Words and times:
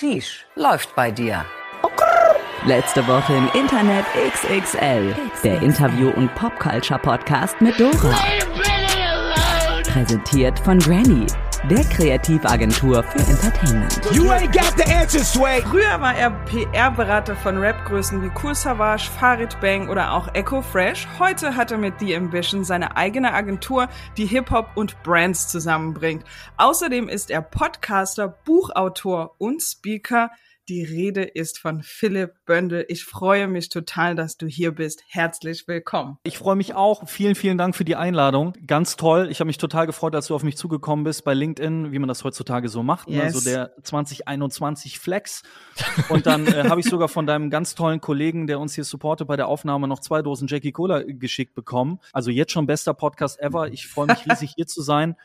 Sheesh, 0.00 0.46
läuft 0.56 0.94
bei 0.94 1.10
dir. 1.10 1.44
Letzte 2.64 3.06
Woche 3.06 3.34
im 3.34 3.50
Internet 3.52 4.06
XXL. 4.32 5.14
Der 5.44 5.60
Interview- 5.60 6.08
und 6.12 6.34
Popculture-Podcast 6.36 7.60
mit 7.60 7.78
Dora. 7.78 8.14
Präsentiert 9.82 10.58
von 10.60 10.78
Granny, 10.78 11.26
der 11.68 11.84
Kreativagentur 11.84 13.02
für 13.02 13.18
Entertainment. 13.18 14.00
You 14.12 14.30
ain't 14.30 14.52
got 14.52 14.72
the 14.76 14.90
answer, 14.92 15.22
Sway. 15.22 15.60
Früher 15.62 16.00
war 16.00 16.16
er 16.16 16.30
PR-Berater 16.46 17.36
von 17.36 17.58
Rap-Größen 17.58 18.22
wie 18.22 18.30
Cool 18.42 18.54
Savage, 18.54 19.10
Farid 19.18 19.60
Bang 19.60 19.88
oder 19.88 20.12
auch 20.12 20.34
Echo 20.34 20.62
Fresh. 20.62 21.06
Heute 21.18 21.56
hat 21.56 21.70
er 21.70 21.78
mit 21.78 21.94
The 22.00 22.16
Ambition 22.16 22.64
seine 22.64 22.96
eigene 22.96 23.34
Agentur, 23.34 23.88
die 24.16 24.26
Hip-Hop 24.26 24.70
und 24.74 25.02
Brands 25.02 25.48
zusammenbringt. 25.48 26.24
Außerdem 26.56 27.08
ist 27.08 27.30
er 27.30 27.42
Podcaster, 27.42 28.28
Buchautor 28.28 29.34
und 29.38 29.60
Speaker. 29.60 30.30
Die 30.70 30.84
Rede 30.84 31.24
ist 31.24 31.58
von 31.58 31.82
Philipp 31.82 32.34
Böndel. 32.46 32.84
Ich 32.86 33.02
freue 33.02 33.48
mich 33.48 33.70
total, 33.70 34.14
dass 34.14 34.36
du 34.36 34.46
hier 34.46 34.70
bist. 34.70 35.02
Herzlich 35.08 35.66
willkommen. 35.66 36.18
Ich 36.22 36.38
freue 36.38 36.54
mich 36.54 36.74
auch. 36.74 37.08
Vielen, 37.08 37.34
vielen 37.34 37.58
Dank 37.58 37.74
für 37.74 37.84
die 37.84 37.96
Einladung. 37.96 38.52
Ganz 38.68 38.94
toll. 38.94 39.26
Ich 39.32 39.40
habe 39.40 39.48
mich 39.48 39.58
total 39.58 39.86
gefreut, 39.86 40.14
als 40.14 40.28
du 40.28 40.36
auf 40.36 40.44
mich 40.44 40.56
zugekommen 40.56 41.02
bist 41.02 41.24
bei 41.24 41.34
LinkedIn, 41.34 41.90
wie 41.90 41.98
man 41.98 42.06
das 42.06 42.22
heutzutage 42.22 42.68
so 42.68 42.84
macht. 42.84 43.08
Ne? 43.08 43.16
Yes. 43.16 43.32
So 43.32 43.40
der 43.40 43.72
2021 43.82 45.00
Flex. 45.00 45.42
Und 46.08 46.26
dann 46.26 46.46
äh, 46.46 46.68
habe 46.68 46.78
ich 46.78 46.86
sogar 46.86 47.08
von 47.08 47.26
deinem 47.26 47.50
ganz 47.50 47.74
tollen 47.74 48.00
Kollegen, 48.00 48.46
der 48.46 48.60
uns 48.60 48.76
hier 48.76 48.84
supportet 48.84 49.26
bei 49.26 49.34
der 49.34 49.48
Aufnahme, 49.48 49.88
noch 49.88 49.98
zwei 49.98 50.22
Dosen 50.22 50.46
Jackie 50.46 50.70
Cola 50.70 51.02
geschickt 51.04 51.56
bekommen. 51.56 51.98
Also 52.12 52.30
jetzt 52.30 52.52
schon 52.52 52.68
bester 52.68 52.94
Podcast 52.94 53.40
ever. 53.40 53.72
Ich 53.72 53.88
freue 53.88 54.06
mich 54.06 54.24
riesig, 54.24 54.52
hier 54.54 54.68
zu 54.68 54.82
sein 54.82 55.16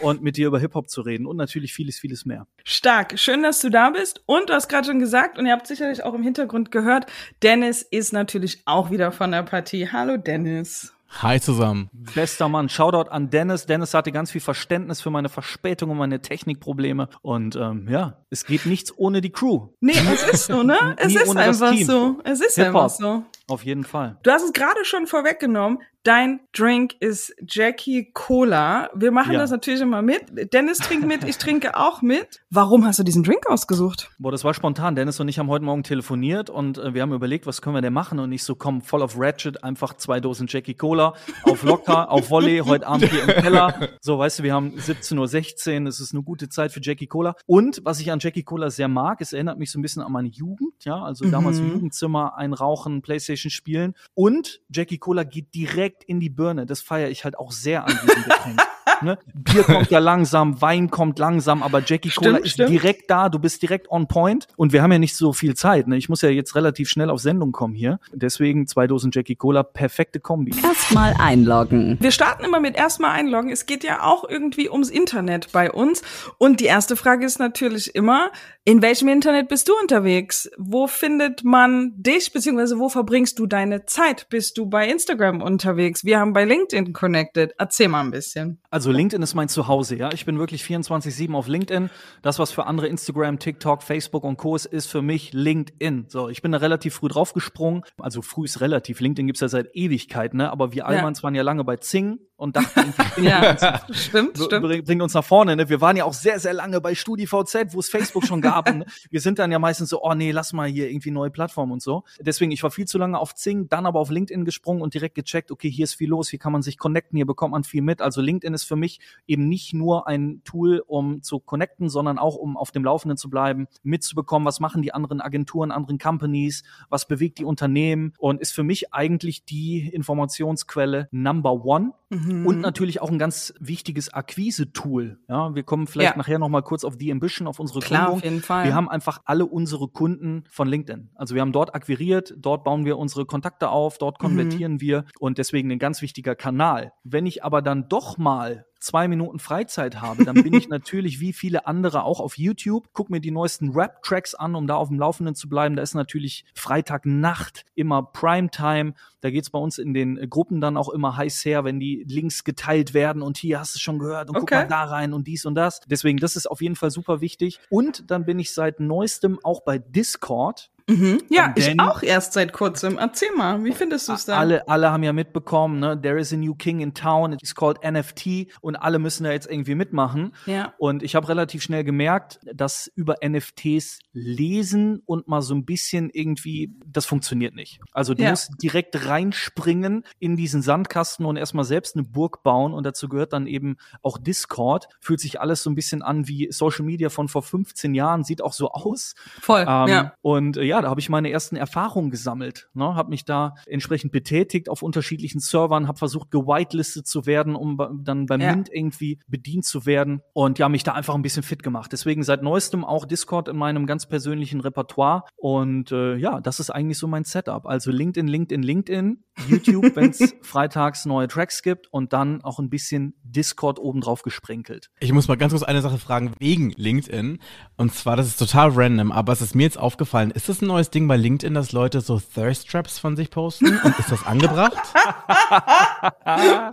und 0.00 0.22
mit 0.22 0.38
dir 0.38 0.46
über 0.46 0.58
Hip-Hop 0.58 0.88
zu 0.88 1.02
reden 1.02 1.26
und 1.26 1.36
natürlich 1.36 1.74
vieles, 1.74 1.98
vieles 1.98 2.24
mehr. 2.24 2.46
Stark. 2.64 3.18
Schön, 3.18 3.42
dass 3.42 3.60
du 3.60 3.68
da 3.68 3.90
bist. 3.90 4.22
Und 4.24 4.48
du 4.48 4.54
hast 4.54 4.68
gerade 4.68 4.85
schon 4.86 4.98
gesagt, 4.98 5.38
und 5.38 5.46
ihr 5.46 5.52
habt 5.52 5.66
sicherlich 5.66 6.04
auch 6.04 6.14
im 6.14 6.22
Hintergrund 6.22 6.70
gehört, 6.70 7.06
Dennis 7.42 7.82
ist 7.82 8.12
natürlich 8.12 8.62
auch 8.64 8.90
wieder 8.90 9.12
von 9.12 9.32
der 9.32 9.42
Partie. 9.42 9.88
Hallo 9.90 10.16
Dennis. 10.16 10.92
Hi 11.22 11.40
zusammen. 11.40 11.88
Bester 12.14 12.48
Mann. 12.48 12.68
Shoutout 12.68 13.10
an 13.10 13.30
Dennis. 13.30 13.64
Dennis 13.64 13.94
hatte 13.94 14.12
ganz 14.12 14.30
viel 14.30 14.40
Verständnis 14.40 15.00
für 15.00 15.10
meine 15.10 15.28
Verspätung 15.28 15.90
und 15.90 15.98
meine 15.98 16.20
Technikprobleme. 16.20 17.08
Und 17.22 17.56
ähm, 17.56 17.88
ja, 17.88 18.18
es 18.28 18.44
geht 18.44 18.66
nichts 18.66 18.92
ohne 18.98 19.20
die 19.20 19.30
Crew. 19.30 19.68
Nee, 19.80 19.94
es 20.12 20.22
ist 20.24 20.46
so, 20.46 20.62
ne? 20.62 20.76
Es 20.98 21.14
ist 21.14 21.34
einfach 21.36 21.74
so. 21.74 22.18
Es 22.24 22.40
ist 22.40 22.58
einfach 22.58 22.90
so. 22.90 23.24
Auf 23.48 23.64
jeden 23.64 23.84
Fall. 23.84 24.18
Du 24.24 24.30
hast 24.30 24.42
es 24.42 24.52
gerade 24.52 24.84
schon 24.84 25.06
vorweggenommen. 25.06 25.78
Dein 26.06 26.38
Drink 26.52 26.94
ist 27.00 27.34
Jackie 27.48 28.12
Cola. 28.12 28.90
Wir 28.94 29.10
machen 29.10 29.32
Ja. 29.32 29.40
das 29.40 29.50
natürlich 29.50 29.80
immer 29.80 30.02
mit. 30.02 30.52
Dennis 30.52 30.78
trinkt 30.78 31.04
mit, 31.04 31.24
ich 31.24 31.36
trinke 31.36 31.76
auch 31.76 32.00
mit. 32.00 32.42
Warum 32.48 32.86
hast 32.86 33.00
du 33.00 33.02
diesen 33.02 33.24
Drink 33.24 33.48
ausgesucht? 33.48 34.12
Boah, 34.20 34.30
das 34.30 34.44
war 34.44 34.54
spontan. 34.54 34.94
Dennis 34.94 35.18
und 35.18 35.26
ich 35.26 35.40
haben 35.40 35.48
heute 35.48 35.64
Morgen 35.64 35.82
telefoniert 35.82 36.48
und 36.48 36.78
äh, 36.78 36.94
wir 36.94 37.02
haben 37.02 37.12
überlegt, 37.12 37.44
was 37.48 37.60
können 37.60 37.74
wir 37.74 37.82
denn 37.82 37.92
machen? 37.92 38.20
Und 38.20 38.30
ich 38.30 38.44
so, 38.44 38.54
komm, 38.54 38.82
voll 38.82 39.02
auf 39.02 39.18
Ratchet, 39.18 39.64
einfach 39.64 39.94
zwei 39.94 40.20
Dosen 40.20 40.46
Jackie 40.48 40.74
Cola, 40.74 41.14
auf 41.42 41.64
locker, 41.64 42.08
auf 42.12 42.30
Volley, 42.30 42.58
heute 42.64 42.86
Abend 42.86 43.10
hier 43.10 43.24
im 43.24 43.42
Keller. 43.42 43.88
So, 44.00 44.16
weißt 44.16 44.38
du, 44.38 44.42
wir 44.44 44.54
haben 44.54 44.76
17.16 44.76 45.82
Uhr, 45.82 45.88
es 45.88 45.98
ist 45.98 46.14
eine 46.14 46.22
gute 46.22 46.48
Zeit 46.48 46.70
für 46.70 46.78
Jackie 46.80 47.08
Cola. 47.08 47.34
Und 47.46 47.80
was 47.82 47.98
ich 47.98 48.12
an 48.12 48.20
Jackie 48.20 48.44
Cola 48.44 48.70
sehr 48.70 48.86
mag, 48.86 49.20
es 49.20 49.32
erinnert 49.32 49.58
mich 49.58 49.72
so 49.72 49.80
ein 49.80 49.82
bisschen 49.82 50.02
an 50.04 50.12
meine 50.12 50.28
Jugend, 50.28 50.84
ja, 50.84 51.02
also 51.02 51.28
damals 51.28 51.58
im 51.58 51.72
Jugendzimmer, 51.72 52.36
einrauchen, 52.36 53.02
Playstation 53.02 53.50
spielen. 53.50 53.94
Und 54.14 54.60
Jackie 54.70 54.98
Cola 54.98 55.24
geht 55.24 55.52
direkt 55.52 55.95
in 56.04 56.20
die 56.20 56.30
Birne. 56.30 56.66
Das 56.66 56.80
feiere 56.80 57.10
ich 57.10 57.24
halt 57.24 57.38
auch 57.38 57.52
sehr 57.52 57.84
an 57.84 57.98
diesem 58.02 58.24
Getränk. 58.24 58.62
Ne? 59.06 59.18
Bier 59.34 59.62
kommt 59.62 59.90
ja 59.90 59.98
langsam, 59.98 60.60
Wein 60.62 60.90
kommt 60.90 61.18
langsam, 61.18 61.62
aber 61.62 61.82
Jackie 61.84 62.08
Cola 62.10 62.30
Stimmt, 62.30 62.46
ist 62.46 62.52
stimmt. 62.52 62.70
direkt 62.70 63.10
da, 63.10 63.28
du 63.28 63.38
bist 63.38 63.62
direkt 63.62 63.90
on 63.90 64.08
point 64.08 64.48
und 64.56 64.72
wir 64.72 64.82
haben 64.82 64.90
ja 64.90 64.98
nicht 64.98 65.14
so 65.16 65.32
viel 65.32 65.54
Zeit. 65.54 65.86
Ne? 65.86 65.96
Ich 65.96 66.08
muss 66.08 66.22
ja 66.22 66.30
jetzt 66.30 66.54
relativ 66.54 66.88
schnell 66.88 67.10
auf 67.10 67.20
Sendung 67.20 67.52
kommen 67.52 67.74
hier. 67.74 68.00
Deswegen 68.12 68.66
zwei 68.66 68.86
Dosen 68.86 69.10
Jackie 69.12 69.36
Cola, 69.36 69.62
perfekte 69.62 70.18
Kombi. 70.18 70.54
Erstmal 70.62 71.14
einloggen. 71.18 71.98
Wir 72.00 72.10
starten 72.10 72.44
immer 72.44 72.60
mit 72.60 72.76
erstmal 72.76 73.10
einloggen. 73.12 73.50
Es 73.50 73.66
geht 73.66 73.84
ja 73.84 74.02
auch 74.02 74.28
irgendwie 74.28 74.70
ums 74.70 74.90
Internet 74.90 75.52
bei 75.52 75.70
uns. 75.70 76.02
Und 76.38 76.60
die 76.60 76.66
erste 76.66 76.96
Frage 76.96 77.26
ist 77.26 77.38
natürlich 77.38 77.94
immer, 77.94 78.30
in 78.64 78.82
welchem 78.82 79.08
Internet 79.08 79.48
bist 79.48 79.68
du 79.68 79.72
unterwegs? 79.80 80.50
Wo 80.58 80.86
findet 80.86 81.44
man 81.44 81.92
dich, 81.96 82.32
beziehungsweise 82.32 82.78
wo 82.78 82.88
verbringst 82.88 83.38
du 83.38 83.46
deine 83.46 83.86
Zeit? 83.86 84.28
Bist 84.28 84.58
du 84.58 84.66
bei 84.66 84.88
Instagram 84.88 85.40
unterwegs? 85.40 86.04
Wir 86.04 86.18
haben 86.18 86.32
bei 86.32 86.44
LinkedIn 86.44 86.92
connected. 86.92 87.54
Erzähl 87.58 87.88
mal 87.88 88.00
ein 88.00 88.10
bisschen. 88.10 88.58
Also 88.70 88.85
LinkedIn 88.92 89.22
ist 89.22 89.34
mein 89.34 89.48
Zuhause, 89.48 89.96
ja. 89.96 90.12
Ich 90.12 90.24
bin 90.24 90.38
wirklich 90.38 90.62
24-7 90.62 91.34
auf 91.34 91.48
LinkedIn. 91.48 91.90
Das, 92.22 92.38
was 92.38 92.52
für 92.52 92.66
andere 92.66 92.88
Instagram, 92.88 93.38
TikTok, 93.38 93.82
Facebook 93.82 94.24
und 94.24 94.36
Co. 94.36 94.56
ist, 94.56 94.66
ist 94.66 94.86
für 94.86 95.02
mich 95.02 95.32
LinkedIn. 95.32 96.06
So, 96.08 96.28
ich 96.28 96.42
bin 96.42 96.52
da 96.52 96.58
relativ 96.58 96.94
früh 96.94 97.08
draufgesprungen. 97.08 97.82
Also 97.98 98.22
früh 98.22 98.44
ist 98.44 98.60
relativ. 98.60 99.00
LinkedIn 99.00 99.26
gibt's 99.26 99.40
ja 99.40 99.48
seit 99.48 99.74
Ewigkeit, 99.74 100.34
ne? 100.34 100.50
Aber 100.50 100.72
wir 100.72 100.86
Almans 100.86 101.22
waren 101.22 101.34
ja 101.34 101.42
lange 101.42 101.64
bei 101.64 101.76
Zing 101.76 102.18
und 102.36 102.56
dachten, 102.56 102.92
Ja, 103.22 103.56
stimmt, 103.90 104.36
stimmt. 104.38 104.62
bring- 104.66 104.84
bringt 104.84 105.02
uns 105.02 105.14
nach 105.14 105.24
vorne. 105.24 105.56
Ne? 105.56 105.68
Wir 105.68 105.80
waren 105.80 105.96
ja 105.96 106.04
auch 106.04 106.12
sehr, 106.12 106.38
sehr 106.38 106.52
lange 106.52 106.80
bei 106.80 106.94
StudiVZ, 106.94 107.72
wo 107.74 107.80
es 107.80 107.88
Facebook 107.88 108.24
schon 108.26 108.40
gab. 108.40 108.70
und 108.70 108.84
wir 109.10 109.20
sind 109.20 109.38
dann 109.38 109.50
ja 109.50 109.58
meistens 109.58 109.88
so, 109.88 110.02
oh 110.02 110.14
nee, 110.14 110.30
lass 110.32 110.52
mal 110.52 110.68
hier 110.68 110.90
irgendwie 110.90 111.10
neue 111.10 111.30
Plattformen 111.30 111.72
und 111.72 111.82
so. 111.82 112.04
Deswegen, 112.20 112.50
ich 112.52 112.62
war 112.62 112.70
viel 112.70 112.86
zu 112.86 112.98
lange 112.98 113.18
auf 113.18 113.34
Zing, 113.34 113.68
dann 113.68 113.86
aber 113.86 114.00
auf 114.00 114.10
LinkedIn 114.10 114.44
gesprungen 114.44 114.82
und 114.82 114.92
direkt 114.94 115.14
gecheckt, 115.14 115.50
okay, 115.50 115.70
hier 115.70 115.84
ist 115.84 115.94
viel 115.94 116.08
los, 116.10 116.28
hier 116.28 116.38
kann 116.38 116.52
man 116.52 116.62
sich 116.62 116.76
connecten, 116.78 117.16
hier 117.16 117.26
bekommt 117.26 117.52
man 117.52 117.64
viel 117.64 117.82
mit. 117.82 118.02
Also 118.02 118.20
LinkedIn 118.20 118.52
ist 118.54 118.64
für 118.64 118.76
mich 118.76 119.00
eben 119.26 119.48
nicht 119.48 119.72
nur 119.72 120.06
ein 120.06 120.42
Tool, 120.44 120.82
um 120.86 121.22
zu 121.22 121.38
connecten, 121.40 121.88
sondern 121.88 122.18
auch, 122.18 122.36
um 122.36 122.56
auf 122.56 122.70
dem 122.70 122.84
Laufenden 122.84 123.16
zu 123.16 123.30
bleiben, 123.30 123.66
mitzubekommen, 123.82 124.46
was 124.46 124.60
machen 124.60 124.82
die 124.82 124.92
anderen 124.92 125.20
Agenturen, 125.20 125.70
anderen 125.72 125.98
Companies, 125.98 126.64
was 126.90 127.08
bewegt 127.08 127.38
die 127.38 127.44
Unternehmen 127.44 128.12
und 128.18 128.40
ist 128.40 128.52
für 128.52 128.62
mich 128.62 128.92
eigentlich 128.92 129.44
die 129.44 129.88
Informationsquelle 129.88 131.08
Number 131.12 131.64
One. 131.64 131.92
Mhm. 132.10 132.25
Und 132.46 132.60
natürlich 132.60 133.00
auch 133.00 133.10
ein 133.10 133.18
ganz 133.18 133.54
wichtiges 133.60 134.12
Akquise-Tool. 134.12 135.18
Ja, 135.28 135.54
wir 135.54 135.62
kommen 135.62 135.86
vielleicht 135.86 136.12
Ja. 136.12 136.16
nachher 136.18 136.38
noch 136.38 136.48
mal 136.48 136.62
kurz 136.62 136.84
auf 136.84 136.96
die 136.96 137.10
Ambition, 137.12 137.46
auf 137.46 137.58
unsere 137.60 137.80
Klar, 137.80 138.02
Gründung. 138.06 138.18
auf 138.18 138.24
jeden 138.24 138.42
Fall. 138.42 138.64
Wir 138.64 138.74
haben 138.74 138.88
einfach 138.88 139.20
alle 139.24 139.46
unsere 139.46 139.88
Kunden 139.88 140.44
von 140.50 140.68
LinkedIn. 140.68 141.10
Also 141.14 141.34
wir 141.34 141.42
haben 141.42 141.52
dort 141.52 141.74
akquiriert, 141.74 142.34
dort 142.38 142.64
bauen 142.64 142.84
wir 142.84 142.98
unsere 142.98 143.26
Kontakte 143.26 143.68
auf, 143.70 143.98
dort 143.98 144.16
Mhm. 144.20 144.26
konvertieren 144.26 144.80
wir 144.80 145.04
und 145.18 145.38
deswegen 145.38 145.70
ein 145.70 145.78
ganz 145.78 146.02
wichtiger 146.02 146.34
Kanal. 146.34 146.92
Wenn 147.04 147.26
ich 147.26 147.44
aber 147.44 147.62
dann 147.62 147.88
doch 147.88 148.18
mal 148.18 148.66
zwei 148.78 149.08
Minuten 149.08 149.38
Freizeit 149.38 150.00
habe, 150.00 150.24
dann 150.24 150.42
bin 150.42 150.52
ich 150.54 150.68
natürlich 150.68 151.20
wie 151.20 151.32
viele 151.32 151.66
andere 151.66 152.04
auch 152.04 152.20
auf 152.20 152.38
YouTube, 152.38 152.88
guck 152.92 153.10
mir 153.10 153.20
die 153.20 153.30
neuesten 153.30 153.70
Rap-Tracks 153.70 154.34
an, 154.34 154.54
um 154.54 154.66
da 154.66 154.76
auf 154.76 154.88
dem 154.88 154.98
Laufenden 154.98 155.34
zu 155.34 155.48
bleiben. 155.48 155.76
Da 155.76 155.82
ist 155.82 155.94
natürlich 155.94 156.44
Freitagnacht 156.54 157.64
immer 157.74 158.02
Primetime. 158.02 158.94
Da 159.20 159.30
geht's 159.30 159.50
bei 159.50 159.58
uns 159.58 159.78
in 159.78 159.94
den 159.94 160.30
Gruppen 160.30 160.60
dann 160.60 160.76
auch 160.76 160.88
immer 160.88 161.16
heiß 161.16 161.44
her, 161.44 161.64
wenn 161.64 161.80
die 161.80 162.04
Links 162.08 162.44
geteilt 162.44 162.94
werden 162.94 163.22
und 163.22 163.38
hier 163.38 163.58
hast 163.58 163.74
du 163.74 163.78
schon 163.78 163.98
gehört 163.98 164.28
und 164.28 164.34
guck 164.34 164.44
Okay. 164.46 164.54
mal 164.56 164.68
da 164.68 164.84
rein 164.84 165.12
und 165.12 165.26
dies 165.26 165.44
und 165.46 165.54
das. 165.56 165.80
Deswegen, 165.86 166.18
das 166.18 166.36
ist 166.36 166.46
auf 166.46 166.60
jeden 166.60 166.76
Fall 166.76 166.90
super 166.90 167.20
wichtig. 167.20 167.58
Und 167.70 168.10
dann 168.10 168.24
bin 168.24 168.38
ich 168.38 168.52
seit 168.54 168.78
neuestem 168.78 169.40
auch 169.42 169.62
bei 169.62 169.78
Discord. 169.78 170.70
Mhm. 170.88 171.20
Ja, 171.30 171.52
ich 171.56 171.80
auch 171.80 172.02
erst 172.02 172.32
seit 172.34 172.52
kurzem. 172.52 172.96
Erzähl 172.96 173.32
mal, 173.36 173.64
wie 173.64 173.72
findest 173.72 174.08
du 174.08 174.12
es 174.12 174.24
da? 174.24 174.38
Alle, 174.38 174.68
alle 174.68 174.92
haben 174.92 175.02
ja 175.02 175.12
mitbekommen, 175.12 175.80
ne? 175.80 176.00
There 176.00 176.18
is 176.20 176.32
a 176.32 176.36
new 176.36 176.54
king 176.54 176.78
in 176.78 176.94
town. 176.94 177.32
It's 177.32 177.54
called 177.56 177.78
NFT 177.82 178.46
und 178.60 178.76
alle 178.76 179.00
müssen 179.00 179.24
da 179.24 179.32
jetzt 179.32 179.50
irgendwie 179.50 179.74
mitmachen. 179.74 180.32
Ja. 180.46 180.74
Und 180.78 181.02
ich 181.02 181.16
habe 181.16 181.28
relativ 181.28 181.62
schnell 181.62 181.82
gemerkt, 181.82 182.38
dass 182.54 182.86
über 182.94 183.16
NFTs 183.26 183.98
lesen 184.12 185.02
und 185.06 185.26
mal 185.26 185.42
so 185.42 185.54
ein 185.54 185.64
bisschen 185.64 186.08
irgendwie, 186.12 186.72
das 186.86 187.04
funktioniert 187.04 187.54
nicht. 187.56 187.80
Also 187.92 188.14
du 188.14 188.22
Ja. 188.22 188.30
musst 188.30 188.52
direkt 188.62 189.06
reinspringen 189.08 190.04
in 190.20 190.36
diesen 190.36 190.62
Sandkasten 190.62 191.26
und 191.26 191.36
erstmal 191.36 191.64
selbst 191.64 191.96
eine 191.96 192.04
Burg 192.04 192.44
bauen. 192.44 192.72
Und 192.72 192.84
dazu 192.86 193.08
gehört 193.08 193.32
dann 193.32 193.46
eben 193.48 193.76
auch 194.02 194.18
Discord. 194.18 194.86
Fühlt 195.00 195.18
sich 195.20 195.40
alles 195.40 195.62
so 195.64 195.70
ein 195.70 195.74
bisschen 195.74 196.02
an 196.02 196.28
wie 196.28 196.52
Social 196.52 196.84
Media 196.84 197.08
von 197.08 197.26
vor 197.28 197.42
15 197.42 197.94
Jahren, 197.94 198.22
sieht 198.22 198.40
auch 198.40 198.52
so 198.52 198.70
aus. 198.70 199.14
Voll, 199.40 199.62
Ähm, 199.68 199.88
ja. 199.88 200.14
Und 200.22 200.56
äh, 200.56 200.75
ja, 200.76 200.82
da 200.82 200.90
habe 200.90 201.00
ich 201.00 201.08
meine 201.08 201.30
ersten 201.30 201.56
Erfahrungen 201.56 202.10
gesammelt. 202.10 202.68
Ne? 202.74 202.94
Habe 202.94 203.10
mich 203.10 203.24
da 203.24 203.54
entsprechend 203.66 204.12
betätigt 204.12 204.68
auf 204.68 204.82
unterschiedlichen 204.82 205.40
Servern, 205.40 205.88
habe 205.88 205.98
versucht, 205.98 206.30
gewitelistet 206.30 207.06
zu 207.06 207.24
werden, 207.24 207.56
um 207.56 207.78
dann 208.04 208.26
beim 208.26 208.40
Ja. 208.40 208.54
Mint 208.54 208.68
irgendwie 208.70 209.18
bedient 209.26 209.64
zu 209.64 209.86
werden. 209.86 210.20
Und 210.34 210.58
ja, 210.58 210.68
mich 210.68 210.82
da 210.82 210.92
einfach 210.92 211.14
ein 211.14 211.22
bisschen 211.22 211.42
fit 211.42 211.62
gemacht. 211.62 211.92
Deswegen 211.92 212.22
seit 212.22 212.42
neuestem 212.42 212.84
auch 212.84 213.06
Discord 213.06 213.48
in 213.48 213.56
meinem 213.56 213.86
ganz 213.86 214.06
persönlichen 214.06 214.60
Repertoire. 214.60 215.22
Und 215.36 215.92
äh, 215.92 216.16
ja, 216.16 216.40
das 216.40 216.60
ist 216.60 216.70
eigentlich 216.70 216.98
so 216.98 217.06
mein 217.06 217.24
Setup. 217.24 217.66
Also 217.66 217.90
LinkedIn, 217.90 218.28
LinkedIn, 218.28 218.62
LinkedIn, 218.62 219.24
YouTube, 219.48 219.84
wenn 219.96 220.10
es 220.10 220.34
freitags 220.42 221.06
neue 221.06 221.28
Tracks 221.28 221.62
gibt 221.62 221.90
und 221.90 222.12
dann 222.12 222.42
auch 222.42 222.58
ein 222.58 222.68
bisschen 222.68 223.14
Discord 223.22 223.78
obendrauf 223.78 224.22
gesprenkelt. 224.22 224.90
Ich 225.00 225.12
muss 225.12 225.28
mal 225.28 225.36
ganz 225.36 225.52
kurz 225.52 225.62
eine 225.62 225.80
Sache 225.80 225.98
fragen 225.98 226.32
wegen 226.38 226.70
LinkedIn. 226.70 227.38
Und 227.76 227.94
zwar, 227.94 228.16
das 228.16 228.26
ist 228.26 228.38
total 228.38 228.70
random, 228.70 229.10
aber 229.10 229.32
es 229.32 229.40
ist 229.40 229.54
mir 229.54 229.62
jetzt 229.62 229.78
aufgefallen. 229.78 230.30
Ist 230.30 230.48
das 230.48 230.60
ein 230.60 230.65
neues 230.66 230.90
Ding 230.90 231.08
bei 231.08 231.16
LinkedIn, 231.16 231.54
dass 231.54 231.72
Leute 231.72 232.00
so 232.00 232.20
Thirst 232.20 232.68
Traps 232.70 232.98
von 232.98 233.16
sich 233.16 233.30
posten? 233.30 233.78
Und 233.82 233.98
ist 233.98 234.10
das 234.10 234.26
angebracht? 234.26 234.72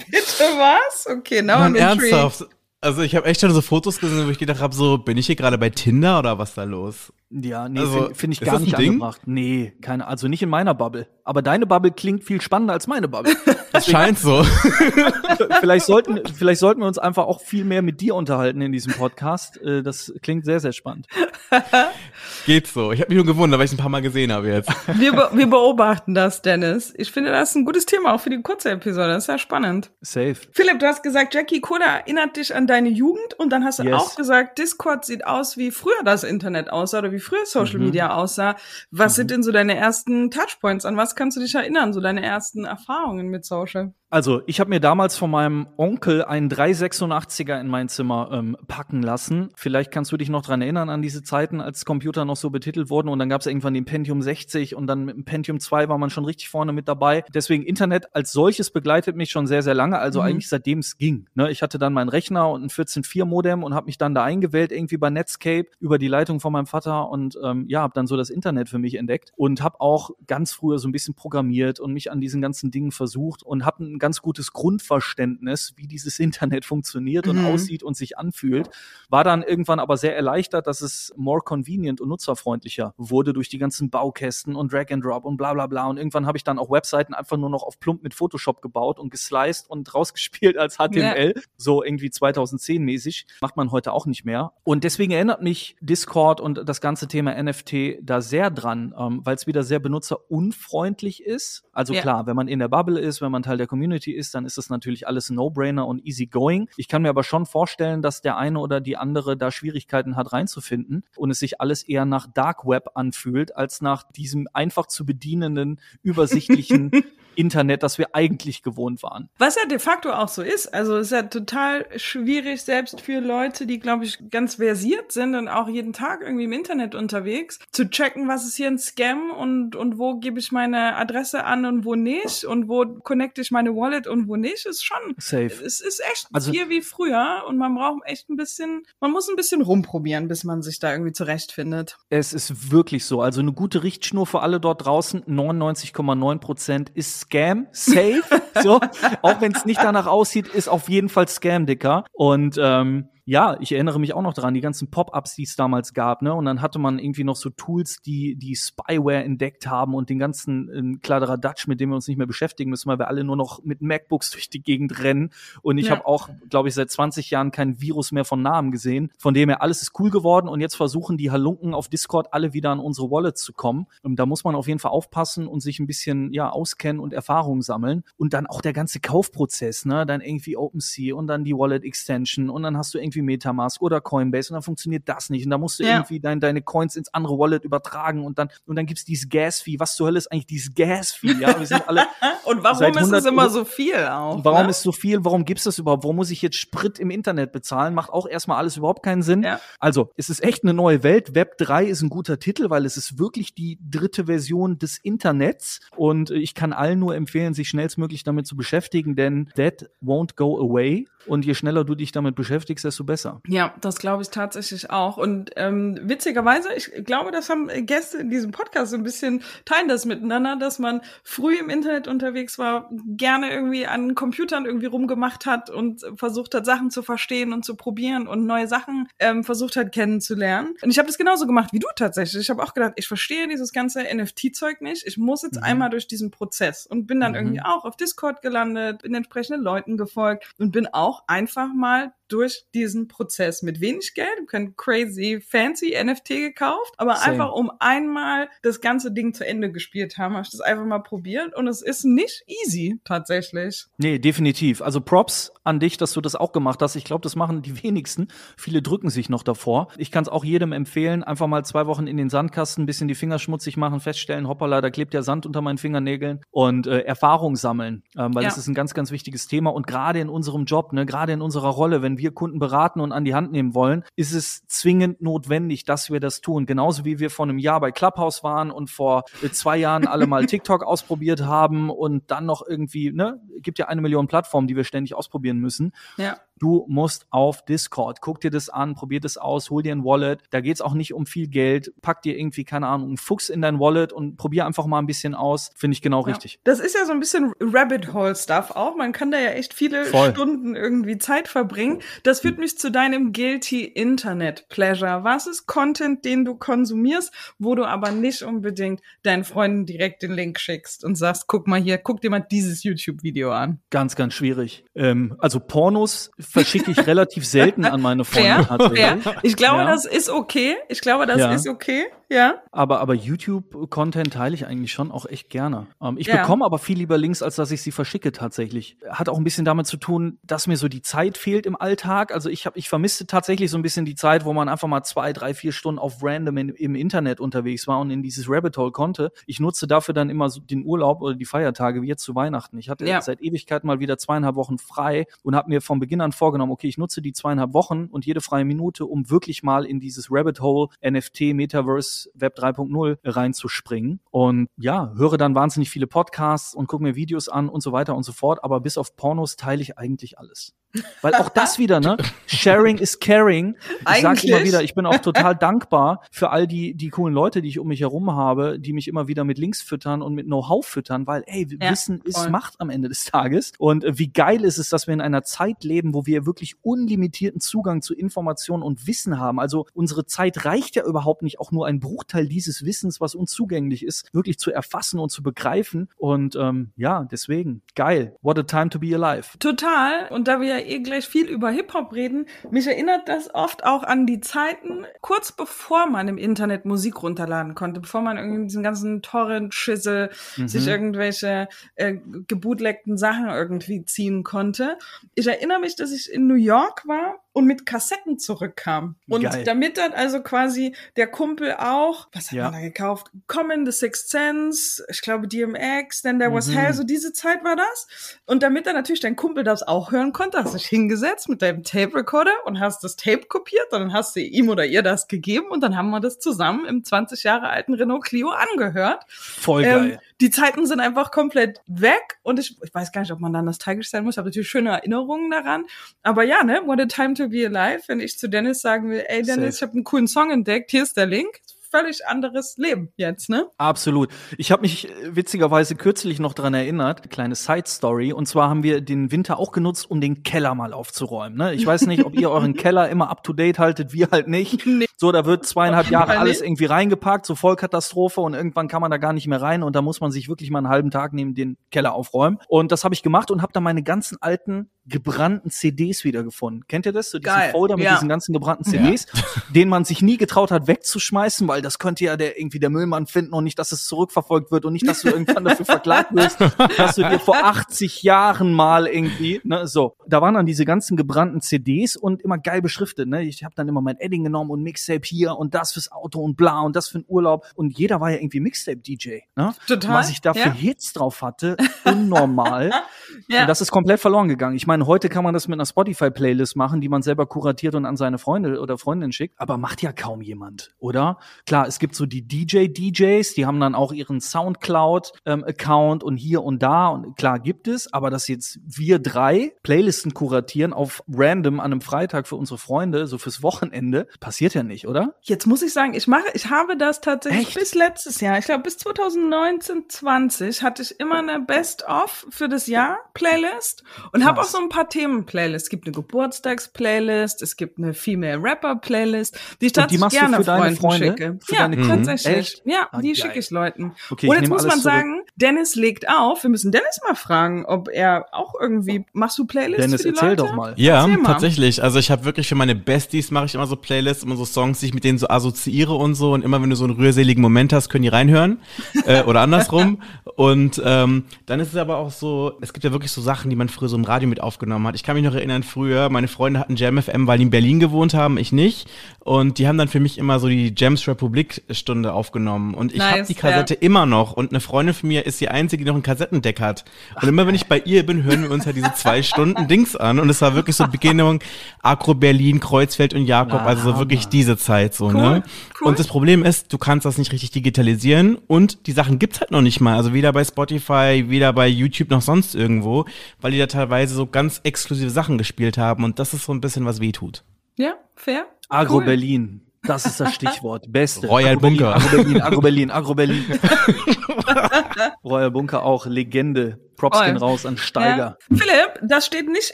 Bitte 0.10 0.44
was? 0.58 1.08
Okay, 1.08 1.42
now 1.42 1.60
Mann, 1.60 1.76
I'm 1.76 1.80
ernsthaft. 1.80 2.46
Also 2.82 3.02
ich 3.02 3.16
habe 3.16 3.28
echt 3.28 3.40
schon 3.40 3.52
so 3.54 3.62
Fotos 3.62 4.00
gesehen, 4.00 4.28
wo 4.28 4.30
ich 4.32 4.40
gedacht 4.40 4.60
habe, 4.60 4.76
so 4.76 4.98
bin 4.98 5.18
ich 5.18 5.28
hier 5.28 5.38
gerade 5.38 5.58
bei 5.58 5.70
Tinder 5.70 6.20
oder 6.20 6.38
was 6.38 6.54
da 6.54 6.66
los? 6.66 7.14
Ja, 7.36 7.68
nee, 7.68 7.80
Also, 7.80 7.94
finde 7.94 8.16
find 8.16 8.34
ich 8.34 8.40
gar 8.42 8.60
nicht 8.60 8.78
Ding? 8.78 8.90
angebracht. 8.92 9.22
Nee, 9.26 9.74
keine, 9.82 10.06
also 10.08 10.28
nicht 10.28 10.44
in 10.44 10.50
meiner 10.50 10.74
Bubble. 10.76 11.08
Aber 11.24 11.42
deine 11.42 11.66
Bubble 11.66 11.92
klingt 11.92 12.24
viel 12.24 12.42
spannender 12.42 12.74
als 12.74 12.88
meine 12.88 13.08
Bubble. 13.08 13.36
Das 13.74 13.88
scheint 13.88 14.20
so. 14.20 14.44
vielleicht, 15.60 15.88
sollten, 15.88 16.22
vielleicht 16.36 16.60
sollten 16.60 16.82
wir 16.82 16.86
uns 16.88 17.00
einfach 17.00 17.26
auch 17.26 17.42
viel 17.42 17.66
mehr 17.66 17.82
mit 17.82 18.02
dir 18.02 18.14
unterhalten 18.14 18.62
in 18.62 18.72
diesem 18.72 18.94
Podcast. 18.94 19.60
Äh, 19.64 19.82
Das 19.82 20.14
klingt 20.22 20.46
sehr, 20.46 20.60
sehr 20.60 20.74
spannend. 20.74 21.08
Geht 22.46 22.68
so. 22.68 22.92
Ich 22.92 23.00
habe 23.02 23.10
mich 23.10 23.16
nur 23.24 23.26
gewundert, 23.26 23.58
weil 23.60 23.66
ich 23.66 23.72
ein 23.74 23.78
paar 23.78 23.90
Mal 23.90 24.02
gesehen 24.04 24.32
habe 24.32 24.48
jetzt. 24.50 24.70
Wir, 25.00 25.12
be 25.14 25.30
wir 25.34 25.48
beobachten 25.48 26.14
das, 26.14 26.42
Dennis. 26.44 26.94
Ich 26.98 27.12
finde, 27.12 27.32
das 27.32 27.50
ist 27.50 27.56
ein 27.56 27.66
gutes 27.66 27.86
Thema, 27.88 28.14
auch 28.14 28.22
für 28.22 28.30
die 28.30 28.42
kurze 28.42 28.70
Episode. 28.72 29.08
Das 29.08 29.24
ist 29.24 29.28
ja 29.28 29.38
spannend. 29.38 29.92
Safe. 30.02 30.36
Philipp, 30.52 30.80
du 30.80 30.86
hast 30.86 31.02
gesagt, 31.04 31.34
Jackie 31.34 31.62
Cola 31.62 31.86
erinnert 31.98 32.38
dich 32.38 32.54
an 32.56 32.68
deine 32.68 32.90
Jugend 32.90 33.34
und 33.40 33.50
dann 33.52 33.64
hast 33.64 33.80
du 33.80 33.84
Yes. 33.84 33.94
auch 33.96 34.16
gesagt, 34.16 34.60
Discord 34.60 35.04
sieht 35.04 35.26
aus, 35.26 35.58
wie 35.58 35.72
früher 35.72 36.04
das 36.06 36.24
Internet 36.24 36.70
aussah 36.70 37.00
oder 37.00 37.12
wie 37.12 37.20
früher 37.24 37.46
Social 37.46 37.80
Mhm. 37.80 37.86
Media 37.86 38.14
aussah. 38.16 38.56
Was 38.92 39.16
sind 39.16 39.32
denn 39.32 39.44
so 39.44 39.52
deine 39.52 39.76
ersten 39.76 40.30
Touchpoints? 40.32 40.86
An 40.86 40.98
was 40.98 41.16
kannst 41.16 41.38
du 41.38 41.42
dich 41.42 41.56
erinnern? 41.56 41.94
So 41.94 42.02
deine 42.02 42.24
ersten 42.24 42.66
Erfahrungen 42.66 43.30
mit 43.30 43.46
Social? 43.46 43.94
Also, 44.14 44.44
ich 44.46 44.60
habe 44.60 44.70
mir 44.70 44.80
damals 44.80 45.18
von 45.18 45.32
meinem 45.32 45.66
Onkel 45.76 46.24
einen 46.24 46.48
386er 46.48 47.60
in 47.60 47.68
mein 47.68 47.90
Zimmer 47.90 48.30
ähm, 48.32 48.56
packen 48.68 49.02
lassen. 49.02 49.50
Vielleicht 49.56 49.90
kannst 49.90 50.12
du 50.12 50.18
dich 50.18 50.30
noch 50.30 50.44
dran 50.44 50.62
erinnern 50.62 50.92
an 50.92 51.02
diese 51.02 51.24
Zeiten, 51.24 51.60
als 51.60 51.84
Computer 51.84 52.24
noch 52.24 52.36
so 52.36 52.52
betitelt 52.52 52.92
wurden 52.92 53.10
und 53.10 53.18
dann 53.18 53.28
gab 53.28 53.42
es 53.42 53.48
irgendwann 53.48 53.74
den 53.74 53.86
Pentium 53.86 54.22
60 54.22 54.76
und 54.76 54.86
dann 54.86 55.06
mit 55.06 55.16
dem 55.16 55.26
Pentium 55.26 55.60
2 55.60 55.90
war 55.90 55.98
man 55.98 56.12
schon 56.12 56.26
richtig 56.26 56.50
vorne 56.50 56.74
mit 56.74 56.88
dabei. 56.88 57.24
Deswegen 57.34 57.64
Internet 57.64 58.16
als 58.16 58.32
solches 58.32 58.70
begleitet 58.70 59.16
mich 59.16 59.32
schon 59.32 59.48
sehr, 59.48 59.64
sehr 59.64 59.74
lange, 59.74 59.98
also 59.98 60.20
Mhm. 60.20 60.28
eigentlich 60.28 60.48
seitdem 60.48 60.78
es 60.78 61.00
ging. 61.00 61.26
Ne? 61.34 61.50
Ich 61.50 61.64
hatte 61.64 61.80
dann 61.80 61.94
meinen 61.94 62.10
Rechner 62.10 62.52
und 62.52 62.66
ein 62.66 62.70
14.4 62.70 63.26
Modem 63.26 63.64
und 63.64 63.74
habe 63.74 63.88
mich 63.88 63.98
dann 63.98 64.14
da 64.14 64.24
eingewählt, 64.24 64.72
irgendwie 64.72 64.98
bei 64.98 65.10
Netscape 65.10 65.70
über 65.80 65.98
die 65.98 66.08
Leitung 66.08 66.40
von 66.40 66.54
meinem 66.54 66.68
Vater 66.68 67.10
und 67.10 67.36
ähm, 67.44 67.66
ja, 67.68 67.82
habe 67.82 67.94
dann 67.96 68.06
so 68.06 68.16
das 68.16 68.30
Internet 68.30 68.70
für 68.70 68.78
mich 68.78 68.94
entdeckt 68.94 69.32
und 69.36 69.64
habe 69.64 69.82
auch 69.82 70.12
ganz 70.28 70.54
früher 70.54 70.78
so 70.78 70.88
ein 70.88 70.92
bisschen 70.92 71.16
programmiert 71.16 71.80
und 71.80 71.94
mich 71.94 72.12
an 72.12 72.22
diesen 72.22 72.44
ganzen 72.44 72.70
Dingen 72.70 72.92
versucht 72.92 73.42
und 73.42 73.66
habe 73.66 73.84
ein 73.84 74.03
ganz 74.04 74.22
gutes 74.22 74.52
Grundverständnis, 74.52 75.74
wie 75.78 75.88
dieses 75.88 76.20
Internet 76.20 76.66
funktioniert 76.66 77.26
und 77.30 77.38
Mhm. 77.38 77.46
aussieht 77.46 77.84
und 77.84 77.96
sich 77.96 78.18
anfühlt. 78.18 78.70
War 79.10 79.24
dann 79.24 79.44
irgendwann 79.44 79.80
aber 79.80 79.96
sehr 79.96 80.14
erleichtert, 80.16 80.68
dass 80.68 80.82
es 80.82 81.14
more 81.16 81.40
convenient 81.40 82.02
und 82.02 82.10
nutzerfreundlicher 82.10 82.94
wurde 82.98 83.32
durch 83.32 83.48
die 83.48 83.60
ganzen 83.60 83.90
Baukästen 83.90 84.56
und 84.58 84.74
Drag 84.74 84.92
and 84.92 85.06
Drop 85.06 85.24
und 85.24 85.38
bla 85.38 85.54
bla 85.54 85.68
bla. 85.68 85.88
Und 85.88 85.96
irgendwann 85.98 86.26
habe 86.28 86.38
ich 86.38 86.44
dann 86.44 86.60
auch 86.60 86.70
Webseiten 86.70 87.14
einfach 87.14 87.38
nur 87.38 87.50
noch 87.50 87.64
auf 87.64 87.80
Plump 87.80 88.04
mit 88.04 88.14
Photoshop 88.14 88.62
gebaut 88.62 89.00
und 89.00 89.10
gesliced 89.10 89.70
und 89.70 89.88
rausgespielt 89.96 90.58
als 90.58 90.76
HTML. 90.80 91.34
So 91.56 91.82
irgendwie 91.82 92.10
2010 92.12 92.84
mäßig. 92.84 93.26
Macht 93.42 93.56
man 93.56 93.72
heute 93.72 93.94
auch 93.94 94.06
nicht 94.06 94.26
mehr. 94.26 94.52
Und 94.64 94.84
deswegen 94.84 95.14
erinnert 95.14 95.42
mich 95.42 95.78
Discord 95.80 96.42
und 96.42 96.68
das 96.68 96.82
ganze 96.82 97.08
Thema 97.08 97.42
NFT 97.42 98.00
da 98.02 98.20
sehr 98.20 98.52
dran, 98.52 98.94
ähm, 98.98 99.22
weil 99.24 99.36
es 99.36 99.48
wieder 99.48 99.64
sehr 99.64 99.80
benutzerunfreundlich 99.80 101.24
ist. 101.24 101.64
Also 101.72 101.94
Ja. 101.94 102.02
klar, 102.02 102.26
wenn 102.28 102.36
man 102.36 102.48
in 102.50 102.60
der 102.60 102.68
Bubble 102.68 103.00
ist, 103.00 103.22
wenn 103.22 103.32
man 103.32 103.44
Teil 103.44 103.58
der 103.58 103.68
Community 103.68 103.93
ist, 104.16 104.36
dann 104.36 104.46
ist 104.46 104.58
das 104.58 104.70
natürlich 104.70 105.08
alles 105.08 105.30
No-Brainer 105.30 105.88
und 105.88 106.06
easy 106.06 106.26
going. 106.26 106.70
Ich 106.78 106.88
kann 106.88 107.02
mir 107.02 107.10
aber 107.10 107.24
schon 107.24 107.46
vorstellen, 107.46 108.02
dass 108.02 108.22
der 108.22 108.38
eine 108.38 108.60
oder 108.60 108.82
die 108.82 108.98
andere 108.98 109.38
da 109.38 109.52
Schwierigkeiten 109.52 110.16
hat 110.16 110.34
reinzufinden 110.34 111.04
und 111.16 111.32
es 111.32 111.40
sich 111.40 111.62
alles 111.62 111.84
eher 111.84 112.06
nach 112.06 112.28
Dark 112.32 112.66
Web 112.66 112.90
anfühlt, 112.96 113.56
als 113.56 113.82
nach 113.82 114.04
diesem 114.12 114.48
einfach 114.54 114.88
zu 114.88 115.06
bedienenden, 115.06 115.80
übersichtlichen 116.02 116.92
Internet, 117.36 117.84
das 117.84 117.98
wir 117.98 118.14
eigentlich 118.16 118.64
gewohnt 118.64 119.04
waren. 119.04 119.30
Was 119.38 119.56
ja 119.56 119.66
de 119.66 119.80
facto 119.80 120.12
auch 120.12 120.28
so 120.28 120.42
ist. 120.42 120.74
Also 120.74 120.98
es 120.98 121.08
ist 121.08 121.12
ja 121.12 121.24
total 121.24 121.86
schwierig, 121.98 122.62
selbst 122.62 123.02
für 123.02 123.20
Leute, 123.20 123.66
die, 123.66 123.80
glaube 123.80 124.06
ich, 124.06 124.18
ganz 124.30 124.56
versiert 124.56 125.12
sind 125.12 125.36
und 125.36 125.48
auch 125.48 125.68
jeden 125.68 125.94
Tag 125.94 126.22
irgendwie 126.22 126.46
im 126.46 126.54
Internet 126.54 126.96
unterwegs, 126.96 127.60
zu 127.72 127.90
checken, 127.90 128.28
was 128.28 128.46
ist 128.46 128.56
hier 128.56 128.68
ein 128.68 128.78
Scam 128.78 129.32
und, 129.32 129.76
und 129.76 129.98
wo 129.98 130.16
gebe 130.20 130.40
ich 130.40 130.52
meine 130.52 130.96
Adresse 130.96 131.44
an 131.44 131.66
und 131.66 131.86
wo 131.86 131.96
nicht 131.96 132.46
und 132.46 132.68
wo 132.70 132.86
connecte 132.86 133.42
ich 133.42 133.52
meine 133.52 133.76
Wallet 133.76 134.08
und 134.08 134.28
wo 134.28 134.36
nicht, 134.36 134.66
ist 134.66 134.84
schon, 134.84 135.16
Safe. 135.18 135.46
es 135.66 135.82
ist 135.82 136.02
echt 136.12 136.28
Also- 136.34 136.52
viel 136.52 136.70
wie 136.70 136.82
früher 136.82 137.44
und 137.48 137.58
man 137.58 137.76
braucht 137.76 138.02
echt 138.06 138.30
ein 138.30 138.36
bisschen, 138.36 138.84
man 139.00 139.12
muss 139.12 139.28
ein 139.30 139.36
bisschen 139.36 139.62
rumprobieren, 139.62 140.28
bis 140.28 140.44
man 140.44 140.62
sich 140.62 140.80
da 140.80 140.92
irgendwie 140.92 141.14
zurechtfindet. 141.14 141.98
Es 142.10 142.34
ist 142.34 142.72
wirklich 142.72 143.06
so. 143.06 143.22
Also 143.22 143.42
eine 143.42 143.52
gute 143.54 143.84
Richtschnur 143.84 144.26
für 144.28 144.42
alle 144.42 144.60
dort 144.60 144.86
draußen. 144.86 145.24
99,9 145.26 146.40
Prozent 146.40 146.90
ist 146.94 147.23
Scam. 147.24 147.68
Safe. 147.72 148.22
so. 148.62 148.80
Auch 149.22 149.42
wenn 149.42 149.54
es 149.54 149.66
nicht 149.66 149.82
danach 149.82 150.08
aussieht, 150.08 150.48
ist 150.48 150.68
auf 150.68 150.90
jeden 150.90 151.10
Fall 151.10 151.28
Scam, 151.28 151.66
Dicker. 151.66 152.06
Und 152.12 152.58
ähm, 152.60 153.10
ja, 153.26 153.56
ich 153.62 153.72
erinnere 153.72 154.00
mich 154.00 154.14
auch 154.14 154.22
noch 154.22 154.34
dran, 154.34 154.54
die 154.54 154.60
ganzen 154.62 154.90
Pop-ups, 154.92 155.36
die 155.36 155.44
es 155.44 155.56
damals 155.56 155.94
gab, 155.94 156.22
ne? 156.22 156.34
Und 156.34 156.44
dann 156.46 156.62
hatte 156.62 156.78
man 156.78 157.00
irgendwie 157.00 157.24
noch 157.24 157.38
so 157.38 157.50
Tools, 157.50 158.02
die 158.02 158.36
die 158.36 158.56
Spyware 158.56 159.24
entdeckt 159.24 159.66
haben 159.68 159.94
und 159.96 160.10
den 160.10 160.20
ganzen 160.20 160.96
äh, 160.96 160.98
Kladderadatsch, 161.00 161.68
mit 161.68 161.80
dem 161.80 161.90
wir 161.90 161.96
uns 161.96 162.08
nicht 162.08 162.18
mehr 162.18 162.28
beschäftigen 162.28 162.70
müssen, 162.70 162.90
weil 162.90 163.00
wir 163.00 163.08
alle 163.08 163.24
nur 163.24 163.38
noch 163.38 163.64
mit 163.64 163.82
MacBooks 163.82 164.32
durch 164.32 164.50
die 164.50 164.62
Gegend 164.62 165.02
rennen. 165.02 165.32
Und 165.62 165.78
ich 165.78 165.86
Ja. 165.88 165.92
habe 165.96 166.06
auch, 166.06 166.30
glaube 166.50 166.68
ich, 166.68 166.76
seit 166.76 166.92
20 166.92 167.30
Jahren 167.30 167.52
kein 167.52 167.80
Virus 167.80 168.12
mehr 168.12 168.26
von 168.26 168.42
Namen 168.42 168.72
gesehen. 168.72 169.10
Von 169.18 169.34
dem 169.34 169.48
her, 169.48 169.62
alles 169.62 169.82
ist 169.82 169.98
cool 170.00 170.10
geworden 170.10 170.50
und 170.50 170.60
jetzt 170.60 170.76
versuchen 170.76 171.18
die 171.18 171.32
Halunken 171.32 171.74
auf 171.74 171.88
Discord 171.88 172.34
alle 172.34 172.54
wieder 172.54 172.72
an 172.72 172.80
unsere 172.80 173.10
Wallets 173.10 173.42
zu 173.42 173.54
kommen. 173.54 173.88
Und 174.02 174.18
da 174.18 174.26
muss 174.26 174.44
man 174.44 174.56
auf 174.56 174.68
jeden 174.68 174.80
Fall 174.80 174.92
aufpassen 174.92 175.48
und 175.48 175.62
sich 175.62 175.80
ein 175.80 175.88
bisschen 175.88 176.34
ja 176.34 176.50
auskennen 176.50 177.00
und 177.00 177.14
Erfahrung 177.14 177.62
sammeln. 177.62 178.04
Und 178.18 178.34
dann 178.34 178.48
auch 178.48 178.62
der 178.62 178.74
ganze 178.74 179.00
Kaufprozess, 179.00 179.86
ne? 179.86 180.06
Dann 180.06 180.20
irgendwie 180.22 180.58
OpenSea 180.58 181.16
und 181.16 181.28
dann 181.28 181.44
die 181.44 181.54
Wallet 181.54 181.84
Extension 181.84 182.50
und 182.50 182.64
dann 182.64 182.78
hast 182.78 182.94
du 182.94 182.98
irgendwie 183.00 183.13
Metamask 183.22 183.82
oder 183.82 184.02
Coinbase 184.02 184.50
und 184.50 184.56
dann 184.56 184.64
funktioniert 184.64 185.04
das 185.08 185.30
nicht. 185.30 185.46
Und 185.46 185.52
da 185.52 185.58
musst 185.58 185.80
du 185.80 185.84
Ja. 185.84 185.98
irgendwie 185.98 186.20
dein, 186.20 186.40
deine 186.40 186.62
Coins 186.62 186.96
ins 186.96 187.14
andere 187.14 187.38
Wallet 187.38 187.64
übertragen 187.64 188.26
und 188.26 188.40
dann, 188.40 188.50
und 188.66 188.76
dann 188.76 188.86
gibt's 188.86 189.06
dieses 189.06 189.30
Gas-Fee. 189.30 189.80
Was 189.80 189.96
zur 189.96 190.08
Hölle 190.08 190.18
ist 190.18 190.32
eigentlich 190.32 190.48
dieses 190.48 190.74
Gas-Fee? 190.74 191.34
Ja, 191.40 191.58
wir 191.60 191.66
sind 191.66 191.88
alle, 191.88 192.06
Und 192.46 192.64
warum 192.64 192.82
ist 192.82 192.96
es 192.96 192.98
100 192.98 193.26
immer 193.26 193.50
so 193.50 193.66
viel 193.66 193.96
auch? 193.96 194.44
Warum 194.44 194.64
ne? 194.64 194.70
ist 194.70 194.82
so 194.82 194.92
viel? 194.92 195.24
Warum 195.24 195.46
gibt's 195.46 195.64
das 195.64 195.80
überhaupt? 195.80 196.04
Warum 196.04 196.18
muss 196.18 196.32
ich 196.32 196.42
jetzt 196.42 196.58
Sprit 196.58 197.00
im 197.00 197.10
Internet 197.10 197.52
bezahlen? 197.52 197.94
Macht 197.94 198.10
auch 198.10 198.28
erstmal 198.28 198.58
alles 198.58 198.78
überhaupt 198.78 199.04
keinen 199.04 199.22
Sinn. 199.22 199.44
Ja. 199.44 199.60
Also, 199.80 200.12
es 200.18 200.30
ist 200.30 200.44
echt 200.44 200.64
eine 200.64 200.74
neue 200.74 201.04
Welt. 201.04 201.36
Web 201.36 201.58
3 201.58 201.86
ist 201.86 202.02
ein 202.02 202.10
guter 202.10 202.40
Titel, 202.40 202.70
weil 202.70 202.86
es 202.86 202.98
ist 202.98 203.18
wirklich 203.18 203.56
die 203.56 203.80
dritte 203.90 204.26
Version 204.26 204.78
des 204.78 204.98
Internets. 204.98 205.80
Und 205.96 206.32
ich 206.32 206.54
kann 206.54 206.74
allen 206.74 207.00
nur 207.00 207.16
empfehlen, 207.16 207.54
sich 207.54 207.70
schnellstmöglich 207.70 208.24
damit 208.24 208.48
zu 208.48 208.56
beschäftigen, 208.56 209.16
denn 209.16 209.50
that 209.56 209.90
won't 210.02 210.36
go 210.36 210.60
away. 210.60 211.08
Und 211.26 211.46
je 211.46 211.54
schneller 211.54 211.84
du 211.84 211.96
dich 211.96 212.12
damit 212.12 212.36
beschäftigst, 212.36 212.86
desto 212.86 213.04
besser. 213.04 213.42
Ja, 213.48 213.74
das 213.82 213.98
glaube 213.98 214.24
ich 214.24 214.30
tatsächlich 214.30 214.90
auch. 214.90 215.18
Und 215.18 215.52
ähm, 215.56 216.00
witzigerweise, 216.04 216.70
ich 216.76 216.92
glaube, 217.06 217.32
das 217.32 217.50
haben 217.50 217.70
Gäste 217.86 218.18
in 218.18 218.30
diesem 218.30 218.52
Podcast 218.52 218.92
so 218.92 218.98
ein 218.98 219.04
bisschen 219.04 219.42
teilen 219.66 219.88
das 219.88 220.06
miteinander, 220.06 220.56
dass 220.56 220.80
man 220.80 221.02
früh 221.24 221.56
im 221.58 221.70
Internet 221.70 222.08
unterwegs 222.08 222.58
war, 222.58 222.90
gerne 223.18 223.52
irgendwie 223.52 223.86
an 223.86 224.16
Computern 224.16 224.66
irgendwie 224.66 224.86
rumgemacht 224.88 225.46
hat 225.46 225.70
und 225.70 226.02
versucht 226.16 226.56
hat, 226.56 226.66
Sachen 226.66 226.92
zu 226.92 227.04
verstehen 227.04 227.54
und 227.54 227.64
zu 227.66 227.76
probieren 227.76 228.28
und 228.28 228.46
neue 228.46 228.68
Sachen 228.68 229.08
ähm, 229.20 229.44
versucht 229.44 229.76
hat 229.76 229.92
kennenzulernen. 229.92 230.76
Und 230.82 230.90
ich 230.90 230.98
habe 230.98 231.08
das 231.08 231.18
genauso 231.18 231.46
gemacht 231.48 231.70
wie 231.74 231.80
du 231.80 231.88
tatsächlich. 231.96 232.42
Ich 232.42 232.50
habe 232.50 232.64
auch 232.64 232.74
gedacht, 232.74 232.94
ich 232.96 233.08
verstehe 233.08 233.48
dieses 233.48 233.72
ganze 233.74 234.04
NFT-Zeug 234.04 234.82
nicht. 234.82 235.06
Ich 235.06 235.18
muss 235.18 235.44
jetzt 235.44 235.62
einmal 235.62 235.90
durch 235.90 236.08
diesen 236.08 236.32
Prozess 236.32 236.86
und 236.86 237.06
bin 237.08 237.20
dann 237.20 237.32
Mhm. 237.34 237.38
irgendwie 237.38 237.62
auch 237.62 237.86
auf 237.86 237.96
Discord 237.98 238.42
gelandet, 238.42 239.02
bin 239.04 239.14
entsprechenden 239.16 239.62
Leuten 239.62 239.98
gefolgt 239.98 240.54
und 240.58 240.72
bin 240.72 240.88
auch 240.88 241.13
einfach 241.28 241.74
mal 241.74 242.14
durch 242.28 242.66
diesen 242.74 243.08
Prozess 243.08 243.62
mit 243.64 243.82
wenig 243.82 244.14
Geld, 244.16 244.48
kein 244.48 244.76
crazy 244.76 245.40
fancy 245.46 245.96
NFT 246.02 246.30
gekauft, 246.30 246.94
aber 246.98 247.16
Same. 247.16 247.32
einfach 247.34 247.52
um 247.54 247.72
einmal 247.80 248.50
das 248.62 248.82
ganze 248.82 249.12
Ding 249.12 249.34
zu 249.34 249.46
Ende 249.46 249.72
gespielt 249.72 250.18
haben, 250.18 250.34
habe 250.34 250.44
ich 250.44 250.52
das 250.52 250.62
einfach 250.62 250.86
mal 250.86 251.00
probiert 251.00 251.56
und 251.56 251.68
es 251.68 251.82
ist 251.82 252.06
nicht 252.06 252.44
easy 252.48 253.00
tatsächlich. 253.04 253.86
Nee, 253.98 254.20
definitiv. 254.20 254.82
Also 254.82 255.02
Props 255.02 255.52
an 255.64 255.80
dich, 255.80 255.98
dass 255.98 256.14
du 256.14 256.22
das 256.22 256.36
auch 256.36 256.52
gemacht 256.52 256.82
hast. 256.82 256.96
Ich 256.96 257.04
glaube, 257.06 257.22
das 257.22 257.36
machen 257.36 257.62
die 257.62 257.74
wenigsten. 257.84 258.28
Viele 258.58 258.82
drücken 258.82 259.10
sich 259.10 259.30
noch 259.30 259.44
davor. 259.44 259.88
Ich 259.98 260.12
kann 260.12 260.24
es 260.24 260.30
auch 260.30 260.44
jedem 260.44 260.72
empfehlen, 260.72 261.24
einfach 261.24 261.48
mal 261.48 261.64
zwei 261.66 261.86
Wochen 261.88 262.08
in 262.08 262.18
den 262.18 262.30
Sandkasten, 262.30 262.84
ein 262.84 262.86
bisschen 262.86 263.08
die 263.08 263.16
Finger 263.16 263.40
schmutzig 263.40 263.78
machen, 263.78 264.00
feststellen, 264.00 264.48
hoppala, 264.48 264.82
da 264.82 264.90
klebt 264.90 265.14
ja 265.14 265.22
Sand 265.22 265.46
unter 265.46 265.62
meinen 265.62 265.78
Fingernägeln 265.78 266.42
und 266.52 266.88
äh, 266.88 267.00
Erfahrung 267.02 267.56
sammeln, 267.56 268.04
ähm, 268.18 268.34
weil 268.34 268.44
Ja. 268.44 268.50
das 268.50 268.58
ist 268.58 268.68
ein 268.68 268.74
ganz, 268.74 268.94
ganz 268.94 269.12
wichtiges 269.12 269.48
Thema 269.48 269.72
und 269.74 269.88
gerade 269.88 270.20
in 270.20 270.30
unserem 270.30 270.66
Job, 270.66 270.94
ne, 270.94 271.06
gerade 271.06 271.34
in 271.34 271.42
unserer 271.42 271.70
Rolle, 271.70 272.02
wenn 272.02 272.13
wir 272.18 272.32
Kunden 272.32 272.60
beraten 272.60 273.00
und 273.00 273.12
an 273.12 273.26
die 273.26 273.36
Hand 273.36 273.52
nehmen 273.52 273.74
wollen, 273.74 274.04
ist 274.16 274.34
es 274.34 274.66
zwingend 274.68 275.22
notwendig, 275.22 275.86
dass 275.86 276.12
wir 276.12 276.20
das 276.20 276.42
tun. 276.42 276.66
Genauso 276.66 277.06
wie 277.06 277.20
wir 277.20 277.30
vor 277.30 277.46
einem 277.46 277.58
Jahr 277.58 277.80
bei 277.80 277.92
Clubhouse 277.92 278.44
waren 278.44 278.72
und 278.72 278.90
vor 278.90 279.24
äh, 279.42 279.50
zwei 279.50 279.78
Jahren 279.78 280.08
alle 280.08 280.28
mal 280.28 280.46
TikTok 280.48 280.84
ausprobiert 280.84 281.42
haben 281.42 281.90
und 281.90 282.32
dann 282.32 282.46
noch 282.46 282.66
irgendwie, 282.68 283.12
ne, 283.12 283.42
gibt 283.60 283.80
ja 283.80 283.88
eine 283.88 284.02
Million 284.02 284.28
Plattformen, 284.28 284.68
die 284.68 284.76
wir 284.76 284.84
ständig 284.84 285.16
ausprobieren 285.16 285.58
müssen. 285.60 285.94
Ja. 286.18 286.38
Du 286.64 286.86
musst 286.88 287.28
auf 287.30 287.66
Discord. 287.66 288.22
Guck 288.22 288.40
dir 288.40 288.50
das 288.50 288.70
an, 288.70 288.96
probier 288.96 289.20
das 289.20 289.38
aus, 289.38 289.70
hol 289.70 289.84
dir 289.84 289.94
ein 289.94 290.06
Wallet. 290.06 290.40
Da 290.52 290.62
geht's 290.62 290.80
auch 290.82 290.94
nicht 290.94 291.14
um 291.14 291.26
viel 291.26 291.48
Geld. 291.48 291.94
Pack 292.02 292.22
dir 292.22 292.38
irgendwie, 292.38 292.64
keine 292.64 292.88
Ahnung, 292.88 293.10
einen 293.10 293.18
Fuchs 293.18 293.50
in 293.50 293.62
dein 293.62 293.80
Wallet 293.80 294.14
und 294.14 294.38
probier 294.38 294.66
einfach 294.66 294.86
mal 294.86 295.00
ein 295.00 295.06
bisschen 295.06 295.36
aus. 295.36 295.72
Finde 295.76 295.96
ich 295.96 296.02
genau 296.02 296.22
Ja. 296.22 296.28
richtig. 296.34 296.60
Das 296.64 296.80
ist 296.80 296.96
ja 296.96 297.06
so 297.06 297.12
ein 297.12 297.20
bisschen 297.20 297.52
Rabbit 297.60 298.14
Hole 298.14 298.36
Stuff 298.36 298.72
auch. 298.72 298.96
Man 298.96 299.12
kann 299.12 299.30
da 299.30 299.40
ja 299.40 299.50
echt 299.52 299.74
viele 299.74 300.06
Voll. 300.06 300.32
Stunden 300.32 300.76
irgendwie 300.76 301.18
Zeit 301.18 301.48
verbringen. 301.50 302.00
Das 302.24 302.40
führt 302.40 302.58
mich 302.60 302.78
zu 302.78 302.92
deinem 302.92 303.34
Guilty 303.34 303.84
Internet 303.84 304.70
Pleasure. 304.70 305.24
Was 305.26 305.48
ist 305.48 305.66
Content, 305.68 306.24
den 306.24 306.46
du 306.46 306.56
konsumierst, 306.56 307.34
wo 307.60 307.76
du 307.76 307.84
aber 307.86 308.12
nicht 308.12 308.42
unbedingt 308.44 309.02
deinen 309.24 309.44
Freunden 309.44 309.86
direkt 309.86 310.22
den 310.24 310.32
Link 310.32 310.60
schickst 310.60 311.04
und 311.04 311.16
sagst, 311.16 311.48
guck 311.48 311.68
mal 311.68 311.82
hier, 311.82 311.98
guck 311.98 312.22
dir 312.22 312.30
mal 312.30 312.40
dieses 312.40 312.84
YouTube-Video 312.84 313.52
an. 313.52 313.80
Ganz, 313.90 314.16
ganz 314.16 314.34
schwierig. 314.34 314.86
Ähm, 314.96 315.36
also 315.40 315.60
Pornos 315.60 316.32
verschicke 316.54 316.92
ich 316.92 317.06
relativ 317.08 317.46
selten 317.46 317.84
an 317.84 318.00
meine 318.02 318.24
Freunde. 318.26 318.66
Tatsächlich. 318.68 319.00
fair. 319.24 319.36
Ich 319.42 319.56
glaube, 319.56 319.80
Ja. 319.80 319.86
das 319.92 320.06
ist 320.06 320.30
okay. 320.30 320.76
Ich 320.88 321.02
glaube, 321.02 321.26
das 321.26 321.40
Ja. 321.40 321.52
ist 321.52 321.68
okay. 321.68 322.06
Ja. 322.30 322.56
Aber, 322.72 323.00
aber 323.00 323.14
YouTube-Content 323.14 324.34
teile 324.34 324.56
ich 324.56 324.66
eigentlich 324.66 324.92
schon 324.92 325.12
auch 325.12 325.26
echt 325.26 325.50
gerne. 325.50 325.88
Ähm, 326.02 326.18
ich 326.18 326.28
Ja. 326.28 326.38
bekomme 326.42 326.66
aber 326.66 326.80
viel 326.80 326.98
lieber 326.98 327.18
Links, 327.18 327.42
als 327.44 327.56
dass 327.56 327.72
ich 327.72 327.82
sie 327.82 327.92
verschicke 327.92 328.32
tatsächlich. 328.32 328.98
Hat 329.10 329.30
auch 329.30 329.38
ein 329.38 329.44
bisschen 329.44 329.66
damit 329.66 329.88
zu 329.88 329.98
tun, 329.98 330.40
dass 330.44 330.68
mir 330.68 330.78
so 330.78 330.88
die 330.88 331.02
Zeit 331.02 331.38
fehlt 331.38 331.66
im 331.66 331.76
Alltag. 331.80 332.34
Also 332.34 332.50
ich 332.50 332.66
habe, 332.66 332.78
ich 332.80 332.90
vermisste 332.90 333.28
tatsächlich 333.28 333.70
so 333.70 333.78
ein 333.78 333.82
bisschen 333.84 334.06
die 334.06 334.16
Zeit, 334.16 334.46
wo 334.46 334.54
man 334.54 334.70
einfach 334.70 334.88
mal 334.88 335.04
zwei, 335.04 335.34
drei, 335.34 335.54
vier 335.54 335.72
Stunden 335.72 336.00
auf 336.00 336.24
random 336.24 336.58
in, 336.58 336.70
im 336.70 336.96
Internet 336.96 337.40
unterwegs 337.40 337.88
war 337.88 338.00
und 338.00 338.10
in 338.12 338.24
dieses 338.24 338.50
Rabbit 338.50 338.78
Hole 338.78 338.92
konnte. 338.92 339.32
Ich 339.46 339.60
nutze 339.60 339.88
dafür 339.88 340.14
dann 340.14 340.30
immer 340.30 340.50
so 340.50 340.60
den 340.62 340.86
Urlaub 340.86 341.22
oder 341.22 341.36
die 341.36 341.46
Feiertage, 341.46 342.02
wie 342.02 342.08
jetzt 342.08 342.24
zu 342.24 342.36
Weihnachten. 342.36 342.78
Ich 342.78 342.90
hatte 342.90 343.06
Ja. 343.06 343.22
seit 343.22 343.42
Ewigkeiten 343.42 343.88
mal 343.88 344.00
wieder 344.00 344.18
zweieinhalb 344.18 344.56
Wochen 344.56 344.78
frei 344.78 345.26
und 345.44 345.56
habe 345.56 345.70
mir 345.70 345.82
von 345.82 346.00
Beginn 346.00 346.22
an 346.22 346.32
vorgenommen, 346.44 346.74
okay, 346.74 346.90
ich 346.90 346.98
nutze 346.98 347.22
die 347.22 347.32
zweieinhalb 347.32 347.74
Wochen 347.74 348.08
und 348.12 348.26
jede 348.26 348.42
freie 348.42 348.66
Minute, 348.66 349.06
um 349.06 349.30
wirklich 349.30 349.64
mal 349.64 349.86
in 349.86 350.02
dieses 350.02 350.30
Rabbit 350.30 350.60
Hole 350.60 350.90
NFT, 351.02 351.54
Metaverse, 351.54 352.30
Web 352.34 352.60
3.0 352.60 353.18
reinzuspringen. 353.24 354.20
Und 354.30 354.68
ja, 354.76 355.14
höre 355.16 355.38
dann 355.38 355.56
wahnsinnig 355.56 355.90
viele 355.90 356.06
Podcasts 356.06 356.76
und 356.76 356.88
gucke 356.88 357.02
mir 357.02 357.16
Videos 357.16 357.48
an 357.48 357.70
und 357.70 357.80
so 357.80 357.94
weiter 357.94 358.14
und 358.14 358.24
so 358.24 358.34
fort. 358.34 358.62
Aber 358.62 358.82
bis 358.82 358.98
auf 358.98 359.16
Pornos 359.16 359.56
teile 359.56 359.82
ich 359.82 359.98
eigentlich 359.98 360.38
alles. 360.38 360.76
Weil 361.22 361.36
auch 361.36 361.50
das 361.50 361.80
wieder, 361.80 362.00
ne? 362.00 362.18
Sharing 362.46 362.98
is 362.98 363.20
caring. 363.20 363.76
Ich 364.02 364.22
sag 364.22 364.32
Eigentlich. 364.32 364.52
immer 364.52 364.64
wieder, 364.64 364.84
ich 364.84 364.94
bin 364.94 365.06
auch 365.06 365.18
total 365.18 365.56
dankbar 365.56 366.22
für 366.32 366.50
all 366.52 366.68
die, 366.68 366.94
die 366.94 367.10
coolen 367.10 367.34
Leute, 367.34 367.62
die 367.62 367.70
ich 367.70 367.80
um 367.80 367.88
mich 367.88 368.02
herum 368.02 368.32
habe, 368.36 368.80
die 368.80 368.94
mich 368.94 369.08
immer 369.08 369.28
wieder 369.28 369.44
mit 369.44 369.58
Links 369.58 369.82
füttern 369.82 370.22
und 370.22 370.34
mit 370.34 370.46
Know-how 370.46 370.86
füttern, 370.86 371.26
weil, 371.28 371.44
ey, 371.48 371.68
Ja, 371.80 371.92
Wissen 371.92 372.22
ist 372.24 372.38
voll. 372.38 372.50
Macht 372.50 372.76
am 372.80 372.90
Ende 372.90 373.10
des 373.10 373.26
Tages. 373.26 373.72
Und 373.78 374.04
äh, 374.04 374.18
wie 374.18 374.28
geil 374.28 374.64
ist 374.64 374.78
es, 374.78 374.90
dass 374.90 375.08
wir 375.08 375.14
in 375.14 375.22
einer 375.22 375.44
Zeit 375.44 375.84
leben, 375.84 376.14
wo 376.14 376.26
wir 376.26 376.46
wirklich 376.46 376.76
unlimitierten 376.82 377.60
Zugang 377.60 378.02
zu 378.02 378.14
Informationen 378.14 378.84
und 378.84 379.08
Wissen 379.08 379.40
haben. 379.40 379.60
Also 379.60 379.88
unsere 379.94 380.26
Zeit 380.26 380.66
reicht 380.66 380.96
ja 380.96 381.06
überhaupt 381.06 381.42
nicht, 381.42 381.60
auch 381.60 381.72
nur 381.72 381.88
ein 381.88 382.00
Bruchteil 382.00 382.48
dieses 382.48 382.86
Wissens, 382.86 383.20
was 383.20 383.36
uns 383.36 383.52
zugänglich 383.52 384.06
ist, 384.06 384.34
wirklich 384.34 384.60
zu 384.60 384.72
erfassen 384.72 385.20
und 385.20 385.30
zu 385.30 385.42
begreifen. 385.42 386.10
Und 386.18 386.56
ähm, 386.56 386.92
ja, 386.96 387.28
deswegen, 387.32 387.82
geil. 387.96 388.36
What 388.42 388.60
a 388.60 388.64
time 388.64 388.90
to 388.90 389.00
be 389.00 389.16
alive. 389.16 389.58
Total. 389.60 390.28
Und 390.30 390.48
da 390.48 390.60
wir 390.60 390.68
ja 390.68 390.83
eh 390.86 391.00
gleich 391.00 391.28
viel 391.28 391.48
über 391.48 391.70
Hip-Hop 391.70 392.14
reden, 392.14 392.46
mich 392.72 392.88
erinnert 392.88 393.28
das 393.28 393.54
oft 393.54 393.86
auch 393.86 394.04
an 394.04 394.26
die 394.26 394.42
Zeiten, 394.42 395.06
kurz 395.22 395.52
bevor 395.52 396.08
man 396.08 396.28
im 396.28 396.38
Internet 396.38 396.86
Musik 396.86 397.22
runterladen 397.22 397.76
konnte, 397.76 398.00
bevor 398.00 398.22
man 398.22 398.38
irgendwie 398.38 398.64
diesen 398.64 398.84
ganzen 398.84 399.22
Torrent-Schissel 399.22 400.30
sich 400.66 400.88
irgendwelche 400.88 401.68
äh, 401.96 402.16
gebootlegten 402.48 403.18
Sachen 403.18 403.50
irgendwie 403.50 404.06
ziehen 404.06 404.44
konnte. 404.44 404.98
Ich 405.36 405.48
erinnere 405.48 405.80
mich, 405.80 405.96
dass 405.96 406.12
ich 406.12 406.32
in 406.32 406.48
New 406.48 406.56
York 406.56 407.08
war 407.08 407.43
und 407.54 407.66
mit 407.66 407.86
Kassetten 407.86 408.40
zurückkam. 408.40 409.16
Und 409.30 409.44
Geil. 409.44 409.64
damit 409.64 409.98
dann 409.98 410.12
also 410.12 410.42
quasi 410.42 410.96
der 411.16 411.28
Kumpel 411.28 411.74
auch, 411.78 412.28
was 412.34 412.48
hat 412.48 412.54
Ja. 412.54 412.64
man 412.66 412.74
da 412.74 412.80
gekauft? 412.80 413.32
Common, 413.48 413.86
The 413.86 413.92
Sixth 413.92 414.30
Sense, 414.30 415.06
ich 415.10 415.22
glaube 415.22 415.48
DMX, 415.48 416.24
Then 416.24 416.40
There 416.40 416.52
Was 416.54 416.68
Mhm. 416.68 416.74
Hell, 416.74 416.94
so 416.94 417.04
diese 417.04 417.32
Zeit 417.32 417.64
war 417.64 417.76
das. 417.76 418.08
Und 418.46 418.64
damit 418.64 418.88
dann 418.88 418.96
natürlich 418.96 419.22
dein 419.22 419.36
Kumpel 419.36 419.64
das 419.64 419.84
auch 419.84 420.12
hören 420.12 420.34
konnte, 420.34 420.58
hast 420.58 420.74
du 420.74 420.78
dich 420.78 420.88
hingesetzt 420.88 421.48
mit 421.48 421.62
deinem 421.62 421.84
Tape 421.84 422.16
Recorder 422.16 422.52
und 422.66 422.80
hast 422.80 423.04
das 423.04 423.16
Tape 423.16 423.46
kopiert 423.48 423.86
und 423.92 424.00
dann 424.00 424.14
hast 424.14 424.36
du 424.36 424.42
ihm 424.42 424.70
oder 424.70 424.86
ihr 424.86 425.04
das 425.04 425.28
gegeben 425.28 425.68
und 425.70 425.82
dann 425.82 425.96
haben 425.96 426.10
wir 426.10 426.20
das 426.20 426.40
zusammen 426.40 426.86
im 426.86 427.04
20 427.04 427.44
Jahre 427.44 427.70
alten 427.70 427.94
Renault 427.94 428.24
Clio 428.26 428.50
angehört. 428.50 429.24
Voll 429.30 429.84
Ähm, 429.84 429.90
geil. 430.10 430.22
Die 430.42 430.50
Zeiten 430.50 430.86
sind 430.86 431.00
einfach 431.00 431.32
komplett 431.32 431.82
weg 431.88 432.38
und 432.42 432.60
ich, 432.60 432.78
ich 432.84 432.94
weiß 432.94 433.12
gar 433.12 433.22
nicht, 433.22 433.32
ob 433.32 433.40
man 433.40 433.54
dann 433.54 433.66
nostalgisch 433.66 434.10
sein 434.10 434.24
muss, 434.24 434.36
ich 434.36 434.38
habe 434.38 434.50
natürlich 434.50 434.70
schöne 434.70 434.90
Erinnerungen 434.90 435.52
daran. 435.52 435.86
Aber 436.22 436.44
ja, 436.44 436.64
ne, 436.64 436.82
what 436.86 437.00
a 437.00 437.06
time 437.06 437.34
to 437.34 437.50
be 437.50 437.66
alive, 437.66 438.04
wenn 438.08 438.20
ich 438.20 438.38
zu 438.38 438.50
Dennis 438.50 438.82
sagen 438.82 439.10
will, 439.10 439.24
ey 439.28 439.44
Dennis, 439.44 439.76
Safe. 439.76 439.76
ich 439.76 439.82
habe 439.82 439.94
einen 439.94 440.04
coolen 440.04 440.28
Song 440.28 440.52
entdeckt, 440.52 440.92
hier 440.92 441.04
ist 441.04 441.18
der 441.18 441.26
Link. 441.26 441.62
Völlig 441.94 442.26
anderes 442.26 442.76
Leben 442.78 443.10
jetzt, 443.18 443.52
ne? 443.52 443.68
Absolut. 443.78 444.30
Ich 444.58 444.72
habe 444.72 444.82
mich 444.82 445.12
äh, 445.12 445.36
witzigerweise 445.36 445.94
kürzlich 445.94 446.40
noch 446.40 446.56
dran 446.56 446.74
erinnert, 446.74 447.30
kleine 447.30 447.54
Side 447.54 447.84
Story. 447.86 448.34
Und 448.34 448.48
zwar 448.48 448.68
haben 448.68 448.82
wir 448.82 449.02
den 449.02 449.32
Winter 449.32 449.60
auch 449.60 449.72
genutzt, 449.72 450.10
um 450.10 450.20
den 450.20 450.42
Keller 450.42 450.74
mal 450.74 450.92
aufzuräumen. 450.92 451.56
Ne? 451.56 451.76
Ich 451.76 451.86
weiß 451.86 452.08
nicht, 452.08 452.26
ob 452.26 452.34
ihr 452.34 452.50
euren 452.50 452.74
Keller 452.74 453.10
immer 453.10 453.30
up 453.30 453.44
to 453.44 453.54
date 453.54 453.78
haltet, 453.78 454.12
wir 454.12 454.30
halt 454.32 454.48
nicht. 454.48 454.84
Nee. 454.94 455.06
So, 455.18 455.32
da 455.32 455.46
wird 455.46 455.66
zweieinhalb 455.66 456.10
Jahre 456.10 456.38
alles 456.38 456.62
irgendwie 456.62 456.86
reingepackt, 456.86 457.46
so 457.46 457.56
Vollkatastrophe 457.56 458.42
und 458.42 458.54
irgendwann 458.54 458.88
kann 458.88 459.02
man 459.02 459.10
da 459.10 459.18
gar 459.18 459.34
nicht 459.34 459.48
mehr 459.48 459.62
rein 459.62 459.82
und 459.82 459.96
da 459.96 460.02
muss 460.02 460.20
man 460.22 460.32
sich 460.32 460.50
wirklich 460.50 460.70
mal 460.70 460.80
einen 460.80 460.90
halben 460.90 461.12
Tag 461.12 461.34
neben 461.34 461.56
den 461.56 461.78
Keller 461.90 462.14
aufräumen. 462.14 462.60
Und 462.68 462.92
das 462.92 463.04
habe 463.04 463.16
ich 463.16 463.24
gemacht 463.24 463.50
und 463.50 463.62
habe 463.62 463.74
da 463.74 463.80
meine 463.80 464.04
ganzen 464.04 464.38
alten 464.42 464.92
gebrannten 465.06 465.70
CDs 465.70 466.24
wiedergefunden. 466.24 466.88
Kennt 466.88 467.06
ihr 467.06 467.12
das? 467.12 467.30
So 467.30 467.38
diesen 467.38 467.54
Geil, 467.54 467.72
Folder 467.72 467.98
mit 467.98 468.06
ja. 468.06 468.14
diesen 468.14 468.30
ganzen 468.30 468.54
gebrannten 468.54 468.86
CDs, 468.86 469.28
den 469.70 469.90
man 469.90 470.06
sich 470.06 470.22
nie 470.22 470.38
getraut 470.38 470.72
hat 470.72 470.88
wegzuschmeißen, 470.88 471.68
weil 471.68 471.82
das 471.82 472.00
könnte 472.00 472.24
ja 472.24 472.38
der 472.38 472.58
irgendwie 472.58 472.80
der 472.80 472.90
Müllmann 472.90 473.28
finden 473.28 473.54
und 473.54 473.66
nicht, 473.66 473.78
dass 473.78 473.92
es 473.92 474.06
zurückverfolgt 474.06 474.72
wird 474.72 474.86
und 474.86 474.94
nicht, 474.94 475.08
dass 475.08 475.22
du 475.22 475.30
irgendwann 475.30 475.66
dafür 475.66 475.86
verklagt 475.86 476.34
wirst, 476.34 476.60
dass 476.98 477.16
du 477.16 477.24
dir 477.24 477.40
vor 477.40 477.58
80 477.58 478.24
Jahren 478.24 478.74
mal 478.74 479.08
irgendwie, 479.08 479.60
ne, 479.64 479.88
so. 479.88 480.16
Da 480.28 480.42
waren 480.42 480.54
dann 480.54 480.66
diese 480.66 480.86
ganzen 480.86 481.18
gebrannten 481.18 481.62
CDs 481.62 482.16
und 482.16 482.42
immer 482.42 482.58
geil 482.58 482.82
beschriftet, 482.82 483.28
ne? 483.28 483.44
Ich 483.44 483.64
habe 483.64 483.76
dann 483.76 483.90
immer 483.90 484.02
mein 484.02 484.18
Edding 484.20 484.46
genommen 484.46 484.72
und 484.72 484.84
Mixtape 484.84 485.24
hier 485.24 485.58
und 485.58 485.74
das 485.74 485.94
fürs 485.94 486.12
Auto 486.12 486.40
und 486.40 486.56
bla 486.56 486.82
und 486.82 486.96
das 486.96 487.10
für 487.10 487.20
den 487.20 487.26
Urlaub 487.28 487.66
und 487.76 487.98
jeder 487.98 488.22
war 488.22 488.32
ja 488.32 488.38
irgendwie 488.38 488.62
Mixtape 488.62 488.98
DJ, 488.98 489.40
ne? 489.56 489.74
Total, 489.88 490.14
Was 490.14 490.30
ich 490.30 490.40
da 490.40 490.54
für 490.54 490.60
ja. 490.60 490.74
Hits 490.74 491.12
drauf 491.12 491.42
hatte, 491.42 491.76
unnormal. 492.06 492.92
Ja. 493.48 493.62
Und 493.62 493.68
das 493.68 493.82
ist 493.82 493.92
komplett 493.92 494.20
verloren 494.20 494.48
gegangen. 494.48 494.76
Ich 494.76 494.86
meine, 494.86 494.93
heute 495.02 495.30
kann 495.30 495.44
man 495.44 495.54
das 495.54 495.68
mit 495.68 495.78
einer 495.78 495.86
Spotify-Playlist 495.86 496.76
machen, 496.76 497.02
die 497.02 497.10
man 497.10 497.22
selber 497.22 497.46
kuratiert 497.46 497.96
und 497.96 498.06
an 498.06 498.18
seine 498.18 498.38
Freunde 498.38 498.80
oder 498.80 498.98
Freundin 498.98 499.32
schickt. 499.32 499.60
Aber 499.60 499.78
macht 499.78 500.02
ja 500.02 500.12
kaum 500.12 500.42
jemand, 500.42 500.94
oder? 501.00 501.40
Klar, 501.66 501.88
es 501.88 502.00
gibt 502.00 502.16
so 502.16 502.26
die 502.26 502.48
DJ-DJs, 502.48 503.54
die 503.56 503.66
haben 503.66 503.80
dann 503.80 503.96
auch 503.96 504.12
ihren 504.12 504.42
Soundcloud-Account 504.42 506.24
und 506.24 506.38
hier 506.38 506.64
und 506.64 506.84
da. 506.84 507.08
Und 507.10 507.36
klar 507.38 507.60
gibt 507.60 507.88
es, 507.88 508.14
aber 508.14 508.30
dass 508.30 508.48
jetzt 508.48 508.80
wir 508.86 509.20
drei 509.20 509.74
Playlisten 509.84 510.34
kuratieren 510.34 510.94
auf 510.94 511.24
random 511.32 511.80
an 511.80 511.92
einem 511.92 512.02
Freitag 512.02 512.48
für 512.48 512.56
unsere 512.56 512.78
Freunde, 512.78 513.28
so 513.28 513.38
fürs 513.38 513.64
Wochenende, 513.64 514.28
passiert 514.40 514.74
ja 514.74 514.84
nicht, 514.84 515.08
oder? 515.08 515.36
Jetzt 515.42 515.66
muss 515.66 515.82
ich 515.82 515.94
sagen, 515.94 516.14
ich 516.14 516.28
mache, 516.28 516.46
ich 516.54 516.70
habe 516.70 516.98
das 516.98 517.22
tatsächlich 517.22 517.68
Echt? 517.68 517.80
bis 517.80 517.96
letztes 517.96 518.42
Jahr, 518.42 518.58
ich 518.58 518.66
glaube 518.66 518.84
bis 518.84 518.98
2019, 518.98 520.10
20 520.10 520.84
hatte 520.84 521.02
ich 521.02 521.20
immer 521.20 521.40
eine 521.40 521.60
Best-of 521.60 522.46
für 522.50 522.70
das 522.70 522.88
Jahr 522.88 523.18
Playlist 523.34 524.04
und 524.32 524.46
habe 524.46 524.62
auch 524.62 524.66
so 524.66 524.78
ein 524.84 524.90
paar 524.90 525.10
Themen-Playlists. 525.10 525.86
Es 525.88 525.90
gibt 525.90 526.06
eine 526.06 526.14
Geburtstags-Playlist, 526.14 527.62
es 527.62 527.76
gibt 527.76 527.98
eine 527.98 528.14
Female 528.14 528.62
Rapper-Playlist, 528.62 529.58
die 529.82 529.88
ich 529.88 529.96
machst 530.20 530.36
du 530.36 530.40
gerne 530.40 530.58
für 530.58 530.64
deine 530.64 530.96
Freunden 530.96 531.00
Freunde? 531.00 531.28
schicke. 531.28 531.60
Für 531.66 531.76
ja, 531.76 531.90
tatsächlich. 531.90 532.56
Echt? 532.58 532.82
Ja, 532.86 533.08
Ah, 533.12 533.22
die 533.22 533.36
schicke 533.36 533.60
ich 533.60 533.70
Leuten. 533.70 534.14
Okay, 534.30 534.48
und 534.48 534.56
ich 534.56 534.62
jetzt 534.62 534.70
muss 534.70 534.84
man 534.84 534.92
zurück. 534.92 535.04
sagen, 535.04 535.42
Dennis 535.56 535.96
legt 535.96 536.28
auf. 536.30 536.64
Wir 536.64 536.70
müssen 536.70 536.92
Dennis 536.92 537.20
mal 537.28 537.36
fragen, 537.36 537.86
ob 537.86 538.10
er 538.10 538.48
auch 538.52 538.74
irgendwie 538.80 539.26
machst 539.34 539.58
du 539.58 539.66
Playlists 539.66 540.06
Dennis, 540.06 540.22
für 540.22 540.30
die 540.30 540.34
erzähl 540.36 540.50
Leute? 540.50 540.64
doch 540.64 540.74
mal. 540.74 540.94
Ja, 540.98 541.28
mal. 541.28 541.44
tatsächlich. 541.44 542.02
Also 542.02 542.20
ich 542.20 542.32
habe 542.32 542.46
wirklich 542.46 542.68
für 542.68 542.76
meine 542.76 542.96
Besties 542.96 543.52
mache 543.52 543.66
ich 543.66 543.76
immer 543.76 543.88
so 543.88 543.96
Playlists, 543.96 544.44
immer 544.44 544.56
so 544.56 544.66
Songs, 544.66 545.00
die 545.00 545.08
ich 545.08 545.14
mit 545.14 545.24
denen 545.24 545.38
so 545.38 545.48
assoziiere 545.48 546.14
und 546.16 546.36
so. 546.36 546.54
Und 546.54 546.64
immer 546.64 546.82
wenn 546.82 546.90
du 546.90 546.96
so 546.96 547.04
einen 547.06 547.14
rührseligen 547.16 547.62
Moment 547.62 547.94
hast, 547.94 548.10
können 548.10 548.24
die 548.24 548.30
reinhören. 548.30 548.80
äh, 549.26 549.44
oder 549.44 549.62
andersrum. 549.62 550.22
Und 550.56 551.02
ähm, 551.04 551.46
dann 551.66 551.80
ist 551.80 551.90
es 551.90 551.96
aber 551.96 552.18
auch 552.18 552.32
so, 552.32 552.74
es 552.82 552.94
gibt 552.94 553.04
ja 553.04 553.12
wirklich 553.12 553.32
so 553.32 553.42
Sachen, 553.42 553.70
die 553.70 553.76
man 553.76 553.90
früher 553.90 554.10
so 554.10 554.16
im 554.16 554.24
Radio 554.24 554.48
mit 554.50 554.62
aufgenommen 554.74 555.06
hat. 555.06 555.16
Ich 555.16 555.24
kann 555.24 555.36
mich 555.36 555.46
noch 555.46 555.54
erinnern, 555.54 555.84
früher, 555.84 556.30
meine 556.30 556.48
Freunde 556.48 556.80
hatten 556.80 556.96
Jam 556.96 557.22
FM, 557.22 557.46
weil 557.46 557.60
die 557.60 557.66
in 557.66 557.70
Berlin 557.70 558.00
gewohnt 558.00 558.34
haben, 558.34 558.58
ich 558.58 558.72
nicht. 558.72 559.08
Und 559.40 559.78
die 559.78 559.88
haben 559.88 559.98
dann 559.98 560.08
für 560.08 560.20
mich 560.20 560.38
immer 560.38 560.60
so 560.60 560.68
die 560.68 560.94
Jams 560.96 561.28
Republik 561.28 561.84
Stunde 561.92 562.34
aufgenommen. 562.34 562.94
Und 562.94 563.14
ich 563.14 563.22
habe 563.22 563.40
Nice, 563.40 563.48
die 563.48 563.56
Kassette 563.56 563.94
immer 563.94 564.26
noch. 564.26 564.54
Und 564.54 564.72
eine 564.72 564.80
Freundin 564.80 565.14
von 565.14 565.28
mir 565.28 565.46
ist 565.46 565.60
die 565.62 565.68
einzige, 565.68 566.06
die 566.06 566.10
noch 566.10 566.16
ein 566.16 566.24
Kassettendeck 566.24 566.80
hat. 566.80 567.04
Und 567.42 567.50
immer 567.50 567.68
wenn 567.68 567.76
ich 567.76 567.88
bei 567.88 568.00
ihr 568.00 568.26
bin, 568.26 568.44
hören 568.44 568.64
wir 568.64 568.72
uns 568.72 568.86
halt 568.86 568.96
diese 568.96 569.14
zwei 569.14 569.44
Stunden 569.44 569.88
Dings 569.90 570.16
an. 570.16 570.40
Und 570.40 570.50
es 570.50 570.62
war 570.62 570.76
wirklich 570.76 570.96
so 570.96 571.08
Beginnung 571.08 571.60
Agro 572.02 572.34
Berlin, 572.34 572.80
Kreuzfeld 572.80 573.34
und 573.34 573.46
Jakob. 573.46 573.82
Na, 573.84 573.86
also 573.86 574.14
so 574.14 574.18
wirklich 574.18 574.48
diese 574.48 574.78
Zeit 574.78 575.14
so, 575.14 575.26
Cool, 575.26 575.34
ne? 575.34 575.64
cool. 576.00 576.08
Und 576.08 576.20
das 576.20 576.28
Problem 576.28 576.64
ist, 576.64 576.94
du 576.94 576.98
kannst 576.98 577.26
das 577.26 577.38
nicht 577.38 577.52
richtig 577.52 577.72
digitalisieren 577.72 578.58
und 578.68 579.08
die 579.08 579.12
Sachen 579.12 579.40
gibt's 579.40 579.60
halt 579.60 579.72
noch 579.72 579.82
nicht 579.82 580.00
mal. 580.00 580.16
Also 580.16 580.34
weder 580.34 580.54
bei 580.54 580.64
Spotify, 580.64 581.46
weder 581.50 581.74
bei 581.74 581.88
YouTube 581.90 582.30
noch 582.30 582.42
sonst 582.42 582.76
irgendwo, 582.76 583.26
weil 583.60 583.72
die 583.74 583.78
da 583.78 583.88
teilweise 583.88 584.36
so 584.36 584.46
ganz 584.46 584.63
ganz 584.64 584.80
exklusive 584.84 585.30
Sachen 585.30 585.58
gespielt 585.58 585.98
haben 585.98 586.24
und 586.24 586.40
das 586.40 586.54
ist 586.54 586.66
so 586.66 586.74
ein 586.74 586.80
bisschen 586.82 587.06
was 587.06 587.20
wehtut. 587.20 587.64
Ja, 587.98 588.14
fair. 588.36 588.66
Agro 588.90 589.18
Cool. 589.18 589.26
Berlin. 589.26 589.82
Das 590.06 590.26
ist 590.26 590.40
das 590.40 590.54
Stichwort. 590.56 591.06
Beste. 591.12 591.48
Royal 591.48 591.72
Agro 591.78 591.82
Berlin, 591.82 591.98
Bunker. 592.00 592.16
Agro 592.16 592.30
Berlin, 592.38 592.62
Agro 592.62 592.82
Berlin, 592.82 593.12
Agro 593.12 593.36
Berlin. 593.36 593.66
Royal 595.44 595.72
Bunker 595.72 596.04
auch, 596.04 596.26
Legende. 596.26 597.00
Props 597.18 597.42
gehen 597.42 597.58
raus 597.58 597.86
an 597.86 597.98
Steiger. 597.98 598.58
Ja. 598.70 598.76
Philipp, 598.76 599.20
das 599.22 599.46
steht 599.46 599.70
nicht 599.70 599.92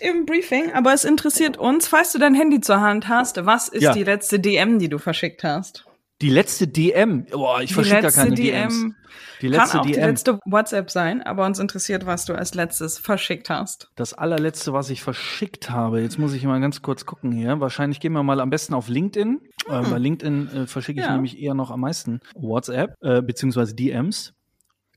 im 0.01 0.25
Briefing, 0.25 0.71
aber 0.73 0.93
es 0.93 1.03
interessiert 1.03 1.57
uns, 1.57 1.87
falls 1.87 2.11
du 2.11 2.17
dein 2.19 2.33
Handy 2.33 2.61
zur 2.61 2.79
Hand 2.81 3.07
hast, 3.07 3.45
was 3.45 3.67
ist 3.67 3.83
Ja. 3.83 3.93
die 3.93 4.03
letzte 4.03 4.39
DM, 4.39 4.79
die 4.79 4.89
du 4.89 4.97
verschickt 4.97 5.43
hast? 5.43 5.85
Die 6.21 6.29
letzte 6.29 6.67
DM. 6.67 7.25
Boah, 7.31 7.61
ich 7.61 7.69
Die 7.69 7.73
verschicke 7.75 8.01
gar 8.01 8.11
keine 8.11 8.35
DM. 8.35 8.69
DMs. 8.69 8.95
Die 9.41 9.47
letzte 9.47 9.69
Kann 9.69 9.79
auch 9.79 9.85
die 9.85 9.91
DM. 9.93 10.05
letzte 10.09 10.39
WhatsApp 10.45 10.91
sein, 10.91 11.21
aber 11.23 11.45
uns 11.45 11.59
interessiert, 11.59 12.05
was 12.05 12.25
du 12.25 12.33
als 12.33 12.55
letztes 12.55 12.97
verschickt 12.99 13.49
hast. 13.49 13.89
Das 13.95 14.13
allerletzte, 14.13 14.73
was 14.73 14.89
ich 14.89 15.01
verschickt 15.01 15.69
habe, 15.69 16.01
jetzt 16.01 16.19
muss 16.19 16.33
ich 16.33 16.43
mal 16.43 16.59
ganz 16.59 16.81
kurz 16.81 17.05
gucken 17.05 17.31
hier. 17.31 17.59
Wahrscheinlich 17.61 18.01
gehen 18.01 18.11
wir 18.11 18.23
mal 18.23 18.41
am 18.41 18.49
besten 18.49 18.73
auf 18.73 18.89
LinkedIn. 18.89 19.39
Äh, 19.69 19.81
bei 19.89 19.97
LinkedIn 19.97 20.49
äh, 20.55 20.67
verschicke 20.67 20.99
ich 20.99 21.05
Ja. 21.05 21.13
nämlich 21.13 21.39
eher 21.41 21.53
noch 21.53 21.71
am 21.71 21.79
meisten 21.79 22.19
WhatsApp, 22.35 22.95
äh, 23.01 23.21
beziehungsweise 23.21 23.73
DMs. 23.73 24.33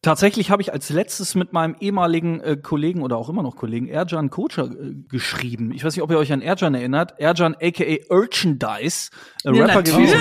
Tatsächlich 0.03 0.51
habe 0.51 0.63
ich 0.63 0.73
als 0.73 0.91
letztes 0.91 1.37
mit 1.37 1.53
meinem 1.53 1.77
ehemaligen 1.79 2.41
äh, 2.41 2.57
Kollegen 2.57 3.03
oder 3.03 3.17
auch 3.17 3.29
immer 3.29 3.45
noch 3.45 3.55
Kollegen 3.55 3.87
Erjan 3.87 4.31
Kocher 4.31 4.65
äh, 4.65 4.95
geschrieben. 5.09 5.71
Ich 5.71 5.85
weiß 5.85 5.95
nicht, 5.95 6.03
ob 6.03 6.11
ihr 6.11 6.19
euch 6.19 6.33
an 6.33 6.43
Erjan 6.43 6.75
erinnert. 6.75 7.21
Erjan 7.21 7.55
aka 7.55 7.85
Urchandise, 8.11 9.11
äh, 9.45 9.57
Ja, 9.57 9.65
Rapper 9.65 9.83
gewesen. 9.85 10.17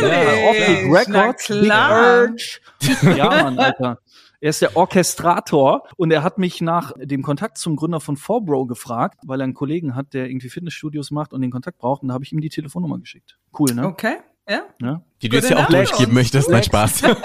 Optic 0.49 0.85
Na 0.87 0.97
Records, 0.99 1.47
Big. 1.47 1.71
Urge. 1.71 3.17
Ja, 3.17 3.43
Mann, 3.43 3.57
Alter. 3.57 3.97
Er 4.39 4.49
ist 4.49 4.61
der 4.61 4.75
Orchestrator 4.77 5.87
und 5.97 6.11
er 6.11 6.21
hat 6.21 6.37
mich 6.37 6.61
nach 6.61 6.93
dem 6.97 7.23
Kontakt 7.23 7.57
zum 7.57 7.75
Gründer 7.75 7.99
von 7.99 8.17
4Bro 8.17 8.67
gefragt, 8.67 9.19
weil 9.25 9.39
er 9.41 9.45
einen 9.45 9.53
Kollegen 9.55 9.95
hat, 9.95 10.13
der 10.13 10.29
irgendwie 10.29 10.49
Fitnessstudios 10.49 11.09
macht 11.09 11.33
und 11.33 11.41
den 11.41 11.51
Kontakt 11.51 11.79
braucht 11.79 12.03
und 12.03 12.07
da 12.07 12.13
habe 12.15 12.23
ich 12.23 12.31
ihm 12.31 12.41
die 12.41 12.49
Telefonnummer 12.49 12.99
geschickt. 12.99 13.37
Cool, 13.57 13.73
ne? 13.73 13.85
Okay, 13.85 14.17
ja. 14.47 14.61
Ja. 14.79 15.03
Die 15.21 15.29
du 15.29 15.37
jetzt 15.37 15.49
ja 15.49 15.57
auch 15.57 15.67
durchgeben 15.67 16.13
möchtest. 16.13 16.49
Nein, 16.49 16.63
Spaß. 16.63 17.03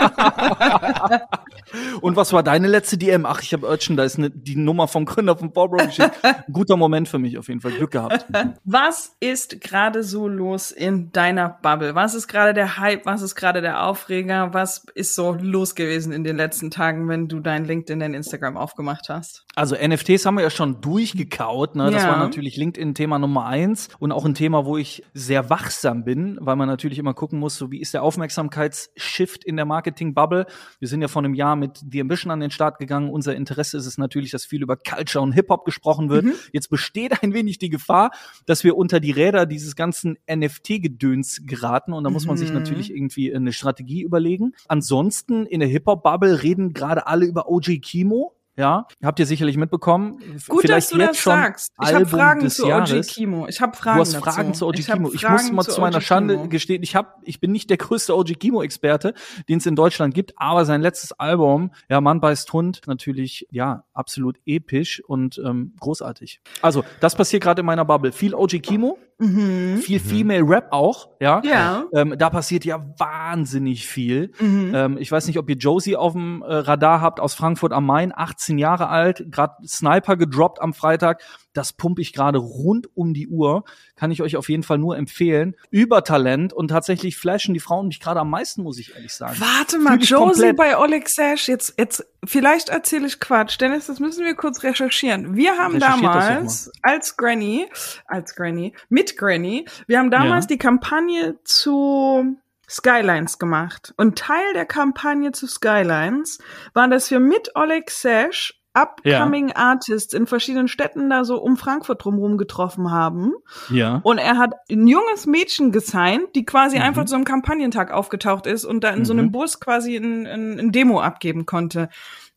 Und 2.00 2.16
was 2.16 2.32
war 2.32 2.42
deine 2.42 2.68
letzte 2.68 2.96
DM? 2.96 3.26
Ach, 3.26 3.42
ich 3.42 3.52
habe 3.52 3.66
Urchin, 3.68 3.96
da 3.96 4.04
ist 4.04 4.18
ne, 4.18 4.30
die 4.30 4.56
Nummer 4.56 4.86
vom 4.88 5.04
Gründer 5.04 5.36
von 5.36 5.50
4Bro 5.50 5.86
geschickt. 5.86 6.12
Guter 6.52 6.76
Moment 6.76 7.08
für 7.08 7.18
mich 7.18 7.38
auf 7.38 7.48
jeden 7.48 7.60
Fall. 7.60 7.72
Glück 7.72 7.90
gehabt. 7.90 8.26
Was 8.64 9.16
ist 9.20 9.60
gerade 9.60 10.02
so 10.02 10.28
los 10.28 10.70
in 10.70 11.10
deiner 11.12 11.48
Bubble? 11.48 11.94
Was 11.94 12.14
ist 12.14 12.28
gerade 12.28 12.54
der 12.54 12.78
Hype? 12.78 13.04
Was 13.06 13.22
ist 13.22 13.34
gerade 13.34 13.60
der 13.60 13.82
Aufreger? 13.84 14.54
Was 14.54 14.86
ist 14.94 15.14
so 15.14 15.32
los 15.32 15.74
gewesen 15.74 16.12
in 16.12 16.24
den 16.24 16.36
letzten 16.36 16.70
Tagen, 16.70 17.08
wenn 17.08 17.28
du 17.28 17.40
dein 17.40 17.64
LinkedIn, 17.64 17.98
dein 18.00 18.14
Instagram 18.14 18.56
aufgemacht 18.56 19.08
hast? 19.08 19.44
Also 19.54 19.74
NFTs 19.76 20.24
haben 20.26 20.36
wir 20.36 20.42
ja 20.42 20.50
schon 20.50 20.80
durchgekaut. 20.80 21.74
Ne? 21.76 21.90
Das 21.90 22.02
Ja. 22.04 22.10
war 22.10 22.18
natürlich 22.18 22.56
LinkedIn-Thema 22.56 23.18
Nummer 23.18 23.46
eins 23.46 23.88
und 23.98 24.12
auch 24.12 24.24
ein 24.24 24.34
Thema, 24.34 24.64
wo 24.66 24.76
ich 24.76 25.02
sehr 25.14 25.50
wachsam 25.50 26.04
bin, 26.04 26.38
weil 26.40 26.56
man 26.56 26.68
natürlich 26.68 26.98
immer 26.98 27.14
gucken 27.14 27.38
muss, 27.38 27.56
so 27.56 27.70
wie 27.70 27.80
ist 27.86 27.94
der 27.94 28.02
Aufmerksamkeitsshift 28.02 29.44
in 29.44 29.56
der 29.56 29.64
Marketing-Bubble. 29.64 30.46
Wir 30.78 30.88
sind 30.88 31.02
ja 31.02 31.08
vor 31.08 31.22
einem 31.22 31.34
Jahr 31.34 31.56
mit 31.56 31.82
The 31.90 32.00
Ambition 32.00 32.30
an 32.30 32.40
den 32.40 32.50
Start 32.50 32.78
gegangen. 32.78 33.10
Unser 33.10 33.34
Interesse 33.34 33.76
ist 33.76 33.86
es 33.86 33.98
natürlich, 33.98 34.30
dass 34.30 34.44
viel 34.44 34.62
über 34.62 34.76
Culture 34.76 35.22
und 35.22 35.32
Hip-Hop 35.32 35.64
gesprochen 35.64 36.10
wird. 36.10 36.26
Jetzt 36.52 36.68
besteht 36.68 37.22
ein 37.22 37.32
wenig 37.32 37.58
die 37.58 37.70
Gefahr, 37.70 38.10
dass 38.44 38.64
wir 38.64 38.76
unter 38.76 39.00
die 39.00 39.10
Räder 39.10 39.46
dieses 39.46 39.76
ganzen 39.76 40.18
NFT-Gedöns 40.30 41.42
geraten 41.46 41.92
und 41.92 42.04
da 42.04 42.10
muss 42.10 42.26
man 42.26 42.36
sich 42.36 42.52
natürlich 42.52 42.90
irgendwie 42.90 43.34
eine 43.34 43.52
Strategie 43.52 44.02
überlegen. 44.02 44.52
Ansonsten 44.68 45.46
in 45.46 45.60
der 45.60 45.68
Hip-Hop-Bubble 45.68 46.42
reden 46.42 46.72
gerade 46.72 47.06
alle 47.06 47.26
über 47.26 47.48
OG 47.48 47.80
Kimo. 47.80 48.35
Ja, 48.58 48.86
habt 49.02 49.18
ihr 49.18 49.26
sicherlich 49.26 49.58
mitbekommen. 49.58 50.18
Gut, 50.48 50.62
Vielleicht 50.62 50.86
dass 50.86 50.88
du 50.88 50.98
das 50.98 51.18
schon 51.18 51.32
sagst. 51.32 51.72
Ich 51.82 51.92
habe 51.92 52.06
Fragen 52.06 52.48
zu 52.48 52.64
OG 52.64 52.68
Jahres. 52.68 53.06
Kimo. 53.08 53.46
Ich 53.48 53.60
habe 53.60 53.72
Du 53.72 53.78
Fragen 53.78 54.00
hast 54.00 54.14
dazu. 54.14 54.24
Fragen 54.24 54.54
zu 54.54 54.66
OG 54.66 54.78
Ich 54.78 54.86
Kimo. 54.86 55.10
Ich 55.12 55.28
muss 55.28 55.52
mal 55.52 55.62
zu 55.64 55.80
meiner 55.80 56.00
Schande 56.00 56.48
gestehen, 56.48 56.82
ich 56.82 56.96
hab, 56.96 57.20
ich 57.22 57.38
bin 57.38 57.52
nicht 57.52 57.68
der 57.68 57.76
größte 57.76 58.16
OG 58.16 58.38
Kimo-Experte, 58.38 59.12
den 59.48 59.58
es 59.58 59.66
in 59.66 59.76
Deutschland 59.76 60.14
gibt, 60.14 60.32
aber 60.36 60.64
sein 60.64 60.80
letztes 60.80 61.12
Album, 61.12 61.70
ja, 61.90 62.00
Mann 62.00 62.20
beißt 62.20 62.50
Hund, 62.52 62.80
natürlich, 62.86 63.46
ja, 63.50 63.84
absolut 63.92 64.38
episch 64.46 65.02
und 65.06 65.38
ähm, 65.44 65.74
großartig. 65.78 66.40
Also, 66.62 66.82
das 67.00 67.14
passiert 67.14 67.42
gerade 67.42 67.60
in 67.60 67.66
meiner 67.66 67.84
Bubble. 67.84 68.12
Viel 68.12 68.34
OG 68.34 68.62
Kimo, 68.62 68.98
viel 69.18 69.98
Female 70.00 70.42
Rap 70.42 70.68
auch, 70.72 71.08
ja. 71.20 71.38
Mhm. 71.38 71.48
Ja. 71.48 71.84
Ähm, 71.94 72.14
da 72.18 72.28
passiert 72.28 72.64
ja 72.66 72.84
wahnsinnig 72.98 73.86
viel. 73.86 74.32
Mhm. 74.38 74.72
Ähm, 74.74 74.98
ich 74.98 75.10
weiß 75.10 75.26
nicht, 75.26 75.38
ob 75.38 75.48
ihr 75.48 75.56
Josie 75.56 75.96
auf 75.96 76.12
dem 76.12 76.42
äh, 76.42 76.54
Radar 76.54 77.00
habt 77.00 77.20
aus 77.20 77.34
Frankfurt 77.34 77.72
am 77.72 77.86
Main, 77.86 78.12
18 78.14 78.58
Jahre 78.58 78.88
alt, 78.88 79.24
gerade 79.30 79.54
Sniper 79.66 80.16
gedroppt 80.16 80.60
am 80.60 80.74
Freitag. 80.74 81.22
Das 81.54 81.72
pumpe 81.72 82.02
ich 82.02 82.12
gerade 82.12 82.38
rund 82.38 82.88
um 82.94 83.14
die 83.14 83.28
Uhr. 83.28 83.64
Kann 83.94 84.10
ich 84.10 84.20
euch 84.20 84.36
auf 84.36 84.50
jeden 84.50 84.62
Fall 84.62 84.76
nur 84.76 84.98
empfehlen. 84.98 85.56
Übertalent 85.70 86.52
und 86.52 86.68
tatsächlich 86.68 87.16
flashen 87.16 87.54
die 87.54 87.60
Frauen 87.60 87.88
mich 87.88 87.98
gerade 87.98 88.20
am 88.20 88.28
meisten, 88.28 88.62
muss 88.62 88.78
ich 88.78 88.94
ehrlich 88.94 89.14
sagen. 89.14 89.36
Warte 89.38 89.78
mal, 89.78 89.98
Josie 89.98 90.52
bei 90.52 90.76
Oleg 90.76 91.08
Sash, 91.08 91.48
jetzt, 91.48 91.74
jetzt, 91.78 92.04
vielleicht 92.22 92.68
erzähle 92.68 93.06
ich 93.06 93.20
Quatsch, 93.20 93.58
Dennis, 93.58 93.86
das 93.86 94.00
müssen 94.00 94.24
wir 94.26 94.34
kurz 94.34 94.62
recherchieren. 94.62 95.34
Wir 95.34 95.56
haben 95.56 95.80
damals 95.80 96.70
als 96.82 97.16
Granny, 97.16 97.66
als 98.06 98.34
Granny, 98.34 98.74
mit 98.90 99.05
Granny, 99.16 99.66
wir 99.86 99.98
haben 99.98 100.10
damals 100.10 100.46
Ja. 100.46 100.48
die 100.48 100.58
Kampagne 100.58 101.38
zu 101.44 102.36
Skylines 102.68 103.38
gemacht. 103.38 103.94
Und 103.96 104.18
Teil 104.18 104.52
der 104.54 104.66
Kampagne 104.66 105.30
zu 105.32 105.46
Skylines 105.46 106.38
war, 106.74 106.88
dass 106.88 107.10
wir 107.10 107.20
mit 107.20 107.52
Oleg 107.54 107.90
Sash 107.90 108.60
upcoming 108.74 109.52
Artists 109.52 110.12
in 110.12 110.26
verschiedenen 110.26 110.68
Städten 110.68 111.08
da 111.08 111.24
so 111.24 111.40
um 111.40 111.56
Frankfurt 111.56 112.04
drumherum 112.04 112.36
getroffen 112.36 112.90
haben. 112.90 113.32
Ja. 113.70 114.00
Und 114.02 114.18
er 114.18 114.36
hat 114.36 114.52
ein 114.70 114.86
junges 114.86 115.24
Mädchen 115.26 115.72
gesigned, 115.72 116.34
die 116.34 116.40
Mhm. 116.40 116.46
quasi 116.46 116.78
einfach 116.78 117.06
zu 117.06 117.14
einem 117.14 117.24
Kampagnentag 117.24 117.90
aufgetaucht 117.90 118.46
ist 118.46 118.66
und 118.66 118.84
da 118.84 118.90
in 118.90 119.06
so 119.06 119.14
einem 119.14 119.30
Bus 119.32 119.60
quasi 119.60 119.96
ein, 119.96 120.26
ein, 120.26 120.58
ein 120.60 120.72
Demo 120.72 121.00
abgeben 121.00 121.46
konnte. 121.46 121.88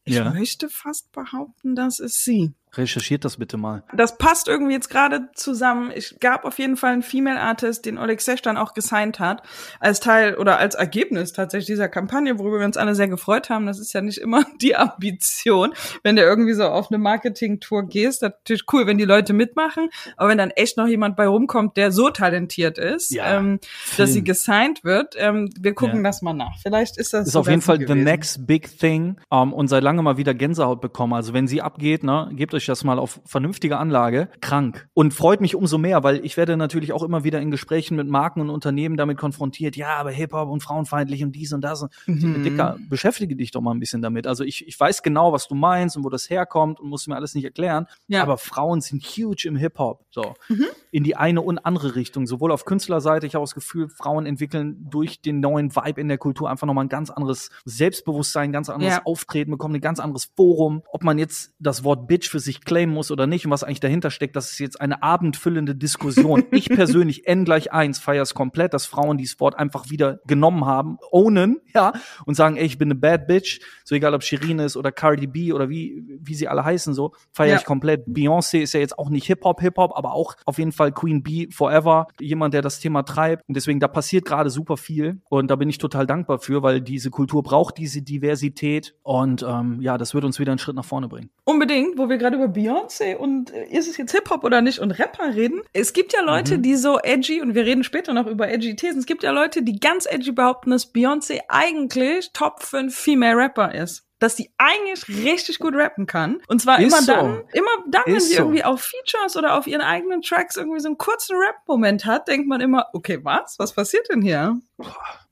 Ich 0.06 0.16
Ja. 0.16 0.30
möchte 0.32 0.70
fast 0.70 1.12
behaupten, 1.12 1.76
das 1.76 2.00
ist 2.00 2.24
sie. 2.24 2.54
Recherchiert 2.76 3.26
das 3.26 3.38
bitte 3.38 3.58
mal. 3.58 3.82
Das 3.96 4.18
passt 4.20 4.48
irgendwie 4.48 4.74
jetzt 4.74 4.90
gerade 4.90 5.30
zusammen. 5.34 5.92
Ich 5.96 6.20
gab 6.20 6.46
auf 6.46 6.60
jeden 6.60 6.78
Fall 6.78 6.94
einen 6.94 7.02
Female 7.02 7.40
Artist, 7.40 7.86
den 7.86 7.98
Oleg 7.98 8.22
Sesh 8.22 8.44
dann 8.44 8.58
auch 8.58 8.76
gesigned 8.76 9.20
hat, 9.20 9.42
als 9.80 10.00
Teil 10.00 10.36
oder 10.36 10.60
als 10.60 10.76
Ergebnis 10.76 11.34
tatsächlich 11.34 11.66
dieser 11.66 11.90
Kampagne, 11.90 12.38
worüber 12.38 12.60
wir 12.60 12.66
uns 12.66 12.78
alle 12.78 12.94
sehr 12.94 13.08
gefreut 13.08 13.50
haben. 13.50 13.66
Das 13.66 13.80
ist 13.80 13.94
ja 13.94 14.02
nicht 14.02 14.20
immer 14.20 14.46
die 14.62 14.76
Ambition, 14.76 15.74
wenn 16.04 16.16
du 16.16 16.22
irgendwie 16.22 16.54
so 16.54 16.66
auf 16.66 16.92
eine 16.92 17.00
Marketing-Tour 17.00 17.88
gehst. 17.88 18.22
Natürlich 18.22 18.64
cool, 18.72 18.86
wenn 18.86 19.00
die 19.00 19.06
Leute 19.06 19.34
mitmachen, 19.34 19.90
aber 20.16 20.30
wenn 20.30 20.38
dann 20.38 20.52
echt 20.52 20.78
noch 20.78 20.88
jemand 20.88 21.16
bei 21.16 21.28
rumkommt, 21.28 21.76
der 21.76 21.92
so 21.92 22.10
talentiert 22.12 22.78
ist, 22.78 23.10
Ja, 23.12 23.38
ähm, 23.40 23.60
dass 23.98 24.14
sie 24.14 24.24
gesigned 24.24 24.84
wird. 24.84 25.16
Ähm, 25.18 25.50
wir 25.60 25.74
gucken 25.74 25.98
Ja. 25.98 26.04
das 26.04 26.22
mal 26.22 26.34
nach. 26.34 26.58
Vielleicht 26.62 26.98
ist 26.98 27.14
das 27.14 27.28
Ist 27.30 27.36
auf 27.36 27.48
jeden 27.48 27.62
Fall 27.64 27.78
the 27.80 27.86
gewesen. 27.86 28.04
next 28.04 28.46
big 28.46 28.78
thing 28.78 29.18
ähm, 29.32 29.54
und 29.54 29.70
seit 29.70 29.82
langem 29.84 30.06
mal 30.06 30.18
wieder 30.18 30.36
Gänsehaut 30.36 30.82
bekommen. 30.82 31.14
Also 31.14 31.34
wenn 31.34 31.48
sie 31.48 31.62
abgeht, 31.64 32.04
ne, 32.04 32.30
gebt 32.34 32.54
euch 32.54 32.59
das 32.66 32.84
mal 32.84 33.00
auf 33.00 33.22
vernünftige 33.26 33.78
Anlage. 33.78 34.30
Krank. 34.42 34.88
Und 34.94 35.14
freut 35.14 35.42
mich 35.42 35.56
umso 35.56 35.78
mehr, 35.78 36.04
weil 36.04 36.24
ich 36.26 36.38
werde 36.38 36.58
natürlich 36.58 36.94
auch 36.94 37.04
immer 37.04 37.24
wieder 37.24 37.40
in 37.40 37.52
Gesprächen 37.52 37.96
mit 37.96 38.08
Marken 38.08 38.42
und 38.42 38.50
Unternehmen 38.50 38.98
damit 38.98 39.18
konfrontiert. 39.18 39.76
Ja, 39.76 39.96
aber 39.96 40.12
Hip-Hop 40.12 40.50
und 40.50 40.62
frauenfeindlich 40.62 41.24
und 41.24 41.36
dies 41.36 41.54
und 41.54 41.62
das. 41.62 41.86
Mhm. 42.06 42.44
Dicker, 42.44 42.78
beschäftige 42.90 43.36
dich 43.36 43.52
doch 43.52 43.62
mal 43.62 43.72
ein 43.72 43.80
bisschen 43.80 44.02
damit. 44.02 44.28
Also 44.28 44.44
ich, 44.44 44.68
ich 44.68 44.80
weiß 44.80 45.04
genau, 45.04 45.34
was 45.34 45.48
du 45.48 45.56
meinst 45.56 45.98
und 45.98 46.04
wo 46.04 46.10
das 46.10 46.30
herkommt 46.30 46.80
und 46.80 46.90
musst 46.90 47.08
mir 47.08 47.16
alles 47.16 47.36
nicht 47.36 47.46
erklären. 47.46 47.88
Ja. 48.08 48.24
Aber 48.24 48.38
Frauen 48.38 48.82
sind 48.82 49.04
huge 49.04 49.48
im 49.48 49.56
Hip-Hop. 49.56 50.06
So. 50.10 50.34
Mhm. 50.48 50.66
In 50.92 51.04
die 51.04 51.16
eine 51.16 51.42
und 51.42 51.60
andere 51.60 51.96
Richtung. 51.96 52.26
Sowohl 52.26 52.52
auf 52.52 52.66
Künstlerseite, 52.66 53.28
ich 53.28 53.36
habe 53.36 53.44
das 53.44 53.54
Gefühl, 53.54 53.90
Frauen 53.90 54.26
entwickeln 54.26 54.88
durch 54.90 55.22
den 55.22 55.40
neuen 55.40 55.76
Vibe 55.76 56.02
in 56.02 56.08
der 56.08 56.18
Kultur 56.18 56.50
einfach 56.50 56.66
nochmal 56.66 56.86
ein 56.86 56.90
ganz 56.90 57.10
anderes 57.10 57.52
Selbstbewusstsein, 57.66 58.50
ein 58.50 58.54
ganz 58.54 58.70
anderes 58.70 58.96
Ja. 58.96 59.02
Auftreten, 59.06 59.52
bekommen 59.52 59.76
ein 59.76 59.82
ganz 59.82 60.00
anderes 60.00 60.26
Forum. 60.36 60.82
Ob 60.92 61.04
man 61.04 61.20
jetzt 61.20 61.54
das 61.60 61.84
Wort 61.84 62.08
Bitch 62.08 62.30
für 62.30 62.40
sich 62.40 62.49
claimen 62.54 62.94
muss 62.94 63.12
oder 63.12 63.28
nicht 63.28 63.46
und 63.46 63.52
was 63.52 63.64
eigentlich 63.64 63.80
dahinter 63.80 64.12
steckt, 64.12 64.36
das 64.36 64.52
ist 64.52 64.60
jetzt 64.60 64.82
eine 64.82 65.04
abendfüllende 65.04 65.76
Diskussion. 65.76 66.44
ich 66.52 66.70
persönlich, 66.70 67.28
N 67.28 67.46
gleich 67.46 67.72
eins, 67.72 68.00
feiere 68.00 68.24
es 68.24 68.34
komplett, 68.34 68.74
dass 68.74 68.86
Frauen 68.86 69.18
dieses 69.18 69.40
Wort 69.40 69.58
einfach 69.58 69.90
wieder 69.90 70.20
genommen 70.26 70.66
haben, 70.66 70.98
ownen, 71.12 71.58
ja, 71.74 71.94
und 72.26 72.36
sagen, 72.36 72.58
ey, 72.58 72.66
ich 72.66 72.78
bin 72.78 72.88
eine 72.88 72.96
Bad 73.00 73.28
Bitch, 73.28 73.60
so 73.84 73.96
egal 73.96 74.14
ob 74.14 74.24
Shirin 74.24 74.60
ist 74.60 74.76
oder 74.76 74.92
Cardi 74.92 75.28
B 75.28 75.54
oder 75.54 75.70
wie, 75.70 76.04
wie 76.22 76.34
sie 76.34 76.48
alle 76.48 76.66
heißen, 76.66 76.94
so, 76.94 77.14
feiere 77.32 77.54
Ja. 77.54 77.60
ich 77.60 77.66
komplett. 77.66 78.08
Beyoncé 78.08 78.60
ist 78.60 78.74
ja 78.74 78.80
jetzt 78.80 78.98
auch 78.98 79.10
nicht 79.10 79.28
Hip-Hop, 79.28 79.62
Hip-Hop, 79.62 79.92
aber 79.96 80.14
auch 80.14 80.36
auf 80.46 80.58
jeden 80.58 80.72
Fall 80.72 80.92
Queen 80.92 81.22
Bee 81.24 81.48
forever, 81.52 82.08
jemand, 82.20 82.54
der 82.54 82.62
das 82.62 82.80
Thema 82.80 83.04
treibt. 83.04 83.44
Und 83.48 83.56
deswegen, 83.56 83.80
da 83.80 83.88
passiert 83.88 84.26
gerade 84.26 84.50
super 84.50 84.78
viel. 84.78 85.22
Und 85.30 85.52
da 85.52 85.56
bin 85.56 85.70
ich 85.70 85.78
total 85.78 86.08
dankbar 86.08 86.40
für, 86.40 86.64
weil 86.64 86.82
diese 86.82 87.10
Kultur 87.12 87.44
braucht 87.44 87.78
diese 87.78 88.02
Diversität. 88.02 88.96
Und 89.04 89.44
ähm, 89.48 89.80
ja, 89.82 89.98
das 89.98 90.14
wird 90.14 90.24
uns 90.24 90.40
wieder 90.40 90.52
einen 90.52 90.60
Schritt 90.60 90.76
nach 90.76 90.86
vorne 90.86 91.08
bringen. 91.08 91.30
Unbedingt, 91.44 91.98
wo 91.98 92.10
wir 92.10 92.18
gerade 92.18 92.39
über 92.40 92.48
Beyoncé 92.48 93.16
und 93.16 93.54
äh, 93.54 93.66
ist 93.70 93.88
es 93.88 93.98
jetzt 93.98 94.12
Hip-Hop 94.12 94.44
oder 94.44 94.62
nicht 94.62 94.80
und 94.80 94.92
Rapper 94.92 95.36
reden. 95.36 95.62
Es 95.74 95.94
gibt 95.94 96.14
ja 96.14 96.22
Leute, 96.22 96.58
Mhm. 96.58 96.62
die 96.64 96.76
so 96.76 97.00
edgy, 97.00 97.42
und 97.42 97.56
wir 97.56 97.66
reden 97.66 97.84
später 97.84 98.14
noch 98.14 98.28
über 98.28 98.50
edgy 98.50 98.76
Thesen, 98.76 99.00
es 99.00 99.06
gibt 99.06 99.24
ja 99.24 99.32
Leute, 99.32 99.62
die 99.64 99.80
ganz 99.80 100.06
edgy 100.06 100.32
behaupten, 100.32 100.72
dass 100.72 100.94
Beyoncé 100.94 101.42
eigentlich 101.48 102.32
Top 102.34 102.64
5 102.64 102.96
Female 102.96 103.36
Rapper 103.38 103.74
ist. 103.76 104.09
Dass 104.20 104.36
die 104.36 104.52
eigentlich 104.58 105.08
richtig 105.08 105.60
gut 105.60 105.74
rappen 105.76 106.06
kann. 106.06 106.40
Und 106.48 106.62
zwar 106.62 106.80
Ist 106.80 106.88
immer 106.88 107.02
so. 107.02 107.12
dann, 107.12 107.44
immer 107.54 107.72
dann, 107.90 108.04
wenn 108.06 108.16
Ist 108.16 108.30
sie 108.30 108.36
so. 108.36 108.44
irgendwie 108.44 108.64
auf 108.64 108.82
Features 108.82 109.38
oder 109.38 109.58
auf 109.58 109.68
ihren 109.68 109.82
eigenen 109.82 110.22
Tracks 110.22 110.58
irgendwie 110.58 110.80
so 110.80 110.90
einen 110.90 110.98
kurzen 110.98 111.36
Rap-Moment 111.38 112.06
hat, 112.06 112.28
denkt 112.28 112.48
man 112.48 112.62
immer, 112.62 112.88
okay, 112.94 113.20
was? 113.24 113.58
Was 113.58 113.74
passiert 113.74 114.08
denn 114.10 114.22
hier? 114.22 114.60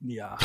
Ja, 0.00 0.36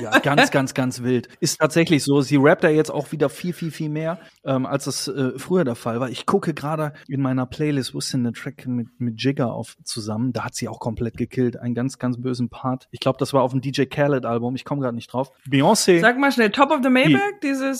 ja 0.00 0.18
ganz, 0.20 0.50
ganz, 0.50 0.74
ganz 0.74 1.02
wild. 1.02 1.28
Ist 1.40 1.58
tatsächlich 1.58 2.04
so. 2.04 2.20
Sie 2.20 2.36
rappt 2.36 2.62
da 2.64 2.68
jetzt 2.68 2.90
auch 2.90 3.10
wieder 3.10 3.28
viel, 3.28 3.52
viel, 3.52 3.70
viel 3.70 3.88
mehr, 3.88 4.18
ähm, 4.44 4.66
als 4.66 4.84
das 4.84 5.08
äh, 5.08 5.38
früher 5.38 5.64
der 5.64 5.74
Fall 5.74 5.98
war. 6.00 6.10
Ich 6.10 6.26
gucke 6.26 6.54
gerade 6.54 6.92
in 7.08 7.20
meiner 7.20 7.46
Playlist, 7.46 7.94
wo 7.94 7.98
ist 7.98 8.12
denn 8.12 8.22
der 8.24 8.32
Track 8.32 8.66
mit, 8.66 8.88
mit 8.98 9.22
Jigger 9.22 9.52
auf 9.52 9.76
zusammen? 9.84 10.32
Da 10.32 10.44
hat 10.44 10.54
sie 10.54 10.68
auch 10.68 10.78
komplett 10.78 11.16
gekillt. 11.16 11.58
Einen 11.58 11.74
ganz, 11.74 11.98
ganz 11.98 12.20
bösen 12.20 12.50
Part. 12.50 12.86
Ich 12.90 13.00
glaube, 13.00 13.18
das 13.18 13.32
war 13.32 13.42
auf 13.42 13.52
dem 13.52 13.60
DJ 13.60 13.84
Khaled-Album. 13.84 14.54
Ich 14.54 14.64
komme 14.64 14.80
gerade 14.80 14.94
nicht 14.94 15.12
drauf. 15.12 15.30
Beyoncé. 15.48 16.00
Sag 16.00 16.18
mal 16.18 16.30
schnell, 16.30 16.50
Top 16.50 16.70
of 16.70 16.80
the 16.82 16.90
Maybach, 16.90 17.20
dieses 17.42 17.73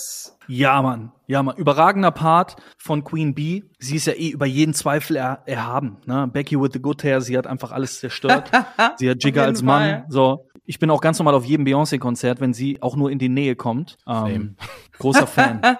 Ja, 0.47 0.81
Mann. 0.81 1.11
Ja, 1.27 1.43
Mann. 1.43 1.55
Überragender 1.57 2.11
Part 2.11 2.55
von 2.77 3.03
Queen 3.03 3.33
Bee. 3.33 3.63
Sie 3.79 3.95
ist 3.95 4.07
ja 4.07 4.13
eh 4.13 4.29
über 4.29 4.45
jeden 4.45 4.73
Zweifel 4.73 5.15
er, 5.17 5.43
erhaben. 5.45 5.97
Ne? 6.05 6.27
Becky 6.31 6.59
with 6.59 6.71
the 6.73 6.79
good 6.81 7.03
hair, 7.03 7.21
sie 7.21 7.37
hat 7.37 7.47
einfach 7.47 7.71
alles 7.71 7.99
zerstört. 7.99 8.51
sie 8.97 9.09
hat 9.09 9.23
Jigger 9.23 9.43
als 9.43 9.61
Mann. 9.61 9.89
Fall. 9.89 10.05
So. 10.09 10.47
Ich 10.65 10.79
bin 10.79 10.89
auch 10.89 11.01
ganz 11.01 11.19
normal 11.19 11.35
auf 11.35 11.45
jedem 11.45 11.65
Beyoncé-Konzert, 11.65 12.41
wenn 12.41 12.53
sie 12.53 12.81
auch 12.81 12.95
nur 12.95 13.11
in 13.11 13.19
die 13.19 13.29
Nähe 13.29 13.55
kommt. 13.55 13.97
Ähm, 14.07 14.55
großer 14.99 15.27
Fan. 15.27 15.61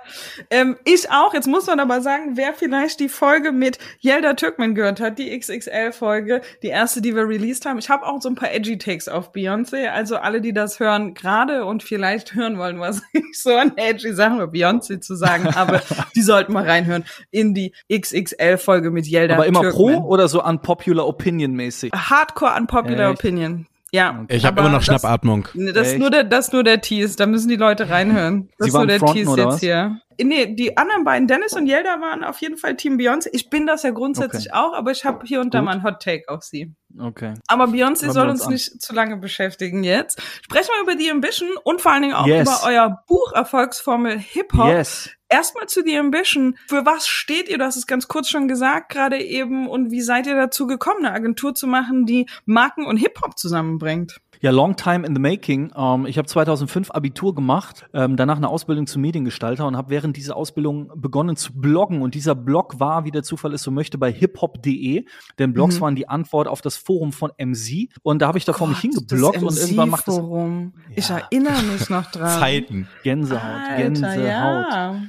Ähm, 0.49 0.77
ich 0.85 1.09
auch. 1.11 1.33
Jetzt 1.33 1.47
muss 1.47 1.67
man 1.67 1.79
aber 1.79 2.01
sagen, 2.01 2.35
wer 2.35 2.53
vielleicht 2.53 2.99
die 2.99 3.09
Folge 3.09 3.51
mit 3.51 3.79
Yelda 4.03 4.33
Türkmen 4.33 4.75
gehört 4.75 4.99
hat, 4.99 5.17
die 5.17 5.37
XXL-Folge, 5.37 6.41
die 6.61 6.67
erste, 6.67 7.01
die 7.01 7.15
wir 7.15 7.27
released 7.27 7.65
haben. 7.65 7.79
Ich 7.79 7.89
habe 7.89 8.05
auch 8.05 8.21
so 8.21 8.29
ein 8.29 8.35
paar 8.35 8.51
edgy 8.51 8.77
Takes 8.77 9.07
auf 9.07 9.33
Beyoncé. 9.33 9.87
Also 9.87 10.17
alle, 10.17 10.41
die 10.41 10.53
das 10.53 10.79
hören, 10.79 11.13
gerade 11.13 11.65
und 11.65 11.83
vielleicht 11.83 12.35
hören 12.35 12.57
wollen, 12.57 12.79
was 12.79 13.01
ich 13.13 13.41
so 13.41 13.55
an 13.55 13.73
edgy 13.77 14.13
Sachen 14.13 14.37
über 14.39 14.51
Beyoncé 14.51 14.99
zu 14.99 15.15
sagen 15.15 15.55
habe, 15.55 15.81
die 16.15 16.21
sollten 16.21 16.53
mal 16.53 16.65
reinhören 16.65 17.05
in 17.31 17.53
die 17.53 17.73
XXL-Folge 17.91 18.91
mit 18.91 19.07
Yelda 19.07 19.35
Aber 19.35 19.45
immer 19.45 19.61
Türkmen. 19.61 19.95
pro 19.95 20.07
oder 20.07 20.27
so 20.27 20.43
unpopular 20.43 21.07
opinion 21.07 21.53
mäßig? 21.53 21.91
Hardcore 21.93 22.55
unpopular 22.55 23.11
Echt? 23.11 23.19
Opinion. 23.19 23.67
Ja. 23.91 24.25
Ich 24.27 24.43
habe 24.45 24.59
immer 24.59 24.69
noch 24.69 24.79
das- 24.79 24.85
Schnappatmung. 24.85 25.47
Das 25.73 25.87
ist 25.93 25.99
nur 25.99 26.09
der, 26.09 26.23
das 26.25 26.47
ist 26.47 26.53
nur 26.53 26.63
der 26.63 26.81
Tease. 26.81 27.15
Da 27.15 27.25
müssen 27.27 27.47
die 27.47 27.55
Leute 27.55 27.89
reinhören. 27.89 28.49
Das 28.57 28.65
Sie 28.65 28.67
ist 28.69 28.73
nur 28.73 28.79
waren 28.81 28.87
der 28.89 28.99
fronten, 28.99 29.13
Tease 29.15 29.29
oder 29.31 29.43
jetzt 29.43 29.53
was? 29.53 29.59
hier. 29.61 29.99
Nee, 30.21 30.55
die 30.55 30.77
anderen 30.77 31.03
beiden, 31.03 31.27
Dennis 31.27 31.53
und 31.53 31.67
Yelda, 31.67 31.99
waren 31.99 32.23
auf 32.23 32.39
jeden 32.39 32.55
Fall 32.57 32.75
Team 32.77 32.97
Beyoncé. 32.97 33.27
Ich 33.33 33.49
bin 33.49 33.67
das 33.67 33.83
ja 33.83 33.91
grundsätzlich 33.91 34.53
auch, 34.53 34.73
aber 34.73 34.91
ich 34.91 35.03
habe 35.03 35.25
hier 35.25 35.41
und 35.41 35.53
da 35.53 35.59
Gut. 35.59 35.65
mal 35.65 35.71
einen 35.73 35.83
Hot 35.83 36.01
Take 36.01 36.23
auf 36.29 36.43
sie. 36.43 36.73
Okay. 36.97 37.33
Aber 37.47 37.65
Beyoncé 37.65 38.11
soll 38.11 38.29
uns 38.29 38.39
uns 38.41 38.47
an. 38.47 38.53
nicht 38.53 38.81
zu 38.81 38.93
lange 38.93 39.17
beschäftigen 39.17 39.83
jetzt. 39.83 40.21
Sprechen 40.41 40.69
wir 40.77 40.83
über 40.83 40.95
die 40.95 41.11
Ambition 41.11 41.49
und 41.63 41.81
vor 41.81 41.91
allen 41.91 42.03
Dingen 42.03 42.13
auch 42.15 42.25
Yes. 42.27 42.43
über 42.47 42.59
euer 42.65 43.03
Buch 43.07 43.33
Erfolgsformel 43.33 44.17
Hip-Hop. 44.17 44.69
Yes. 44.69 45.09
Erstmal 45.35 45.67
zu 45.67 45.81
The 45.83 45.97
Ambition. 45.97 46.55
Für 46.67 46.85
was 46.85 47.07
steht 47.07 47.49
ihr? 47.49 47.57
Du 47.57 47.65
hast 47.65 47.75
es 47.75 47.87
ganz 47.87 48.07
kurz 48.07 48.29
schon 48.29 48.47
gesagt 48.47 48.89
gerade 48.89 49.21
eben. 49.21 49.67
Und 49.67 49.91
wie 49.91 49.99
seid 50.01 50.27
ihr 50.27 50.35
dazu 50.35 50.65
gekommen, 50.65 51.05
eine 51.05 51.13
Agentur 51.13 51.53
zu 51.53 51.67
machen, 51.67 52.05
die 52.05 52.25
Marken 52.45 52.85
und 52.85 52.95
Hip-Hop 52.95 53.37
zusammenbringt? 53.37 54.21
Ja, 54.41 54.51
long 54.51 54.75
time 54.75 55.05
in 55.07 55.13
the 55.15 55.19
making. 55.21 55.71
Ähm, 55.75 56.05
ich 56.05 56.17
habe 56.17 56.27
2005 56.27 56.91
Abitur 56.91 57.33
gemacht, 57.35 57.85
ähm, 57.93 58.15
danach 58.15 58.37
eine 58.37 58.47
Ausbildung 58.49 58.85
zum 58.87 59.01
Mediengestalter 59.01 59.65
und 59.65 59.75
habe 59.75 59.89
während 59.89 60.15
dieser 60.17 60.35
Ausbildung 60.37 60.91
begonnen 60.95 61.35
zu 61.35 61.53
bloggen. 61.53 62.01
Und 62.01 62.15
dieser 62.15 62.35
Blog 62.35 62.79
war, 62.79 63.03
wie 63.05 63.11
der 63.11 63.23
Zufall 63.23 63.53
es 63.53 63.61
so 63.63 63.71
möchte, 63.71 63.97
bei 63.97 64.11
hiphop.de. 64.11 65.05
Denn 65.39 65.53
Blogs 65.53 65.77
Mhm. 65.77 65.81
waren 65.81 65.95
die 65.95 66.07
Antwort 66.07 66.47
auf 66.47 66.61
das 66.61 66.77
Forum 66.77 67.11
von 67.11 67.31
MC. 67.37 67.89
Und 68.03 68.21
da 68.21 68.27
habe 68.27 68.37
ich 68.37 68.45
da 68.45 68.53
vor 68.53 68.67
mich 68.67 68.79
hingebloggt 68.79 69.41
und 69.41 69.57
irgendwann 69.57 69.89
macht 69.89 70.07
es 70.07 70.15
Forum. 70.15 70.73
Ich 70.95 71.09
Ja. 71.09 71.17
erinnere 71.19 71.61
mich 71.63 71.89
noch 71.89 72.09
dran. 72.11 72.39
Zeiten. 72.39 72.87
Gänsehaut, 73.03 73.41
Alter, 73.43 73.77
Gänsehaut. 73.83 74.25
ja. 74.27 75.01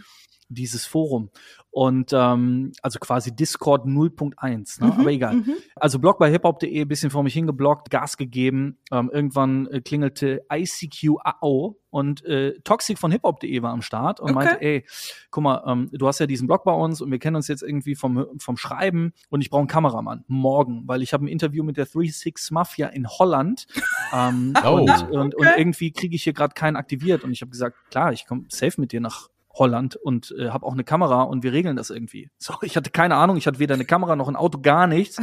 Dieses 0.49 0.87
Forum. 0.87 1.31
Und 1.71 2.13
ähm, 2.15 2.73
also 2.83 2.99
quasi 2.99 3.35
Discord 3.35 3.85
0.1, 3.87 4.81
ne? 4.81 4.87
Mhm, 4.87 4.93
aber 5.01 5.11
egal. 5.11 5.35
mhm. 5.35 5.55
Also 5.75 5.99
Blog 5.99 6.19
bei 6.19 6.31
hiphop.de, 6.31 6.85
bisschen 6.85 7.11
vor 7.11 7.23
mich 7.23 7.35
hingebloggt, 7.35 7.91
Gas 7.91 8.17
gegeben. 8.17 8.79
Ähm, 8.91 9.11
irgendwann 9.13 9.67
äh, 9.67 9.81
klingelte 9.83 10.41
ICQ 10.51 11.17
AO 11.23 11.79
und 11.91 12.25
äh, 12.25 12.59
Toxic 12.61 12.99
von 12.99 13.11
hiphop.de 13.13 13.61
war 13.63 13.73
am 13.73 13.83
Start 13.83 14.21
und 14.21 14.31
Okay. 14.31 14.35
meinte, 14.35 14.61
ey, 14.63 14.87
guck 15.31 15.43
mal, 15.45 15.63
ähm, 15.67 15.91
du 15.93 16.07
hast 16.07 16.19
ja 16.19 16.27
diesen 16.27 16.47
Blog 16.47 16.65
bei 16.65 16.73
uns 16.73 17.01
und 17.03 17.11
wir 17.11 17.19
kennen 17.19 17.37
uns 17.37 17.49
jetzt 17.49 17.63
irgendwie 17.63 17.95
vom, 17.95 18.27
vom 18.39 18.57
Schreiben 18.57 19.13
und 19.29 19.43
ich 19.43 19.51
brauche 19.51 19.61
einen 19.61 19.69
Kameramann 19.69 20.25
morgen, 20.29 20.85
weil 20.87 21.03
ich 21.03 21.13
habe 21.13 21.25
ein 21.25 21.29
Interview 21.29 21.63
mit 21.63 21.77
der 21.77 21.87
36 21.87 22.53
Mafia 22.53 22.89
in 22.89 23.07
Holland 23.09 23.67
ähm, 24.15 24.55
Oh. 24.65 24.77
und, 24.77 25.03
und, 25.11 25.35
und 25.35 25.47
Okay. 25.47 25.55
irgendwie 25.59 25.93
kriege 25.93 26.17
ich 26.17 26.23
hier 26.25 26.33
gerade 26.33 26.55
keinen 26.55 26.77
aktiviert 26.77 27.23
und 27.25 27.33
ich 27.33 27.43
habe 27.43 27.51
gesagt, 27.51 27.77
klar, 27.91 28.13
ich 28.13 28.27
komme 28.27 28.45
safe 28.49 28.81
mit 28.81 28.93
dir 28.93 29.01
nach 29.01 29.29
Holland 29.59 29.97
und 29.97 30.35
äh, 30.39 30.51
habe 30.51 30.67
auch 30.67 30.73
eine 30.75 30.85
Kamera 30.85 31.23
und 31.23 31.43
wir 31.43 31.53
regeln 31.53 31.77
das 31.77 31.91
irgendwie. 31.91 32.31
So, 32.39 32.55
ich 32.63 32.77
hatte 32.77 32.91
keine 32.91 33.17
Ahnung, 33.17 33.37
ich 33.37 33.47
hatte 33.47 33.59
weder 33.59 33.75
eine 33.75 33.85
Kamera 33.85 34.17
noch 34.17 34.29
ein 34.29 34.37
Auto, 34.37 34.59
gar 34.61 34.87
nichts 34.87 35.19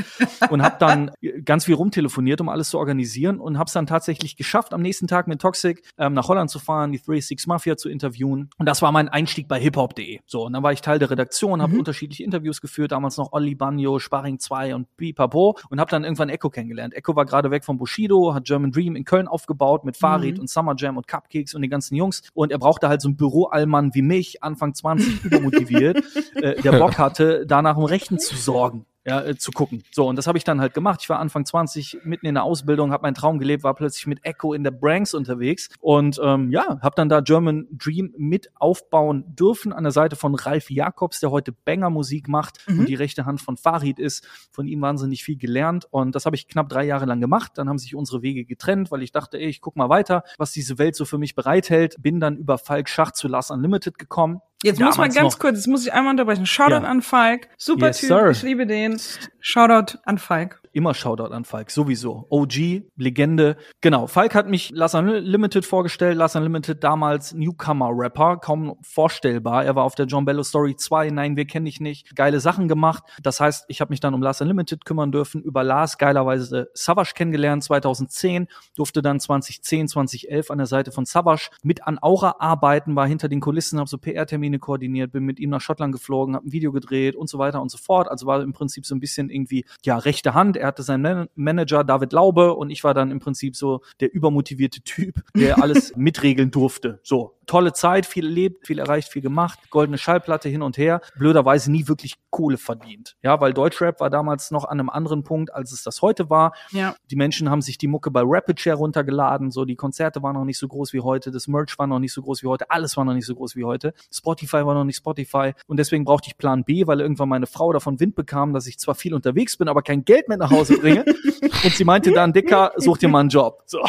und 0.49 0.61
habe 0.63 0.75
dann 0.79 1.11
äh, 1.21 1.41
ganz 1.41 1.65
viel 1.65 1.75
rumtelefoniert, 1.75 2.41
um 2.41 2.49
alles 2.49 2.69
zu 2.69 2.77
organisieren 2.79 3.39
und 3.39 3.57
habe 3.57 3.67
es 3.67 3.73
dann 3.73 3.85
tatsächlich 3.87 4.35
geschafft, 4.35 4.73
am 4.73 4.81
nächsten 4.81 5.07
Tag 5.07 5.27
mit 5.27 5.41
Toxic 5.41 5.83
ähm, 5.97 6.13
nach 6.13 6.27
Holland 6.27 6.49
zu 6.49 6.59
fahren, 6.59 6.91
die 6.91 6.97
36 6.97 7.47
Mafia 7.47 7.77
zu 7.77 7.89
interviewen 7.89 8.49
und 8.57 8.65
das 8.67 8.81
war 8.81 8.91
mein 8.91 9.09
Einstieg 9.09 9.47
bei 9.47 9.59
hiphop.de. 9.59 10.19
So, 10.25 10.45
und 10.45 10.53
dann 10.53 10.63
war 10.63 10.71
ich 10.71 10.81
Teil 10.81 10.99
der 10.99 11.09
Redaktion, 11.11 11.61
habe 11.61 11.77
unterschiedliche 11.77 12.23
Interviews 12.23 12.61
geführt, 12.61 12.91
damals 12.91 13.17
noch 13.17 13.33
Olli 13.33 13.55
Banjo, 13.55 13.99
Sparring 13.99 14.39
2 14.39 14.75
und 14.75 14.87
Pipapo 14.97 15.57
und 15.69 15.79
habe 15.79 15.91
dann 15.91 16.03
irgendwann 16.03 16.29
Echo 16.29 16.49
kennengelernt. 16.49 16.93
Echo 16.93 17.15
war 17.15 17.25
gerade 17.25 17.51
weg 17.51 17.63
von 17.65 17.77
Bushido, 17.77 18.33
hat 18.33 18.45
German 18.45 18.71
Dream 18.71 18.95
in 18.95 19.05
Köln 19.05 19.27
aufgebaut 19.27 19.83
mit 19.85 19.97
Farid 19.97 20.35
Mhm. 20.35 20.41
und 20.41 20.49
Summer 20.49 20.73
Jam 20.77 20.97
und 20.97 21.07
Cupcakes 21.07 21.53
und 21.53 21.61
den 21.61 21.69
ganzen 21.71 21.95
Jungs 21.95 22.21
und 22.33 22.51
er 22.51 22.57
brauchte 22.57 22.87
halt 22.89 23.01
so 23.01 23.07
einen 23.09 23.17
Büroallmann 23.17 23.93
wie 23.93 24.01
mich, 24.01 24.22
Anfang 24.41 24.73
20 24.73 25.25
übermotiviert, 25.25 26.03
äh, 26.35 26.61
der 26.61 26.73
Bock 26.73 26.97
hatte, 26.97 27.45
da 27.45 27.61
nach 27.61 27.75
dem 27.75 27.85
Rechten 27.85 28.19
zu 28.19 28.35
sorgen. 28.35 28.85
Ja, 29.05 29.21
äh, 29.21 29.35
zu 29.35 29.51
gucken. 29.51 29.83
So, 29.91 30.07
und 30.07 30.15
das 30.15 30.27
habe 30.27 30.37
ich 30.37 30.45
dann 30.45 30.61
halt 30.61 30.73
gemacht. 30.73 30.99
Ich 31.01 31.09
war 31.09 31.19
Anfang 31.19 31.45
20, 31.45 31.99
mitten 32.05 32.25
in 32.25 32.35
der 32.35 32.43
Ausbildung, 32.45 32.91
habe 32.93 33.01
meinen 33.03 33.15
Traum 33.15 33.37
gelebt, 33.37 33.63
war 33.63 33.73
plötzlich 33.75 34.07
mit 34.07 34.23
Echo 34.23 34.53
in 34.53 34.63
der 34.63 34.71
Branks 34.71 35.13
unterwegs 35.13 35.69
und 35.81 36.21
ähm, 36.23 36.49
ja, 36.51 36.79
habe 36.81 36.93
dann 36.95 37.09
da 37.09 37.19
German 37.19 37.67
Dream 37.71 38.13
mit 38.17 38.49
aufbauen 38.55 39.25
dürfen 39.35 39.73
an 39.73 39.83
der 39.83 39.91
Seite 39.91 40.15
von 40.15 40.35
Ralf 40.35 40.69
Jakobs, 40.71 41.19
der 41.19 41.31
heute 41.31 41.51
Banger-Musik 41.51 42.27
macht 42.29 42.59
Mhm. 42.67 42.79
und 42.79 42.89
die 42.89 42.95
rechte 42.95 43.25
Hand 43.25 43.41
von 43.41 43.57
Farid 43.57 43.99
ist. 43.99 44.25
Von 44.51 44.67
ihm 44.67 44.79
wahnsinnig 44.81 45.23
viel 45.23 45.35
gelernt 45.37 45.85
und 45.91 46.15
das 46.15 46.25
habe 46.25 46.37
ich 46.37 46.47
knapp 46.47 46.69
drei 46.69 46.85
Jahre 46.85 47.05
lang 47.05 47.19
gemacht. 47.19 47.51
Dann 47.55 47.67
haben 47.67 47.77
sich 47.79 47.95
unsere 47.95 48.21
Wege 48.21 48.45
getrennt, 48.45 48.89
weil 48.89 49.03
ich 49.03 49.11
dachte, 49.11 49.37
ey, 49.37 49.47
ich 49.47 49.59
guck 49.59 49.75
mal 49.75 49.89
weiter, 49.89 50.23
was 50.37 50.51
diese 50.53 50.77
Welt 50.77 50.95
so 50.95 51.03
für 51.03 51.17
mich 51.17 51.35
bereithält. 51.35 51.95
Bin 52.01 52.21
dann 52.21 52.37
über 52.37 52.57
Falk 52.57 52.87
Schach 52.87 53.11
zu 53.11 53.27
Last 53.27 53.51
Unlimited 53.51 53.97
gekommen. 53.99 54.39
Jetzt 54.63 54.79
muss 54.79 54.97
man 54.97 55.09
ganz 55.11 55.33
noch. 55.33 55.39
kurz, 55.39 55.57
jetzt 55.57 55.67
muss 55.67 55.85
ich 55.85 55.93
einmal 55.93 56.11
unterbrechen. 56.11 56.45
Shoutout 56.45 56.71
Ja. 56.71 56.81
an 56.83 57.01
Falk. 57.01 57.49
Super 57.57 57.87
Yes, 57.87 57.99
Typ, 57.99 58.09
sir. 58.09 58.29
ich 58.31 58.41
liebe 58.43 58.65
den. 58.65 58.99
Shoutout 59.39 59.97
an 60.05 60.17
Falk. 60.17 60.61
Immer 60.71 60.95
Shoutout 60.95 61.31
an 61.33 61.45
Falk, 61.45 61.69
sowieso. 61.69 62.25
OG, 62.31 62.81
Legende. 62.95 63.57
Genau, 63.81 64.07
Falk 64.07 64.33
hat 64.33 64.47
mich 64.49 64.71
Last 64.71 64.95
Unlimited 64.95 65.65
vorgestellt. 65.65 66.17
Last 66.17 66.35
Unlimited 66.35 66.83
damals 66.83 67.33
Newcomer-Rapper, 67.33 68.37
kaum 68.37 68.75
vorstellbar. 68.81 69.65
Er 69.65 69.75
war 69.75 69.83
auf 69.83 69.93
der 69.93 70.07
John 70.07 70.25
Bello 70.25 70.41
Story 70.41 70.75
2, 70.75 71.09
nein, 71.11 71.35
wir 71.35 71.45
kennen 71.45 71.65
dich 71.65 71.79
nicht. 71.79 72.15
Geile 72.15 72.39
Sachen 72.39 72.67
gemacht. 72.67 73.03
Das 73.21 73.39
heißt, 73.39 73.65
ich 73.67 73.81
habe 73.81 73.91
mich 73.91 73.99
dann 73.99 74.15
um 74.15 74.21
Last 74.23 74.41
Unlimited 74.41 74.85
kümmern 74.85 75.11
dürfen, 75.11 75.43
über 75.43 75.63
Lars 75.63 75.97
geilerweise 75.99 76.69
Savage 76.73 77.11
kennengelernt 77.15 77.63
2010, 77.63 78.47
durfte 78.75 79.01
dann 79.03 79.19
2010, 79.19 79.87
2011 79.89 80.49
an 80.49 80.57
der 80.57 80.67
Seite 80.67 80.91
von 80.91 81.05
Savage 81.05 81.49
mit 81.61 81.85
an 81.85 81.99
Aura 82.01 82.37
arbeiten, 82.39 82.95
war 82.95 83.05
hinter 83.07 83.29
den 83.29 83.41
Kulissen, 83.41 83.77
habe 83.77 83.89
so 83.89 83.97
PR-Termine 83.99 84.52
koordiniert, 84.59 85.11
bin 85.11 85.23
mit 85.23 85.39
ihm 85.39 85.49
nach 85.49 85.61
Schottland 85.61 85.93
geflogen, 85.93 86.35
habe 86.35 86.47
ein 86.47 86.51
Video 86.51 86.71
gedreht 86.71 87.15
und 87.15 87.29
so 87.29 87.37
weiter 87.39 87.61
und 87.61 87.69
so 87.69 87.77
fort. 87.77 88.09
Also 88.09 88.25
war 88.25 88.41
im 88.41 88.53
Prinzip 88.53 88.85
so 88.85 88.95
ein 88.95 88.99
bisschen 88.99 89.29
irgendwie, 89.29 89.65
ja, 89.83 89.97
rechte 89.97 90.33
Hand. 90.33 90.57
Er 90.57 90.67
hatte 90.67 90.83
seinen 90.83 91.01
Man 91.01 91.27
Manager 91.35 91.83
David 91.83 92.13
Laube 92.13 92.53
und 92.53 92.69
ich 92.69 92.83
war 92.83 92.93
dann 92.93 93.11
im 93.11 93.19
Prinzip 93.19 93.55
so 93.55 93.81
der 93.99 94.13
übermotivierte 94.13 94.81
Typ, 94.81 95.21
der 95.35 95.57
alles 95.63 95.95
mitregeln 95.95 96.51
durfte. 96.51 96.99
So, 97.03 97.37
tolle 97.45 97.73
Zeit, 97.73 98.05
viel 98.05 98.25
erlebt, 98.25 98.67
viel 98.67 98.79
erreicht, 98.79 99.09
viel 99.09 99.21
gemacht, 99.21 99.59
goldene 99.69 99.97
Schallplatte 99.97 100.49
hin 100.49 100.61
und 100.61 100.77
her, 100.77 101.01
blöderweise 101.17 101.71
nie 101.71 101.87
wirklich 101.87 102.15
Kohle 102.29 102.57
verdient. 102.57 103.15
Ja, 103.21 103.39
weil 103.41 103.53
Deutschrap 103.53 103.99
war 103.99 104.09
damals 104.09 104.51
noch 104.51 104.65
an 104.65 104.79
einem 104.79 104.89
anderen 104.89 105.23
Punkt, 105.23 105.53
als 105.53 105.71
es 105.71 105.83
das 105.83 106.01
heute 106.01 106.29
war. 106.29 106.53
Ja. 106.71 106.95
Die 107.11 107.15
Menschen 107.15 107.49
haben 107.49 107.61
sich 107.61 107.77
die 107.77 107.87
Mucke 107.87 108.11
bei 108.11 108.21
Rapid 108.23 108.59
Share 108.59 108.77
runtergeladen, 108.77 109.51
so 109.51 109.65
die 109.65 109.75
Konzerte 109.75 110.23
waren 110.23 110.35
noch 110.35 110.45
nicht 110.45 110.57
so 110.57 110.67
groß 110.67 110.93
wie 110.93 111.01
heute, 111.01 111.31
das 111.31 111.47
Merch 111.47 111.77
war 111.77 111.87
noch 111.87 111.99
nicht 111.99 112.13
so 112.13 112.21
groß 112.21 112.43
wie 112.43 112.47
heute, 112.47 112.69
alles 112.69 112.97
war 112.97 113.05
noch 113.05 113.13
nicht 113.13 113.25
so 113.25 113.35
groß 113.35 113.55
wie 113.55 113.63
heute. 113.63 113.93
Spotify 114.11 114.42
war 114.51 114.73
noch 114.73 114.83
nicht 114.83 114.97
Spotify 114.97 115.53
und 115.67 115.77
deswegen 115.77 116.03
brauchte 116.03 116.27
ich 116.27 116.37
Plan 116.37 116.63
B, 116.63 116.87
weil 116.87 116.99
irgendwann 116.99 117.29
meine 117.29 117.47
Frau 117.47 117.71
davon 117.71 117.99
Wind 117.99 118.15
bekam, 118.15 118.53
dass 118.53 118.67
ich 118.67 118.77
zwar 118.79 118.95
viel 118.95 119.13
unterwegs 119.13 119.57
bin, 119.57 119.67
aber 119.67 119.81
kein 119.81 120.03
Geld 120.03 120.27
mit 120.27 120.39
nach 120.39 120.51
Hause 120.51 120.77
bringe. 120.79 121.05
und 121.63 121.73
sie 121.73 121.85
meinte 121.85 122.11
dann, 122.11 122.33
Dicker, 122.33 122.73
such 122.77 122.97
dir 122.97 123.09
mal 123.09 123.21
einen 123.21 123.29
Job. 123.29 123.63
So. 123.65 123.79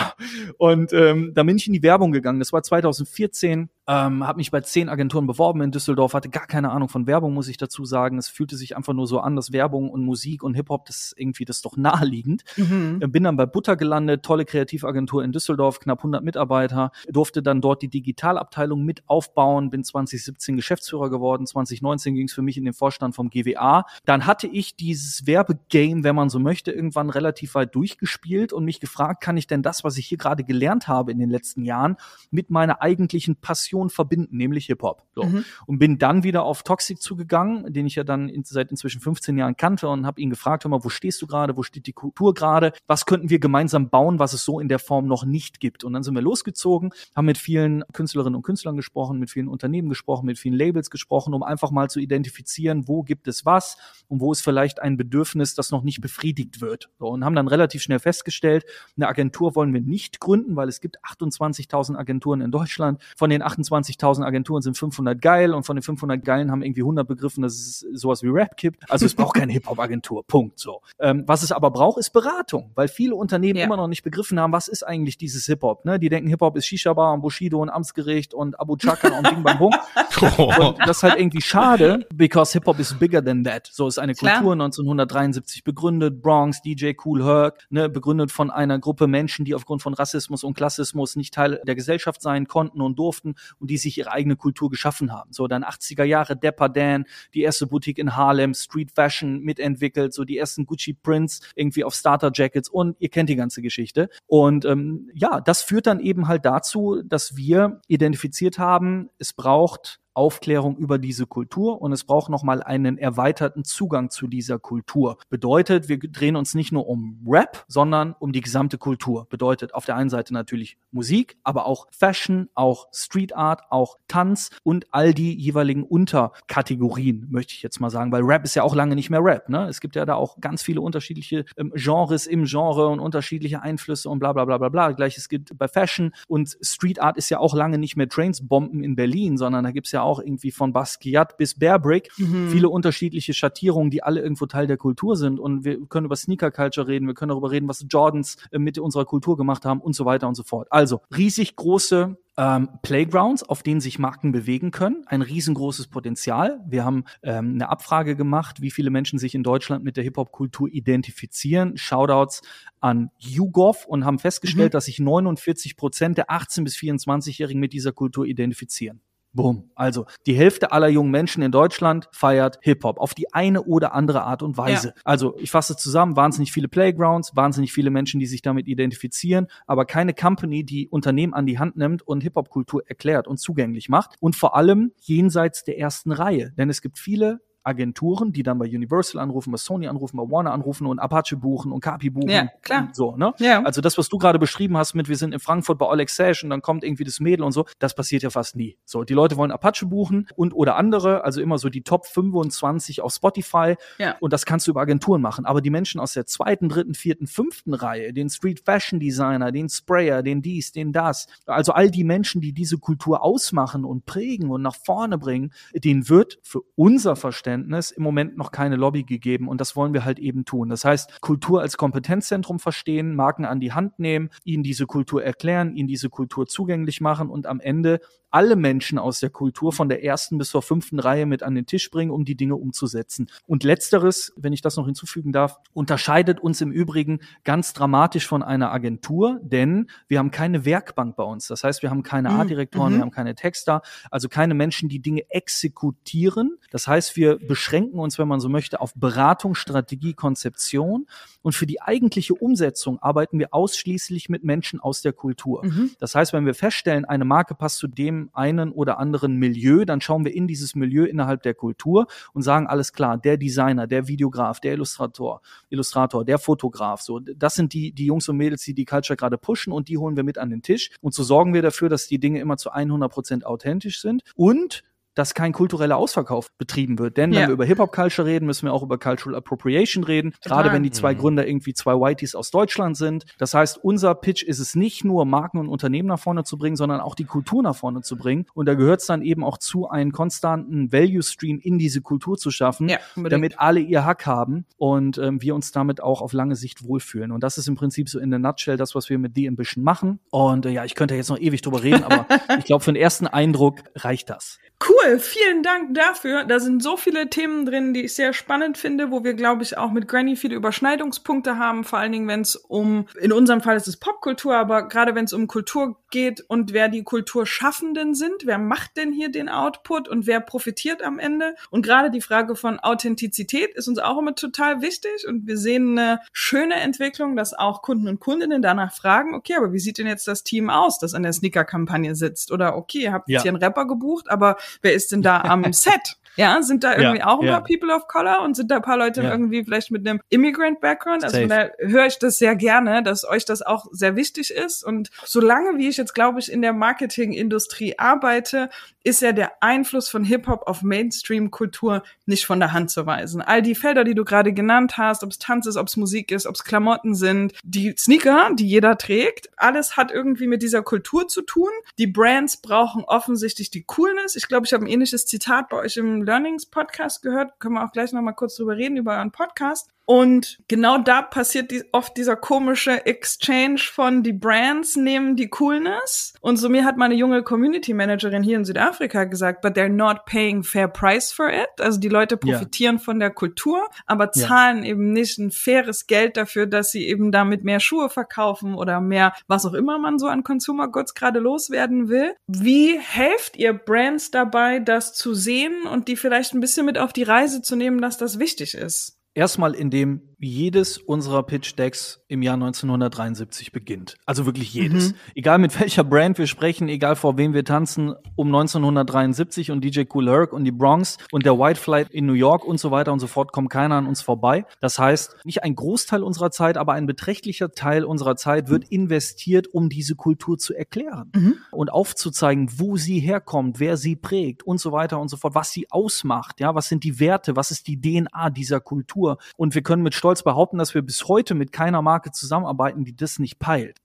Und 0.59 0.93
ähm, 0.93 1.33
da 1.35 1.43
bin 1.43 1.57
ich 1.57 1.67
in 1.67 1.73
die 1.73 1.83
Werbung 1.83 2.13
gegangen. 2.13 2.39
Das 2.39 2.53
war 2.53 2.63
2014 2.63 3.69
ähm, 3.87 4.27
habe 4.27 4.39
mich 4.39 4.51
bei 4.51 4.63
zehn 4.63 4.89
Agenturen 4.89 5.27
beworben 5.27 5.61
in 5.61 5.71
Düsseldorf, 5.71 6.15
hatte 6.15 6.31
gar 6.31 6.47
keine 6.47 6.71
Ahnung 6.71 6.89
von 6.89 7.07
Werbung, 7.07 7.35
muss 7.35 7.49
ich 7.49 7.59
dazu 7.59 7.85
sagen. 7.85 8.17
Es 8.17 8.29
fühlte 8.29 8.57
sich 8.57 8.77
einfach 8.77 8.95
nur 8.95 9.07
so 9.07 9.21
an, 9.21 9.37
dass 9.37 9.53
Werbung 9.53 9.91
und 9.91 10.05
Musik 10.05 10.43
und 10.43 10.55
Hip-Hop, 10.55 10.87
das 10.87 10.97
ist 10.97 11.15
irgendwie, 11.19 11.45
das 11.45 11.57
ist 11.57 11.67
doch 11.67 11.77
naheliegend. 11.77 12.45
Mhm. 12.57 13.01
Äh, 13.03 13.09
Bin 13.09 13.25
dann 13.25 13.37
bei 13.37 13.45
Butter 13.45 13.77
gelandet, 13.77 14.23
tolle 14.23 14.47
Kreativagentur 14.47 15.23
in 15.23 15.33
Düsseldorf, 15.33 15.81
knapp 15.81 15.99
100 15.99 16.25
Mitarbeiter, 16.25 16.93
durfte 17.09 17.43
dann 17.43 17.61
dort 17.61 17.83
die 17.83 17.89
Digitalabteilung 17.89 18.85
mit 18.85 19.03
aufbauen, 19.07 19.69
bin 19.69 19.85
2017 19.85 20.57
Geschäftsführer 20.57 21.11
geworden, 21.11 21.47
2019 21.47 22.15
ging 22.15 22.27
es 22.27 22.33
für 22.33 22.43
mich 22.43 22.57
in 22.57 22.65
den 22.65 22.75
Vorstand 22.75 23.15
vom 23.15 23.29
GWA. 23.29 23.85
Dann 24.07 24.27
hatte 24.27 24.47
ich 24.47 24.77
dieses 24.77 25.27
Werbegame, 25.27 26.05
wenn 26.05 26.15
man 26.15 26.31
so 26.31 26.39
möchte, 26.39 26.73
irgendwann 26.73 27.11
relativ 27.11 27.55
weit 27.55 27.75
durchgespielt 27.75 28.53
und 28.55 28.65
mich 28.65 28.81
gefragt, 28.81 29.23
kann 29.23 29.37
ich 29.37 29.47
denn 29.47 29.63
das, 29.63 29.85
was 29.85 29.99
ich 29.99 30.07
hier 30.07 30.19
gerade 30.19 30.43
gelernt 30.43 30.89
habe 30.89 31.13
in 31.13 31.19
den 31.19 31.31
letzten 31.31 31.65
Jahren, 31.65 31.97
mit 32.31 32.51
meiner 32.51 32.81
eigentlichen 32.81 33.37
Passion 33.37 33.74
verbinden, 33.91 34.37
nämlich 34.37 34.67
Hip-Hop. 34.67 35.03
So. 35.15 35.25
Mhm. 35.25 35.45
Und 35.67 35.79
bin 35.79 35.99
dann 35.99 36.23
wieder 36.23 36.45
auf 36.45 36.63
Toxic 36.63 37.01
zugegangen, 37.01 37.73
den 37.73 37.87
ich 37.87 37.95
ja 37.95 38.05
dann 38.05 38.29
in, 38.29 38.45
seit 38.45 38.71
inzwischen 38.71 39.01
15 39.01 39.37
Jahren 39.37 39.57
kannte 39.57 39.89
und 39.89 40.07
habe 40.07 40.21
ihn 40.21 40.31
gefragt, 40.31 40.65
hör 40.65 40.71
mal, 40.71 40.85
wo 40.85 40.89
stehst 40.89 41.21
du 41.23 41.27
gerade, 41.27 41.57
wo 41.57 41.63
steht 41.63 41.87
die 41.87 41.93
Kultur 41.93 42.35
gerade, 42.35 42.73
was 42.87 43.07
könnten 43.07 43.31
wir 43.31 43.39
gemeinsam 43.39 43.91
bauen, 43.91 44.19
was 44.19 44.33
es 44.33 44.45
so 44.45 44.61
in 44.61 44.69
der 44.69 44.79
Form 44.79 45.07
noch 45.07 45.25
nicht 45.25 45.61
gibt. 45.61 45.85
Und 45.85 45.93
dann 45.93 46.03
sind 46.03 46.15
wir 46.15 46.23
losgezogen, 46.23 46.93
haben 47.15 47.27
mit 47.27 47.39
vielen 47.39 47.85
Künstlerinnen 47.93 48.37
und 48.37 48.43
Künstlern 48.43 48.77
gesprochen, 48.77 49.19
mit 49.19 49.31
vielen 49.31 49.49
Unternehmen 49.49 49.89
gesprochen, 49.89 50.27
mit 50.27 50.39
vielen 50.39 50.55
Labels 50.55 50.91
gesprochen, 50.91 51.35
um 51.35 51.43
einfach 51.43 51.71
mal 51.71 51.91
zu 51.91 52.01
identifizieren, 52.01 52.89
wo 52.89 53.03
gibt 53.03 53.29
es 53.29 53.45
was 53.45 53.77
und 54.09 54.21
wo 54.21 54.33
ist 54.33 54.43
vielleicht 54.43 54.81
ein 54.81 54.97
Bedürfnis, 54.97 55.55
das 55.55 55.71
noch 55.71 55.83
nicht 55.83 56.01
befriedigt 56.01 56.61
wird. 56.61 56.91
So, 56.99 57.09
und 57.09 57.25
haben 57.25 57.35
dann 57.35 57.49
relativ 57.49 57.83
schnell 57.83 57.99
festgestellt, 57.99 58.65
eine 58.97 59.09
Agentur 59.09 59.55
wollen 59.55 59.73
wir 59.73 59.81
nicht 59.81 60.21
gründen, 60.21 60.57
weil 60.57 60.69
es 60.69 60.81
gibt 60.81 60.99
28.000 61.05 61.97
Agenturen 61.97 62.41
in 62.41 62.51
Deutschland. 62.51 63.03
Von 63.17 63.31
den 63.31 63.43
28.000 63.73 64.25
Agenturen 64.25 64.63
sind 64.63 64.77
500 64.77 65.21
geil 65.21 65.53
und 65.55 65.65
von 65.65 65.77
den 65.77 65.83
500 65.83 66.25
geilen 66.25 66.51
haben 66.51 66.63
irgendwie 66.63 66.83
100 66.83 67.07
begriffen, 67.07 67.43
dass 67.43 67.55
es 67.55 67.87
sowas 67.93 68.23
wie 68.23 68.29
Rap 68.29 68.57
gibt. 68.57 68.91
Also 68.91 69.07
es 69.07 69.15
braucht 69.15 69.35
keine 69.35 69.53
Hip-Hop-Agentur. 69.53 70.25
Punkt. 70.27 70.59
So. 70.59 70.81
Ähm, 70.99 71.25
was 71.27 71.43
es 71.43 71.53
aber 71.53 71.71
braucht, 71.71 71.99
ist 71.99 72.11
Beratung, 72.11 72.71
weil 72.75 72.89
viele 72.89 73.15
Unternehmen 73.15 73.59
Ja. 73.59 73.65
immer 73.65 73.77
noch 73.77 73.89
nicht 73.89 74.03
begriffen 74.03 74.39
haben, 74.41 74.53
was 74.53 74.69
ist 74.69 74.83
eigentlich 74.83 75.19
dieses 75.19 75.47
Hip-Hop. 75.47 75.85
Ne? 75.85 75.99
Die 75.99 76.09
denken, 76.09 76.29
Hip-Hop 76.29 76.57
ist 76.57 76.67
Shisha-Bar 76.67 77.13
und 77.15 77.21
Bushido 77.23 77.61
und 77.61 77.71
Amtsgericht 77.71 78.35
und 78.35 78.59
Abu 78.61 78.77
Chaka 78.77 79.17
und 79.17 79.29
Bing 79.29 79.43
Bang 79.43 79.59
Bung. 79.59 79.75
Und 80.39 80.79
das 80.87 80.99
ist 80.99 81.03
halt 81.03 81.19
irgendwie 81.19 81.41
schade, 81.41 82.07
because 82.15 82.53
Hip-Hop 82.53 82.79
is 82.79 82.95
bigger 82.95 83.25
than 83.25 83.43
that. 83.45 83.69
So 83.73 83.89
ist 83.89 83.99
eine 83.99 84.15
Klar. 84.15 84.35
Kultur 84.37 84.53
1973 84.53 85.65
begründet, 85.65 86.23
Bronx, 86.23 86.63
DJ 86.63 86.93
Cool 87.05 87.25
Herc, 87.25 87.67
ne, 87.71 87.89
begründet 87.89 88.31
von 88.31 88.51
einer 88.51 88.79
Gruppe 88.79 89.07
Menschen, 89.07 89.45
die 89.45 89.55
aufgrund 89.55 89.83
von 89.83 89.95
Rassismus 89.95 90.45
und 90.45 90.55
Klassismus 90.55 91.17
nicht 91.17 91.35
Teil 91.35 91.61
der 91.67 91.75
Gesellschaft 91.75 92.23
sein 92.23 92.47
konnten 92.47 92.81
und 92.81 92.99
durften 92.99 93.35
und 93.59 93.71
die 93.71 93.77
sich 93.77 93.99
ihre 93.99 94.13
eigene 94.13 94.37
Kultur 94.37 94.71
geschaffen 94.71 95.13
haben. 95.13 95.33
So 95.33 95.47
dann 95.47 95.65
80er 95.65 96.05
Jahre 96.05 96.37
Dapper 96.37 96.69
Dan, 96.69 97.05
die 97.35 97.43
erste 97.43 97.67
Boutique 97.67 97.99
in 97.99 98.17
Harlem, 98.17 98.55
Street 98.55 98.93
Fashion 98.93 99.41
mitentwickelt, 99.41 100.15
so 100.15 100.25
die 100.25 100.39
ersten 100.39 100.67
Gucci 100.67 100.95
Prints 100.95 101.41
irgendwie 101.55 101.85
auf 101.85 101.95
Starter 101.95 102.31
Jackets 102.33 102.69
und 102.69 102.97
ihr 102.99 103.09
kennt 103.09 103.29
die 103.29 103.37
ganze 103.37 103.63
Geschichte. 103.63 104.09
Und 104.27 104.65
ähm, 104.65 105.11
ja, 105.15 105.41
das 105.41 105.63
führt 105.63 105.87
dann 105.87 106.01
eben 106.01 106.29
halt 106.29 106.45
dazu, 106.45 107.03
dass 107.05 107.37
wir 107.37 107.81
identifiziert 107.89 108.59
haben, 108.59 109.11
es 109.19 109.33
braucht 109.33 110.01
Aufklärung 110.15 110.77
über 110.77 110.99
diese 110.99 111.27
Kultur 111.27 111.83
und 111.83 111.93
es 111.93 112.05
braucht 112.05 112.31
nochmal 112.31 112.63
einen 112.63 112.99
erweiterten 112.99 113.65
Zugang 113.65 114.11
zu 114.11 114.27
dieser 114.27 114.59
Kultur. 114.59 115.19
Bedeutet, 115.29 115.89
wir 115.89 115.99
drehen 115.99 116.37
uns 116.37 116.55
nicht 116.55 116.73
nur 116.73 116.89
um 116.89 117.21
Rap, 117.27 117.65
sondern 117.69 118.15
um 118.19 118.33
die 118.33 118.41
gesamte 118.41 118.79
Kultur. 118.79 119.27
Bedeutet 119.29 119.75
auf 119.75 119.85
der 119.85 119.97
einen 119.97 120.11
Seite 120.11 120.33
natürlich 120.33 120.79
Musik, 120.93 121.37
aber 121.43 121.67
auch 121.67 121.87
Fashion, 121.91 122.49
auch 122.55 122.87
Street 122.93 123.35
Art, 123.35 123.63
auch 123.71 123.99
Tanz 124.09 124.51
und 124.63 124.87
all 124.93 125.13
die 125.13 125.35
jeweiligen 125.35 125.83
Unterkategorien, 125.83 127.27
möchte 127.31 127.53
ich 127.53 127.63
jetzt 127.63 127.81
mal 127.81 127.91
sagen, 127.91 128.13
weil 128.13 128.23
Rap 128.23 128.45
ist 128.45 128.55
ja 128.55 128.63
auch 128.63 128.75
lange 128.75 128.95
nicht 128.95 129.11
mehr 129.11 129.25
Rap. 129.25 129.49
Ne? 129.49 129.67
Es 129.69 129.81
gibt 129.81 129.97
ja 129.97 130.05
da 130.05 130.15
auch 130.15 130.41
ganz 130.41 130.63
viele 130.63 130.81
unterschiedliche 130.81 131.45
ähm, 131.57 131.73
Genres 131.75 132.27
im 132.27 132.45
Genre 132.45 132.89
und 132.89 133.01
unterschiedliche 133.01 133.63
Einflüsse 133.63 134.09
und 134.09 134.21
bla 134.21 134.33
bla 134.33 134.45
bla 134.45 134.59
bla 134.59 134.69
bla. 134.69 134.93
Gleiches 134.93 135.29
gibt 135.29 135.57
bei 135.59 135.67
Fashion 135.67 136.13
und 136.29 136.57
Street 136.63 137.01
Art 137.01 137.17
ist 137.17 137.31
ja 137.31 137.39
auch 137.39 137.55
lange 137.55 137.79
nicht 137.79 137.97
mehr 137.97 138.09
Trains 138.09 138.47
Bomben 138.47 138.85
in 138.85 138.95
Berlin, 138.95 139.37
sondern 139.37 139.65
da 139.65 139.73
gibt's 139.73 139.91
ja 139.91 140.04
auch 140.05 140.21
irgendwie 140.21 140.51
von 140.51 140.73
Basquiat 140.73 141.37
bis 141.37 141.59
Bearbrick 141.59 142.11
viele 142.49 142.69
unterschiedliche 142.69 143.35
Schattierungen, 143.35 143.91
die 143.91 144.03
alle 144.03 144.21
irgendwo 144.21 144.47
Teil 144.47 144.67
der 144.67 144.77
Kultur 144.77 145.17
sind. 145.17 145.41
Und 145.41 145.65
wir 145.65 145.85
können 145.87 146.07
über 146.07 146.17
Sneaker 146.17 146.51
Culture 146.51 146.87
reden, 146.87 147.07
wir 147.07 147.15
können 147.15 147.31
darüber 147.31 147.51
reden, 147.51 147.69
was 147.69 147.85
Jordans 147.89 148.37
äh, 148.51 148.59
mit 148.59 148.79
unserer 148.79 149.05
Kultur 149.05 149.37
gemacht 149.37 149.65
haben 149.65 149.81
und 149.81 149.95
so 149.95 150.05
weiter 150.05 150.29
und 150.29 150.35
so 150.35 150.43
fort. 150.43 150.69
Also 150.71 151.01
riesig 151.17 151.57
große 151.57 152.17
ähm, 152.37 152.69
Playgrounds, 152.83 153.43
auf 153.45 153.63
denen 153.63 153.81
sich 153.81 153.99
Marken 153.99 154.33
bewegen 154.33 154.71
können. 154.71 155.05
Ein 155.07 155.23
riesengroßes 155.23 155.89
Potenzial. 155.89 156.61
Wir 156.67 156.85
haben 156.85 157.05
ähm, 157.23 157.53
eine 157.55 157.69
Abfrage 157.69 158.17
gemacht, 158.17 158.61
wie 158.61 158.71
viele 158.71 158.91
Menschen 158.91 159.19
sich 159.19 159.35
in 159.35 159.43
Deutschland 159.43 159.85
mit 159.85 159.97
der 159.97 160.05
Hip-Hop-Kultur 160.05 160.69
identifizieren. 160.69 161.77
Shoutouts 161.77 162.43
an 162.81 163.11
YouGov 163.19 163.87
und 163.87 164.05
haben 164.05 164.19
festgestellt, 164.19 164.75
dass 164.75 164.87
sich 164.87 164.99
49 164.99 165.77
Prozent 165.77 166.19
der 166.19 166.31
18- 166.31 166.65
bis 166.65 166.77
24-Jährigen 166.77 167.61
mit 167.61 167.73
dieser 167.73 167.93
Kultur 167.93 168.27
identifizieren. 168.27 169.01
Boom. 169.35 169.71
Also 169.75 170.07
die 170.27 170.35
Hälfte 170.35 170.71
aller 170.71 170.89
jungen 170.89 171.11
Menschen 171.11 171.43
in 171.43 171.51
Deutschland 171.51 172.09
feiert 172.13 172.59
Hip-Hop 172.63 172.99
auf 172.99 173.15
die 173.15 173.33
eine 173.35 173.65
oder 173.65 173.93
andere 173.93 174.23
Art 174.23 174.43
und 174.43 174.57
Weise. 174.57 174.89
Ja. 174.89 174.95
Also 175.05 175.37
ich 175.39 175.51
fasse 175.51 175.77
zusammen, 175.77 176.15
wahnsinnig 176.15 176.53
viele 176.53 176.69
Playgrounds, 176.69 177.35
wahnsinnig 177.35 177.73
viele 177.73 177.91
Menschen, 177.91 178.21
die 178.21 178.27
sich 178.27 178.43
damit 178.43 178.69
identifizieren, 178.69 179.49
aber 179.67 179.87
keine 179.87 180.15
Company, 180.15 180.65
die 180.65 180.89
Unternehmen 180.89 181.35
an 181.35 181.47
die 181.47 181.59
Hand 181.59 181.77
nimmt 181.77 182.03
und 182.03 182.23
Hip-Hop-Kultur 182.23 182.83
erklärt 182.87 183.27
und 183.27 183.39
zugänglich 183.39 183.89
macht. 183.89 184.15
Und 184.21 184.37
vor 184.37 184.57
allem 184.57 184.93
jenseits 185.01 185.65
der 185.65 185.79
ersten 185.79 186.13
Reihe. 186.13 186.53
Denn 186.57 186.71
es 186.71 186.81
gibt 186.81 186.99
viele 186.99 187.41
Agenturen, 187.65 188.33
die 188.33 188.43
dann 188.43 188.59
bei 188.59 188.67
Universal 188.67 189.21
anrufen, 189.21 189.51
bei 189.51 189.57
Sony 189.57 189.89
anrufen, 189.89 190.17
bei 190.17 190.23
Warner 190.25 190.53
anrufen 190.53 190.87
und 190.87 190.99
Apache 190.99 191.37
buchen 191.37 191.73
und 191.73 191.81
Kapi 191.81 192.11
buchen. 192.11 192.29
Ja, 192.29 192.49
klar. 192.63 192.89
So, 192.93 193.17
ne? 193.17 193.33
Ja. 193.39 193.63
Also 193.63 193.81
das, 193.81 193.97
was 193.99 194.09
du 194.09 194.19
gerade 194.19 194.39
beschrieben 194.39 194.77
hast 194.77 194.95
mit, 194.95 195.09
wir 195.09 195.17
sind 195.17 195.33
in 195.33 195.41
Frankfurt 195.41 195.79
bei 195.79 195.87
Oleg 195.87 196.11
Sash 196.11 196.45
und 196.45 196.51
dann 196.51 196.61
kommt 196.63 196.85
irgendwie 196.85 197.05
das 197.05 197.21
Mädel 197.21 197.45
und 197.45 197.53
so, 197.53 197.65
das 197.79 197.95
passiert 197.95 198.23
ja 198.23 198.31
fast 198.31 198.55
nie. 198.55 198.77
So, 198.85 199.03
die 199.05 199.15
Leute 199.15 199.37
wollen 199.37 199.51
Apache 199.51 199.87
buchen 199.87 200.29
und 200.37 200.53
oder 200.53 200.77
andere, 200.77 201.25
also 201.25 201.41
immer 201.41 201.59
so 201.59 201.69
die 201.71 201.83
Top 201.83 202.07
25 202.07 203.01
auf 203.01 203.13
Spotify 203.15 203.77
Ja. 203.99 204.17
und 204.21 204.33
das 204.33 204.45
kannst 204.45 204.67
du 204.67 204.73
über 204.73 204.83
Agenturen 204.83 205.23
machen. 205.23 205.47
Aber 205.47 205.61
die 205.61 205.71
Menschen 205.71 206.01
aus 206.01 206.13
der 206.13 206.27
zweiten, 206.27 206.69
dritten, 206.69 206.95
vierten, 206.95 207.27
fünften 207.27 207.73
Reihe, 207.75 208.13
den 208.13 208.29
Street 208.29 208.61
Fashion 208.65 209.01
Designer, 209.01 209.53
den 209.53 209.69
Sprayer, 209.69 210.23
den 210.23 210.43
dies, 210.43 210.73
den 210.73 210.93
das, 210.93 211.27
also 211.47 211.73
all 211.73 211.91
die 211.91 212.05
Menschen, 212.05 212.41
die 212.41 212.53
diese 212.53 212.79
Kultur 212.79 213.23
ausmachen 213.23 213.85
und 213.85 214.05
prägen 214.05 214.51
und 214.51 214.61
nach 214.63 214.77
vorne 214.77 215.17
bringen, 215.19 215.53
denen 215.75 216.09
wird 216.09 216.39
für 216.43 216.61
unser 216.77 217.17
Verständnis 217.17 217.54
im 217.55 218.03
Moment 218.03 218.37
noch 218.37 218.51
keine 218.51 218.77
Lobby 218.77 219.05
gegeben 219.05 219.49
und 219.49 219.61
das 219.61 219.77
wollen 219.77 219.95
wir 219.95 220.05
halt 220.05 220.19
eben 220.19 220.45
tun. 220.45 220.69
Das 220.69 220.85
heißt, 220.85 221.21
Kultur 221.21 221.61
als 221.61 221.77
Kompetenzzentrum 221.77 222.59
verstehen, 222.59 223.15
Marken 223.15 223.45
an 223.45 223.61
die 223.61 223.73
Hand 223.73 223.99
nehmen, 223.99 224.31
ihnen 224.45 224.63
diese 224.63 224.87
Kultur 224.87 225.23
erklären, 225.23 225.75
ihnen 225.75 225.89
diese 225.89 226.09
Kultur 226.11 226.47
zugänglich 226.47 227.01
machen 227.01 227.31
und 227.31 227.47
am 227.47 227.61
Ende 227.61 228.01
alle 228.31 228.57
Menschen 228.57 228.99
aus 228.99 229.21
der 229.21 229.31
Kultur 229.31 229.73
von 229.73 229.89
der 229.89 230.03
ersten 230.03 230.39
bis 230.39 230.49
zur 230.51 230.61
fünften 230.61 230.99
Reihe 230.99 231.25
mit 231.25 231.45
an 231.45 231.55
den 231.55 231.67
Tisch 231.67 231.89
bringen, 231.89 232.11
um 232.11 232.25
die 232.25 232.35
Dinge 232.35 232.57
umzusetzen. 232.57 233.29
Und 233.47 233.63
letzteres, 233.63 234.33
wenn 234.37 234.53
ich 234.53 234.61
das 234.61 234.77
noch 234.77 234.87
hinzufügen 234.87 235.31
darf, 235.31 235.59
unterscheidet 235.73 236.41
uns 236.41 236.61
im 236.61 236.73
Übrigen 236.73 237.21
ganz 237.45 237.75
dramatisch 237.75 238.27
von 238.27 238.43
einer 238.43 238.73
Agentur, 238.73 239.39
denn 239.45 239.89
wir 240.09 240.19
haben 240.19 240.33
keine 240.33 240.65
Werkbank 240.65 241.15
bei 241.15 241.23
uns. 241.23 241.47
Das 241.47 241.63
heißt, 241.63 241.83
wir 241.83 241.91
haben 241.91 242.03
keine 242.03 242.31
Mhm. 242.31 242.41
Artdirektoren, 242.41 242.95
wir 242.95 243.03
haben 243.03 243.13
keine 243.13 243.37
Texter, 243.37 243.83
also 244.11 244.29
keine 244.29 244.55
Menschen, 244.55 244.89
die 244.89 244.99
Dinge 245.01 245.23
exekutieren. 245.31 246.59
Das 246.73 246.89
heißt, 246.89 247.17
wir 247.17 247.39
beschränken 247.47 247.99
uns, 247.99 248.19
wenn 248.19 248.29
man 248.29 248.41
so 248.41 248.49
möchte, 248.49 248.81
auf 248.81 248.93
Beratung, 248.95 249.55
Strategie, 249.55 250.15
Konzeption. 250.15 251.07
Und 251.43 251.55
für 251.55 251.67
die 251.67 251.81
eigentliche 251.83 252.35
Umsetzung 252.35 252.99
arbeiten 253.01 253.39
wir 253.39 253.53
ausschließlich 253.53 254.29
mit 254.29 254.45
Menschen 254.45 254.81
aus 254.81 255.03
der 255.03 255.13
Kultur. 255.13 255.63
Das 255.99 256.15
heißt, 256.15 256.33
wenn 256.33 256.47
wir 256.47 256.55
feststellen, 256.55 257.05
eine 257.05 257.25
Marke 257.25 257.55
passt 257.55 257.79
zu 257.79 257.87
dem 257.87 258.31
einen 258.33 258.73
oder 258.73 258.99
anderen 258.99 259.37
Milieu, 259.37 259.85
dann 259.85 260.01
schauen 260.01 260.25
wir 260.25 260.35
in 260.35 260.47
dieses 260.47 260.75
Milieu 260.75 261.05
innerhalb 261.05 261.43
der 261.43 261.55
Kultur 261.55 262.07
und 262.33 262.43
sagen, 262.43 262.67
alles 262.67 262.93
klar, 262.93 263.19
der 263.19 263.37
Designer, 263.37 263.87
der 263.87 264.09
Videograf, 264.09 264.61
der 264.61 264.73
Illustrator, 264.75 265.41
Illustrator, 265.71 266.25
der 266.25 266.39
Fotograf, 266.39 267.01
so, 267.01 267.21
das 267.21 267.55
sind 267.55 267.73
die, 267.73 267.93
die 267.93 268.07
Jungs 268.07 268.29
und 268.29 268.37
Mädels, 268.37 268.63
die 268.63 268.75
die 268.75 268.85
Culture 268.85 269.17
gerade 269.17 269.39
pushen 269.39 269.73
und 269.73 269.89
die 269.89 269.99
holen 269.99 270.17
wir 270.17 270.25
mit 270.25 270.39
an 270.39 270.51
den 270.51 270.63
Tisch. 270.63 270.91
Und 271.01 271.15
so 271.15 271.23
sorgen 271.23 271.55
wir 271.55 271.63
dafür, 271.63 271.89
dass 271.89 272.07
die 272.07 272.19
Dinge 272.19 272.41
immer 272.41 272.57
zu 272.57 272.71
100 272.71 273.11
Prozent 273.11 273.47
authentisch 273.47 274.01
sind 274.01 274.23
und 274.35 274.83
dass 275.15 275.35
kein 275.35 275.53
kultureller 275.53 275.97
Ausverkauf 275.97 276.49
betrieben 276.59 276.99
wird. 276.99 277.17
Denn 277.17 277.33
Ja. 277.33 277.41
wenn 277.43 277.49
wir 277.49 277.53
über 277.55 277.65
Hip-Hop-Culture 277.65 278.27
reden, 278.27 278.47
müssen 278.47 278.67
wir 278.67 278.73
auch 278.73 278.83
über 278.83 278.99
Cultural 278.99 279.37
Appropriation 279.37 280.05
reden. 280.05 280.33
Total. 280.41 280.63
Gerade 280.63 280.75
wenn 280.75 280.83
die 280.83 280.91
zwei 280.91 281.15
Gründer 281.15 281.47
irgendwie 281.47 281.75
zwei 281.75 281.95
Whiteys 281.95 282.35
aus 282.35 282.51
Deutschland 282.51 282.97
sind. 282.97 283.25
Das 283.39 283.55
heißt, 283.55 283.79
unser 283.83 284.15
Pitch 284.15 284.43
ist 284.43 284.59
es 284.59 284.75
nicht 284.75 285.05
nur, 285.05 285.25
Marken 285.25 285.59
und 285.59 285.69
Unternehmen 285.69 286.09
nach 286.09 286.19
vorne 286.19 286.45
zu 286.45 286.59
bringen, 286.59 286.77
sondern 286.77 287.01
auch 287.01 287.15
die 287.15 287.25
Kultur 287.25 287.63
nach 287.63 287.77
vorne 287.77 288.03
zu 288.03 288.17
bringen. 288.17 288.47
Und 288.55 288.67
da 288.67 288.75
gehört 288.75 289.01
es 289.01 289.07
dann 289.07 289.23
eben 289.23 289.45
auch 289.45 289.59
zu, 289.59 289.89
einen 289.89 290.13
konstanten 290.13 290.93
Value-Stream 290.93 291.59
in 291.61 291.79
diese 291.79 292.01
Kultur 292.01 292.37
zu 292.37 292.51
schaffen, 292.51 292.89
Ja, 292.89 292.99
damit 293.17 293.59
alle 293.59 293.81
ihr 293.81 294.05
Hack 294.05 294.27
haben 294.27 294.65
und 294.77 295.19
ähm, 295.19 295.41
wir 295.43 295.55
uns 295.55 295.73
damit 295.73 296.03
auch 296.03 296.21
auf 296.23 296.33
lange 296.33 296.57
Sicht 296.57 296.85
wohlfühlen. 296.85 297.31
Und 297.33 297.43
das 297.43 297.59
ist 297.59 297.69
im 297.69 297.75
Prinzip 297.77 298.09
so 298.09 298.19
in 298.19 298.31
der 298.31 298.39
Nutshell 298.39 298.77
das, 298.77 298.95
was 298.95 299.09
wir 299.09 299.19
mit 299.19 299.35
The 299.35 299.49
Ambition 299.49 299.85
machen. 299.85 300.19
Und 300.31 300.67
äh, 300.67 300.71
ja, 300.71 300.85
ich 300.85 300.95
könnte 300.95 301.15
jetzt 301.15 301.29
noch 301.31 301.39
ewig 301.39 301.63
drüber 301.63 301.83
reden, 301.83 302.05
aber 302.05 302.27
ich 302.59 302.65
glaube, 302.65 302.83
für 302.85 302.93
den 302.93 303.01
ersten 303.01 303.27
Eindruck 303.27 303.81
reicht 303.97 304.31
das. 304.31 304.59
Cool, 304.87 305.19
vielen 305.19 305.63
Dank 305.63 305.95
dafür. 305.95 306.45
Da 306.45 306.61
sind 306.61 306.83
so 306.83 306.97
viele 306.97 307.31
Themen 307.31 307.65
drin, 307.65 307.95
die 307.95 308.05
ich 308.05 308.15
sehr 308.15 308.33
spannend 308.35 308.77
finde, 308.77 309.11
wo 309.11 309.25
wir, 309.25 309.35
glaube 309.35 309.63
ich, 309.63 309.79
auch 309.79 309.91
mit 309.93 310.09
Granny 310.09 310.37
viele 310.37 310.57
Überschneidungspunkte 310.57 311.59
haben. 311.59 311.85
Vor 311.85 311.99
allen 311.99 312.13
Dingen, 312.13 312.29
wenn 312.29 312.43
es 312.43 312.57
um, 312.57 313.07
in 313.19 313.33
unserem 313.33 313.63
Fall 313.63 313.77
ist 313.77 313.89
es 313.89 313.97
Popkultur, 313.97 314.55
aber 314.57 314.89
gerade 314.89 315.15
wenn 315.15 315.25
es 315.25 315.33
um 315.33 315.47
Kultur 315.47 315.97
geht 316.11 316.45
und 316.49 316.73
wer 316.73 316.89
die 316.89 317.03
Kulturschaffenden 317.03 318.15
sind, 318.15 318.45
wer 318.45 318.59
macht 318.59 318.97
denn 318.97 319.13
hier 319.13 319.31
den 319.31 319.49
Output 319.49 320.09
und 320.09 320.27
wer 320.27 320.41
profitiert 320.41 321.03
am 321.03 321.19
Ende? 321.19 321.55
Und 321.71 321.83
gerade 321.85 322.11
die 322.11 322.21
Frage 322.21 322.55
von 322.55 322.79
Authentizität 322.79 323.75
ist 323.75 323.89
uns 323.89 323.99
auch 323.99 324.19
immer 324.19 324.35
total 324.35 324.83
wichtig 324.83 325.27
und 325.27 325.47
wir 325.47 325.57
sehen 325.57 325.99
eine 325.99 326.21
schöne 326.33 326.75
Entwicklung, 326.75 327.37
dass 327.37 327.55
auch 327.55 327.81
Kunden 327.83 328.07
und 328.09 328.21
Kundinnen 328.21 328.61
danach 328.61 328.93
fragen, 328.93 329.35
okay, 329.35 329.55
aber 329.57 329.73
wie 329.73 329.79
sieht 329.79 329.99
denn 329.99 330.07
jetzt 330.07 330.29
das 330.29 330.45
Team 330.45 330.69
aus, 330.69 330.99
das 330.99 331.15
an 331.15 331.23
der 331.23 331.33
Sneaker-Kampagne 331.33 332.15
sitzt? 332.15 332.53
Oder 332.53 332.77
okay, 332.77 333.05
ihr 333.05 333.13
habt 333.13 333.29
Ja. 333.29 333.35
jetzt 333.35 333.43
hier 333.43 333.51
einen 333.53 333.63
Rapper 333.63 333.87
gebucht, 333.87 334.29
aber 334.31 334.57
wer 334.83 334.93
ist 334.93 335.13
denn 335.13 335.23
da 335.23 335.41
am 335.43 335.73
Set? 335.73 336.17
Ja, 336.37 336.63
sind 336.63 336.85
da 336.85 336.97
irgendwie 336.97 337.19
Ja, 337.19 337.27
auch 337.27 337.41
ein 337.41 337.47
ja. 337.47 337.53
paar 337.53 337.65
People 337.65 337.95
of 337.95 338.09
Color 338.09 338.43
und 338.43 338.57
sind 338.57 338.71
da 338.71 338.77
ein 338.77 338.83
paar 338.83 338.99
Leute 338.99 339.23
Ja. 339.23 339.31
irgendwie 339.31 339.65
vielleicht 339.65 339.91
mit 339.91 340.07
einem 340.07 340.21
Immigrant 340.31 340.81
Background? 340.81 341.25
Also 341.25 341.47
da 341.47 341.69
höre 341.79 342.07
ich 342.07 342.19
das 342.19 342.39
sehr 342.39 342.57
gerne, 342.57 343.03
dass 343.03 343.25
euch 343.25 343.45
das 343.45 343.63
auch 343.63 343.87
sehr 343.93 344.17
wichtig 344.17 344.51
ist. 344.51 344.85
Und 344.85 345.11
solange 345.25 345.79
wie 345.79 345.89
ich 345.89 345.97
jetzt, 345.97 346.15
glaube 346.15 346.41
ich, 346.41 346.51
in 346.51 346.63
der 346.63 346.73
Marketingindustrie 346.73 347.99
arbeite, 347.99 348.71
ist 349.03 349.21
ja 349.23 349.33
der 349.33 349.53
Einfluss 349.61 350.09
von 350.09 350.25
Hip-Hop 350.25 350.67
auf 350.67 350.83
Mainstream-Kultur 350.83 352.03
nicht 352.27 352.47
von 352.47 352.59
der 352.59 352.73
Hand 352.73 352.91
zu 352.91 353.07
weisen. 353.07 353.43
All 353.43 353.63
die 353.63 353.75
Felder, 353.75 354.05
die 354.05 354.15
du 354.15 354.25
gerade 354.25 354.53
genannt 354.53 354.97
hast, 354.97 355.23
ob 355.23 355.31
es 355.31 355.39
Tanz 355.39 355.67
ist, 355.67 355.77
ob 355.77 355.89
es 355.89 355.97
Musik 355.97 356.31
ist, 356.33 356.47
ob 356.47 356.55
es 356.55 356.65
Klamotten 356.65 357.15
sind, 357.15 357.53
die 357.63 357.95
Sneaker, 357.99 358.51
die 358.55 358.67
jeder 358.67 358.97
trägt, 358.97 359.51
alles 359.57 359.97
hat 359.97 360.11
irgendwie 360.11 360.47
mit 360.47 360.63
dieser 360.63 360.83
Kultur 360.83 361.29
zu 361.29 361.43
tun. 361.43 361.69
Die 361.99 362.07
Brands 362.07 362.57
brauchen 362.57 363.05
offensichtlich 363.05 363.71
die 363.71 363.85
Coolness. 363.85 364.37
Ich 364.37 364.49
glaube, 364.49 364.67
ich 364.67 364.73
habe 364.73 364.85
ein 364.85 364.89
ähnliches 364.91 365.27
Zitat 365.27 365.69
bei 365.69 365.77
euch 365.77 365.97
im 365.97 366.24
Learnings 366.25 366.67
Podcast 366.67 367.23
gehört. 367.23 367.61
Können 367.61 367.75
wir 367.75 367.85
auch 367.85 367.93
gleich 367.93 368.13
noch 368.13 368.23
mal 368.23 368.33
kurz 368.33 368.57
drüber 368.57 368.77
reden, 368.77 368.97
über 368.97 369.17
euren 369.17 369.31
Podcast. 369.31 369.94
Und 370.07 370.59
genau 370.69 370.99
da 370.99 371.23
passiert 371.23 371.71
die, 371.71 371.83
oft 371.93 372.17
dieser 372.17 372.37
komische 372.37 373.07
Exchange 373.07 373.79
von 373.79 374.23
die 374.23 374.35
Brands 374.35 374.97
nehmen 374.97 375.35
die 375.37 375.49
Coolness. 375.49 376.35
Und 376.41 376.59
so 376.59 376.69
mir 376.69 376.85
hat 376.85 376.99
meine 376.99 377.15
junge 377.15 377.43
Community 377.43 377.95
Managerin 377.95 378.43
hier 378.43 378.59
in 378.59 378.65
Südafrika 378.67 379.25
gesagt, 379.25 379.63
but 379.63 379.73
they're 379.77 379.89
not 379.89 380.27
paying 380.27 380.63
fair 380.63 380.89
price 380.89 381.33
for 381.33 381.49
it. 381.51 381.69
Also 381.81 381.99
die 381.99 382.11
Leute 382.11 382.39
Ja. 382.45 382.53
profitieren 382.53 382.99
von 382.99 383.19
der 383.19 383.31
Kultur, 383.31 383.81
aber 384.05 384.27
Ja. 384.35 384.47
zahlen 384.47 384.85
eben 384.85 385.13
nicht 385.13 385.39
ein 385.39 385.51
faires 385.51 386.07
Geld 386.07 386.37
dafür, 386.37 386.67
dass 386.67 386.91
sie 386.91 387.07
eben 387.09 387.33
damit 387.33 387.65
mehr 387.65 387.81
Schuhe 387.81 388.11
verkaufen 388.11 388.75
oder 388.75 389.01
mehr, 389.01 389.33
was 389.47 389.65
auch 389.65 389.75
immer 389.75 389.99
man 389.99 390.19
so 390.19 390.27
an 390.27 390.45
Consumer 390.45 390.89
Goods 390.89 391.15
gerade 391.15 391.39
loswerden 391.41 392.09
will. 392.09 392.35
Wie 392.47 392.99
helft 392.99 393.57
ihr 393.57 393.73
Brands 393.73 394.31
dabei, 394.31 394.81
das 394.81 395.15
zu 395.15 395.33
sehen 395.35 395.85
und 395.91 396.09
die 396.09 396.17
vielleicht 396.17 396.53
ein 396.55 396.61
bisschen 396.61 396.85
mit 396.85 396.99
auf 396.99 397.13
die 397.15 397.23
Reise 397.23 397.63
zu 397.63 397.75
nehmen, 397.75 398.03
dass 398.03 398.19
das 398.19 398.39
wichtig 398.39 398.75
ist? 398.75 399.17
Erstmal, 399.35 399.75
indem 399.75 400.23
jedes 400.45 400.99
unserer 400.99 401.43
Pitch 401.43 401.77
Decks 401.77 402.25
im 402.29 402.43
Jahr 402.43 402.55
1973 402.55 403.73
beginnt. 403.73 404.17
Also 404.27 404.47
wirklich 404.47 404.73
jedes. 404.75 405.15
Egal 405.35 405.59
mit 405.59 405.79
welcher 405.81 406.05
Brand 406.05 406.39
wir 406.39 406.47
sprechen, 406.47 406.89
egal 406.89 407.17
vor 407.17 407.39
wem 407.39 407.55
wir 407.55 407.65
tanzen, 407.65 408.15
um 408.37 408.49
1973 408.49 409.71
und 409.71 409.83
DJ 409.83 410.03
Cool 410.13 410.29
Herc 410.29 410.53
und 410.53 410.65
die 410.65 410.73
Bronx 410.73 411.19
und 411.33 411.47
der 411.47 411.59
White 411.59 411.81
Flight 411.81 412.11
in 412.11 412.27
New 412.27 412.35
York 412.35 412.65
und 412.65 412.79
so 412.79 412.91
weiter 412.91 413.13
und 413.13 413.21
so 413.21 413.27
fort 413.27 413.53
kommt 413.53 413.71
keiner 413.71 413.97
an 413.97 414.07
uns 414.07 414.23
vorbei. 414.23 414.67
Das 414.81 414.99
heißt, 414.99 415.37
nicht 415.45 415.65
ein 415.65 415.75
Großteil 415.75 416.23
unserer 416.23 416.51
Zeit, 416.51 416.77
aber 416.77 416.93
ein 416.93 417.07
beträchtlicher 417.07 417.73
Teil 417.73 418.05
unserer 418.05 418.37
Zeit 418.37 418.69
wird 418.69 418.85
investiert, 418.85 419.69
um 419.73 419.89
diese 419.89 420.15
Kultur 420.15 420.59
zu 420.59 420.75
erklären 420.75 421.31
und 421.71 421.91
aufzuzeigen, 421.91 422.69
wo 422.77 422.97
sie 422.97 423.21
herkommt, 423.21 423.81
wer 423.81 423.97
sie 423.97 424.17
prägt 424.17 424.63
und 424.63 424.79
so 424.79 424.93
weiter 424.93 425.21
und 425.21 425.29
so 425.29 425.37
fort, 425.37 425.55
was 425.55 425.73
sie 425.73 425.91
ausmacht, 425.91 426.61
ja, 426.61 426.75
was 426.75 426.89
sind 426.89 427.05
die 427.05 427.19
Werte, 427.19 427.57
was 427.57 427.71
ist 427.71 427.87
die 427.87 428.01
DNA 428.01 428.51
dieser 428.51 428.81
Kultur. 428.81 429.24
Und 429.57 429.75
wir 429.75 429.83
können 429.83 430.03
mit 430.03 430.15
Stolz 430.15 430.43
behaupten, 430.43 430.79
dass 430.79 430.95
wir 430.95 431.03
bis 431.03 431.29
heute 431.29 431.55
mit 431.55 431.73
keiner 431.73 432.03
Marke 432.03 432.31
zusammenarbeiten, 432.33 433.05
die 433.05 433.15
das 433.17 433.39
nicht 433.39 433.59
peilt. 433.59 433.99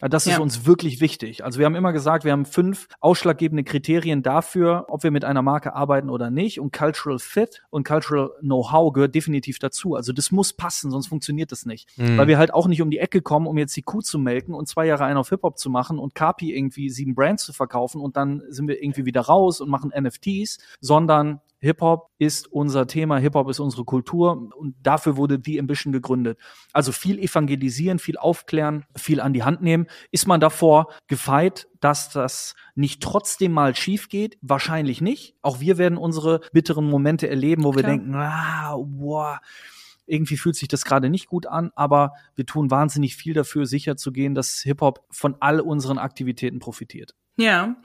Ja, 0.00 0.08
das 0.08 0.26
ist 0.26 0.32
Ja. 0.34 0.40
uns 0.40 0.66
wirklich 0.66 1.00
wichtig. 1.00 1.44
Also 1.44 1.58
wir 1.58 1.66
haben 1.66 1.74
immer 1.74 1.92
gesagt, 1.92 2.24
wir 2.24 2.32
haben 2.32 2.44
fünf 2.44 2.88
ausschlaggebende 3.00 3.64
Kriterien 3.64 4.22
dafür, 4.22 4.86
ob 4.88 5.02
wir 5.02 5.10
mit 5.10 5.24
einer 5.24 5.42
Marke 5.42 5.74
arbeiten 5.74 6.10
oder 6.10 6.30
nicht. 6.30 6.60
Und 6.60 6.72
Cultural 6.72 7.18
Fit 7.18 7.62
und 7.70 7.86
Cultural 7.86 8.30
Know-how 8.40 8.92
gehört 8.92 9.14
definitiv 9.14 9.58
dazu. 9.58 9.94
Also 9.94 10.12
das 10.12 10.30
muss 10.30 10.52
passen, 10.52 10.90
sonst 10.90 11.08
funktioniert 11.08 11.52
das 11.52 11.66
nicht. 11.66 11.88
Weil 12.18 12.26
wir 12.28 12.38
halt 12.38 12.52
auch 12.54 12.66
nicht 12.66 12.82
um 12.82 12.90
die 12.90 12.98
Ecke 12.98 13.22
kommen, 13.22 13.46
um 13.46 13.56
jetzt 13.58 13.76
die 13.76 13.82
Kuh 13.82 14.00
zu 14.00 14.18
melken 14.18 14.54
und 14.54 14.68
zwei 14.68 14.86
Jahre 14.86 15.04
einen 15.04 15.18
auf 15.18 15.28
Hip-Hop 15.30 15.58
zu 15.58 15.70
machen 15.70 15.98
und 15.98 16.14
Kapi 16.14 16.54
irgendwie 16.54 16.90
sieben 16.90 17.14
Brands 17.14 17.44
zu 17.44 17.52
verkaufen 17.52 18.00
und 18.00 18.16
dann 18.16 18.42
sind 18.48 18.68
wir 18.68 18.82
irgendwie 18.82 19.04
wieder 19.04 19.22
raus 19.22 19.60
und 19.60 19.68
machen 19.68 19.92
NFTs, 19.98 20.58
sondern 20.80 21.40
Hip-Hop 21.60 22.10
ist 22.18 22.46
unser 22.52 22.86
Thema, 22.86 23.18
Hip-Hop 23.18 23.48
ist 23.50 23.58
unsere 23.58 23.84
Kultur 23.84 24.50
und 24.56 24.76
dafür 24.82 25.16
wurde 25.16 25.38
die 25.38 25.58
Ambition 25.58 25.92
gegründet. 25.92 26.38
Also 26.72 26.92
viel 26.92 27.18
evangelisieren, 27.18 27.98
viel 27.98 28.16
aufklären, 28.16 28.84
viel 28.96 29.20
an 29.20 29.32
die 29.32 29.42
Hand 29.42 29.60
nehmen. 29.62 29.86
Ist 30.12 30.26
man 30.26 30.40
davor 30.40 30.88
gefeit, 31.08 31.68
dass 31.80 32.10
das 32.10 32.54
nicht 32.74 33.02
trotzdem 33.02 33.52
mal 33.52 33.74
schief 33.74 34.08
geht? 34.08 34.38
Wahrscheinlich 34.40 35.00
nicht. 35.00 35.34
Auch 35.42 35.60
wir 35.60 35.78
werden 35.78 35.98
unsere 35.98 36.40
bitteren 36.52 36.88
Momente 36.88 37.28
erleben, 37.28 37.64
wo 37.64 37.74
wir 37.74 37.82
Klar. 37.82 37.92
denken, 37.92 38.14
ah, 38.14 38.76
boah, 38.76 39.40
irgendwie 40.06 40.36
fühlt 40.36 40.56
sich 40.56 40.68
das 40.68 40.84
gerade 40.84 41.10
nicht 41.10 41.26
gut 41.26 41.46
an, 41.46 41.70
aber 41.74 42.12
wir 42.34 42.46
tun 42.46 42.70
wahnsinnig 42.70 43.16
viel 43.16 43.34
dafür, 43.34 43.66
sicherzugehen, 43.66 44.34
dass 44.34 44.60
Hip-Hop 44.60 45.04
von 45.10 45.36
all 45.40 45.60
unseren 45.60 45.98
Aktivitäten 45.98 46.60
profitiert. 46.60 47.14
Ja, 47.40 47.76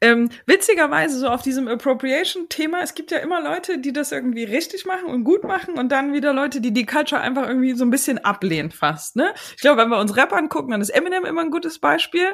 ähm, 0.00 0.30
witzigerweise 0.46 1.18
so 1.18 1.28
auf 1.28 1.42
diesem 1.42 1.68
Appropriation-Thema, 1.68 2.80
es 2.80 2.94
gibt 2.94 3.10
ja 3.10 3.18
immer 3.18 3.38
Leute, 3.42 3.76
die 3.76 3.92
das 3.92 4.12
irgendwie 4.12 4.44
richtig 4.44 4.86
machen 4.86 5.10
und 5.10 5.24
gut 5.24 5.44
machen 5.44 5.78
und 5.78 5.92
dann 5.92 6.14
wieder 6.14 6.32
Leute, 6.32 6.62
die 6.62 6.72
die 6.72 6.86
Culture 6.86 7.20
einfach 7.20 7.46
irgendwie 7.46 7.74
so 7.74 7.84
ein 7.84 7.90
bisschen 7.90 8.24
ablehnen 8.24 8.70
fast, 8.70 9.16
ne? 9.16 9.34
Ich 9.56 9.60
glaube, 9.60 9.82
wenn 9.82 9.90
wir 9.90 9.98
uns 9.98 10.16
Rap 10.16 10.32
angucken, 10.32 10.70
dann 10.70 10.80
ist 10.80 10.88
Eminem 10.88 11.26
immer 11.26 11.42
ein 11.42 11.50
gutes 11.50 11.78
Beispiel. 11.80 12.28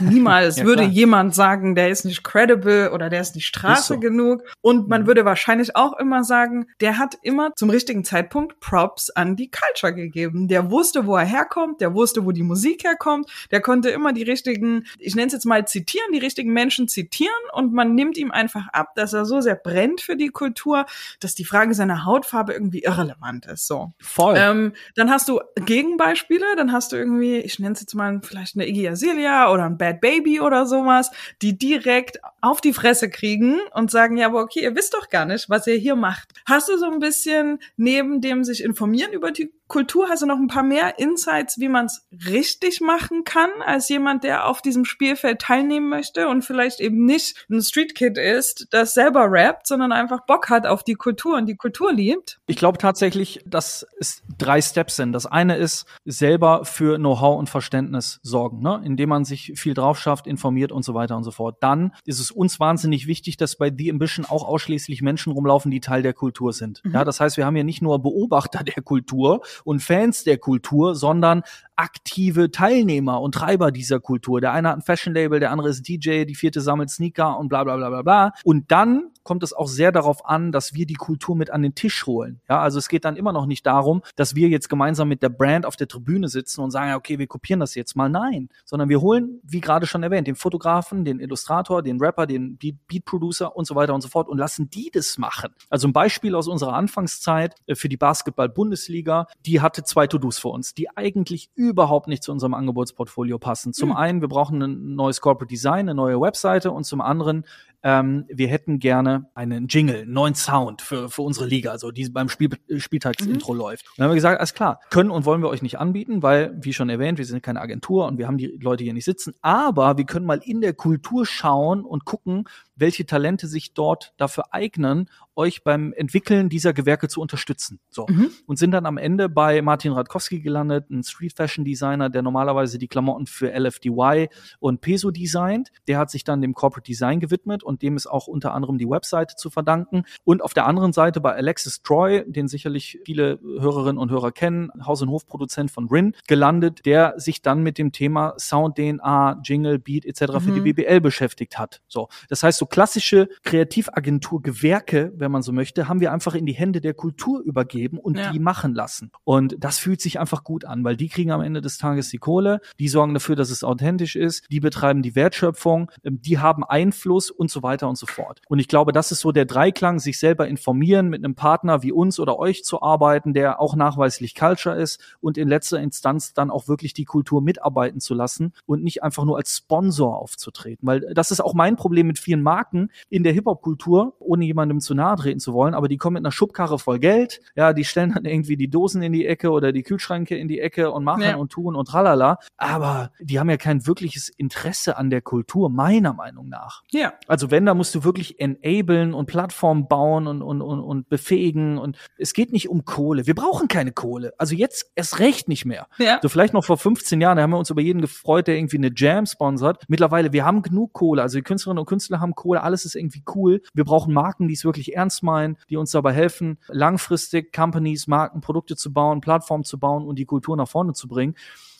Niemals 0.00 0.56
Ja, 0.56 0.64
würde 0.64 0.82
klar. 0.82 0.92
jemand 0.92 1.34
sagen, 1.34 1.74
der 1.76 1.90
ist 1.90 2.04
nicht 2.04 2.24
credible 2.24 2.90
oder 2.92 3.08
der 3.08 3.20
ist 3.20 3.36
nicht 3.36 3.46
Straße 3.46 3.94
so. 3.94 4.00
genug. 4.00 4.42
Und 4.60 4.82
Mhm. 4.84 4.88
man 4.88 5.06
würde 5.06 5.24
wahrscheinlich 5.24 5.76
auch 5.76 5.96
immer 5.98 6.24
sagen, 6.24 6.66
der 6.80 6.98
hat 6.98 7.16
immer 7.22 7.52
zum 7.54 7.70
richtigen 7.70 8.02
Zeitpunkt 8.04 8.58
Props 8.58 9.10
an 9.10 9.36
die 9.36 9.48
Culture 9.50 9.94
gegeben. 9.94 10.48
Der 10.48 10.70
wusste, 10.72 11.06
wo 11.06 11.16
er 11.16 11.24
herkommt, 11.24 11.80
der 11.80 11.94
wusste, 11.94 12.24
wo 12.24 12.32
die 12.32 12.42
Musik 12.42 12.82
herkommt, 12.84 13.30
der 13.52 13.60
konnte 13.60 13.90
immer 13.90 14.12
die 14.12 14.24
richtigen, 14.24 14.86
ich 14.98 15.14
nenne 15.14 15.28
es 15.28 15.32
jetzt 15.34 15.46
mal 15.46 15.66
zitieren, 15.68 16.12
die 16.12 16.18
richtigen 16.18 16.52
Menschen 16.52 16.88
zitieren 16.88 17.30
und 17.52 17.72
man 17.72 17.94
nimmt 17.94 18.16
ihm 18.18 18.32
einfach 18.32 18.66
ab, 18.72 18.88
dass 18.96 19.12
er 19.12 19.24
so 19.24 19.40
sehr 19.40 19.54
brennt 19.54 20.00
für 20.00 20.16
die 20.16 20.28
Kultur, 20.28 20.86
dass 21.20 21.34
die 21.36 21.44
Frage 21.44 21.74
seiner 21.74 22.04
Hautfarbe 22.04 22.52
irgendwie 22.52 22.80
irrelevant 22.80 23.46
ist. 23.46 23.66
So. 23.68 23.92
Voll. 24.00 24.34
Ähm, 24.36 24.72
dann 24.96 25.10
hast 25.10 25.28
du 25.28 25.40
Gegenbeispiele, 25.64 26.44
dann 26.56 26.72
hast 26.72 26.90
du 26.92 26.96
irgendwie, 26.96 27.36
ich 27.36 27.58
nenne 27.58 27.74
es 27.74 27.80
jetzt 27.80 27.94
mal 27.94 28.20
vielleicht 28.22 28.56
eine 28.56 28.66
Iggy 28.66 28.88
Azalea 28.88 29.52
oder 29.52 29.64
ein 29.64 29.75
Bad 29.78 30.00
Baby 30.00 30.40
oder 30.40 30.66
sowas, 30.66 31.10
die 31.42 31.58
direkt 31.58 32.20
auf 32.40 32.60
die 32.60 32.72
Fresse 32.72 33.10
kriegen 33.10 33.58
und 33.74 33.90
sagen, 33.90 34.16
ja, 34.16 34.26
aber 34.26 34.40
okay, 34.40 34.62
ihr 34.62 34.74
wisst 34.74 34.94
doch 34.94 35.08
gar 35.08 35.24
nicht, 35.24 35.48
was 35.48 35.66
ihr 35.66 35.76
hier 35.76 35.96
macht. 35.96 36.32
Hast 36.46 36.68
du 36.68 36.76
so 36.76 36.86
ein 36.86 36.98
bisschen 36.98 37.58
neben 37.76 38.20
dem 38.20 38.44
sich 38.44 38.62
informieren 38.62 39.12
über 39.12 39.30
die 39.30 39.52
Kultur, 39.68 40.08
hast 40.08 40.22
du 40.22 40.26
noch 40.26 40.38
ein 40.38 40.46
paar 40.46 40.62
mehr 40.62 40.98
Insights, 40.98 41.58
wie 41.58 41.68
man 41.68 41.86
es 41.86 42.06
richtig 42.26 42.80
machen 42.80 43.24
kann, 43.24 43.50
als 43.64 43.88
jemand, 43.88 44.22
der 44.22 44.46
auf 44.46 44.62
diesem 44.62 44.84
Spielfeld 44.84 45.40
teilnehmen 45.40 45.88
möchte 45.88 46.28
und 46.28 46.42
vielleicht 46.42 46.80
eben 46.80 47.04
nicht 47.04 47.46
ein 47.50 47.60
Street 47.60 47.94
Kid 47.94 48.16
ist, 48.16 48.68
das 48.70 48.94
selber 48.94 49.26
rappt, 49.30 49.66
sondern 49.66 49.92
einfach 49.92 50.24
Bock 50.26 50.50
hat 50.50 50.66
auf 50.66 50.84
die 50.84 50.94
Kultur 50.94 51.36
und 51.36 51.46
die 51.46 51.56
Kultur 51.56 51.92
liebt? 51.92 52.38
Ich 52.46 52.56
glaube 52.56 52.78
tatsächlich, 52.78 53.40
dass 53.44 53.86
es 53.98 54.22
drei 54.38 54.60
Steps 54.62 54.96
sind. 54.96 55.12
Das 55.12 55.26
eine 55.26 55.56
ist 55.56 55.86
selber 56.04 56.64
für 56.64 56.96
Know-how 56.96 57.38
und 57.38 57.48
Verständnis 57.48 58.20
sorgen, 58.22 58.60
ne? 58.60 58.80
indem 58.84 59.08
man 59.08 59.24
sich 59.24 59.52
viel 59.56 59.74
drauf 59.74 59.98
schafft, 59.98 60.26
informiert 60.26 60.70
und 60.70 60.84
so 60.84 60.94
weiter 60.94 61.16
und 61.16 61.24
so 61.24 61.32
fort. 61.32 61.56
Dann 61.60 61.92
ist 62.04 62.20
es 62.20 62.30
uns 62.30 62.60
wahnsinnig 62.60 63.06
wichtig, 63.06 63.36
dass 63.36 63.56
bei 63.56 63.72
The 63.76 63.90
Ambition 63.90 64.26
auch 64.26 64.46
ausschließlich 64.46 65.02
Menschen 65.02 65.32
rumlaufen, 65.32 65.70
die 65.70 65.80
Teil 65.80 66.02
der 66.02 66.12
Kultur 66.12 66.52
sind. 66.52 66.82
Ja, 66.92 67.04
das 67.04 67.20
heißt, 67.20 67.36
wir 67.36 67.46
haben 67.46 67.56
ja 67.56 67.64
nicht 67.64 67.82
nur 67.82 68.00
Beobachter 68.00 68.62
der 68.62 68.82
Kultur, 68.82 69.42
und 69.64 69.80
Fans 69.80 70.24
der 70.24 70.38
Kultur, 70.38 70.94
sondern 70.94 71.42
aktive 71.76 72.50
Teilnehmer 72.50 73.20
und 73.20 73.34
Treiber 73.34 73.70
dieser 73.70 74.00
Kultur. 74.00 74.40
Der 74.40 74.52
eine 74.52 74.68
hat 74.68 74.78
ein 74.78 74.82
Fashion-Label, 74.82 75.40
der 75.40 75.50
andere 75.50 75.68
ist 75.68 75.86
DJ, 75.86 76.24
die 76.24 76.34
vierte 76.34 76.60
sammelt 76.60 76.90
Sneaker 76.90 77.38
und 77.38 77.48
bla 77.48 77.64
bla 77.64 77.76
bla 77.76 77.88
bla 77.88 78.02
bla. 78.02 78.32
Und 78.44 78.70
dann 78.72 79.10
kommt 79.26 79.42
es 79.42 79.52
auch 79.52 79.66
sehr 79.66 79.92
darauf 79.92 80.24
an, 80.24 80.52
dass 80.52 80.72
wir 80.72 80.86
die 80.86 80.94
Kultur 80.94 81.36
mit 81.36 81.50
an 81.50 81.60
den 81.60 81.74
Tisch 81.74 82.06
holen. 82.06 82.40
Ja, 82.48 82.60
also 82.60 82.78
es 82.78 82.88
geht 82.88 83.04
dann 83.04 83.16
immer 83.16 83.32
noch 83.32 83.46
nicht 83.46 83.66
darum, 83.66 84.02
dass 84.14 84.36
wir 84.36 84.48
jetzt 84.48 84.68
gemeinsam 84.68 85.08
mit 85.08 85.22
der 85.22 85.28
Brand 85.28 85.66
auf 85.66 85.76
der 85.76 85.88
Tribüne 85.88 86.28
sitzen 86.28 86.60
und 86.60 86.70
sagen, 86.70 86.94
okay, 86.94 87.18
wir 87.18 87.26
kopieren 87.26 87.60
das 87.60 87.74
jetzt 87.74 87.96
mal. 87.96 88.08
Nein, 88.08 88.48
sondern 88.64 88.88
wir 88.88 89.00
holen, 89.00 89.40
wie 89.42 89.60
gerade 89.60 89.86
schon 89.86 90.04
erwähnt, 90.04 90.28
den 90.28 90.36
Fotografen, 90.36 91.04
den 91.04 91.18
Illustrator, 91.18 91.82
den 91.82 92.00
Rapper, 92.00 92.26
den 92.26 92.56
Beat 92.56 93.04
Producer 93.04 93.56
und 93.56 93.66
so 93.66 93.74
weiter 93.74 93.94
und 93.94 94.00
so 94.00 94.08
fort 94.08 94.28
und 94.28 94.38
lassen 94.38 94.70
die 94.70 94.90
das 94.92 95.18
machen. 95.18 95.52
Also 95.70 95.88
ein 95.88 95.92
Beispiel 95.92 96.36
aus 96.36 96.46
unserer 96.46 96.74
Anfangszeit 96.74 97.56
äh, 97.66 97.74
für 97.74 97.88
die 97.88 97.96
Basketball-Bundesliga, 97.96 99.26
die 99.44 99.60
hatte 99.60 99.82
zwei 99.82 100.06
To-Dos 100.06 100.38
für 100.38 100.48
uns, 100.48 100.72
die 100.72 100.88
eigentlich 100.96 101.50
überhaupt 101.68 102.08
nicht 102.08 102.22
zu 102.22 102.32
unserem 102.32 102.54
Angebotsportfolio 102.54 103.38
passen. 103.38 103.72
Zum 103.72 103.90
mhm. 103.90 103.96
einen, 103.96 104.20
wir 104.20 104.28
brauchen 104.28 104.62
ein 104.62 104.94
neues 104.94 105.20
Corporate 105.20 105.50
Design, 105.50 105.80
eine 105.80 105.94
neue 105.94 106.20
Webseite 106.20 106.70
und 106.70 106.84
zum 106.84 107.00
anderen, 107.00 107.44
ähm, 107.82 108.24
wir 108.28 108.48
hätten 108.48 108.78
gerne 108.78 109.30
einen 109.34 109.68
Jingle, 109.68 110.02
einen 110.02 110.12
neuen 110.12 110.34
Sound 110.34 110.82
für, 110.82 111.08
für 111.08 111.22
unsere 111.22 111.46
Liga, 111.46 111.70
also 111.70 111.90
die 111.90 112.08
beim 112.08 112.28
Spiel, 112.28 112.50
Spieltagsintro 112.76 113.52
mhm. 113.52 113.58
läuft. 113.58 113.86
Und 113.88 113.98
dann 113.98 114.04
haben 114.04 114.10
wir 114.10 114.16
gesagt, 114.16 114.40
alles 114.40 114.54
klar, 114.54 114.80
können 114.90 115.10
und 115.10 115.24
wollen 115.24 115.42
wir 115.42 115.48
euch 115.48 115.62
nicht 115.62 115.78
anbieten, 115.78 116.22
weil, 116.22 116.56
wie 116.60 116.72
schon 116.72 116.88
erwähnt, 116.88 117.18
wir 117.18 117.24
sind 117.24 117.42
keine 117.42 117.60
Agentur 117.60 118.06
und 118.06 118.18
wir 118.18 118.26
haben 118.26 118.38
die 118.38 118.58
Leute 118.60 118.82
hier 118.82 118.94
nicht 118.94 119.04
sitzen, 119.04 119.34
aber 119.40 119.96
wir 119.98 120.04
können 120.04 120.26
mal 120.26 120.40
in 120.42 120.60
der 120.60 120.74
Kultur 120.74 121.26
schauen 121.26 121.84
und 121.84 122.04
gucken, 122.04 122.48
welche 122.76 123.06
Talente 123.06 123.48
sich 123.48 123.74
dort 123.74 124.14
dafür 124.16 124.52
eignen, 124.52 125.08
euch 125.34 125.64
beim 125.64 125.92
Entwickeln 125.92 126.48
dieser 126.48 126.72
Gewerke 126.72 127.08
zu 127.08 127.20
unterstützen. 127.20 127.78
So. 127.90 128.06
Mhm. 128.08 128.30
Und 128.46 128.58
sind 128.58 128.70
dann 128.70 128.86
am 128.86 128.96
Ende 128.96 129.28
bei 129.28 129.60
Martin 129.62 129.92
Radkowski 129.92 130.40
gelandet, 130.40 130.90
ein 130.90 131.02
Street 131.02 131.34
Fashion 131.34 131.64
Designer, 131.64 132.08
der 132.08 132.22
normalerweise 132.22 132.78
die 132.78 132.88
Klamotten 132.88 133.26
für 133.26 133.52
LFDY 133.52 134.28
und 134.58 134.80
Peso 134.80 135.10
designt. 135.10 135.70
Der 135.88 135.98
hat 135.98 136.10
sich 136.10 136.24
dann 136.24 136.40
dem 136.40 136.54
Corporate 136.54 136.86
Design 136.86 137.20
gewidmet 137.20 137.62
und 137.62 137.82
dem 137.82 137.96
ist 137.96 138.06
auch 138.06 138.26
unter 138.26 138.54
anderem 138.54 138.78
die 138.78 138.88
Webseite 138.88 139.36
zu 139.36 139.50
verdanken. 139.50 140.04
Und 140.24 140.42
auf 140.42 140.54
der 140.54 140.66
anderen 140.66 140.92
Seite 140.92 141.20
bei 141.20 141.34
Alexis 141.34 141.82
Troy, 141.82 142.24
den 142.26 142.48
sicherlich 142.48 143.00
viele 143.04 143.38
Hörerinnen 143.42 143.98
und 143.98 144.10
Hörer 144.10 144.32
kennen, 144.32 144.70
Haus- 144.84 145.02
und 145.02 145.10
Hofproduzent 145.10 145.70
von 145.70 145.88
Rin, 145.88 146.14
gelandet, 146.26 146.86
der 146.86 147.14
sich 147.18 147.42
dann 147.42 147.62
mit 147.62 147.78
dem 147.78 147.92
Thema 147.92 148.34
Sound 148.38 148.76
DNA, 148.76 149.40
Jingle, 149.44 149.78
Beat 149.78 150.04
etc. 150.04 150.32
Mhm. 150.32 150.40
für 150.40 150.52
die 150.52 150.60
BBL 150.60 151.00
beschäftigt 151.00 151.58
hat. 151.58 151.82
So. 151.88 152.08
Das 152.28 152.42
heißt, 152.42 152.58
so 152.66 152.68
klassische 152.68 153.28
Kreativagentur-Gewerke, 153.44 155.12
wenn 155.16 155.30
man 155.30 155.42
so 155.42 155.52
möchte, 155.52 155.88
haben 155.88 156.00
wir 156.00 156.12
einfach 156.12 156.34
in 156.34 156.46
die 156.46 156.52
Hände 156.52 156.80
der 156.80 156.94
Kultur 156.94 157.40
übergeben 157.40 157.98
und 157.98 158.18
ja. 158.18 158.32
die 158.32 158.40
machen 158.40 158.74
lassen. 158.74 159.12
Und 159.24 159.56
das 159.60 159.78
fühlt 159.78 160.00
sich 160.00 160.18
einfach 160.18 160.42
gut 160.42 160.64
an, 160.64 160.82
weil 160.82 160.96
die 160.96 161.08
kriegen 161.08 161.30
am 161.30 161.40
Ende 161.40 161.60
des 161.60 161.78
Tages 161.78 162.10
die 162.10 162.18
Kohle, 162.18 162.60
die 162.78 162.88
sorgen 162.88 163.14
dafür, 163.14 163.36
dass 163.36 163.50
es 163.50 163.62
authentisch 163.62 164.16
ist, 164.16 164.44
die 164.50 164.58
betreiben 164.58 165.02
die 165.02 165.14
Wertschöpfung, 165.14 165.92
ähm, 166.04 166.20
die 166.20 166.38
haben 166.38 166.64
Einfluss 166.64 167.30
und 167.30 167.50
so 167.50 167.62
weiter 167.62 167.88
und 167.88 167.96
so 167.96 168.06
fort. 168.06 168.42
Und 168.48 168.58
ich 168.58 168.68
glaube, 168.68 168.92
das 168.92 169.12
ist 169.12 169.20
so 169.20 169.30
der 169.30 169.44
Dreiklang, 169.44 170.00
sich 170.00 170.18
selber 170.18 170.48
informieren, 170.48 171.08
mit 171.08 171.24
einem 171.24 171.36
Partner 171.36 171.82
wie 171.82 171.92
uns 171.92 172.18
oder 172.18 172.38
euch 172.38 172.64
zu 172.64 172.82
arbeiten, 172.82 173.32
der 173.32 173.60
auch 173.60 173.76
nachweislich 173.76 174.34
Culture 174.34 174.76
ist 174.76 175.00
und 175.20 175.38
in 175.38 175.48
letzter 175.48 175.80
Instanz 175.80 176.34
dann 176.34 176.50
auch 176.50 176.66
wirklich 176.66 176.94
die 176.94 177.04
Kultur 177.04 177.42
mitarbeiten 177.42 178.00
zu 178.00 178.14
lassen 178.14 178.52
und 178.66 178.82
nicht 178.82 179.04
einfach 179.04 179.24
nur 179.24 179.36
als 179.36 179.56
Sponsor 179.56 180.18
aufzutreten. 180.18 180.86
Weil 180.86 181.14
das 181.14 181.30
ist 181.30 181.40
auch 181.40 181.54
mein 181.54 181.76
Problem 181.76 182.08
mit 182.08 182.18
vielen 182.18 182.42
Marken, 182.42 182.55
Marken 182.56 182.90
in 183.10 183.22
der 183.22 183.34
Hip-Hop-Kultur, 183.34 184.14
ohne 184.18 184.44
jemandem 184.46 184.80
zu 184.80 184.94
nahe 184.94 185.16
treten 185.16 185.40
zu 185.40 185.52
wollen, 185.52 185.74
aber 185.74 185.88
die 185.88 185.98
kommen 185.98 186.14
mit 186.14 186.22
einer 186.22 186.32
Schubkarre 186.32 186.78
voll 186.78 186.98
Geld, 186.98 187.42
ja, 187.54 187.74
die 187.74 187.84
stellen 187.84 188.12
dann 188.14 188.24
irgendwie 188.24 188.56
die 188.56 188.68
Dosen 188.68 189.02
in 189.02 189.12
die 189.12 189.26
Ecke 189.26 189.50
oder 189.50 189.72
die 189.72 189.82
Kühlschränke 189.82 190.36
in 190.36 190.48
die 190.48 190.60
Ecke 190.60 190.90
und 190.90 191.04
machen 191.04 191.22
ja. 191.22 191.36
und 191.36 191.52
tun 191.52 191.76
und 191.76 191.86
tralala, 191.86 192.38
aber 192.56 193.10
die 193.20 193.38
haben 193.38 193.50
ja 193.50 193.58
kein 193.58 193.86
wirkliches 193.86 194.30
Interesse 194.30 194.96
an 194.96 195.10
der 195.10 195.20
Kultur, 195.20 195.68
meiner 195.68 196.14
Meinung 196.14 196.48
nach. 196.48 196.82
Ja. 196.90 197.12
Also 197.26 197.50
wenn, 197.50 197.66
da 197.66 197.74
musst 197.74 197.94
du 197.94 198.04
wirklich 198.04 198.40
enablen 198.40 199.12
und 199.12 199.26
Plattformen 199.26 199.86
bauen 199.86 200.26
und, 200.26 200.40
und, 200.40 200.62
und, 200.62 200.80
und 200.80 201.08
befähigen 201.10 201.76
und 201.76 201.98
es 202.16 202.32
geht 202.32 202.52
nicht 202.52 202.70
um 202.70 202.84
Kohle. 202.86 203.26
Wir 203.26 203.34
brauchen 203.34 203.68
keine 203.68 203.92
Kohle. 203.92 204.32
Also 204.38 204.54
jetzt 204.54 204.92
erst 204.94 205.18
recht 205.18 205.48
nicht 205.48 205.66
mehr. 205.66 205.88
Ja. 205.98 206.20
So 206.22 206.30
vielleicht 206.30 206.54
noch 206.54 206.64
vor 206.64 206.78
15 206.78 207.20
Jahren, 207.20 207.36
da 207.36 207.42
haben 207.42 207.50
wir 207.50 207.58
uns 207.58 207.70
über 207.70 207.82
jeden 207.82 208.00
gefreut, 208.00 208.46
der 208.46 208.56
irgendwie 208.56 208.78
eine 208.78 208.90
Jam 208.94 209.26
sponsert. 209.26 209.84
Mittlerweile, 209.88 210.32
wir 210.32 210.44
haben 210.44 210.62
genug 210.62 210.94
Kohle. 210.94 211.22
Also 211.22 211.36
die 211.36 211.42
Künstlerinnen 211.42 211.80
und 211.80 211.86
Künstler 211.86 212.20
haben 212.20 212.34
Kohle, 212.46 212.62
alles 212.62 212.84
ist 212.84 212.94
irgendwie 212.94 213.22
cool. 213.34 213.60
Wir 213.74 213.84
brauchen 213.84 214.14
Marken, 214.14 214.46
die 214.46 214.54
es 214.54 214.64
wirklich 214.64 214.94
ernst 214.94 215.22
meinen, 215.22 215.56
die 215.68 215.76
uns 215.76 215.90
dabei 215.90 216.12
helfen, 216.12 216.58
langfristig 216.68 217.52
Companies, 217.52 218.06
Marken, 218.06 218.40
Produkte 218.40 218.76
zu 218.76 218.92
bauen, 218.92 219.20
Plattformen 219.20 219.64
zu 219.64 219.78
bauen 219.78 220.06
und 220.06 220.18
die 220.18 220.26
Kultur 220.26 220.56
nach 220.56 220.68
vorne 220.68 220.92
zu 220.92 221.08
bringen 221.08 221.34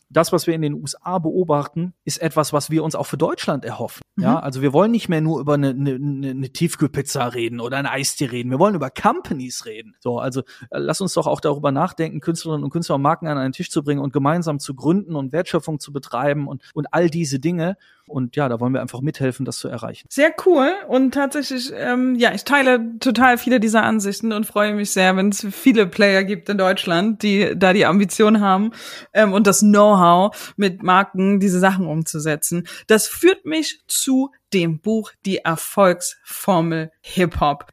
das, 0.08 0.32
was 0.32 0.46
wir 0.46 0.54
in 0.54 0.62
den 0.62 0.74
USA 0.74 1.18
beobachten, 1.18 1.94
ist 2.04 2.18
etwas, 2.18 2.52
was 2.52 2.70
wir 2.70 2.84
uns 2.84 2.94
auch 2.94 3.06
für 3.06 3.16
Deutschland 3.16 3.64
erhoffen. 3.64 4.02
Mhm. 4.14 4.22
Ja, 4.22 4.38
also 4.38 4.62
wir 4.62 4.72
wollen 4.72 4.90
nicht 4.90 5.08
mehr 5.08 5.20
nur 5.20 5.40
über 5.40 5.54
eine, 5.54 5.70
eine, 5.70 5.94
eine 5.94 6.50
Tiefkühlpizza 6.50 7.26
reden 7.26 7.60
oder 7.60 7.76
ein 7.76 7.86
Eistee 7.86 8.26
reden. 8.26 8.50
Wir 8.50 8.58
wollen 8.58 8.74
über 8.74 8.90
Companies 8.90 9.66
reden. 9.66 9.96
So, 10.00 10.18
also 10.18 10.40
äh, 10.70 10.78
lass 10.78 11.00
uns 11.00 11.14
doch 11.14 11.26
auch 11.26 11.40
darüber 11.40 11.72
nachdenken, 11.72 12.20
Künstlerinnen 12.20 12.64
und 12.64 12.70
Künstler 12.70 12.96
und 12.96 13.02
Marken 13.02 13.26
an 13.26 13.38
einen 13.38 13.52
Tisch 13.52 13.70
zu 13.70 13.82
bringen 13.82 14.00
und 14.00 14.12
gemeinsam 14.12 14.58
zu 14.58 14.74
gründen 14.74 15.16
und 15.16 15.32
Wertschöpfung 15.32 15.80
zu 15.80 15.92
betreiben 15.92 16.46
und, 16.46 16.62
und 16.74 16.86
all 16.92 17.10
diese 17.10 17.40
Dinge. 17.40 17.76
Und 18.08 18.36
ja, 18.36 18.48
da 18.48 18.60
wollen 18.60 18.72
wir 18.72 18.80
einfach 18.80 19.00
mithelfen, 19.00 19.44
das 19.44 19.58
zu 19.58 19.66
erreichen. 19.66 20.06
Sehr 20.10 20.32
cool. 20.46 20.70
Und 20.88 21.12
tatsächlich, 21.12 21.72
ähm, 21.74 22.14
ja, 22.14 22.32
ich 22.32 22.44
teile 22.44 22.98
total 23.00 23.36
viele 23.36 23.58
dieser 23.58 23.82
Ansichten 23.82 24.32
und 24.32 24.46
freue 24.46 24.74
mich 24.74 24.92
sehr, 24.92 25.16
wenn 25.16 25.30
es 25.30 25.44
viele 25.50 25.88
Player 25.88 26.22
gibt 26.22 26.48
in 26.48 26.56
Deutschland, 26.56 27.22
die 27.24 27.54
da 27.56 27.72
die 27.72 27.84
Ambition 27.84 28.40
haben 28.40 28.70
ähm, 29.12 29.32
und 29.32 29.48
das 29.48 29.62
Know-how 29.96 30.54
mit 30.56 30.82
Marken 30.82 31.40
diese 31.40 31.60
Sachen 31.60 31.86
umzusetzen. 31.86 32.66
Das 32.86 33.06
führt 33.06 33.44
mich 33.44 33.82
zu 33.86 34.30
dem 34.52 34.80
Buch 34.80 35.12
Die 35.24 35.38
Erfolgsformel 35.38 36.92
Hip-Hop. 37.00 37.66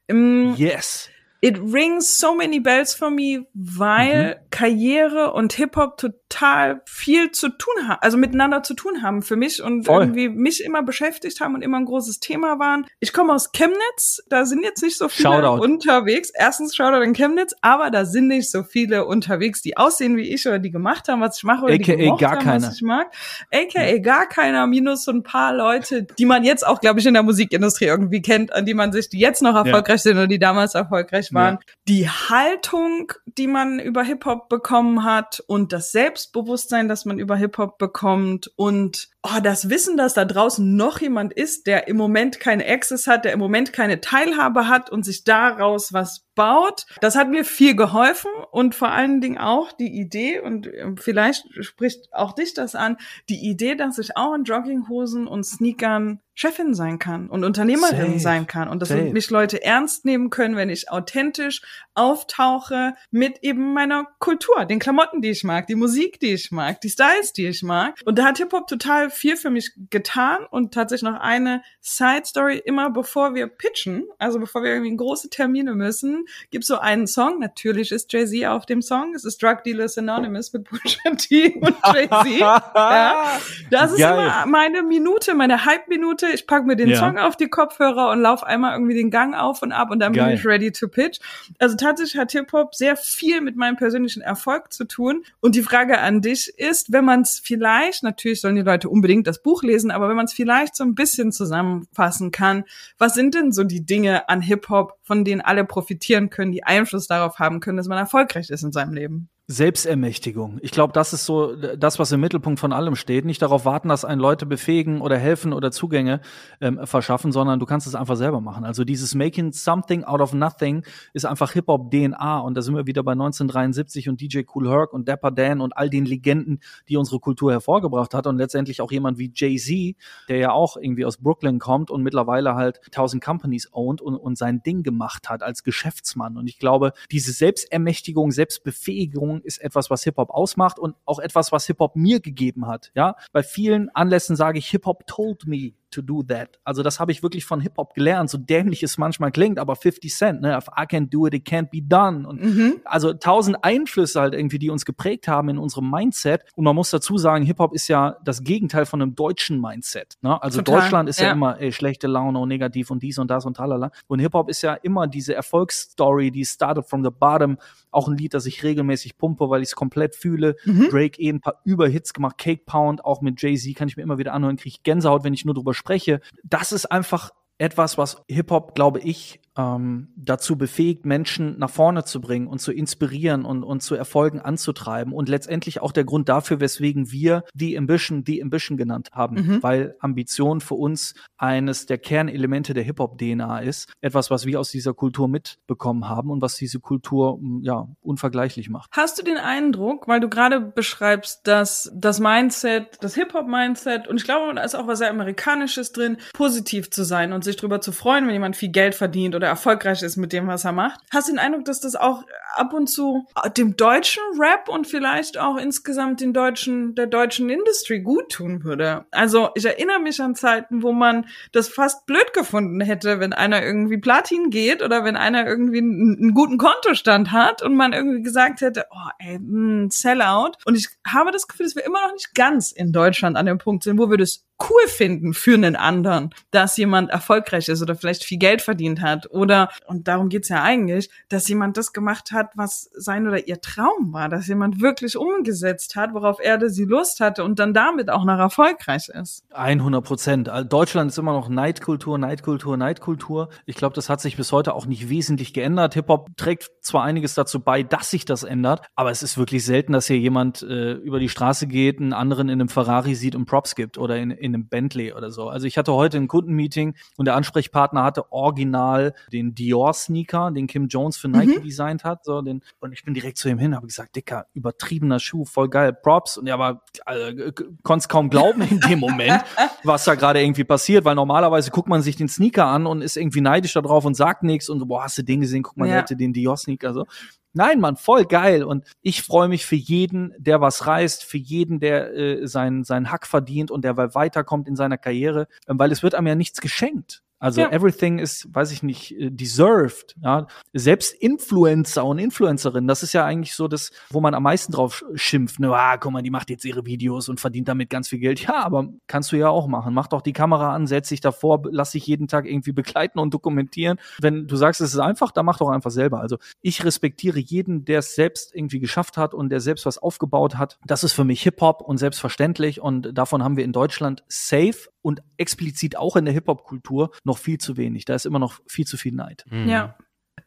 Yes. 0.55 1.09
It 1.44 1.60
rings 1.60 2.18
so 2.18 2.34
many 2.34 2.62
bells 2.62 2.94
for 2.94 3.10
me, 3.10 3.48
weil 3.54 4.28
mhm. 4.28 4.50
Karriere 4.50 5.34
und 5.34 5.52
Hip-Hop 5.52 5.98
total 5.98 6.82
viel 6.86 7.32
zu 7.32 7.50
tun 7.50 7.86
haben, 7.86 7.98
also 8.00 8.18
miteinander 8.18 8.64
zu 8.64 8.76
tun 8.76 9.02
haben 9.02 9.22
für 9.22 9.36
mich 9.36 9.62
und 9.62 9.84
Voll. 9.84 10.04
irgendwie 10.04 10.30
mich 10.30 10.64
immer 10.64 10.84
beschäftigt 10.84 11.41
haben 11.41 11.54
und 11.54 11.62
immer 11.62 11.80
ein 11.80 11.86
großes 11.86 12.22
Thema 12.22 12.60
waren. 12.60 12.88
Ich 13.02 13.12
komme 13.12 13.34
aus 13.34 13.52
Chemnitz, 13.52 14.24
da 14.30 14.46
sind 14.46 14.64
jetzt 14.64 14.82
nicht 14.82 14.98
so 14.98 15.10
viele 15.10 15.41
Shoutout. 15.41 15.62
unterwegs. 15.62 16.32
Erstens 16.34 16.78
Shoutout 16.78 17.02
in 17.02 17.12
Chemnitz, 17.12 17.54
aber 17.60 17.91
da 17.91 18.06
sind 18.06 18.30
nicht 18.30 18.50
so 18.50 18.64
viele 18.64 19.04
unterwegs, 19.06 19.62
die 19.62 19.76
aussehen 19.76 20.16
wie 20.16 20.34
ich 20.34 20.48
oder 20.48 20.60
die 20.60 20.72
gemacht 20.72 21.10
haben, 21.10 21.20
was 21.20 21.39
ich 21.39 21.44
mache 21.44 21.66
oder 21.66 21.74
AKA 21.74 21.96
die 21.98 22.06
gar 22.06 22.32
haben, 22.32 22.39
keiner. 22.39 22.68
was 22.68 22.76
ich 22.76 22.84
mag. 22.84 23.12
AKA 23.52 23.84
ja. 23.84 23.98
gar 23.98 24.30
keiner, 24.30 24.66
minus 24.66 25.04
so 25.04 25.12
ein 25.12 25.24
paar 25.24 25.54
Leute, 25.54 26.04
die 26.04 26.26
man 26.26 26.46
jetzt 26.46 26.66
auch, 26.66 26.80
glaube 26.80 27.02
ich, 27.02 27.06
in 27.06 27.16
der 27.16 27.24
Musikindustrie 27.24 27.88
irgendwie 27.88 28.22
kennt, 28.22 28.54
an 28.54 28.66
die 28.66 28.74
man 28.74 28.94
sich, 28.94 29.10
die 29.10 29.20
jetzt 29.20 29.41
noch 29.41 29.56
erfolgreich 29.56 30.06
ja. 30.06 30.12
sind 30.14 30.18
und 30.20 30.30
die 30.30 30.39
damals 30.39 30.74
erfolgreich 30.74 31.33
waren. 31.34 31.56
Ja. 31.56 31.74
Die 31.88 32.10
Haltung, 32.10 33.12
die 33.26 33.48
man 33.48 33.80
über 33.80 34.04
Hip-Hop 34.04 34.50
bekommen 34.50 35.04
hat 35.04 35.44
und 35.48 35.74
das 35.74 35.92
Selbstbewusstsein, 35.92 36.88
das 36.88 37.06
man 37.06 37.20
über 37.20 37.36
Hip-Hop 37.36 37.78
bekommt 37.78 38.52
und 38.56 39.10
oh, 39.24 39.40
das 39.42 39.70
Wissen, 39.70 39.98
dass 39.98 40.14
da 40.14 40.26
draußen 40.26 40.76
noch 40.76 41.00
jemand 41.00 41.34
ist, 41.34 41.66
der 41.68 41.88
im 41.88 41.98
Moment 41.98 42.40
keine 42.40 42.68
Access 42.68 43.08
hat, 43.08 43.26
der 43.26 43.34
im 43.34 43.40
Moment 43.40 43.74
keine 43.74 44.02
Teilhabe 44.02 44.68
hat 44.68 44.90
und 44.90 45.04
sich 45.04 45.24
daraus 45.24 45.94
was 45.94 46.26
baut. 46.36 46.86
Das 47.00 47.16
hat 47.16 47.30
mir 47.30 47.46
viel 47.46 47.76
geholfen 47.76 48.32
und 48.52 48.76
vor 48.76 48.90
allen 48.90 49.22
Dingen 49.22 49.38
auch 49.38 49.72
die 49.72 50.00
Idee, 50.00 50.40
und 50.40 50.68
ähm, 50.68 50.98
vielleicht 50.98 51.46
spricht 51.64 52.14
auch 52.14 52.34
dich 52.34 52.54
das 52.54 52.76
an, 52.76 52.98
die 53.30 53.48
Idee, 53.48 53.76
dass 53.76 53.98
ich 53.98 54.18
auch 54.18 54.34
in 54.34 54.44
Jogginghosen 54.44 55.28
und 55.28 55.46
Sneakern 55.46 56.20
Chefin 56.36 56.74
sein 56.74 56.98
kann 56.98 57.30
und 57.30 57.44
Unternehmerin 57.44 58.14
Safe. 58.14 58.20
sein 58.20 58.48
kann 58.48 58.68
und 58.68 58.82
dass 58.82 58.90
Safe. 58.90 59.12
mich 59.12 59.30
Leute 59.30 59.64
ernst 59.64 60.04
nehmen 60.04 60.30
können, 60.30 60.56
wenn 60.56 60.70
ich 60.70 60.90
authentisch 60.90 61.62
auftauche 61.94 62.96
mit 63.12 63.40
eben 63.44 63.74
meiner 63.74 64.08
Kultur, 64.20 64.66
den 64.66 64.80
Klamotten, 64.80 65.22
die 65.22 65.30
ich 65.30 65.44
mag, 65.44 65.68
die 65.68 65.76
Musik, 65.76 66.20
die 66.20 66.34
ich 66.34 66.52
mag, 66.52 66.82
die 66.82 66.90
Styles, 66.90 67.34
die 67.34 67.46
ich 67.46 67.62
mag. 67.62 68.00
Und 68.06 68.18
da 68.18 68.26
hat 68.26 68.38
Hip-Hop 68.40 68.68
total 68.68 69.12
viel 69.12 69.38
für 69.38 69.52
mich 69.52 69.74
getan 69.92 70.46
und 70.50 70.74
tatsächlich 70.74 71.10
noch 71.10 71.20
eine 71.20 71.62
Side-Story 71.82 72.62
immer 72.66 72.90
bevor 72.90 73.36
wir 73.36 73.48
pitchen, 73.48 74.06
also 74.18 74.40
bevor 74.40 74.64
wir 74.64 74.72
irgendwie 74.72 74.90
in 74.92 74.98
große 74.98 75.30
Termine 75.30 75.76
müssen, 75.76 76.26
gibt 76.50 76.66
so 76.66 76.80
einen 76.80 77.06
Song. 77.06 77.40
Natürlich 77.40 77.92
ist 77.92 78.12
Jay-Z 78.12 78.46
auf 78.48 78.66
dem 78.66 78.82
Song. 78.82 79.14
Es 79.14 79.24
ist 79.24 79.42
Drug 79.42 79.64
Dealers 79.64 79.98
Anonymous 79.98 80.52
mit 80.54 80.64
Pusha 80.64 81.12
T 81.16 81.60
und 81.62 81.76
Jay-Z. 81.94 82.26
ja. 82.40 83.40
Das 83.70 83.92
ist 83.92 84.00
Geil. 84.00 84.14
immer 84.14 84.46
meine 84.48 84.82
Minute, 84.82 85.36
meine 85.36 85.66
Halbminute. 85.66 86.22
Ich 86.34 86.47
packe 86.47 86.65
mir 86.65 86.76
den 86.76 86.89
ja. 86.89 86.97
Song 86.97 87.17
auf 87.17 87.36
die 87.36 87.49
Kopfhörer 87.49 88.11
und 88.11 88.21
laufe 88.21 88.45
einmal 88.45 88.74
irgendwie 88.74 88.95
den 88.95 89.11
Gang 89.11 89.36
auf 89.36 89.61
und 89.61 89.71
ab 89.71 89.91
und 89.91 89.99
dann 89.99 90.13
Geil. 90.13 90.26
bin 90.26 90.36
ich 90.36 90.45
ready 90.45 90.71
to 90.71 90.88
pitch. 90.88 91.19
Also 91.59 91.76
tatsächlich 91.76 92.19
hat 92.19 92.32
Hip-Hop 92.32 92.76
sehr 92.76 92.95
viel 92.95 93.41
mit 93.41 93.55
meinem 93.55 93.76
persönlichen 93.76 94.21
Erfolg 94.21 94.71
zu 94.74 94.86
tun. 94.86 95.24
Und 95.39 95.55
die 95.55 95.63
Frage 95.63 95.99
an 95.99 96.21
dich 96.21 96.53
ist, 96.57 96.91
wenn 96.91 97.05
man 97.05 97.21
es 97.21 97.39
vielleicht, 97.43 98.03
natürlich 98.03 98.41
sollen 98.41 98.55
die 98.55 98.61
Leute 98.61 98.89
unbedingt 98.89 99.28
das 99.28 99.41
Buch 99.41 99.63
lesen, 99.63 99.91
aber 99.91 100.09
wenn 100.09 100.15
man 100.15 100.26
es 100.26 100.34
vielleicht 100.34 100.76
so 100.76 100.84
ein 100.84 100.95
bisschen 100.95 101.32
zusammenfassen 101.32 102.32
kann, 102.32 102.63
was 102.97 103.13
sind 103.13 103.36
denn 103.36 103.51
so 103.51 103.63
die 103.63 103.86
Dinge 103.86 104.30
an 104.30 104.41
Hip-Hop, 104.41 104.97
von 105.03 105.24
denen 105.24 105.41
alle 105.41 105.65
profitieren 105.65 106.30
können, 106.30 106.51
die 106.51 106.63
Einfluss 106.63 107.07
darauf 107.07 107.39
haben 107.39 107.59
können, 107.59 107.78
dass 107.78 107.88
man 107.88 107.97
erfolgreich 107.97 108.49
ist 108.49 108.63
in 108.63 108.71
seinem 108.71 108.93
Leben? 108.93 109.30
Selbstermächtigung. 109.48 110.58
Ich 110.62 110.72
glaube, 110.72 110.94
das 110.94 111.12
ist 111.12 111.26
so 111.26 111.54
das, 111.58 112.00
was 112.00 112.14
im 112.14 112.22
Mittelpunkt 112.22 112.62
von 112.62 112.72
allem 112.72 112.96
steht. 112.96 113.26
Nicht 113.26 113.41
darauf 113.41 113.66
warten, 113.66 113.89
dass 113.89 114.06
einen 114.06 114.22
Leute 114.22 114.46
befähigen 114.46 115.02
oder 115.02 115.18
helfen 115.18 115.52
oder 115.52 115.70
Zugänge 115.70 116.22
ähm, 116.62 116.80
verschaffen, 116.86 117.34
sondern 117.34 117.60
du 117.60 117.66
kannst 117.66 117.86
es 117.86 117.94
einfach 117.94 118.16
selber 118.16 118.39
machen. 118.39 118.64
Also 118.64 118.86
dieses 118.86 119.16
Making 119.16 119.52
Something 119.52 120.06
out 120.06 120.22
of 120.22 120.34
Nothing 120.34 120.86
ist 121.12 121.26
einfach 121.26 121.52
Hip-Hop-DNA 121.52 122.39
und 122.39 122.56
da 122.56 122.62
sind 122.62 122.74
wir 122.74 122.88
wieder 122.88 123.04
bei 123.04 123.12
1973 123.12 124.08
und 124.08 124.22
DJ 124.22 124.44
Cool 124.56 124.70
Herc 124.70 124.94
und 124.94 125.10
Dapper 125.10 125.32
Dan 125.32 125.60
und 125.60 125.76
all 125.76 125.89
den 125.89 126.06
Legenden, 126.06 126.62
die 126.88 126.96
unsere 126.96 127.20
Kultur 127.20 127.52
hervorgebracht 127.52 128.14
hat 128.14 128.28
und 128.28 128.38
letztendlich 128.38 128.80
auch 128.80 128.94
jemand 128.94 129.18
wie 129.18 129.30
Jay-Z, 129.36 129.98
der 130.30 130.38
ja 130.38 130.52
auch 130.52 130.78
irgendwie 130.78 131.04
aus 131.04 131.18
Brooklyn 131.18 131.60
kommt 131.60 131.91
und 131.91 132.02
mittlerweile 132.02 132.56
halt 132.56 132.80
1000 132.86 133.22
Companies 133.22 133.68
owned 133.74 134.00
und, 134.00 134.16
und 134.16 134.38
sein 134.38 134.64
Ding 134.64 134.84
gemacht 134.84 135.30
hat 135.30 135.44
als 135.44 135.64
Geschäftsmann. 135.64 136.38
Und 136.38 136.48
ich 136.48 136.60
glaube, 136.60 136.94
diese 137.12 137.34
Selbstermächtigung, 137.34 138.32
Selbstbefähigung 138.32 139.34
ist 139.44 139.60
etwas, 139.60 139.89
was 139.89 140.04
Hip-Hop 140.04 140.30
ausmacht 140.30 140.80
und 140.80 140.96
auch 141.06 141.20
etwas, 141.20 141.52
was 141.52 141.66
Hip-Hop 141.68 141.96
mir 141.96 142.20
gegeben 142.20 142.68
hat. 142.68 142.91
Ja, 142.96 143.16
bei 143.32 143.44
vielen 143.44 143.89
Anlässen 143.89 144.36
sage 144.36 144.60
ich, 144.60 144.68
Hip-Hop 144.70 145.08
told 145.08 145.48
me 145.48 145.74
to 145.94 146.02
do 146.02 146.24
that. 146.24 146.60
Also 146.64 146.84
das 146.84 147.00
habe 147.00 147.12
ich 147.12 147.24
wirklich 147.24 147.46
von 147.46 147.62
Hip-Hop 147.62 147.94
gelernt, 147.94 148.30
so 148.30 148.38
dämlich 148.38 148.84
es 148.84 148.98
manchmal 148.98 149.32
klingt, 149.32 149.60
aber 149.60 149.76
50 149.76 150.14
Cent, 150.14 150.41
ne, 150.41 150.58
if 150.58 150.68
I 150.68 150.84
can't 150.84 151.10
do 151.10 151.28
it, 151.28 151.34
it 151.34 151.48
can't 151.48 151.70
be 151.70 151.82
done. 151.82 152.28
Und 152.28 152.41
mhm. 152.41 152.82
also 152.86 153.14
tausend 153.14 153.64
Einflüsse 153.64 154.20
halt 154.20 154.34
irgendwie, 154.34 154.60
die 154.60 154.70
uns 154.70 154.86
geprägt 154.86 155.28
haben 155.28 155.50
in 155.50 155.58
unserem 155.58 155.89
Mindset. 155.89 156.44
Und 156.56 156.66
man 156.66 156.76
muss 156.76 156.89
dazu 156.89 157.18
sagen, 157.18 157.46
Hip-Hop 157.46 157.74
ist 157.74 157.88
ja 157.88 158.18
das 158.24 158.44
Gegenteil 158.44 158.86
von 158.86 159.02
einem 159.02 159.16
deutschen 159.16 159.60
Mindset. 159.60 160.18
Ne? 160.22 160.41
Also 160.41 160.62
Total. 160.62 160.82
Deutschland 160.82 161.10
ist 161.10 161.20
ja, 161.20 161.28
ja 161.28 161.32
immer 161.34 161.60
ey, 161.60 161.72
schlechte 161.72 162.08
Laune 162.08 162.39
und 162.39 162.50
negativ 162.50 162.91
und 162.91 163.04
dies 163.04 163.18
und 163.18 163.30
das 163.30 163.46
und 163.46 163.58
talala. 163.58 163.91
Und 164.08 164.20
Hip-Hop 164.20 164.50
ist 164.50 164.62
ja 164.62 164.74
immer 164.74 165.08
diese 165.08 165.34
Erfolgsstory, 165.36 166.32
die 166.32 166.46
started 166.46 166.86
from 166.86 167.04
the 167.04 167.12
bottom. 167.12 167.58
Auch 167.91 168.08
ein 168.08 168.18
Lied, 168.18 168.34
das 168.34 168.46
ich 168.46 168.64
regelmäßig 168.64 169.18
pumpe, 169.18 169.50
weil 169.50 169.62
ich 169.62 169.70
es 169.70 169.76
komplett 169.76 170.16
fühle. 170.16 170.56
Mhm. 170.66 170.89
Drake 170.89 171.20
eben 171.20 171.38
ein 171.38 171.41
paar 171.41 171.62
Überhits 171.64 172.14
gemacht, 172.14 172.38
Cake 172.38 172.64
Pound, 172.66 173.06
auch 173.06 173.22
mit 173.22 173.41
Jay-Z 173.41 173.76
kann 173.76 173.88
ich 173.88 173.98
mir 173.98 174.04
immer 174.04 174.18
wieder 174.18 174.34
anhören, 174.34 174.58
kriege 174.58 174.70
ich 174.70 174.84
Gänsehaut, 174.84 175.24
wenn 175.24 175.34
ich 175.34 175.46
nur 175.46 175.54
drüber 175.54 175.74
spreche. 175.84 176.22
Das 176.44 176.72
ist 176.72 176.86
einfach 176.86 177.32
etwas, 177.58 177.98
was 177.98 178.24
Hip-Hop, 178.30 178.74
glaube 178.74 179.00
ich, 179.02 179.42
ähm, 179.58 180.10
dazu 180.16 180.58
befähigt, 180.58 181.06
Menschen 181.06 181.58
nach 181.60 181.70
vorne 181.70 182.04
zu 182.06 182.22
bringen 182.22 182.47
und 182.47 182.60
zu 182.60 182.72
inspirieren 182.72 183.45
und, 183.45 183.64
und 183.64 183.82
zu 183.82 183.95
Erfolgen 183.95 184.39
anzutreiben. 184.39 185.14
Und 185.14 185.30
letztendlich 185.30 185.82
auch 185.82 185.91
der 185.91 186.06
Grund 186.06 186.30
dafür, 186.30 186.60
weswegen 186.60 187.12
wir 187.12 187.43
die 187.54 187.78
Ambition, 187.78 188.24
die 188.24 188.41
Ambition 188.41 188.78
genannt 188.78 189.10
haben, 189.14 189.36
mhm. 189.36 189.64
weil 189.64 189.95
Ambition 189.99 190.62
für 190.62 190.76
uns 190.76 191.14
eines 191.38 191.86
der 191.86 191.97
Kernelemente 191.97 192.74
der 192.74 192.84
Hip-Hop-DNA 192.84 193.60
ist. 193.60 193.93
Etwas, 194.01 194.32
was 194.32 194.45
wir 194.45 194.60
aus 194.60 194.72
dieser 194.72 194.93
Kultur 194.93 195.28
mitbekommen 195.28 196.10
haben 196.10 196.32
und 196.32 196.41
was 196.41 196.56
diese 196.56 196.80
Kultur 196.80 197.39
ja 197.62 197.88
unvergleichlich 198.01 198.70
macht. 198.70 198.89
Hast 198.91 199.20
du 199.20 199.24
den 199.24 199.38
Eindruck, 199.38 200.08
weil 200.08 200.20
du 200.20 200.30
gerade 200.30 200.60
beschreibst, 200.60 201.47
dass 201.47 201.91
das 201.95 202.20
Mindset, 202.20 202.97
das 203.01 203.16
Hip-Hop-Mindset, 203.16 204.08
und 204.08 204.18
ich 204.18 204.24
glaube, 204.24 204.54
da 204.56 204.64
ist 204.64 204.76
auch 204.76 204.88
was 204.88 204.99
sehr 204.99 205.10
Amerikanisches 205.10 205.91
drin, 205.91 206.18
positiv 206.34 206.89
zu 206.89 207.04
sein 207.04 207.34
und 207.34 207.43
sich 207.43 207.56
darüber 207.56 207.82
zu 207.82 207.91
freuen, 207.91 208.26
wenn 208.26 208.34
jemand 208.34 208.56
viel 208.56 208.70
Geld 208.70 208.95
verdient 208.95 209.36
oder 209.44 209.50
erfolgreich 209.50 210.02
ist 210.04 210.16
mit 210.16 210.32
dem, 210.32 210.48
was 210.48 210.64
er 210.64 210.72
macht. 210.72 211.02
Hast 211.12 211.28
du 211.28 211.34
den 211.34 211.39
Eindruck, 211.39 211.66
dass 211.66 211.82
das 211.82 211.96
auch 211.96 212.24
ab 212.56 212.72
und 212.74 212.88
zu 212.88 213.28
dem 213.58 213.76
deutschen 213.76 214.24
Rap 214.39 214.70
und 214.70 214.88
vielleicht 214.88 215.38
auch 215.38 215.58
insgesamt 215.58 216.22
den 216.22 216.32
deutschen, 216.32 216.96
der 216.96 217.08
deutschen 217.08 217.50
Industry 217.50 218.00
gut 218.00 218.32
tun 218.32 218.64
würde? 218.64 219.06
Also 219.12 219.50
ich 219.56 219.66
erinnere 219.66 220.00
mich 220.00 220.22
an 220.22 220.36
Zeiten, 220.36 220.82
wo 220.82 220.94
man 220.94 221.26
das 221.52 221.68
fast 221.68 222.06
blöd 222.06 222.32
gefunden 222.34 222.80
hätte, 222.80 223.20
wenn 223.20 223.34
einer 223.34 223.62
irgendwie 223.62 223.98
Platin 223.98 224.50
geht 224.50 224.82
oder 224.82 225.04
wenn 225.04 225.18
einer 225.18 225.46
irgendwie 225.46 225.80
einen, 225.80 226.18
einen 226.18 226.34
guten 226.34 226.58
Kontostand 226.58 227.34
hat 227.34 227.62
und 227.62 227.76
man 227.76 227.91
irgendwie 227.91 228.22
gesagt 228.22 228.62
hätte, 228.62 228.86
oh 228.91 229.10
ey, 229.20 229.39
mh, 229.39 229.41
hm, 229.41 229.89
Sellout. 229.91 230.54
Und 230.66 230.76
ich 230.76 230.88
habe 231.06 231.32
das 231.32 231.50
Gefühl, 231.50 231.66
dass 231.66 231.76
wir 231.76 231.86
immer 231.86 232.02
noch 232.08 232.14
nicht 232.14 232.34
ganz 232.34 232.72
in 232.72 232.94
Deutschland 232.94 233.36
an 233.36 233.46
dem 233.46 233.58
Punkt 233.58 233.84
sind, 233.84 234.00
wo 234.00 234.10
wir 234.10 234.18
das 234.18 234.46
cool 234.70 234.88
finden 234.88 235.34
für 235.34 235.56
einen 235.56 235.76
anderen, 235.76 236.30
dass 236.51 236.78
jemand 236.78 237.10
erfolgreich 237.10 237.68
ist 237.68 237.82
oder 237.82 237.95
vielleicht 237.95 238.24
viel 238.24 238.38
Geld 238.38 238.62
verdient 238.62 239.01
hat 239.01 239.30
oder, 239.32 239.70
und 239.88 240.08
darum 240.08 240.30
geht's 240.30 240.49
ja 240.49 240.64
eigentlich, 240.64 241.10
dass 241.30 241.47
jemand 241.47 241.78
das 241.78 241.93
gemacht 241.93 242.32
hat, 242.32 242.51
was 242.56 242.89
sein 242.93 243.28
oder 243.28 243.47
ihr 243.47 243.62
Traum 243.62 244.14
war, 244.14 244.30
dass 244.30 244.47
jemand 244.47 244.82
wirklich 244.82 245.18
umgesetzt 245.18 245.95
hat, 245.95 246.14
worauf 246.14 246.39
er 246.39 246.56
oder 246.56 246.70
sie 246.70 246.86
Lust 246.86 247.20
hatte 247.20 247.43
und 247.43 247.60
dann 247.60 247.74
damit 247.74 248.10
auch 248.10 248.26
noch 248.26 248.38
erfolgreich 248.38 249.10
ist. 249.10 249.43
100 249.54 250.04
Prozent. 250.04 250.51
Deutschland 250.70 251.12
ist 251.12 251.18
immer 251.18 251.34
noch 251.34 251.49
Neidkultur, 251.49 252.18
Neidkultur, 252.18 252.78
Neidkultur. 252.78 253.49
Ich 253.66 253.76
glaube, 253.76 253.95
das 253.95 254.10
hat 254.10 254.22
sich 254.22 254.38
bis 254.38 254.51
heute 254.51 254.74
auch 254.74 254.86
nicht 254.86 255.10
wesentlich 255.10 255.54
geändert. 255.54 255.93
Hip-Hop 255.93 256.30
trägt 256.38 256.72
zwar 256.82 257.04
einiges 257.04 257.34
dazu 257.34 257.60
bei, 257.60 257.84
dass 257.84 258.10
sich 258.10 258.26
das 258.26 258.43
ändert, 258.43 258.86
aber 258.95 259.12
es 259.12 259.24
ist 259.24 259.38
wirklich 259.38 259.66
selten, 259.66 259.93
dass 259.93 260.08
hier 260.08 260.18
jemand 260.18 260.62
äh, 260.62 260.93
über 260.93 261.20
die 261.20 261.30
Straße 261.30 261.68
geht, 261.68 261.99
einen 261.99 262.14
anderen 262.14 262.49
in 262.49 262.62
einem 262.62 262.70
Ferrari 262.70 263.16
sieht 263.16 263.36
und 263.36 263.45
Props 263.45 263.76
gibt 263.76 263.97
oder 263.97 264.18
in, 264.18 264.32
in 264.44 264.54
einem 264.54 264.68
Bentley 264.68 265.14
oder 265.14 265.32
so. 265.32 265.48
Also 265.48 265.66
ich 265.66 265.78
hatte 265.78 265.94
heute 265.94 266.18
ein 266.18 266.28
Kundenmeeting 266.28 266.96
und 267.16 267.26
der 267.26 267.36
Ansprechpartner 267.36 268.04
hatte 268.04 268.32
original 268.32 269.14
den 269.32 269.56
Dior-Sneaker, 269.56 270.52
den 270.52 270.68
Kim 270.68 270.88
Jones 270.88 271.16
für 271.16 271.30
Nike 271.30 271.60
mhm. 271.60 271.64
designt 271.64 272.04
hat. 272.04 272.26
So, 272.26 272.41
den, 272.41 272.62
und 272.82 272.91
ich 272.91 273.06
bin 273.06 273.14
direkt 273.14 273.38
zu 273.38 273.48
ihm 273.48 273.58
hin, 273.58 273.74
habe 273.74 273.88
gesagt, 273.88 274.18
Dicker, 274.18 274.48
übertriebener 274.54 275.20
Schuh, 275.20 275.46
voll 275.46 275.70
geil, 275.70 275.94
Props. 275.94 276.38
Und 276.38 276.48
er 276.48 276.60
war, 276.60 276.84
also, 277.06 277.52
konnte 277.84 278.08
kaum 278.10 278.30
glauben 278.30 278.62
in 278.64 278.82
dem 278.82 279.00
Moment, 279.00 279.44
was 279.84 280.04
da 280.04 280.16
gerade 280.16 280.41
irgendwie 280.41 280.66
passiert, 280.66 281.06
weil 281.06 281.16
normalerweise 281.16 281.72
guckt 281.72 281.88
man 281.88 282.02
sich 282.02 282.18
den 282.18 282.28
Sneaker 282.28 282.66
an 282.66 282.86
und 282.86 283.02
ist 283.02 283.16
irgendwie 283.16 283.41
neidisch 283.41 283.74
darauf 283.74 284.04
und 284.04 284.16
sagt 284.16 284.44
nichts 284.44 284.68
und 284.68 284.80
so, 284.80 284.86
boah, 284.86 285.04
hast 285.04 285.18
du 285.18 285.24
den 285.24 285.39
gesehen? 285.39 285.64
Guck 285.64 285.78
mal, 285.78 285.86
ja. 285.86 285.94
der 285.94 286.02
hätte 286.02 286.16
den 286.18 286.34
Dior-Sneaker 286.34 286.94
so. 286.94 287.06
Nein, 287.54 287.80
Mann, 287.80 287.97
voll 287.97 288.26
geil. 288.26 288.64
Und 288.64 288.86
ich 289.01 289.22
freue 289.22 289.47
mich 289.47 289.66
für 289.66 289.76
jeden, 289.76 290.34
der 290.38 290.60
was 290.60 290.88
reißt, 290.88 291.24
für 291.24 291.38
jeden, 291.38 291.80
der 291.80 292.14
äh, 292.14 292.47
seinen 292.47 292.84
sein 292.84 293.12
Hack 293.12 293.28
verdient 293.28 293.70
und 293.70 293.86
der 293.86 293.95
weiterkommt 293.97 294.68
in 294.68 294.76
seiner 294.76 294.97
Karriere, 294.97 295.47
weil 295.68 295.91
es 295.91 296.01
wird 296.01 296.16
einem 296.16 296.28
ja 296.28 296.36
nichts 296.36 296.62
geschenkt. 296.62 297.22
Also 297.44 297.60
ja. 297.60 297.72
everything 297.72 298.20
ist, 298.20 298.48
weiß 298.56 298.72
ich 298.72 298.84
nicht, 298.84 299.20
äh, 299.20 299.30
deserved. 299.30 300.16
Ja? 300.24 300.48
Selbst 300.72 301.14
Influencer 301.14 302.06
und 302.06 302.18
Influencerinnen, 302.18 302.88
das 302.88 303.04
ist 303.04 303.12
ja 303.12 303.26
eigentlich 303.26 303.54
so 303.54 303.68
das, 303.68 303.91
wo 304.10 304.22
man 304.22 304.34
am 304.34 304.44
meisten 304.44 304.72
drauf 304.72 305.04
schimpft. 305.16 305.60
Ne? 305.60 305.70
Ah, 305.76 305.98
guck 305.98 306.14
mal, 306.14 306.22
die 306.22 306.30
macht 306.30 306.50
jetzt 306.50 306.64
ihre 306.64 306.86
Videos 306.86 307.28
und 307.28 307.41
verdient 307.41 307.68
damit 307.68 307.89
ganz 307.89 308.08
viel 308.08 308.20
Geld. 308.20 308.39
Ja, 308.39 308.64
aber 308.64 308.88
kannst 309.08 309.34
du 309.34 309.36
ja 309.36 309.50
auch 309.50 309.68
machen. 309.68 309.94
Mach 309.94 310.08
doch 310.08 310.22
die 310.22 310.32
Kamera 310.32 310.74
an, 310.74 310.88
setz 310.88 311.10
dich 311.10 311.20
davor, 311.20 311.64
lass 311.70 311.91
dich 311.91 312.08
jeden 312.08 312.30
Tag 312.30 312.46
irgendwie 312.46 312.72
begleiten 312.72 313.20
und 313.20 313.34
dokumentieren. 313.34 314.00
Wenn 314.22 314.48
du 314.48 314.56
sagst, 314.56 314.80
es 314.80 314.94
ist 314.94 315.00
einfach, 315.00 315.32
dann 315.32 315.46
mach 315.46 315.58
doch 315.58 315.70
einfach 315.70 315.91
selber. 315.91 316.22
Also 316.22 316.38
ich 316.62 316.86
respektiere 316.86 317.39
jeden, 317.39 317.84
der 317.84 318.00
es 318.00 318.16
selbst 318.16 318.56
irgendwie 318.56 318.80
geschafft 318.80 319.18
hat 319.18 319.34
und 319.34 319.50
der 319.50 319.60
selbst 319.60 319.86
was 319.86 319.98
aufgebaut 319.98 320.56
hat. 320.56 320.80
Das 320.86 321.04
ist 321.04 321.12
für 321.12 321.26
mich 321.26 321.41
Hip-Hop 321.41 321.82
und 321.82 321.98
selbstverständlich 321.98 322.80
und 322.80 323.18
davon 323.18 323.44
haben 323.44 323.58
wir 323.58 323.66
in 323.66 323.74
Deutschland 323.74 324.24
safe 324.30 324.93
und 325.04 325.22
explizit 325.38 325.95
auch 325.95 326.16
in 326.16 326.26
der 326.26 326.34
Hip-Hop-Kultur 326.34 327.12
noch 327.24 327.38
viel 327.38 327.60
zu 327.60 327.78
wenig. 327.78 328.06
Da 328.06 328.16
ist 328.16 328.26
immer 328.26 328.39
noch 328.39 328.60
viel 328.66 328.86
zu 328.86 328.97
viel 328.97 329.14
Neid. 329.14 329.45
Mhm. 329.51 329.68
Ja. 329.70 329.95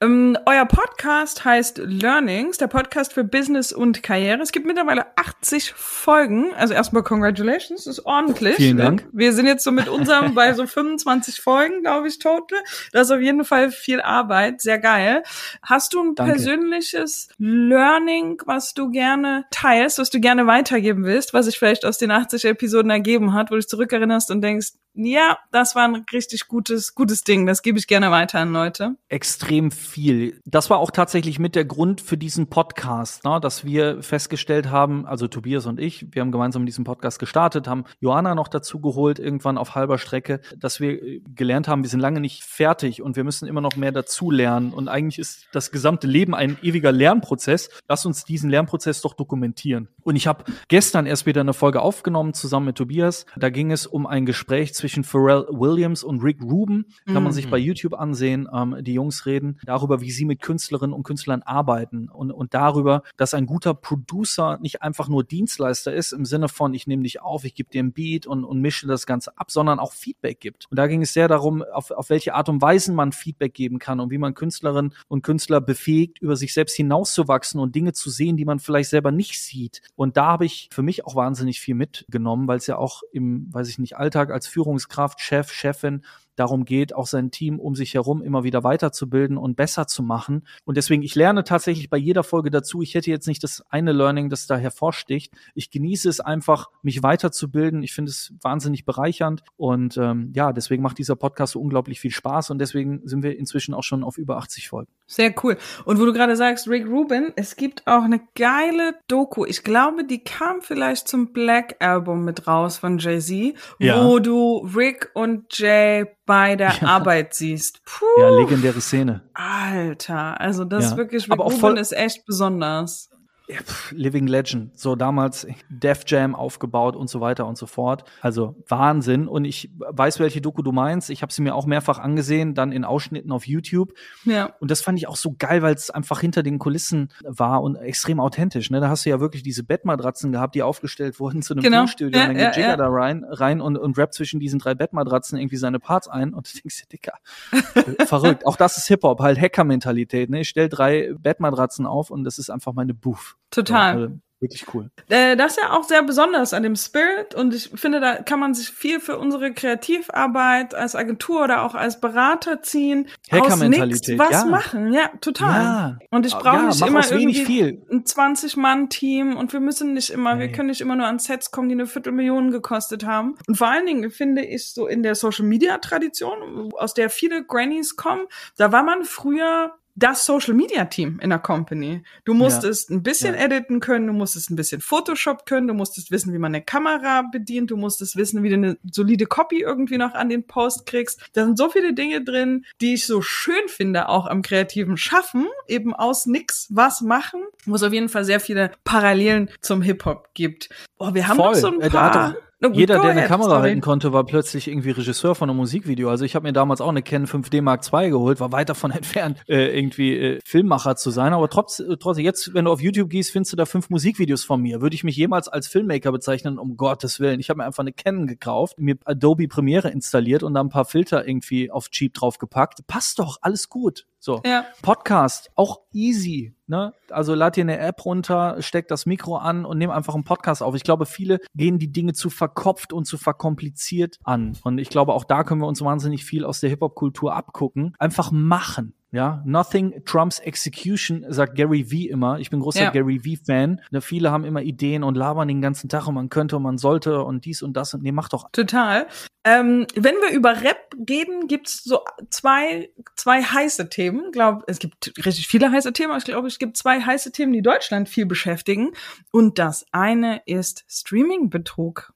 Ähm, 0.01 0.37
euer 0.45 0.67
Podcast 0.67 1.45
heißt 1.45 1.79
Learnings, 1.79 2.59
der 2.59 2.67
Podcast 2.67 3.15
für 3.15 3.25
Business 3.25 3.73
und 3.73 4.03
Karriere. 4.03 4.43
Es 4.43 4.53
gibt 4.53 4.67
mittlerweile 4.67 5.07
80 5.17 5.73
Folgen. 5.73 6.53
Also 6.55 6.75
erstmal 6.75 7.03
Congratulations, 7.03 7.85
das 7.85 7.99
ist 7.99 8.05
ordentlich. 8.05 8.57
Vielen 8.57 8.77
Dank. 8.77 9.09
Wir 9.13 9.33
sind 9.33 9.47
jetzt 9.47 9.65
so 9.65 9.73
mit 9.73 9.89
unserem 9.89 10.35
bei 10.35 10.53
so 10.53 10.67
25 10.67 11.41
Folgen, 11.41 11.81
glaube 11.81 12.09
ich, 12.09 12.19
total. 12.19 12.59
Das 12.93 13.09
ist 13.09 13.11
auf 13.11 13.21
jeden 13.21 13.45
Fall 13.45 13.71
viel 13.71 14.03
Arbeit, 14.03 14.61
sehr 14.61 14.79
geil. 14.79 15.23
Hast 15.63 15.95
du 15.95 16.03
ein 16.03 16.15
Danke. 16.15 16.33
persönliches 16.33 17.29
Learning, 17.39 18.43
was 18.45 18.75
du 18.75 18.91
gerne 18.91 19.47
teilst, 19.51 19.99
was 19.99 20.11
du 20.11 20.21
gerne 20.21 20.47
weitergeben 20.47 21.05
willst, 21.05 21.33
was 21.33 21.47
sich 21.47 21.59
vielleicht 21.59 21.87
aus 21.87 21.97
den 21.97 22.11
80 22.11 22.45
Episoden 22.45 22.91
ergeben 22.91 23.33
hat, 23.33 23.51
wo 23.51 23.55
du 23.55 23.61
dich 23.61 23.69
zurückerinnerst 23.69 24.31
und 24.31 24.43
denkst, 24.43 24.73
ja, 24.97 25.39
das 25.53 25.75
war 25.75 25.85
ein 25.85 26.05
richtig 26.11 26.49
gutes, 26.49 26.95
gutes 26.95 27.23
Ding. 27.23 27.47
Das 27.47 27.63
gebe 27.63 27.79
ich 27.79 27.87
gerne 27.87 28.11
weiter 28.11 28.41
an 28.41 28.53
Leute. 28.53 28.97
Extrem 29.09 29.71
viel. 29.71 30.41
Das 30.47 30.71
war 30.71 30.79
auch 30.79 30.91
tatsächlich 30.91 31.39
mit 31.39 31.55
der 31.55 31.67
Grund 31.67 32.01
für 32.01 32.17
diesen 32.17 32.49
Podcast, 32.49 33.25
ne, 33.25 33.39
dass 33.41 33.65
wir 33.65 34.03
festgestellt 34.03 34.71
haben, 34.71 35.05
also 35.07 35.29
Tobias 35.29 35.67
und 35.67 35.79
ich, 35.79 36.07
wir 36.13 36.23
haben 36.23 36.33
gemeinsam 36.33 36.65
diesen 36.65 36.85
Podcast 36.85 37.19
gestartet, 37.19 37.69
haben 37.69 37.85
Johanna 38.01 38.35
noch 38.35 38.49
dazu 38.49 38.81
geholt, 38.81 39.19
irgendwann 39.19 39.59
auf 39.59 39.75
halber 39.75 39.99
Strecke, 39.99 40.41
dass 40.57 40.81
wir 40.81 41.03
äh, 41.03 41.21
gelernt 41.35 41.69
haben, 41.69 41.83
wir 41.83 41.91
sind 41.91 42.01
lange 42.01 42.21
nicht 42.21 42.43
fertig 42.43 43.03
und 43.03 43.17
wir 43.17 43.25
müssen 43.25 43.47
immer 43.47 43.61
noch 43.61 43.77
mehr 43.77 43.93
dazu 43.93 44.31
lernen. 44.31 44.73
Und 44.73 44.89
eigentlich 44.89 45.19
ist 45.19 45.47
das 45.53 45.71
gesamte 45.71 46.07
Leben 46.07 46.35
ein 46.35 46.57
ewiger 46.63 46.93
Lernprozess. 46.93 47.69
Lass 47.87 48.07
uns 48.07 48.25
diesen 48.25 48.49
Lernprozess 48.49 49.03
doch 49.03 49.15
dokumentieren. 49.15 49.89
Und 50.07 50.15
ich 50.15 50.29
habe 50.29 50.45
gestern 50.69 51.05
erst 51.05 51.27
wieder 51.27 51.41
eine 51.41 51.53
Folge 51.53 51.83
aufgenommen, 51.83 52.33
zusammen 52.33 52.67
mit 52.67 52.77
Tobias. 52.77 53.27
Da 53.37 53.51
ging 53.51 53.73
es 53.73 53.89
um 53.89 54.07
ein 54.07 54.25
Gespräch 54.25 54.73
zwischen 54.73 55.03
Pharrell 55.03 55.47
Williams 55.51 56.05
und 56.05 56.23
Rick 56.23 56.41
Rubin. 56.43 56.85
Kann 57.07 57.25
man 57.25 57.33
sich 57.33 57.51
bei 57.51 57.59
YouTube 57.59 57.95
ansehen. 57.95 58.49
Ähm, 58.55 58.77
die 58.83 58.95
Jungs 58.95 59.27
reden 59.27 59.59
darüber, 59.65 60.01
wie 60.01 60.13
sie 60.13 60.25
mit 60.25 60.41
Künstlerinnen 60.41 60.95
und 60.95 61.03
Künstlern 61.03 61.43
arbeiten 61.43 62.09
und, 62.09 62.31
und 62.31 62.55
darüber, 62.55 63.03
dass 63.17 63.35
ein 63.35 63.47
guter 63.47 63.75
Producer 63.75 64.59
nicht 64.61 64.81
einfach 64.81 65.09
nur 65.09 65.25
Dienstleister 65.25 65.93
ist, 65.93 66.13
im 66.13 66.25
Sinne 66.25 66.49
von, 66.49 66.73
ich 66.73 66.87
nehme 66.87 67.03
dich 67.03 67.21
auf, 67.21 67.43
ich 67.43 67.57
gebe 67.57 67.71
dir 67.71 67.83
ein 67.83 67.93
Beat 67.93 68.29
und, 68.29 68.45
und 68.45 68.61
mische 68.61 68.87
das 68.87 69.07
Ganze 69.07 69.37
ab, 69.37 69.51
sondern 69.51 69.81
auch 69.81 69.93
Feedback 69.93 70.39
gibt. 70.39 70.67
Und 70.71 70.77
da 70.77 70.87
ging 70.87 71.03
es 71.03 71.15
sehr 71.15 71.27
darum, 71.27 71.65
auf, 71.65 71.91
auf 71.91 72.11
welche 72.11 72.35
Art 72.35 72.49
und 72.49 72.63
Weise 72.63 72.93
man 72.93 73.11
Feedback 73.11 73.55
geben 73.55 73.81
kann 73.81 73.99
und 73.99 74.13
wie 74.13 74.19
man 74.19 74.35
Künstlerinnen 74.35 74.95
und 75.09 75.23
Künstler 75.23 75.61
befähigt, 75.61 76.21
über 76.21 76.37
sich 76.37 76.55
selbst 76.55 76.77
hinauszuwachsen 76.77 77.59
und 77.59 77.75
Dinge 77.75 77.93
zu 77.93 78.09
sehen, 78.09 78.37
die 78.37 78.45
man 78.45 78.61
vielleicht 78.61 78.91
selber 78.91 79.11
nicht 79.11 79.43
sieht. 79.43 79.83
Und 79.97 80.17
da 80.17 80.27
habe 80.27 80.45
ich 80.45 80.69
für 80.73 80.83
mich 80.83 81.07
auch 81.07 81.17
wahnsinnig 81.17 81.61
viel 81.61 81.75
mitgenommen, 81.75 82.47
weil 82.47 82.59
es 82.59 82.67
ja 82.67 82.77
auch 82.77 83.03
im, 83.13 83.53
weiß 83.53 83.69
ich 83.69 83.79
nicht, 83.79 83.97
Alltag 83.97 84.31
als 84.31 84.47
Führungskraft, 84.47 85.21
Chef, 85.21 85.51
Chefin 85.51 86.05
darum 86.37 86.65
geht, 86.65 86.95
auch 86.95 87.07
sein 87.07 87.31
Team 87.31 87.59
um 87.59 87.75
sich 87.75 87.95
herum 87.95 88.23
immer 88.23 88.45
wieder 88.45 88.63
weiterzubilden 88.65 89.37
und 89.37 89.57
besser 89.57 89.87
zu 89.87 90.03
machen. 90.03 90.47
Und 90.65 90.77
deswegen, 90.77 91.03
ich 91.03 91.15
lerne 91.15 91.45
tatsächlich 91.45 91.91
bei 91.91 91.97
jeder 91.97 92.23
Folge 92.23 92.51
dazu. 92.51 92.83
Ich 92.83 92.95
hätte 92.95 93.11
jetzt 93.11 93.27
nicht 93.27 93.43
das 93.43 93.63
eine 93.71 93.93
Learning, 93.93 94.29
das 94.31 94.47
da 94.47 94.57
hervorsticht. 94.57 95.33
Ich 95.55 95.71
genieße 95.71 96.09
es 96.09 96.21
einfach, 96.21 96.71
mich 96.83 97.03
weiterzubilden. 97.03 97.83
Ich 97.83 97.93
finde 97.95 98.11
es 98.11 98.33
wahnsinnig 98.43 98.85
bereichernd. 98.85 99.43
Und 99.57 99.97
ähm, 99.97 100.33
ja, 100.35 100.53
deswegen 100.53 100.83
macht 100.83 100.99
dieser 100.99 101.17
Podcast 101.17 101.55
so 101.55 101.61
unglaublich 101.61 102.01
viel 102.01 102.11
Spaß. 102.11 102.51
Und 102.51 102.59
deswegen 102.59 103.01
sind 103.05 103.23
wir 103.23 103.39
inzwischen 103.39 103.75
auch 103.75 103.83
schon 103.83 104.05
auf 104.05 104.19
über 104.19 104.37
80 104.39 104.69
Folgen. 104.69 104.91
Sehr 105.07 105.35
cool. 105.43 105.57
Und 105.85 106.01
wo 106.01 106.05
du 106.05 106.13
gerade 106.13 106.37
sagst, 106.37 106.69
Rick 106.69 106.87
Rubin, 106.87 107.33
es 107.37 107.57
gibt 107.57 107.87
auch 107.87 108.03
eine 108.03 108.21
geile 108.35 108.95
Doku. 109.09 109.45
Ich 109.45 109.63
glaube, 109.63 110.05
die 110.05 110.23
kam 110.23 110.61
vielleicht 110.61 111.09
zum 111.09 111.33
Black 111.33 111.77
Album 111.81 112.25
mit 112.25 112.47
raus 112.47 112.79
von 112.79 112.99
Jay-Z, 112.99 113.55
Ja. 113.79 114.05
wo 114.05 114.19
du 114.19 114.69
Rick 114.77 115.11
und 115.15 115.57
Jay 115.57 116.07
bei 116.27 116.57
der 116.57 116.73
Ja. 116.81 116.89
Arbeit 116.89 117.35
siehst. 117.35 117.85
Puh, 117.85 118.05
Ja, 118.21 118.29
legendäre 118.31 118.81
Szene. 118.81 119.23
Alter, 119.35 120.41
also 120.41 120.65
das 120.65 120.85
Ja. 120.85 120.91
ist 120.91 120.97
wirklich, 120.97 121.31
Aber 121.31 121.45
auch 121.45 121.53
voll- 121.53 121.79
ist 121.79 121.93
echt 121.93 122.27
besonders. 122.27 123.09
Ja, 123.49 123.59
pff, 123.59 123.93
Living 123.93 124.27
Legend, 124.27 124.77
so 124.77 124.97
damals 124.97 125.47
Def 125.69 126.03
Jam 126.07 126.35
aufgebaut 126.35 126.97
und 126.97 127.09
so 127.09 127.21
weiter 127.21 127.47
und 127.47 127.57
so 127.57 127.67
fort. 127.67 128.05
Also 128.21 128.57
Wahnsinn. 128.67 129.29
Und 129.29 129.45
ich 129.45 129.71
weiß, 129.79 130.19
welche 130.19 130.41
Doku 130.41 130.63
du 130.63 130.73
meinst. 130.73 131.11
Ich 131.11 131.23
habe 131.23 131.33
sie 131.33 131.43
mir 131.43 131.55
auch 131.55 131.65
mehrfach 131.67 131.99
angesehen, 131.99 132.55
dann 132.55 132.73
in 132.73 132.85
Ausschnitten 132.85 133.31
auf 133.31 133.47
YouTube. 133.47 133.93
Ja. 134.25 134.53
Und 134.59 134.73
das 134.73 134.83
fand 134.83 134.99
ich 134.99 135.07
auch 135.07 135.15
so 135.15 135.35
geil, 135.39 135.63
weil 135.63 135.75
es 135.75 135.91
einfach 135.91 136.21
hinter 136.21 136.43
den 136.43 136.59
Kulissen 136.59 137.13
war 137.23 137.63
und 137.63 137.77
extrem 137.77 138.19
authentisch. 138.19 138.71
Ne? 138.71 138.81
Da 138.81 138.89
hast 138.89 139.07
du 139.07 139.11
ja 139.11 139.21
wirklich 139.21 139.45
diese 139.45 139.63
Bettmatratzen 139.63 140.33
gehabt, 140.33 140.57
die 140.57 140.65
aufgestellt 140.65 141.21
wurden 141.21 141.41
zu 141.43 141.55
einem 141.55 141.63
Genau. 141.63 141.79
Tonstudio. 141.79 142.19
Ja, 142.19 142.25
und 142.25 142.29
dann 142.31 142.37
geht 142.37 142.57
ja, 142.57 142.63
Jigger 142.63 142.69
ja. 142.71 142.77
da 142.77 142.89
rein, 142.89 143.25
rein 143.29 143.61
und, 143.61 143.77
und 143.77 143.97
rappt 143.97 144.15
zwischen 144.15 144.41
diesen 144.41 144.59
drei 144.59 144.75
Bettmatratzen 144.75 145.39
irgendwie 145.39 145.57
seine 145.57 145.79
Parts 145.79 146.09
ein. 146.09 146.35
Und 146.35 146.53
du 146.53 146.59
denkst 146.59 146.83
dir, 146.83 146.87
Dicker, 146.89 147.15
verrückt. 148.07 148.45
Auch 148.45 148.57
das 148.57 148.77
ist 148.77 148.89
Hip-Hop, 148.89 149.21
halt 149.21 149.41
Hacker-Mentalität. 149.41 150.31
Ne? 150.31 150.41
Ich 150.41 150.49
stell 150.49 150.69
drei 150.69 151.13
Bettmatratzen 151.17 151.87
auf 151.87 152.11
und 152.11 152.25
das 152.25 152.39
ist 152.39 152.51
einfach 152.51 152.73
meine 152.73 152.93
Booth. 152.93 153.36
Total. 153.51 153.95
So, 153.97 154.03
also, 154.03 154.15
wirklich 154.39 154.75
cool. 154.75 154.91
Äh, 155.09 155.35
das 155.37 155.53
ist 155.57 155.63
ja 155.63 155.73
auch 155.73 155.85
sehr 155.85 156.03
besonders 156.03 156.53
an 156.53 156.63
dem 156.63 156.77
Spirit 156.77 157.35
und 157.35 157.55
ich 157.55 157.71
finde, 157.75 158.01
da 158.01 158.17
kann 158.17 158.39
man 158.39 158.53
sich 158.53 158.69
viel 158.69 159.01
für 159.01 159.19
unsere 159.19 159.55
Kreativarbeit 159.55 160.75
als 160.75 160.95
Agentur 160.95 161.45
oder 161.45 161.63
auch 161.63 161.75
als 161.75 162.01
Berater 162.03 162.61
ziehen. 162.61 163.09
Aus 163.31 163.41
Hacker-Mentalität, 163.41 164.09
nichts 164.19 164.19
was 164.19 164.43
ja. 164.43 164.45
machen, 164.45 164.93
ja, 164.93 165.09
total. 165.23 165.63
Ja. 165.63 165.99
Und 166.11 166.27
ich 166.27 166.33
Ja, 166.33 166.39
brauche 166.41 166.67
nicht 166.67 166.81
mach 166.81 166.87
immer 166.87 167.11
irgendwie 167.13 167.45
viel. 167.47 167.83
ein 167.91 168.05
20-Mann-Team 168.05 169.37
und 169.37 169.55
wir 169.55 169.61
müssen 169.61 169.95
nicht 169.95 170.11
immer, 170.11 170.39
wir 170.39 170.49
Nee. 170.49 170.53
können 170.53 170.69
nicht 170.69 170.83
immer 170.83 170.97
nur 170.97 171.07
an 171.07 171.19
Sets 171.19 171.51
kommen, 171.51 171.71
die 171.71 171.75
eine 171.75 171.87
Viertelmillion 171.87 172.51
gekostet 172.51 173.07
haben. 173.07 173.37
Und 173.49 173.57
vor 173.57 173.69
allen 173.69 173.87
Dingen 173.87 174.11
finde 174.11 174.45
ich 174.45 174.73
so 174.73 174.87
in 174.87 175.03
der 175.03 175.15
Social-Media-Tradition, 175.15 176.73
aus 176.77 176.93
der 176.95 177.09
viele 177.11 177.45
Grannies 177.45 177.97
kommen, 177.97 178.27
da 178.59 178.71
war 178.73 178.83
man 178.83 179.05
früher 179.05 179.73
das 179.97 180.25
Social 180.27 180.55
Media 180.55 180.85
Team 180.85 181.19
in 181.23 181.31
der 181.31 181.39
Company. 181.39 182.03
Du 182.25 182.35
musstest 182.35 182.91
ein 182.91 183.03
bisschen 183.03 183.35
Ja. 183.35 183.41
editen 183.47 183.81
können, 183.81 184.07
du 184.07 184.13
musstest 184.13 184.51
ein 184.51 184.57
bisschen 184.57 184.81
Photoshop 184.83 185.47
können, 185.47 185.67
du 185.67 185.75
musstest 185.75 186.11
wissen, 186.11 186.33
wie 186.35 186.39
man 186.39 186.55
eine 186.55 186.63
Kamera 186.63 187.23
bedient, 187.33 187.71
du 187.71 187.77
musstest 187.77 188.15
wissen, 188.17 188.43
wie 188.43 188.51
du 188.51 188.55
eine 188.57 188.79
solide 188.91 189.27
Copy 189.27 189.63
irgendwie 189.63 189.97
noch 189.99 190.15
an 190.15 190.29
den 190.29 190.47
Post 190.47 190.87
kriegst. 190.87 191.21
Da 191.33 191.45
sind 191.45 191.57
so 191.59 191.71
viele 191.71 191.95
Dinge 191.95 192.23
drin, 192.23 192.65
die 192.81 192.95
ich 192.95 193.07
so 193.07 193.23
schön 193.23 193.69
finde, 193.69 194.09
auch 194.09 194.27
am 194.27 194.43
kreativen 194.43 194.97
Schaffen, 194.97 195.47
eben 195.67 195.95
aus 195.95 196.27
nix 196.27 196.67
was 196.71 197.01
machen, 197.01 197.43
wo 197.65 197.75
es 197.75 197.83
auf 197.83 197.93
jeden 197.93 198.09
Fall 198.11 198.25
sehr 198.25 198.41
viele 198.41 198.73
Parallelen 198.85 199.51
zum 199.63 199.81
Hip-Hop 199.83 200.29
gibt. 200.35 200.69
Oh, 200.99 201.15
wir 201.15 201.27
haben 201.27 201.37
noch 201.39 201.55
so 201.55 201.69
ein 201.69 201.81
Äh, 201.81 201.91
paar. 201.91 202.37
Jeder, 202.61 202.95
der 202.95 203.11
eine 203.11 203.21
ahead, 203.21 203.29
Kamera 203.29 203.51
sorry. 203.51 203.63
halten 203.69 203.81
konnte, 203.83 204.13
war 204.15 204.25
plötzlich 204.25 204.69
irgendwie 204.69 204.91
Regisseur 204.91 205.35
von 205.35 205.51
einem 205.51 205.59
Musikvideo. 205.59 206.09
Also 206.09 206.25
ich 206.25 206.35
habe 206.35 206.47
mir 206.47 206.55
damals 206.55 206.81
auch 206.81 206.89
eine 206.89 207.03
Canon 207.03 207.27
5D 207.27 207.61
Mark 207.61 207.83
II 207.93 208.09
geholt, 208.09 208.41
war 208.41 208.51
weit 208.51 208.71
davon 208.71 208.91
entfernt, 208.93 209.43
äh, 209.47 209.79
irgendwie 209.79 210.17
äh, 210.17 210.41
Filmmacher 210.45 210.97
zu 210.97 211.11
sein. 211.11 211.35
Aber 211.35 211.51
trotz, 211.51 211.81
äh, 211.81 211.97
trotzdem, 211.99 212.25
jetzt, 212.25 212.55
wenn 212.55 212.65
du 212.65 212.73
auf 212.73 212.81
YouTube 212.81 213.11
gehst, 213.11 213.31
findest 213.31 213.53
du 213.53 213.57
da 213.57 213.67
fünf 213.67 213.91
Musikvideos 213.91 214.45
von 214.45 214.63
mir. 214.63 214.81
Würde 214.81 214.95
ich 214.95 215.05
mich 215.05 215.17
jemals 215.17 215.49
als 215.49 215.69
Filmmaker 215.69 216.13
bezeichnen? 216.13 216.59
Um 216.59 216.79
Gottes 216.79 217.21
Willen. 217.21 217.41
Ich 217.41 217.51
habe 217.51 217.59
mir 217.59 217.65
einfach 217.65 217.83
eine 217.83 217.93
Canon 217.93 218.27
gekauft, 218.27 218.79
mir 218.79 218.97
Adobe 219.05 219.49
Premiere 219.49 219.91
installiert 219.91 220.43
und 220.43 220.55
da 220.55 220.61
ein 220.61 220.71
paar 220.71 220.87
Filter 220.87 221.29
irgendwie 221.29 221.71
auf 221.71 221.91
Cheap 221.91 222.15
draufgepackt. 222.15 222.87
Passt 222.87 223.19
doch, 223.19 223.37
alles 223.43 223.69
gut. 223.69 224.07
So. 224.27 224.43
Ja. 224.45 224.65
Podcast, 224.83 225.53
auch 225.55 225.83
easy. 225.93 226.53
Ne? 226.67 226.93
Also 227.11 227.37
lad 227.37 227.55
dir 227.55 227.61
eine 227.61 227.79
App 227.79 228.05
runter, 228.05 228.57
steck 228.61 228.89
das 228.89 229.07
Mikro 229.07 229.37
an 229.37 229.65
und 229.65 229.79
nimm 229.79 229.91
einfach 229.91 230.17
einen 230.17 230.25
Podcast 230.25 230.65
auf. 230.65 230.75
Ich 230.75 230.83
glaube, 230.83 231.07
viele 231.07 231.39
gehen 231.55 231.79
die 231.79 231.93
Dinge 231.93 232.13
zu 232.13 232.29
verkopft 232.29 232.93
und 232.93 233.05
zu 233.05 233.19
verkompliziert 233.19 234.19
an. 234.25 234.59
Und 234.65 234.79
ich 234.79 234.89
glaube, 234.89 235.13
auch 235.15 235.23
da 235.23 235.45
können 235.45 235.61
wir 235.61 235.69
uns 235.69 235.81
wahnsinnig 235.81 236.25
viel 236.25 236.45
aus 236.45 236.59
der 236.59 236.71
Hip-Hop-Kultur 236.71 237.37
abgucken. 237.37 237.95
Einfach 238.01 238.33
machen. 238.33 238.95
Ja, 239.13 239.41
nothing 239.47 240.03
trumps 240.05 240.41
execution, 240.41 241.25
sagt 241.29 241.55
Gary 241.55 241.85
V 241.85 242.13
immer. 242.13 242.39
Ich 242.41 242.51
bin 242.51 242.61
großer 242.61 242.83
Ja. 242.83 242.91
Gary 242.91 243.21
V-Fan. 243.21 243.81
Ne, 243.91 244.01
viele 244.01 244.31
haben 244.33 244.45
immer 244.45 244.63
Ideen 244.63 245.05
und 245.05 245.15
labern 245.15 245.49
den 245.49 245.63
ganzen 245.63 245.89
Tag 245.89 246.07
und 246.09 246.15
man 246.15 246.29
könnte 246.29 246.57
und 246.57 246.63
man 246.63 246.77
sollte 246.77 247.23
und 247.23 247.45
dies 247.45 247.63
und 247.63 247.75
das 247.77 247.95
und 247.95 248.03
nee, 248.03 248.13
mach 248.13 248.29
doch. 248.29 248.51
Total. 248.51 249.07
Ähm, 249.45 249.87
wenn 249.95 250.17
wir 250.17 250.33
über 250.33 250.61
Rap 250.61 250.93
reden, 251.09 251.47
gibt's 251.47 251.85
so 251.85 252.01
zwei, 252.31 252.91
zwei 253.15 253.43
heiße 253.43 253.89
Themen. 253.89 254.25
Ich 254.27 254.33
glaube, 254.33 254.65
es 254.67 254.81
gibt 254.81 255.13
richtig 255.25 255.47
viele 255.47 255.71
heiße 255.71 255.93
Themen, 255.93 256.11
aber 256.11 256.19
ich 256.19 256.25
glaube, 256.25 256.49
es 256.49 256.59
gibt 256.59 256.77
zwei 256.77 257.01
heiße 257.01 257.31
Themen, 257.31 257.53
die 257.53 257.63
Deutschland 257.63 258.09
viel 258.09 258.27
beschäftigen. 258.27 258.91
Und 259.31 259.61
das 259.61 259.87
eine 259.93 260.43
ist 260.47 260.85
Streaming-Betrug. 260.89 262.13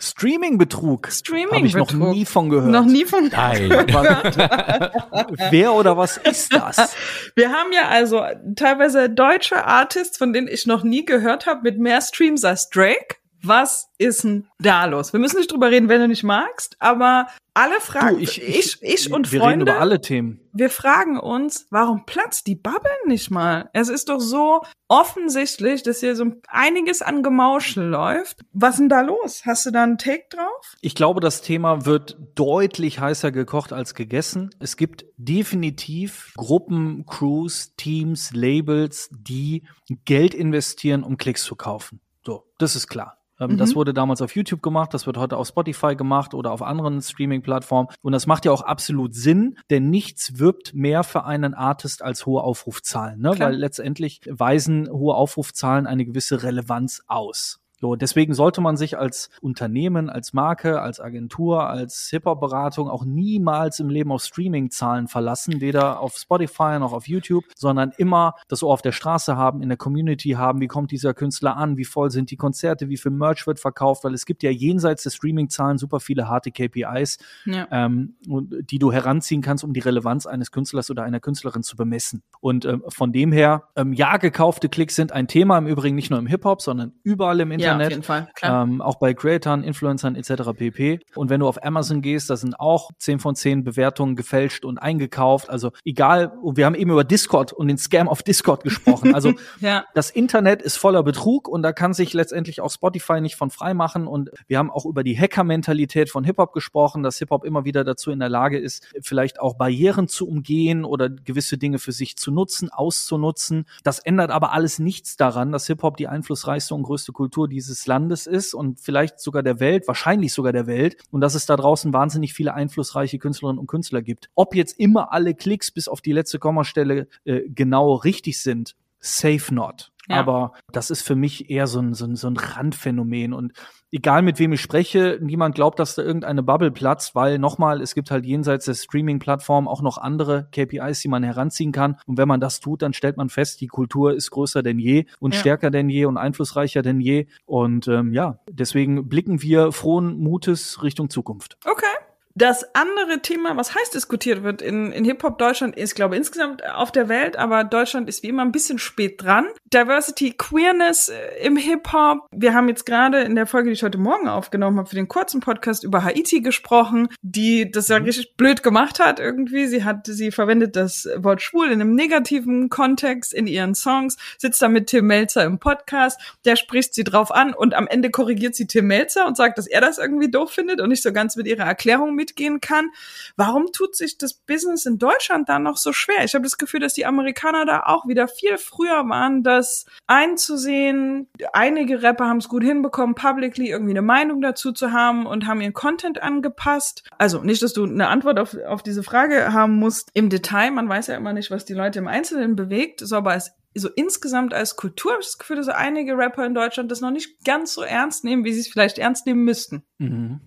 Streaming-Betrug. 0.00 1.06
Habe 1.06 1.12
ich 1.12 1.18
Streaming-Betrug. 1.18 1.92
noch 1.92 2.12
nie 2.12 2.24
von 2.24 2.48
gehört. 2.48 2.70
Noch 2.70 2.84
nie 2.86 3.04
von 3.04 3.28
Nein. 3.28 3.70
Wer 5.50 5.74
oder 5.74 5.96
was 5.96 6.16
ist 6.16 6.54
das? 6.54 6.96
Wir 7.36 7.50
haben 7.52 7.72
ja 7.72 7.88
also 7.88 8.22
teilweise 8.56 9.10
deutsche 9.10 9.64
Artists, 9.66 10.16
von 10.16 10.32
denen 10.32 10.48
ich 10.48 10.66
noch 10.66 10.82
nie 10.82 11.04
gehört 11.04 11.46
habe, 11.46 11.60
mit 11.62 11.78
mehr 11.78 12.00
Streams 12.00 12.44
als 12.44 12.70
Drake. 12.70 13.16
Was 13.42 13.88
ist 13.98 14.24
denn 14.24 14.46
da 14.58 14.84
los? 14.84 15.12
Wir 15.12 15.20
müssen 15.20 15.38
nicht 15.38 15.50
drüber 15.52 15.70
reden, 15.70 15.88
wenn 15.88 16.00
du 16.00 16.08
nicht 16.08 16.24
magst, 16.24 16.76
aber 16.78 17.26
alle 17.54 17.80
fragen, 17.80 18.16
Du, 18.16 18.22
ich, 18.22 18.40
ich, 18.42 18.78
ich 18.80 19.12
und 19.12 19.32
wir 19.32 19.40
Freunde, 19.40 19.64
reden 19.66 19.72
über 19.74 19.80
alle 19.80 20.00
Themen. 20.00 20.40
wir 20.52 20.70
fragen 20.70 21.18
uns, 21.18 21.66
warum 21.70 22.06
platzt 22.06 22.46
die 22.46 22.54
Bubble 22.54 22.90
nicht 23.06 23.30
mal? 23.30 23.68
Es 23.72 23.88
ist 23.88 24.08
doch 24.08 24.20
so 24.20 24.62
offensichtlich, 24.88 25.82
dass 25.82 26.00
hier 26.00 26.14
so 26.16 26.26
einiges 26.48 27.02
an 27.02 27.22
Gemauschel 27.22 27.84
läuft. 27.84 28.40
Was 28.52 28.76
denn 28.76 28.88
da 28.88 29.00
los? 29.00 29.42
Hast 29.44 29.66
du 29.66 29.70
da 29.70 29.82
einen 29.82 29.98
Take 29.98 30.24
drauf? 30.30 30.76
Ich 30.80 30.94
glaube, 30.94 31.20
das 31.20 31.42
Thema 31.42 31.84
wird 31.86 32.16
deutlich 32.36 33.00
heißer 33.00 33.32
gekocht 33.32 33.72
als 33.72 33.94
gegessen. 33.94 34.50
Es 34.60 34.76
gibt 34.76 35.04
definitiv 35.16 36.32
Gruppen, 36.36 37.04
Crews, 37.06 37.74
Teams, 37.76 38.30
Labels, 38.32 39.08
die 39.12 39.64
Geld 40.04 40.34
investieren, 40.34 41.02
um 41.02 41.16
Klicks 41.16 41.42
zu 41.42 41.56
kaufen. 41.56 42.00
So, 42.24 42.44
das 42.58 42.76
ist 42.76 42.86
klar. 42.86 43.16
Ähm, 43.40 43.56
Das 43.56 43.74
wurde 43.74 43.94
damals 43.94 44.22
auf 44.22 44.34
YouTube 44.34 44.62
gemacht, 44.62 44.94
das 44.94 45.06
wird 45.06 45.16
heute 45.16 45.36
auf 45.36 45.48
Spotify 45.48 45.96
gemacht 45.96 46.34
oder 46.34 46.52
auf 46.52 46.62
anderen 46.62 47.00
Streaming-Plattformen. 47.00 47.88
Und 48.02 48.12
das 48.12 48.26
macht 48.26 48.44
ja 48.44 48.52
auch 48.52 48.62
absolut 48.62 49.14
Sinn, 49.14 49.56
denn 49.70 49.90
nichts 49.90 50.38
wirbt 50.38 50.74
mehr 50.74 51.02
für 51.02 51.24
einen 51.24 51.54
Artist 51.54 52.02
als 52.02 52.26
hohe 52.26 52.42
Aufrufzahlen, 52.42 53.20
ne? 53.20 53.30
Klar. 53.32 53.48
weil 53.48 53.56
letztendlich 53.56 54.20
weisen 54.26 54.88
hohe 54.90 55.14
Aufrufzahlen 55.14 55.86
eine 55.86 56.04
gewisse 56.04 56.42
Relevanz 56.42 57.02
aus. 57.06 57.59
So, 57.80 57.96
deswegen 57.96 58.34
sollte 58.34 58.60
man 58.60 58.76
sich 58.76 58.98
als 58.98 59.30
Unternehmen, 59.40 60.10
als 60.10 60.32
Marke, 60.34 60.82
als 60.82 61.00
Agentur, 61.00 61.68
als 61.68 62.08
Hip-Hop-Beratung 62.10 62.88
auch 62.90 63.04
niemals 63.06 63.80
im 63.80 63.88
Leben 63.88 64.12
auf 64.12 64.22
Streaming-Zahlen 64.22 65.08
verlassen, 65.08 65.60
weder 65.60 66.00
auf 66.00 66.14
Spotify 66.16 66.78
noch 66.78 66.92
auf 66.92 67.08
YouTube, 67.08 67.44
sondern 67.56 67.92
immer 67.96 68.34
das 68.48 68.62
Ohr 68.62 68.72
auf 68.72 68.82
der 68.82 68.92
Straße 68.92 69.36
haben, 69.36 69.62
in 69.62 69.68
der 69.68 69.78
Community 69.78 70.30
haben, 70.30 70.60
wie 70.60 70.66
kommt 70.66 70.90
dieser 70.90 71.14
Künstler 71.14 71.56
an, 71.56 71.76
wie 71.76 71.84
voll 71.84 72.10
sind 72.10 72.30
die 72.30 72.36
Konzerte, 72.36 72.88
wie 72.88 72.96
viel 72.96 73.12
Merch 73.12 73.46
wird 73.46 73.58
verkauft, 73.60 74.04
weil 74.04 74.12
es 74.14 74.26
gibt 74.26 74.42
ja 74.42 74.50
jenseits 74.50 75.02
der 75.04 75.10
Streaming-Zahlen 75.10 75.78
super 75.78 76.00
viele 76.00 76.28
harte 76.28 76.50
KPIs, 76.50 77.18
Ja. 77.46 77.66
ähm, 77.70 78.16
die 78.26 78.78
du 78.78 78.92
heranziehen 78.92 79.42
kannst, 79.42 79.64
um 79.64 79.72
die 79.72 79.80
Relevanz 79.80 80.26
eines 80.26 80.50
Künstlers 80.50 80.90
oder 80.90 81.02
einer 81.04 81.20
Künstlerin 81.20 81.62
zu 81.62 81.76
bemessen. 81.76 82.22
Und 82.40 82.64
ähm, 82.64 82.82
von 82.88 83.12
dem 83.12 83.32
her, 83.32 83.64
ähm, 83.76 83.92
ja, 83.92 84.16
gekaufte 84.16 84.68
Klicks 84.68 84.96
sind 84.96 85.12
ein 85.12 85.28
Thema, 85.28 85.56
im 85.58 85.66
Übrigen 85.66 85.96
nicht 85.96 86.10
nur 86.10 86.18
im 86.18 86.26
Hip-Hop, 86.26 86.60
sondern 86.62 86.92
überall 87.04 87.40
im 87.40 87.50
Ja, 87.52 87.69
auf 87.70 87.80
Internet. 87.80 87.90
jeden 87.90 88.02
Fall. 88.02 88.28
Klar. 88.34 88.64
Ähm, 88.64 88.80
auch 88.80 88.96
bei 88.96 89.14
Creatoren, 89.14 89.64
Influencern 89.64 90.16
etc. 90.16 90.50
pp. 90.56 91.00
Und 91.14 91.30
wenn 91.30 91.40
du 91.40 91.48
auf 91.48 91.62
Amazon 91.64 92.02
gehst, 92.02 92.30
da 92.30 92.36
sind 92.36 92.58
auch 92.58 92.90
10 92.98 93.20
von 93.20 93.34
10 93.34 93.64
Bewertungen 93.64 94.16
gefälscht 94.16 94.64
und 94.64 94.78
eingekauft. 94.78 95.50
Also 95.50 95.72
egal, 95.84 96.32
und 96.42 96.56
wir 96.56 96.66
haben 96.66 96.74
eben 96.74 96.90
über 96.90 97.04
Discord 97.04 97.52
und 97.52 97.68
den 97.68 97.78
Scam 97.78 98.08
auf 98.08 98.22
Discord 98.22 98.64
gesprochen. 98.64 99.14
Also 99.14 99.32
ja. 99.60 99.84
das 99.94 100.10
Internet 100.10 100.62
ist 100.62 100.76
voller 100.76 101.02
Betrug 101.02 101.48
und 101.48 101.62
da 101.62 101.72
kann 101.72 101.94
sich 101.94 102.12
letztendlich 102.12 102.60
auch 102.60 102.70
Spotify 102.70 103.20
nicht 103.20 103.36
von 103.36 103.50
frei 103.50 103.74
machen. 103.74 104.06
Und 104.06 104.30
wir 104.46 104.58
haben 104.58 104.70
auch 104.70 104.86
über 104.86 105.04
die 105.04 105.18
Hacker-Mentalität 105.18 106.10
von 106.10 106.24
Hip-Hop 106.24 106.52
gesprochen, 106.52 107.02
dass 107.02 107.18
Hip-Hop 107.18 107.44
immer 107.44 107.64
wieder 107.64 107.84
dazu 107.84 108.10
in 108.10 108.18
der 108.18 108.28
Lage 108.28 108.58
ist, 108.58 108.86
vielleicht 109.02 109.40
auch 109.40 109.54
Barrieren 109.54 110.08
zu 110.08 110.28
umgehen 110.28 110.84
oder 110.84 111.08
gewisse 111.08 111.58
Dinge 111.58 111.78
für 111.78 111.92
sich 111.92 112.16
zu 112.16 112.30
nutzen, 112.30 112.70
auszunutzen. 112.70 113.66
Das 113.84 113.98
ändert 113.98 114.30
aber 114.30 114.52
alles 114.52 114.78
nichts 114.78 115.16
daran, 115.16 115.52
dass 115.52 115.66
Hip-Hop 115.66 115.96
die 115.96 116.08
einflussreichste 116.08 116.74
und 116.74 116.82
größte 116.82 117.12
Kultur 117.12 117.48
dieses 117.60 117.86
Landes 117.86 118.26
ist 118.26 118.54
und 118.54 118.80
vielleicht 118.80 119.20
sogar 119.20 119.42
der 119.42 119.60
Welt, 119.60 119.86
wahrscheinlich 119.86 120.32
sogar 120.32 120.52
der 120.52 120.66
Welt. 120.66 120.96
Und 121.10 121.20
dass 121.20 121.34
es 121.34 121.46
da 121.46 121.56
draußen 121.56 121.92
wahnsinnig 121.92 122.32
viele 122.32 122.54
einflussreiche 122.54 123.18
Künstlerinnen 123.18 123.58
und 123.58 123.66
Künstler 123.66 124.02
gibt. 124.02 124.30
Ob 124.34 124.54
jetzt 124.54 124.78
immer 124.78 125.12
alle 125.12 125.34
Klicks 125.34 125.70
bis 125.70 125.88
auf 125.88 126.00
die 126.00 126.12
letzte 126.12 126.38
Kommastelle 126.38 127.08
äh, 127.24 127.42
genau 127.48 127.94
richtig 127.94 128.40
sind, 128.42 128.76
safe 128.98 129.54
not. 129.54 129.89
Ja. 130.10 130.16
Aber 130.18 130.52
das 130.72 130.90
ist 130.90 131.02
für 131.02 131.14
mich 131.16 131.50
eher 131.50 131.66
so 131.66 131.80
ein, 131.80 131.94
so, 131.94 132.04
ein, 132.04 132.16
so 132.16 132.26
ein 132.28 132.36
Randphänomen. 132.36 133.32
Und 133.32 133.52
egal 133.92 134.22
mit 134.22 134.38
wem 134.38 134.52
ich 134.52 134.60
spreche, 134.60 135.18
niemand 135.22 135.54
glaubt, 135.54 135.78
dass 135.78 135.94
da 135.94 136.02
irgendeine 136.02 136.42
Bubble 136.42 136.70
platzt, 136.70 137.14
weil 137.14 137.38
nochmal, 137.38 137.80
es 137.80 137.94
gibt 137.94 138.10
halt 138.10 138.26
jenseits 138.26 138.64
der 138.64 138.74
Streaming-Plattform 138.74 139.68
auch 139.68 139.82
noch 139.82 139.98
andere 139.98 140.48
KPIs, 140.52 141.00
die 141.00 141.08
man 141.08 141.22
heranziehen 141.22 141.72
kann. 141.72 141.96
Und 142.06 142.18
wenn 142.18 142.28
man 142.28 142.40
das 142.40 142.60
tut, 142.60 142.82
dann 142.82 142.92
stellt 142.92 143.16
man 143.16 143.28
fest, 143.28 143.60
die 143.60 143.68
Kultur 143.68 144.12
ist 144.14 144.30
größer 144.30 144.62
denn 144.62 144.78
je 144.78 145.06
und 145.20 145.34
Ja. 145.34 145.40
stärker 145.40 145.70
denn 145.70 145.88
je 145.88 146.04
und 146.06 146.16
einflussreicher 146.16 146.82
denn 146.82 147.00
je. 147.00 147.26
Und 147.46 147.88
ähm, 147.88 148.12
ja, 148.12 148.40
deswegen 148.50 149.08
blicken 149.08 149.42
wir 149.42 149.72
frohen 149.72 150.18
Mutes 150.18 150.82
Richtung 150.82 151.08
Zukunft. 151.10 151.56
Okay. 151.64 151.86
Das 152.34 152.64
andere 152.74 153.20
Thema, 153.22 153.56
was 153.56 153.74
heiß 153.74 153.90
diskutiert 153.90 154.44
wird 154.44 154.62
in, 154.62 154.92
in 154.92 155.04
Hip-Hop 155.04 155.36
Deutschland, 155.38 155.76
ist, 155.76 155.96
glaube 155.96 156.14
ich, 156.14 156.20
insgesamt 156.20 156.64
auf 156.64 156.92
der 156.92 157.08
Welt, 157.08 157.36
aber 157.36 157.64
Deutschland 157.64 158.08
ist 158.08 158.22
wie 158.22 158.28
immer 158.28 158.42
ein 158.42 158.52
bisschen 158.52 158.78
spät 158.78 159.22
dran. 159.22 159.46
Diversity, 159.74 160.32
Queerness 160.32 161.08
äh, 161.08 161.44
im 161.44 161.56
Hip-Hop. 161.56 162.28
Wir 162.30 162.54
haben 162.54 162.68
jetzt 162.68 162.86
gerade 162.86 163.22
in 163.22 163.34
der 163.34 163.46
Folge, 163.46 163.70
die 163.70 163.74
ich 163.74 163.82
heute 163.82 163.98
Morgen 163.98 164.28
aufgenommen 164.28 164.78
habe, 164.78 164.88
für 164.88 164.94
den 164.94 165.08
kurzen 165.08 165.40
Podcast 165.40 165.82
über 165.82 166.04
Haiti 166.04 166.40
gesprochen, 166.40 167.08
die 167.20 167.68
das 167.68 167.88
ja 167.88 167.96
richtig 167.96 168.36
blöd 168.36 168.62
gemacht 168.62 169.00
hat 169.00 169.18
irgendwie. 169.18 169.66
Sie 169.66 169.84
hat, 169.84 170.06
sie 170.06 170.30
verwendet 170.30 170.76
das 170.76 171.08
Wort 171.16 171.42
schwul 171.42 171.66
in 171.66 171.80
einem 171.80 171.96
negativen 171.96 172.68
Kontext 172.68 173.34
in 173.34 173.48
ihren 173.48 173.74
Songs, 173.74 174.16
sitzt 174.38 174.62
da 174.62 174.68
mit 174.68 174.86
Tim 174.86 175.06
Melzer 175.06 175.44
im 175.44 175.58
Podcast, 175.58 176.20
der 176.44 176.54
spricht 176.54 176.94
sie 176.94 177.04
drauf 177.04 177.32
an 177.32 177.54
und 177.54 177.74
am 177.74 177.88
Ende 177.88 178.10
korrigiert 178.10 178.54
sie 178.54 178.68
Tim 178.68 178.86
Melzer 178.86 179.26
und 179.26 179.36
sagt, 179.36 179.58
dass 179.58 179.66
er 179.66 179.80
das 179.80 179.98
irgendwie 179.98 180.30
doof 180.30 180.52
findet 180.52 180.80
und 180.80 180.90
nicht 180.90 181.02
so 181.02 181.12
ganz 181.12 181.34
mit 181.34 181.48
ihrer 181.48 181.64
Erklärung 181.64 182.14
mitgehen 182.30 182.60
kann. 182.60 182.90
Warum 183.36 183.72
tut 183.72 183.96
sich 183.96 184.18
das 184.18 184.34
Business 184.34 184.86
in 184.86 184.98
Deutschland 184.98 185.48
da 185.48 185.58
noch 185.58 185.76
so 185.76 185.92
schwer? 185.92 186.24
Ich 186.24 186.34
habe 186.34 186.44
das 186.44 186.58
Gefühl, 186.58 186.80
dass 186.80 186.94
die 186.94 187.06
Amerikaner 187.06 187.66
da 187.66 187.82
auch 187.86 188.06
wieder 188.06 188.28
viel 188.28 188.58
früher 188.58 189.08
waren, 189.08 189.42
das 189.42 189.86
einzusehen. 190.06 191.28
Einige 191.52 192.02
Rapper 192.02 192.26
haben 192.26 192.38
es 192.38 192.48
gut 192.48 192.62
hinbekommen, 192.62 193.14
publicly 193.14 193.68
irgendwie 193.68 193.92
eine 193.92 194.02
Meinung 194.02 194.40
dazu 194.40 194.72
zu 194.72 194.92
haben 194.92 195.26
und 195.26 195.46
haben 195.46 195.60
ihren 195.60 195.72
Content 195.72 196.22
angepasst. 196.22 197.08
Also 197.18 197.42
nicht, 197.42 197.62
dass 197.62 197.72
du 197.72 197.84
eine 197.84 198.08
Antwort 198.08 198.38
auf, 198.38 198.56
auf 198.66 198.82
diese 198.82 199.02
Frage 199.02 199.52
haben 199.52 199.76
musst 199.76 200.10
im 200.14 200.28
Detail. 200.28 200.70
Man 200.70 200.88
weiß 200.88 201.08
ja 201.08 201.16
immer 201.16 201.32
nicht, 201.32 201.50
was 201.50 201.64
die 201.64 201.74
Leute 201.74 201.98
im 201.98 202.08
Einzelnen 202.08 202.56
bewegt. 202.56 203.00
So, 203.00 203.16
aber 203.16 203.34
es 203.34 203.52
so 203.74 203.88
insgesamt 203.88 204.52
als 204.52 204.76
Kultur 204.76 205.12
habe 205.12 205.22
ich 205.22 205.28
das 205.28 205.38
Gefühl, 205.38 205.56
dass 205.56 205.66
so 205.66 205.72
einige 205.72 206.16
Rapper 206.16 206.44
in 206.44 206.54
Deutschland 206.54 206.90
das 206.90 207.00
noch 207.00 207.10
nicht 207.10 207.44
ganz 207.44 207.74
so 207.74 207.82
ernst 207.82 208.24
nehmen, 208.24 208.44
wie 208.44 208.52
sie 208.52 208.60
es 208.60 208.68
vielleicht 208.68 208.98
ernst 208.98 209.26
nehmen 209.26 209.44
müssten. 209.44 209.84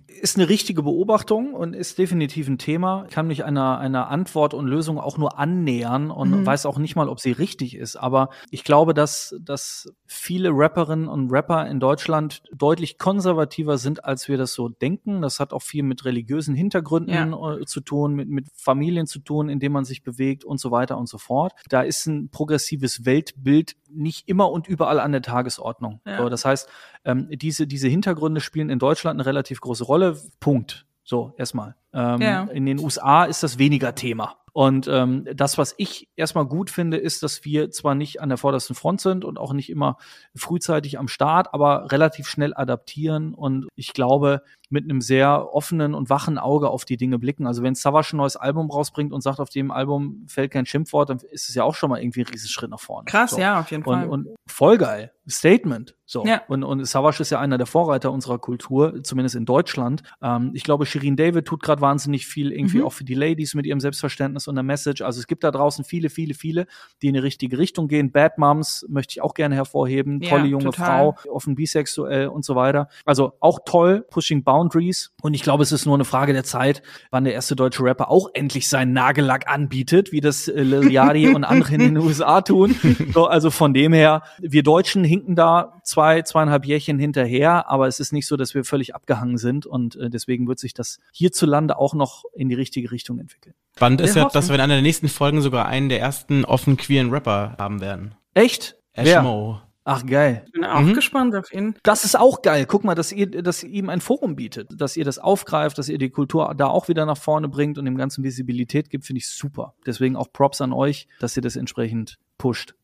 Ist 0.07 0.35
eine 0.35 0.49
richtige 0.49 0.83
Beobachtung 0.83 1.53
und 1.53 1.73
ist 1.73 1.97
definitiv 1.97 2.47
ein 2.47 2.57
Thema. 2.57 3.05
Ich 3.07 3.13
kann 3.13 3.27
mich 3.27 3.45
einer, 3.45 3.77
einer 3.77 4.09
Antwort 4.09 4.53
und 4.53 4.67
Lösung 4.67 4.99
auch 4.99 5.17
nur 5.17 5.39
annähern 5.39 6.11
und 6.11 6.45
weiß 6.45 6.65
auch 6.65 6.77
nicht 6.79 6.95
mal, 6.95 7.07
ob 7.07 7.19
sie 7.19 7.31
richtig 7.31 7.75
ist. 7.75 7.95
Aber 7.95 8.29
ich 8.49 8.63
glaube, 8.63 8.93
dass, 8.93 9.35
dass 9.39 9.93
viele 10.05 10.49
Rapperinnen 10.51 11.07
und 11.07 11.31
Rapper 11.31 11.67
in 11.67 11.79
Deutschland 11.79 12.43
deutlich 12.53 12.97
konservativer 12.97 13.77
sind, 13.77 14.03
als 14.05 14.27
wir 14.27 14.37
das 14.37 14.53
so 14.53 14.69
denken. 14.69 15.21
Das 15.21 15.39
hat 15.39 15.53
auch 15.53 15.61
viel 15.61 15.83
mit 15.83 16.03
religiösen 16.05 16.55
Hintergründen 16.55 17.33
äh, 17.33 17.65
zu 17.65 17.81
tun, 17.81 18.13
mit, 18.15 18.29
mit 18.29 18.47
Familien 18.55 19.07
zu 19.07 19.19
tun, 19.19 19.49
in 19.49 19.59
denen 19.59 19.73
man 19.73 19.85
sich 19.85 20.03
bewegt 20.03 20.43
und 20.43 20.59
so 20.59 20.71
weiter 20.71 20.97
und 20.97 21.07
so 21.07 21.17
fort. 21.17 21.53
Da 21.69 21.81
ist 21.81 22.05
ein 22.07 22.29
progressives 22.29 23.05
Weltbild 23.13 23.75
nicht 23.89 24.27
immer 24.27 24.49
und 24.51 24.67
überall 24.67 24.99
an 24.99 25.11
der 25.11 25.21
Tagesordnung. 25.21 26.01
Ja. 26.05 26.17
So, 26.17 26.29
das 26.29 26.45
heißt, 26.45 26.67
ähm, 27.05 27.27
diese, 27.31 27.67
diese 27.67 27.87
Hintergründe 27.87 28.41
spielen 28.41 28.69
in 28.69 28.79
Deutschland 28.79 29.19
eine 29.19 29.25
relativ 29.25 29.61
große 29.61 29.83
Rolle. 29.83 30.17
Punkt. 30.39 30.85
So, 31.03 31.33
erstmal. 31.37 31.75
Ähm, 31.93 32.21
Ja. 32.21 32.43
In 32.45 32.65
den 32.65 32.79
USA 32.79 33.25
ist 33.25 33.43
das 33.43 33.59
weniger 33.59 33.93
Thema. 33.93 34.37
Und 34.53 34.87
ähm, 34.87 35.27
das, 35.35 35.57
was 35.57 35.73
ich 35.77 36.09
erstmal 36.15 36.45
gut 36.45 36.69
finde, 36.69 36.97
ist, 36.97 37.23
dass 37.23 37.43
wir 37.43 37.71
zwar 37.71 37.95
nicht 37.95 38.21
an 38.21 38.29
der 38.29 38.37
vordersten 38.37 38.75
Front 38.75 39.01
sind 39.01 39.25
und 39.25 39.39
auch 39.39 39.51
nicht 39.51 39.69
immer 39.69 39.97
frühzeitig 40.35 40.99
am 40.99 41.07
Start, 41.07 41.53
aber 41.53 41.91
relativ 41.91 42.27
schnell 42.27 42.53
adaptieren 42.55 43.33
und 43.33 43.67
ich 43.75 43.93
glaube, 43.93 44.43
mit 44.69 44.85
einem 44.85 45.01
sehr 45.01 45.53
offenen 45.53 45.93
und 45.93 46.09
wachen 46.09 46.39
Auge 46.39 46.69
auf 46.69 46.83
die 46.85 46.97
Dinge 46.97 47.19
blicken. 47.19 47.45
Also 47.45 47.61
wenn 47.61 47.75
Savage 47.75 48.15
ein 48.15 48.17
neues 48.17 48.35
Album 48.35 48.71
rausbringt 48.71 49.11
und 49.13 49.21
sagt, 49.21 49.39
auf 49.39 49.49
dem 49.49 49.69
Album 49.69 50.25
fällt 50.27 50.51
kein 50.51 50.65
Schimpfwort, 50.65 51.09
dann 51.09 51.19
ist 51.31 51.49
es 51.49 51.53
ja 51.55 51.63
auch 51.63 51.75
schon 51.75 51.91
mal 51.91 52.01
irgendwie 52.01 52.21
ein 52.21 52.27
Riesenschritt 52.27 52.71
nach 52.71 52.79
vorne. 52.79 53.05
Krass, 53.05 53.31
So. 53.31 53.39
ja, 53.39 53.59
auf 53.59 53.69
jeden 53.69 53.83
Fall. 53.83 54.07
Und, 54.07 54.27
und 54.27 54.35
voll 54.47 54.77
geil. 54.79 55.11
Statement. 55.29 55.95
So. 56.05 56.25
Ja. 56.25 56.41
Und, 56.47 56.63
und 56.63 56.83
Savage 56.85 57.21
ist 57.21 57.29
ja 57.29 57.39
einer 57.39 57.57
der 57.57 57.67
Vorreiter 57.67 58.11
unserer 58.11 58.37
Kultur, 58.39 59.03
zumindest 59.03 59.35
in 59.35 59.45
Deutschland. 59.45 60.03
Ähm, 60.21 60.51
ich 60.53 60.63
glaube, 60.63 60.85
Shirin 60.85 61.15
David 61.15 61.45
tut 61.45 61.61
gerade 61.61 61.81
wahnsinnig 61.81 62.25
viel 62.27 62.51
irgendwie 62.51 62.79
Mhm. 62.79 62.85
auch 62.85 62.93
für 62.93 63.03
die 63.05 63.13
Ladies 63.13 63.53
mit 63.53 63.65
ihrem 63.65 63.79
Selbstverständnis 63.79 64.42
und 64.47 64.55
der 64.55 64.63
Message. 64.63 65.01
Also 65.01 65.19
es 65.19 65.27
gibt 65.27 65.43
da 65.43 65.51
draußen 65.51 65.85
viele, 65.85 66.09
viele, 66.09 66.33
viele, 66.33 66.67
die 67.01 67.07
in 67.07 67.13
die 67.13 67.19
richtige 67.19 67.57
Richtung 67.57 67.87
gehen. 67.87 68.11
Bad 68.11 68.37
Moms 68.37 68.85
möchte 68.89 69.13
ich 69.13 69.21
auch 69.21 69.33
gerne 69.33 69.55
hervorheben. 69.55 70.21
Ja, 70.21 70.29
Tolle 70.29 70.45
junge 70.47 70.65
total. 70.65 71.13
Frau, 71.13 71.31
offen 71.31 71.55
bisexuell 71.55 72.27
und 72.27 72.45
so 72.45 72.55
weiter. 72.55 72.87
Also 73.05 73.33
auch 73.39 73.59
toll, 73.65 74.05
pushing 74.09 74.43
boundaries. 74.43 75.11
Und 75.21 75.33
ich 75.33 75.43
glaube, 75.43 75.63
es 75.63 75.71
ist 75.71 75.85
nur 75.85 75.95
eine 75.95 76.05
Frage 76.05 76.33
der 76.33 76.43
Zeit, 76.43 76.81
wann 77.11 77.23
der 77.23 77.33
erste 77.33 77.55
deutsche 77.55 77.83
Rapper 77.83 78.09
auch 78.09 78.29
endlich 78.33 78.69
seinen 78.69 78.93
Nagellack 78.93 79.47
anbietet, 79.47 80.11
wie 80.11 80.21
das 80.21 80.47
äh, 80.47 80.61
Lil 80.61 80.91
Yachty 80.91 81.29
und 81.35 81.43
andere 81.43 81.73
in 81.73 81.79
den 81.79 81.97
USA 81.97 82.41
tun. 82.41 82.75
So, 83.13 83.27
also 83.27 83.51
von 83.51 83.73
dem 83.73 83.93
her, 83.93 84.23
wir 84.39 84.63
Deutschen 84.63 85.03
hinken 85.03 85.35
da 85.35 85.79
zwei, 85.83 86.21
zweieinhalb 86.21 86.65
Jährchen 86.65 86.99
hinterher, 86.99 87.69
aber 87.69 87.87
es 87.87 87.99
ist 87.99 88.13
nicht 88.13 88.27
so, 88.27 88.37
dass 88.37 88.53
wir 88.53 88.63
völlig 88.63 88.95
abgehangen 88.95 89.37
sind 89.37 89.65
und 89.65 89.95
äh, 89.95 90.09
deswegen 90.09 90.47
wird 90.47 90.59
sich 90.59 90.73
das 90.73 90.99
hierzulande 91.11 91.77
auch 91.77 91.93
noch 91.93 92.23
in 92.33 92.49
die 92.49 92.55
richtige 92.55 92.91
Richtung 92.91 93.19
entwickeln. 93.19 93.55
Spannend 93.75 94.01
ist 94.01 94.15
ja, 94.15 94.23
hoffen. 94.25 94.33
dass 94.33 94.49
wir 94.49 94.55
in 94.55 94.61
einer 94.61 94.75
der 94.75 94.83
nächsten 94.83 95.07
Folgen 95.09 95.41
sogar 95.41 95.65
einen 95.67 95.89
der 95.89 95.99
ersten 95.99 96.45
offen 96.45 96.77
queeren 96.77 97.09
Rapper 97.09 97.55
haben 97.57 97.81
werden. 97.81 98.15
Echt? 98.33 98.75
Ash 98.93 99.05
Wer? 99.07 99.21
Mo. 99.23 99.59
Ach 99.85 100.05
geil. 100.05 100.43
Ich 100.45 100.53
bin 100.53 100.63
auch 100.63 100.79
Mhm. 100.79 100.93
gespannt 100.93 101.35
auf 101.35 101.51
ihn. 101.51 101.75
Das 101.83 102.05
ist 102.05 102.17
auch 102.17 102.41
geil. 102.41 102.65
Guck 102.65 102.85
mal, 102.85 102.95
dass 102.95 103.11
ihr, 103.11 103.27
dass 103.27 103.63
ihr 103.63 103.69
ihm 103.69 103.89
ein 103.89 103.99
Forum 103.99 104.35
bietet, 104.37 104.69
dass 104.79 104.95
ihr 104.95 105.03
das 105.03 105.19
aufgreift, 105.19 105.77
dass 105.77 105.89
ihr 105.89 105.97
die 105.97 106.09
Kultur 106.09 106.53
da 106.55 106.67
auch 106.67 106.87
wieder 106.87 107.05
nach 107.05 107.17
vorne 107.17 107.49
bringt 107.49 107.77
und 107.77 107.83
dem 107.83 107.97
Ganzen 107.97 108.23
Visibilität 108.23 108.89
gibt, 108.89 109.05
finde 109.05 109.17
ich 109.17 109.27
super. 109.27 109.73
Deswegen 109.85 110.15
auch 110.15 110.31
Props 110.31 110.61
an 110.61 110.71
euch, 110.71 111.07
dass 111.19 111.35
ihr 111.35 111.41
das 111.43 111.57
entsprechend 111.57 112.17
pusht. 112.37 112.75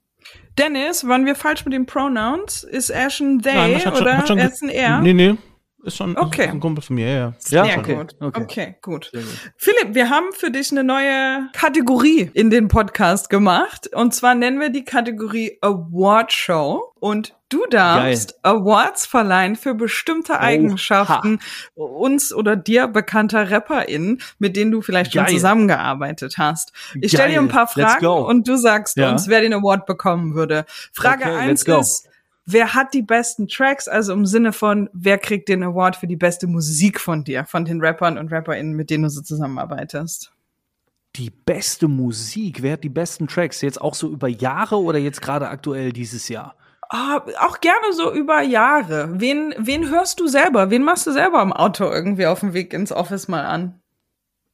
Dennis, 0.58 1.08
waren 1.08 1.26
wir 1.26 1.36
falsch 1.36 1.64
mit 1.64 1.74
den 1.74 1.86
Pronouns? 1.86 2.64
Ist 2.64 2.90
Ash 2.90 3.22
ein 3.22 3.42
they 3.42 3.54
Nein, 3.56 3.80
schon- 3.80 3.94
oder 3.94 4.18
hat 4.18 4.28
schon 4.28 4.38
er 4.38 4.48
ist 4.52 4.62
ein 4.62 4.70
er? 4.70 5.00
Nee, 5.00 5.14
nee. 5.14 5.36
Ist 5.84 5.96
schon 5.96 6.18
Okay. 6.18 6.44
ist 6.46 6.50
ein 6.52 6.60
Kumpel 6.60 6.84
von 6.84 6.96
mir, 6.98 7.08
ja, 7.08 7.14
ja. 7.16 7.34
Ja, 7.50 7.66
Sehr 7.66 7.78
okay, 7.80 7.96
gut. 7.96 8.16
okay. 8.20 8.42
Okay. 8.42 8.76
gut. 8.82 9.10
Sehr 9.14 9.22
gut. 9.22 9.52
Philipp, 9.56 9.96
wir 9.96 10.10
haben 10.10 10.34
für 10.34 10.52
dich 10.52 10.72
eine 10.72 10.84
neue 10.84 11.48
Kategorie 11.54 12.30
in 12.34 12.50
den 12.50 12.68
Podcast 12.68 13.30
gemacht. 13.30 13.88
Und 13.94 14.14
zwar 14.14 14.36
nennen 14.36 14.60
wir 14.60 14.70
die 14.72 14.84
Kategorie 14.84 15.58
Award 15.62 16.34
Show. 16.34 16.94
Und 17.00 17.34
du 17.48 17.66
darfst 17.70 18.38
Awards 18.44 19.06
verleihen 19.06 19.56
für 19.56 19.74
bestimmte 19.74 20.42
Eigenschaften 20.42 21.40
uns 21.76 22.34
oder 22.34 22.58
dir 22.58 22.88
bekannter 22.88 23.50
RapperInnen, 23.50 24.22
mit 24.38 24.58
denen 24.58 24.72
du 24.72 24.82
vielleicht 24.82 25.14
schon 25.14 25.24
Geil. 25.24 25.34
zusammengearbeitet 25.34 26.38
hast. 26.38 26.74
Ich 27.00 27.14
stelle 27.14 27.30
dir 27.30 27.36
Geil. 27.36 27.46
ein 27.46 27.50
paar 27.50 27.68
Fragen 27.68 28.06
und 28.06 28.50
du 28.50 28.58
sagst 28.58 28.98
Ja. 28.98 29.12
uns, 29.12 29.30
wer 29.30 29.40
den 29.40 29.54
Award 29.54 29.86
bekommen 29.86 30.36
würde. 30.36 30.66
Frage 30.92 31.24
Okay, 31.24 31.36
eins 31.38 31.64
ist, 31.64 32.10
wer 32.52 32.74
hat 32.74 32.94
die 32.94 33.02
besten 33.02 33.48
Tracks? 33.48 33.88
Also 33.88 34.14
im 34.14 34.26
Sinne 34.26 34.54
von, 34.54 34.90
wer 34.94 35.18
kriegt 35.18 35.50
den 35.50 35.64
Award 35.64 35.96
für 35.96 36.08
die 36.08 36.16
beste 36.16 36.48
Musik 36.48 37.00
von 37.00 37.24
dir, 37.24 37.46
von 37.46 37.66
den 37.66 37.82
Rappern 37.82 38.18
und 38.18 38.32
RapperInnen, 38.32 38.74
mit 38.74 38.90
denen 38.90 39.04
du 39.04 39.10
so 39.10 39.22
zusammenarbeitest? 39.22 40.32
Die 41.16 41.32
beste 41.32 41.88
Musik, 41.88 42.62
wer 42.62 42.74
hat 42.74 42.84
die 42.84 42.90
besten 42.90 43.28
Tracks? 43.28 43.62
Jetzt 43.62 43.82
auch 43.82 43.96
so 43.96 44.10
über 44.10 44.28
Jahre 44.28 44.80
oder 44.80 45.00
jetzt 45.00 45.22
gerade 45.22 45.50
aktuell 45.50 45.92
dieses 45.92 46.30
Jahr? 46.30 46.56
Ah, 46.92 47.22
auch 47.40 47.60
gerne 47.60 47.94
so 47.94 48.12
über 48.14 48.42
Jahre. 48.42 49.20
Wen, 49.20 49.54
wen 49.58 49.90
hörst 49.90 50.20
du 50.20 50.28
selber? 50.28 50.72
Wen 50.72 50.84
machst 50.84 51.06
du 51.06 51.12
selber 51.12 51.42
im 51.42 51.54
Auto 51.54 51.86
irgendwie 51.86 52.26
auf 52.26 52.40
dem 52.40 52.54
Weg 52.54 52.74
ins 52.74 52.92
Office 52.92 53.28
mal 53.28 53.46
an? 53.46 53.80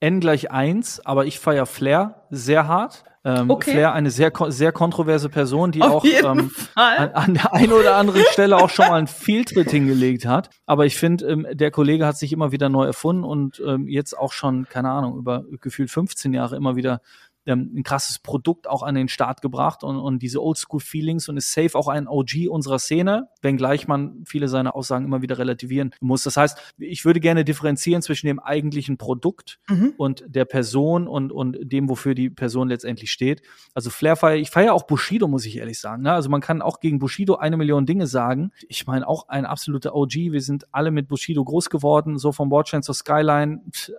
N 0.02 0.20
gleich 0.20 0.52
eins, 0.52 1.06
aber 1.06 1.26
ich 1.26 1.39
feier 1.39 1.66
Flair 1.66 2.26
sehr 2.30 2.68
hart. 2.68 3.06
Ähm, 3.26 3.49
Okay. 3.49 3.71
Flair, 3.71 3.93
eine 3.93 4.11
sehr, 4.11 4.32
sehr 4.49 4.71
kontroverse 4.71 5.30
Person, 5.30 5.71
die 5.71 5.82
Auf 5.82 5.95
auch 5.95 6.05
ähm, 6.05 6.51
an, 6.76 7.09
an 7.11 7.34
der 7.34 7.53
einen 7.53 7.73
oder 7.73 7.95
anderen 7.97 8.23
Stelle 8.32 8.57
auch 8.57 8.69
schon 8.69 8.88
mal 8.88 8.97
einen 8.97 9.07
Fehltritt 9.07 9.71
hingelegt 9.71 10.26
hat. 10.28 10.51
Aber 10.67 10.86
ich 10.86 10.95
finde, 10.95 11.26
ähm, 11.26 11.47
der 11.51 11.71
Kollege 11.71 12.05
hat 12.05 12.17
sich 12.17 12.32
immer 12.32 12.51
wieder 12.51 12.69
neu 12.69 12.86
erfunden 12.86 13.23
und 13.23 13.61
ähm, 13.65 13.88
jetzt 13.88 14.17
auch 14.17 14.32
schon, 14.32 14.69
keine 14.69 14.91
Ahnung, 14.91 15.17
über 15.17 15.43
gefühlt 15.59 15.89
15 15.89 16.34
Jahre 16.34 16.55
immer 16.55 16.76
wieder 16.76 17.01
ähm, 17.46 17.72
ein 17.76 17.84
krasses 17.84 18.20
Produkt 18.20 18.68
auch 18.68 18.84
an 18.84 18.96
den 18.96 19.08
Start 19.08 19.41
gebracht 19.41 19.84
und, 19.84 19.98
und 19.98 20.20
diese 20.20 20.41
Oldschool-Feelings 20.41 21.30
und 21.30 21.38
ist 21.38 21.52
safe 21.52 21.78
auch 21.78 21.88
ein 21.88 22.08
OG 22.08 22.48
unserer 22.50 22.80
Szene, 22.80 23.30
wenngleich 23.41 23.88
man 23.88 24.24
viele 24.26 24.48
seiner 24.48 24.76
Aussagen 24.76 25.06
immer 25.06 25.22
wieder 25.22 25.38
relativieren 25.38 25.91
muss. 26.00 26.24
Das 26.24 26.38
heißt, 26.38 26.74
ich 26.78 27.06
würde 27.06 27.20
gerne 27.20 27.46
differenzieren 27.46 28.02
zwischen 28.02 28.28
dem 28.28 28.39
eigentlichen 28.39 28.98
Produkt 28.98 29.60
Mhm. 29.68 29.93
und 29.98 30.24
der 30.28 30.46
Person 30.46 31.08
und, 31.08 31.32
und 31.32 31.58
dem, 31.62 31.89
wofür 31.89 32.16
die 32.16 32.30
Person 32.30 32.70
letztendlich 32.70 33.12
steht. 33.12 33.41
Also 33.74 33.89
Flair 33.89 34.16
feier, 34.16 34.36
ich 34.38 34.50
feiere 34.50 34.74
auch 34.74 34.84
Bushido, 34.84 35.28
muss 35.28 35.46
ich 35.46 35.58
ehrlich 35.58 35.80
sagen. 35.80 36.04
Ne? 36.04 36.12
Also 36.12 36.30
man 36.30 36.41
kann 36.41 36.62
auch 36.62 36.80
gegen 36.80 37.00
Bushido 37.00 37.36
eine 37.36 37.58
Million 37.58 37.86
Dinge 37.86 38.08
sagen. 38.08 38.52
Ich 38.68 38.86
meine, 38.88 39.08
auch 39.08 39.28
ein 39.30 39.46
absoluter 39.46 39.96
OG. 39.96 40.14
Wir 40.32 40.41
sind 40.41 40.74
alle 40.74 40.91
mit 40.91 41.08
Bushido 41.08 41.43
groß 41.43 41.70
geworden, 41.70 42.18
so 42.18 42.32
vom 42.32 42.50
Bordstein 42.50 42.84
zur 42.84 42.96
Skyline. 42.96 43.62
Pff, 43.72 43.91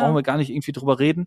brauchen 0.00 0.14
wir 0.16 0.22
gar 0.22 0.36
nicht 0.36 0.50
irgendwie 0.50 0.72
drüber 0.72 0.98
reden. 0.98 1.26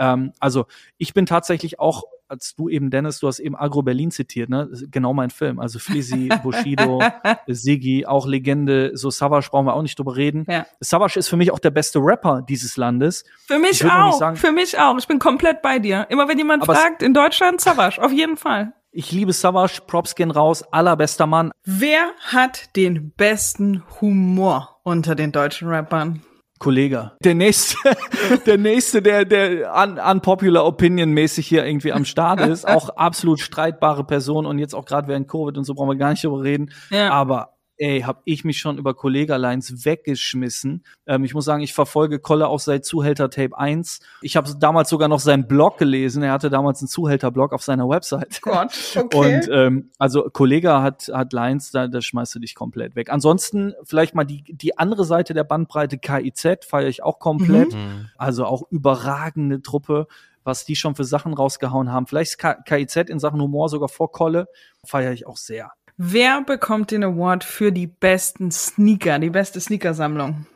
Ähm, 0.00 0.32
also 0.40 0.66
ich 0.98 1.14
bin 1.14 1.26
tatsächlich 1.26 1.78
auch, 1.78 2.02
als 2.26 2.54
du 2.54 2.68
eben, 2.68 2.90
Dennis, 2.90 3.18
du 3.20 3.26
hast 3.28 3.38
eben 3.40 3.56
Agro 3.56 3.82
Berlin 3.82 4.10
zitiert, 4.10 4.48
ne? 4.50 4.68
Genau 4.90 5.12
mein 5.12 5.30
Film. 5.30 5.58
Also 5.60 5.78
Flizzy, 5.78 6.28
Bushido, 6.42 7.02
Siggi, 7.46 8.06
auch 8.06 8.26
Legende, 8.26 8.92
so 8.96 9.10
Savage 9.10 9.48
brauchen 9.50 9.66
wir 9.66 9.74
auch 9.74 9.82
nicht 9.82 9.98
drüber 9.98 10.16
reden. 10.16 10.46
Ja. 10.48 10.64
Savage 10.80 11.18
ist 11.18 11.28
für 11.28 11.36
mich 11.36 11.50
auch 11.50 11.58
der 11.58 11.70
beste 11.70 11.98
Rapper 11.98 12.42
dieses 12.42 12.76
Landes. 12.76 13.24
Für 13.46 13.58
mich 13.58 13.84
auch. 13.84 14.12
sagen- 14.18 14.36
für 14.36 14.52
mich 14.52 14.78
auch. 14.78 14.96
Ich 14.98 15.06
bin 15.08 15.18
komplett 15.18 15.60
bei 15.62 15.78
dir. 15.78 16.06
Immer 16.08 16.28
wenn 16.28 16.38
jemand 16.38 16.64
fragt, 16.64 17.02
in 17.02 17.14
Deutschland, 17.14 17.60
Savage, 17.60 18.00
auf 18.02 18.12
jeden 18.12 18.36
Fall. 18.36 18.72
Ich 18.92 19.12
liebe 19.12 19.32
Savage, 19.32 19.80
Props 19.86 20.14
gehen 20.16 20.30
raus, 20.32 20.62
allerbester 20.72 21.26
Mann. 21.26 21.52
Wer 21.64 22.10
hat 22.24 22.74
den 22.76 23.10
besten 23.12 23.82
Humor 24.00 24.80
unter 24.82 25.14
den 25.14 25.30
deutschen 25.32 25.68
Rappern? 25.68 26.22
Kollege. 26.60 27.12
Der 27.24 27.34
nächste, 27.34 27.76
der 28.46 28.58
nächste, 28.58 29.00
der, 29.02 29.24
der 29.24 29.74
un, 29.74 29.98
unpopular 29.98 30.64
opinion 30.66 31.10
mäßig 31.10 31.46
hier 31.46 31.64
irgendwie 31.64 31.92
am 31.92 32.04
Start 32.04 32.40
ist, 32.40 32.68
auch 32.68 32.90
absolut 32.90 33.40
streitbare 33.40 34.04
Person 34.04 34.44
und 34.44 34.58
jetzt 34.58 34.74
auch 34.74 34.84
gerade 34.84 35.08
während 35.08 35.26
Covid 35.26 35.56
und 35.56 35.64
so 35.64 35.74
brauchen 35.74 35.88
wir 35.88 35.96
gar 35.96 36.10
nicht 36.10 36.22
darüber 36.22 36.42
reden. 36.42 36.70
Ja. 36.90 37.10
Aber 37.10 37.54
ey, 37.80 38.02
hab 38.02 38.20
ich 38.26 38.44
mich 38.44 38.58
schon 38.58 38.76
über 38.76 38.94
Kollegerlines 38.94 39.84
weggeschmissen. 39.84 40.84
Ähm, 41.06 41.24
ich 41.24 41.32
muss 41.32 41.46
sagen, 41.46 41.62
ich 41.62 41.72
verfolge 41.72 42.18
Kolle 42.18 42.46
auch 42.48 42.60
seit 42.60 42.84
Zuhälter 42.84 43.30
Tape 43.30 43.56
1. 43.56 44.00
Ich 44.20 44.36
habe 44.36 44.54
damals 44.58 44.90
sogar 44.90 45.08
noch 45.08 45.18
seinen 45.18 45.48
Blog 45.48 45.78
gelesen. 45.78 46.22
Er 46.22 46.32
hatte 46.32 46.50
damals 46.50 46.80
einen 46.80 46.88
Zuhälter-Blog 46.88 47.52
auf 47.54 47.62
seiner 47.62 47.88
Website. 47.88 48.42
Gott, 48.42 48.72
okay. 48.96 49.36
Und 49.36 49.50
ähm, 49.50 49.90
also 49.98 50.24
Kollege 50.24 50.82
hat, 50.82 51.10
hat 51.12 51.32
Lines, 51.32 51.70
da, 51.70 51.88
da 51.88 52.02
schmeißt 52.02 52.34
du 52.34 52.38
dich 52.38 52.54
komplett 52.54 52.96
weg. 52.96 53.10
Ansonsten 53.10 53.72
vielleicht 53.82 54.14
mal 54.14 54.24
die, 54.24 54.44
die 54.44 54.76
andere 54.76 55.04
Seite 55.04 55.32
der 55.32 55.44
Bandbreite, 55.44 55.98
KIZ, 55.98 56.66
feiere 56.66 56.88
ich 56.88 57.02
auch 57.02 57.18
komplett. 57.18 57.74
Also 58.18 58.44
auch 58.44 58.64
überragende 58.70 59.62
Truppe, 59.62 60.06
was 60.44 60.64
die 60.64 60.76
schon 60.76 60.94
für 60.94 61.04
Sachen 61.04 61.32
rausgehauen 61.34 61.90
haben. 61.90 62.06
Vielleicht 62.06 62.38
KIZ 62.38 62.96
in 63.08 63.18
Sachen 63.18 63.40
Humor 63.40 63.68
sogar 63.68 63.88
vor 63.88 64.12
Kolle, 64.12 64.48
feiere 64.84 65.12
ich 65.12 65.26
auch 65.26 65.36
sehr. 65.36 65.72
Wer 66.02 66.40
bekommt 66.40 66.92
den 66.92 67.04
Award 67.04 67.44
für 67.44 67.72
die 67.72 67.86
besten 67.86 68.50
Sneaker, 68.50 69.18
die 69.18 69.28
beste 69.28 69.60
Sneakersammlung? 69.60 70.46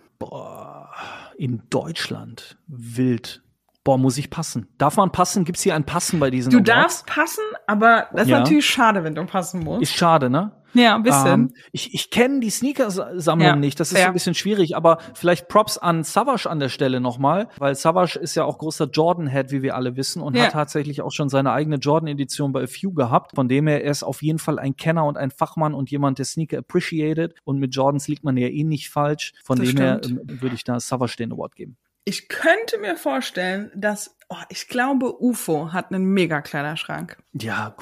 In 1.37 1.61
Deutschland 1.69 2.57
wild. 2.67 3.44
Boah, 3.85 3.99
muss 3.99 4.17
ich 4.17 4.31
passen. 4.31 4.67
Darf 4.79 4.97
man 4.97 5.13
passen? 5.13 5.45
Gibt's 5.45 5.61
hier 5.63 5.75
ein 5.75 5.85
Passen 5.85 6.19
bei 6.19 6.31
diesen 6.31 6.51
Du 6.51 6.57
Awards? 6.57 6.69
darfst 6.71 7.07
passen, 7.07 7.43
aber 7.67 8.07
das 8.13 8.23
ist 8.23 8.29
Ja. 8.31 8.41
natürlich 8.41 8.67
schade, 8.67 9.05
wenn 9.05 9.15
du 9.15 9.25
passen 9.27 9.61
musst. 9.61 9.83
Ist 9.83 9.95
schade, 9.95 10.31
ne? 10.31 10.53
ja, 10.73 10.97
ein 10.97 11.03
bisschen. 11.05 11.27
Ähm, 11.33 11.51
ich 11.71 11.95
ich 11.95 12.11
kenne 12.11 12.41
die 12.41 12.51
Sneaker-Sammlung 12.51 13.47
Ja, 13.47 13.55
nicht. 13.55 13.79
Das 13.79 13.93
ist 13.93 14.01
so 14.01 14.07
ein 14.07 14.13
bisschen 14.13 14.35
schwierig, 14.35 14.75
aber 14.75 14.99
vielleicht 15.15 15.47
Props 15.49 15.79
an 15.79 16.03
Savage 16.03 16.49
an 16.51 16.59
der 16.59 16.69
Stelle 16.69 16.99
nochmal, 17.01 17.49
weil 17.59 17.75
Savage 17.77 18.19
ist 18.19 18.35
ja 18.35 18.45
auch 18.45 18.59
großer 18.59 18.87
Jordan-Head, 18.91 19.53
wie 19.53 19.63
wir 19.63 19.77
alle 19.77 19.97
wissen, 19.97 20.21
und 20.23 20.35
Ja. 20.35 20.45
hat 20.45 20.53
tatsächlich 20.53 21.03
auch 21.03 21.13
schon 21.13 21.29
seine 21.29 21.53
eigene 21.53 21.77
Jordan-Edition 21.77 22.53
bei 22.53 22.65
A 22.65 22.67
Few 22.67 22.93
gehabt. 22.93 23.37
Von 23.37 23.49
dem 23.49 23.67
her, 23.69 23.85
er 23.85 23.91
ist 23.93 24.03
auf 24.03 24.23
jeden 24.23 24.39
Fall 24.41 24.59
ein 24.59 24.75
Kenner 24.77 25.05
und 25.05 25.17
ein 25.17 25.31
Fachmann 25.31 25.75
und 25.75 25.91
jemand, 25.91 26.19
der 26.19 26.25
Sneaker 26.25 26.59
appreciated. 26.59 27.35
Und 27.45 27.59
mit 27.61 27.75
Jordans 27.75 28.09
liegt 28.09 28.25
man 28.25 28.37
ja 28.37 28.49
eh 28.49 28.65
nicht 28.65 28.89
falsch. 28.91 29.35
Von 29.45 29.59
Das 29.59 29.69
dem 29.69 29.77
her 29.77 30.01
stimmt. 30.03 30.29
ähm, 30.31 30.41
würde 30.41 30.55
ich 30.57 30.65
da 30.65 30.81
Savage 30.81 31.17
den 31.19 31.33
Award 31.33 31.55
geben. 31.55 31.77
Ich 32.05 32.29
könnte 32.29 32.79
mir 32.79 32.97
vorstellen, 32.97 33.71
dass, 33.75 34.17
oh, 34.29 34.37
ich 34.51 34.69
glaube, 34.69 35.23
UFO 35.23 35.73
hat 35.73 35.91
einen 35.91 36.05
mega 36.05 36.43
Kleiderschrank. 36.43 37.17
Ja, 37.33 37.75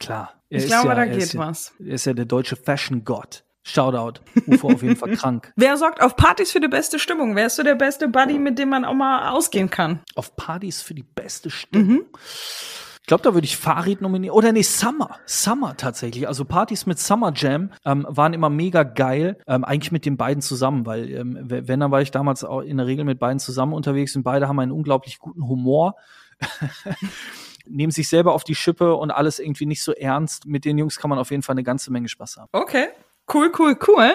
klar. 0.00 0.34
Er 0.50 0.58
Ich 0.58 0.66
glaube, 0.66 0.88
ja, 0.88 0.94
da 0.94 1.06
geht 1.06 1.32
ja, 1.32 1.38
was. 1.40 1.74
Er 1.78 1.94
ist 1.94 2.06
ja 2.06 2.12
der 2.12 2.24
deutsche 2.24 2.56
Fashion-Gott. 2.56 3.44
Shoutout. 3.62 4.20
UFO 4.46 4.72
auf 4.72 4.82
jeden 4.82 4.96
Fall 4.96 5.10
krank. 5.16 5.52
Wer 5.54 5.76
sorgt 5.76 6.00
auf 6.00 6.16
Partys 6.16 6.50
für 6.50 6.60
die 6.60 6.68
beste 6.68 6.98
Stimmung? 6.98 7.36
Wer 7.36 7.46
ist 7.46 7.56
so 7.56 7.62
der 7.62 7.74
beste 7.74 8.08
Buddy, 8.08 8.38
mit 8.38 8.58
dem 8.58 8.70
man 8.70 8.84
auch 8.84 8.94
mal 8.94 9.28
ausgehen 9.28 9.70
kann? 9.70 10.00
auf 10.14 10.34
Partys 10.36 10.82
für 10.82 10.94
die 10.94 11.02
beste 11.02 11.50
Stimmung. 11.50 12.06
Ich 12.14 12.87
glaube, 13.08 13.24
da 13.24 13.34
würde 13.34 13.44
ich 13.44 13.56
Farid 13.56 14.00
nominieren. 14.00 14.36
Oder 14.36 14.52
nee, 14.52 14.62
Summer. 14.62 15.18
Summer 15.26 15.76
tatsächlich. 15.76 16.28
Also 16.28 16.44
Partys 16.44 16.86
mit 16.86 17.00
Summer 17.00 17.32
Jam 17.34 17.72
ähm, 17.84 18.06
waren 18.08 18.32
immer 18.32 18.50
mega 18.50 18.84
geil. 18.84 19.38
Ähm, 19.48 19.64
eigentlich 19.64 19.90
mit 19.90 20.06
den 20.06 20.16
beiden 20.16 20.40
zusammen, 20.40 20.86
weil 20.86 21.10
ähm, 21.10 21.38
wenn, 21.42 21.80
dann 21.80 21.90
war 21.90 22.00
ich 22.00 22.12
damals 22.12 22.44
auch 22.44 22.60
in 22.60 22.76
der 22.76 22.86
Regel 22.86 23.04
mit 23.04 23.18
beiden 23.18 23.40
zusammen 23.40 23.72
unterwegs 23.72 24.14
und 24.14 24.22
beide 24.22 24.46
haben 24.46 24.60
einen 24.60 24.72
unglaublich 24.72 25.18
guten 25.18 25.48
Humor. 25.48 25.96
Nehmen 27.66 27.90
sich 27.90 28.08
selber 28.08 28.32
auf 28.32 28.44
die 28.44 28.54
Schippe 28.54 28.94
und 28.94 29.10
alles 29.10 29.40
irgendwie 29.40 29.66
nicht 29.66 29.82
so 29.82 29.92
ernst. 29.92 30.46
Mit 30.46 30.64
den 30.64 30.78
Jungs 30.78 30.98
kann 30.98 31.10
man 31.10 31.18
auf 31.18 31.30
jeden 31.30 31.42
Fall 31.42 31.54
eine 31.54 31.64
ganze 31.64 31.90
Menge 31.90 32.08
Spaß 32.08 32.36
haben. 32.36 32.48
Okay. 32.52 32.88
Cool, 33.32 33.52
cool, 33.58 33.76
cool. 33.86 34.14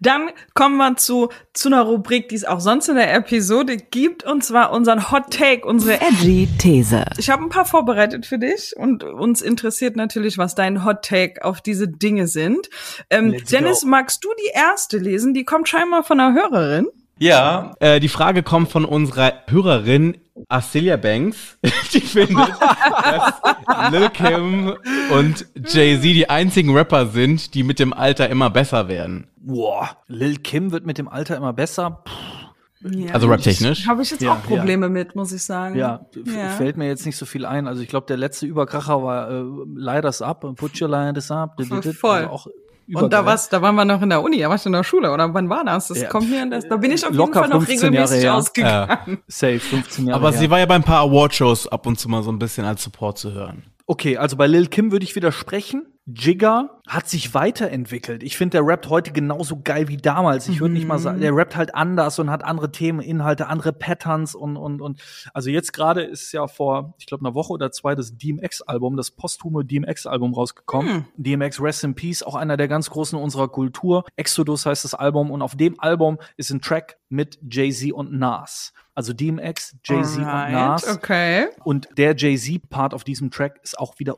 Dann 0.00 0.30
kommen 0.54 0.76
wir 0.76 0.96
zu, 0.96 1.30
zu 1.52 1.68
einer 1.68 1.82
Rubrik, 1.82 2.28
die 2.28 2.36
es 2.36 2.44
auch 2.44 2.60
sonst 2.60 2.88
in 2.88 2.94
der 2.94 3.12
Episode 3.12 3.76
gibt, 3.76 4.24
und 4.24 4.44
zwar 4.44 4.72
unseren 4.72 5.10
Hot 5.10 5.30
Take, 5.30 5.66
unsere 5.66 6.00
Edgy 6.00 6.48
These. 6.58 7.04
Ich 7.18 7.28
habe 7.28 7.42
ein 7.42 7.48
paar 7.48 7.64
vorbereitet 7.64 8.24
für 8.24 8.38
dich 8.38 8.74
und 8.76 9.02
uns 9.02 9.42
interessiert 9.42 9.96
natürlich, 9.96 10.38
was 10.38 10.54
dein 10.54 10.84
Hot 10.84 11.02
Take 11.02 11.44
auf 11.44 11.60
diese 11.60 11.88
Dinge 11.88 12.28
sind. 12.28 12.70
Ähm, 13.10 13.36
Dennis, 13.50 13.82
go. 13.82 13.88
magst 13.88 14.24
du 14.24 14.28
die 14.38 14.52
erste 14.54 14.98
lesen? 14.98 15.34
Die 15.34 15.44
kommt 15.44 15.68
scheinbar 15.68 16.04
von 16.04 16.20
einer 16.20 16.34
Hörerin. 16.34 16.86
Ja, 17.22 17.72
äh, 17.80 18.00
die 18.00 18.08
Frage 18.08 18.42
kommt 18.42 18.70
von 18.70 18.84
unserer 18.84 19.32
Hörerin 19.48 20.16
Arcelia 20.48 20.96
Banks. 20.96 21.58
Die 21.92 22.00
findet, 22.00 22.48
dass 22.58 23.92
Lil 23.92 24.08
Kim 24.10 24.72
und 25.12 25.46
Jay-Z 25.66 26.02
die 26.04 26.28
einzigen 26.30 26.74
Rapper 26.74 27.06
sind, 27.06 27.54
die 27.54 27.62
mit 27.62 27.78
dem 27.78 27.92
Alter 27.92 28.28
immer 28.30 28.48
besser 28.50 28.88
werden. 28.88 29.26
Boah, 29.36 29.90
Lil 30.08 30.36
Kim 30.38 30.72
wird 30.72 30.86
mit 30.86 30.96
dem 30.98 31.06
Alter 31.08 31.36
immer 31.36 31.52
besser. 31.52 32.02
Puh, 32.04 32.88
Ja, 32.90 33.12
Also 33.12 33.28
raptechnisch? 33.28 33.86
Habe 33.86 34.02
ich 34.02 34.10
jetzt 34.10 34.22
Ja, 34.22 34.32
auch 34.32 34.42
Probleme 34.42 34.88
mit, 34.88 35.14
muss 35.14 35.32
ich 35.32 35.42
sagen. 35.44 35.76
Ja, 35.76 36.00
Ja. 36.24 36.48
fällt 36.48 36.76
mir 36.78 36.86
jetzt 36.88 37.04
nicht 37.06 37.16
so 37.18 37.26
viel 37.26 37.44
ein. 37.44 37.68
Also 37.68 37.82
ich 37.82 37.88
glaube, 37.88 38.06
der 38.06 38.16
letzte 38.16 38.46
Überkracher 38.46 39.02
war 39.02 39.30
äh, 39.30 39.44
Light 39.76 40.04
Us 40.04 40.22
Up, 40.22 40.40
Put 40.56 40.80
Your 40.80 40.88
Light 40.88 41.14
Us 41.16 41.30
Up. 41.30 41.60
Voll. 42.00 42.10
Also 42.16 42.28
auch 42.30 42.46
Und 42.94 43.12
da 43.12 43.24
war's, 43.24 43.48
da 43.48 43.62
waren 43.62 43.74
wir 43.74 43.84
noch 43.84 44.02
in 44.02 44.10
der 44.10 44.22
Uni, 44.22 44.38
da 44.38 44.50
warst 44.50 44.64
du 44.64 44.68
in 44.68 44.74
der 44.74 44.84
Schule, 44.84 45.10
oder 45.12 45.32
wann 45.34 45.48
war 45.48 45.64
das? 45.64 45.88
Das 45.88 46.00
Ja. 46.02 46.08
kommt 46.08 46.28
mir, 46.30 46.44
das, 46.50 46.68
da 46.68 46.76
bin 46.76 46.90
ich 46.92 47.04
auf 47.06 47.12
jeden 47.12 47.32
Fall 47.32 47.48
noch 47.48 47.62
15 47.62 47.92
Jahre 47.92 48.10
regelmäßig 48.10 48.22
her. 48.24 48.34
ausgegangen. 48.34 49.18
Safe, 49.28 49.58
15 49.60 50.06
Jahre 50.06 50.20
Aber 50.20 50.30
her. 50.30 50.38
sie 50.38 50.50
war 50.50 50.58
ja 50.58 50.66
bei 50.66 50.74
ein 50.74 50.82
paar 50.84 51.00
Awardshows 51.02 51.68
ab 51.68 51.86
und 51.86 51.98
zu 51.98 52.08
mal 52.08 52.22
so 52.22 52.30
ein 52.30 52.38
bisschen 52.38 52.64
als 52.64 52.82
Support 52.82 53.18
zu 53.18 53.32
hören. 53.32 53.64
Okay, 53.86 54.16
also 54.16 54.36
bei 54.36 54.46
Lil 54.46 54.66
Kim 54.68 54.92
würde 54.92 55.04
ich 55.04 55.16
widersprechen. 55.16 55.86
Jigga 56.06 56.80
hat 56.88 57.08
sich 57.08 57.32
weiterentwickelt. 57.32 58.24
Ich 58.24 58.36
finde, 58.36 58.58
der 58.58 58.66
rappt 58.66 58.88
heute 58.88 59.12
genauso 59.12 59.60
geil 59.62 59.86
wie 59.86 59.96
damals. 59.96 60.48
Ich 60.48 60.60
würde 60.60 60.74
nicht 60.74 60.86
mal 60.86 60.98
sagen, 60.98 61.20
der 61.20 61.34
rappt 61.34 61.54
halt 61.54 61.76
anders 61.76 62.18
und 62.18 62.28
hat 62.28 62.42
andere 62.44 62.72
Themen, 62.72 63.00
Inhalte, 63.00 63.46
andere 63.46 63.72
Patterns 63.72 64.34
und, 64.34 64.56
und, 64.56 64.80
und. 64.80 65.00
Also 65.32 65.50
jetzt 65.50 65.72
gerade 65.72 66.02
ist 66.02 66.32
ja 66.32 66.48
vor, 66.48 66.94
ich 66.98 67.06
glaube, 67.06 67.24
einer 67.24 67.34
Woche 67.36 67.52
oder 67.52 67.70
zwei 67.70 67.94
das 67.94 68.18
DMX-Album, 68.18 68.96
das 68.96 69.12
posthume 69.12 69.64
DMX-Album 69.64 70.34
rausgekommen. 70.34 71.06
DMX 71.16 71.60
Rest 71.60 71.84
in 71.84 71.94
Peace, 71.94 72.24
auch 72.24 72.34
einer 72.34 72.56
der 72.56 72.66
ganz 72.66 72.90
großen 72.90 73.16
unserer 73.16 73.46
Kultur. 73.46 74.04
Exodus 74.16 74.66
heißt 74.66 74.84
das 74.84 74.94
Album 74.94 75.30
und 75.30 75.40
auf 75.40 75.54
dem 75.54 75.78
Album 75.78 76.18
ist 76.36 76.50
ein 76.50 76.60
Track 76.60 76.98
mit 77.10 77.38
Jay-Z 77.48 77.92
und 77.92 78.12
Nas. 78.12 78.72
Also 78.94 79.12
DMX, 79.12 79.76
Jay-Z 79.84 80.18
und 80.18 80.24
Nas. 80.24 80.88
Okay. 80.88 81.46
Und 81.62 81.88
der 81.96 82.16
Jay-Z-Part 82.16 82.92
auf 82.92 83.04
diesem 83.04 83.30
Track 83.30 83.60
ist 83.62 83.78
auch 83.78 84.00
wieder 84.00 84.16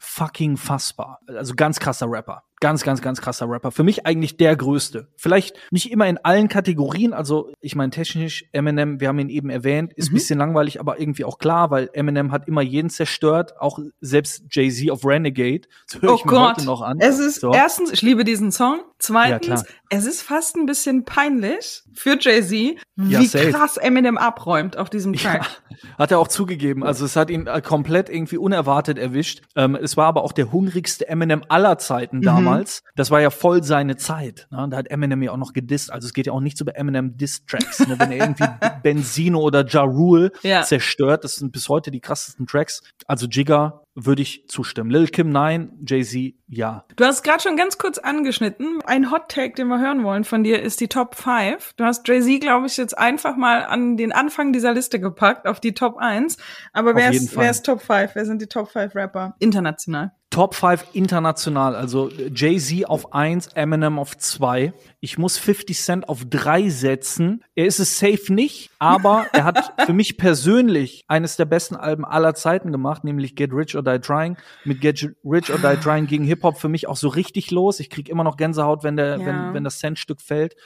unfucking 0.00 0.56
fassbar. 0.56 1.20
Also 1.26 1.54
ganz 1.54 1.78
krasser 1.80 2.06
Rapper. 2.08 2.42
Ganz, 2.60 2.82
ganz, 2.82 3.00
ganz 3.02 3.20
krasser 3.20 3.48
Rapper. 3.48 3.70
Für 3.70 3.84
mich 3.84 4.04
eigentlich 4.06 4.36
der 4.36 4.56
größte. 4.56 5.08
Vielleicht 5.16 5.56
nicht 5.70 5.90
immer 5.92 6.06
in 6.08 6.18
allen 6.18 6.48
Kategorien. 6.48 7.12
Also, 7.12 7.52
ich 7.60 7.76
meine, 7.76 7.90
technisch, 7.90 8.44
Eminem, 8.52 9.00
wir 9.00 9.08
haben 9.08 9.18
ihn 9.20 9.28
eben 9.28 9.48
erwähnt, 9.50 9.92
ist 9.94 10.08
ein 10.08 10.12
Mhm. 10.12 10.14
bisschen 10.14 10.38
langweilig, 10.38 10.80
aber 10.80 10.98
irgendwie 11.00 11.24
auch 11.24 11.38
klar, 11.38 11.70
weil 11.70 11.88
Eminem 11.92 12.32
hat 12.32 12.48
immer 12.48 12.62
jeden 12.62 12.90
zerstört. 12.90 13.54
Auch 13.60 13.78
selbst 14.00 14.44
Jay-Z 14.50 14.90
auf 14.90 15.04
Renegade. 15.04 15.62
Das 15.92 16.02
höre 16.02 16.12
Oh 16.12 16.16
ich 16.16 16.24
mir 16.24 16.30
Gott. 16.32 16.56
heute 16.56 16.66
noch 16.66 16.82
an. 16.82 16.98
Es 17.00 17.18
ist 17.18 17.40
So. 17.40 17.52
erstens, 17.52 17.92
ich 17.92 18.02
liebe 18.02 18.24
diesen 18.24 18.50
Song. 18.50 18.80
Zweitens, 18.98 19.62
klar. 19.62 19.64
es 19.90 20.06
ist 20.06 20.22
fast 20.22 20.56
ein 20.56 20.66
bisschen 20.66 21.04
peinlich 21.04 21.82
für 21.94 22.16
Jay-Z, 22.20 22.52
Ja, 22.96 23.20
wie 23.20 23.26
safe. 23.26 23.50
krass 23.52 23.76
Eminem 23.76 24.18
abräumt 24.18 24.76
auf 24.76 24.90
diesem 24.90 25.12
Track. 25.12 25.46
Hat 25.98 26.10
er 26.10 26.18
auch 26.18 26.26
zugegeben. 26.26 26.82
Also 26.82 27.04
es 27.04 27.14
hat 27.14 27.30
ihn 27.30 27.46
äh, 27.46 27.60
komplett 27.62 28.08
irgendwie 28.08 28.36
unerwartet 28.36 28.98
erwischt. 28.98 29.42
Ähm, 29.54 29.76
es 29.80 29.96
war 29.96 30.06
aber 30.06 30.24
auch 30.24 30.32
der 30.32 30.50
hungrigste 30.50 31.08
Eminem 31.08 31.44
aller 31.48 31.78
Mhm. 32.22 32.47
Damals. 32.50 32.82
Das 32.96 33.10
war 33.10 33.20
ja 33.20 33.30
voll 33.30 33.62
seine 33.62 33.96
Zeit. 33.96 34.46
Ne? 34.50 34.66
Da 34.70 34.76
hat 34.76 34.90
Eminem 34.90 35.22
ja 35.22 35.32
auch 35.32 35.36
noch 35.36 35.52
gedisst. 35.52 35.92
Also 35.92 36.06
es 36.06 36.12
geht 36.14 36.26
ja 36.26 36.32
auch 36.32 36.40
nichts 36.40 36.60
über 36.60 36.76
Eminem 36.76 37.16
Diss-Tracks. 37.16 37.86
Ne? 37.86 37.98
Wenn 37.98 38.12
er 38.12 38.18
irgendwie 38.18 38.44
Benzino 38.82 39.40
oder 39.40 39.66
Ja 39.66 39.82
Rule 39.82 40.32
Ja. 40.42 40.62
zerstört, 40.62 41.24
das 41.24 41.36
sind 41.36 41.52
bis 41.52 41.68
heute 41.68 41.90
die 41.90 42.00
krassesten 42.00 42.46
Tracks. 42.46 42.82
Also 43.06 43.26
Jigga 43.26 43.82
würde 44.00 44.22
ich 44.22 44.44
zustimmen. 44.46 44.90
Lil 44.90 45.08
Kim 45.08 45.30
nein, 45.30 45.72
Jay-Z 45.84 46.34
ja. 46.46 46.84
Du 46.94 47.04
hast 47.04 47.24
gerade 47.24 47.42
schon 47.42 47.56
ganz 47.56 47.78
kurz 47.78 47.98
angeschnitten. 47.98 48.78
Ein 48.86 49.10
Hot 49.10 49.28
Take, 49.28 49.54
den 49.54 49.66
wir 49.66 49.80
hören 49.80 50.04
wollen 50.04 50.22
von 50.22 50.44
dir, 50.44 50.62
ist 50.62 50.80
die 50.80 50.86
Top 50.88 51.16
5. 51.16 51.72
Du 51.76 51.84
hast 51.84 52.06
Jay-Z, 52.06 52.40
glaube 52.40 52.66
ich, 52.68 52.76
jetzt 52.76 52.96
einfach 52.96 53.36
mal 53.36 53.64
an 53.64 53.96
den 53.96 54.12
Anfang 54.12 54.52
dieser 54.52 54.72
Liste 54.72 55.00
gepackt, 55.00 55.46
auf 55.48 55.58
die 55.58 55.74
Top 55.74 55.96
1. 55.98 56.36
Aber 56.72 56.94
wer 56.94 57.10
ist, 57.10 57.36
wer 57.36 57.50
ist 57.50 57.66
Top 57.66 57.80
5? 57.82 58.14
Wer 58.14 58.24
sind 58.24 58.40
die 58.40 58.46
Top 58.46 58.70
5 58.70 58.94
Rapper? 58.94 59.34
International. 59.40 60.12
Top 60.30 60.54
5 60.54 60.88
international, 60.92 61.74
also 61.74 62.10
Jay-Z 62.10 62.86
auf 62.86 63.14
1, 63.14 63.48
Eminem 63.54 63.98
auf 63.98 64.16
2. 64.16 64.74
Ich 65.00 65.16
muss 65.16 65.38
50 65.38 65.80
Cent 65.80 66.08
auf 66.08 66.26
3 66.28 66.68
setzen. 66.68 67.42
Er 67.54 67.64
ist 67.64 67.78
es 67.80 67.98
safe 67.98 68.32
nicht, 68.32 68.70
aber 68.78 69.26
er 69.32 69.44
hat 69.44 69.72
für 69.86 69.94
mich 69.94 70.18
persönlich 70.18 71.04
eines 71.08 71.36
der 71.36 71.46
besten 71.46 71.76
Alben 71.76 72.04
aller 72.04 72.34
Zeiten 72.34 72.72
gemacht, 72.72 73.04
nämlich 73.04 73.36
Get 73.36 73.52
Rich 73.54 73.74
or 73.74 73.82
Die 73.82 73.98
Trying. 74.00 74.36
Mit 74.64 74.82
Get 74.82 75.14
Rich 75.24 75.50
or 75.50 75.58
Die 75.58 75.80
Trying 75.80 76.06
ging 76.06 76.24
Hip-Hop 76.24 76.58
für 76.58 76.68
mich 76.68 76.86
auch 76.88 76.96
so 76.96 77.08
richtig 77.08 77.50
los. 77.50 77.80
Ich 77.80 77.88
krieg 77.88 78.10
immer 78.10 78.22
noch 78.24 78.36
Gänsehaut, 78.36 78.84
wenn, 78.84 78.96
der, 78.96 79.18
Ja. 79.18 79.26
wenn, 79.26 79.54
wenn 79.54 79.64
das 79.64 79.78
Centstück 79.78 80.20
fällt. 80.20 80.56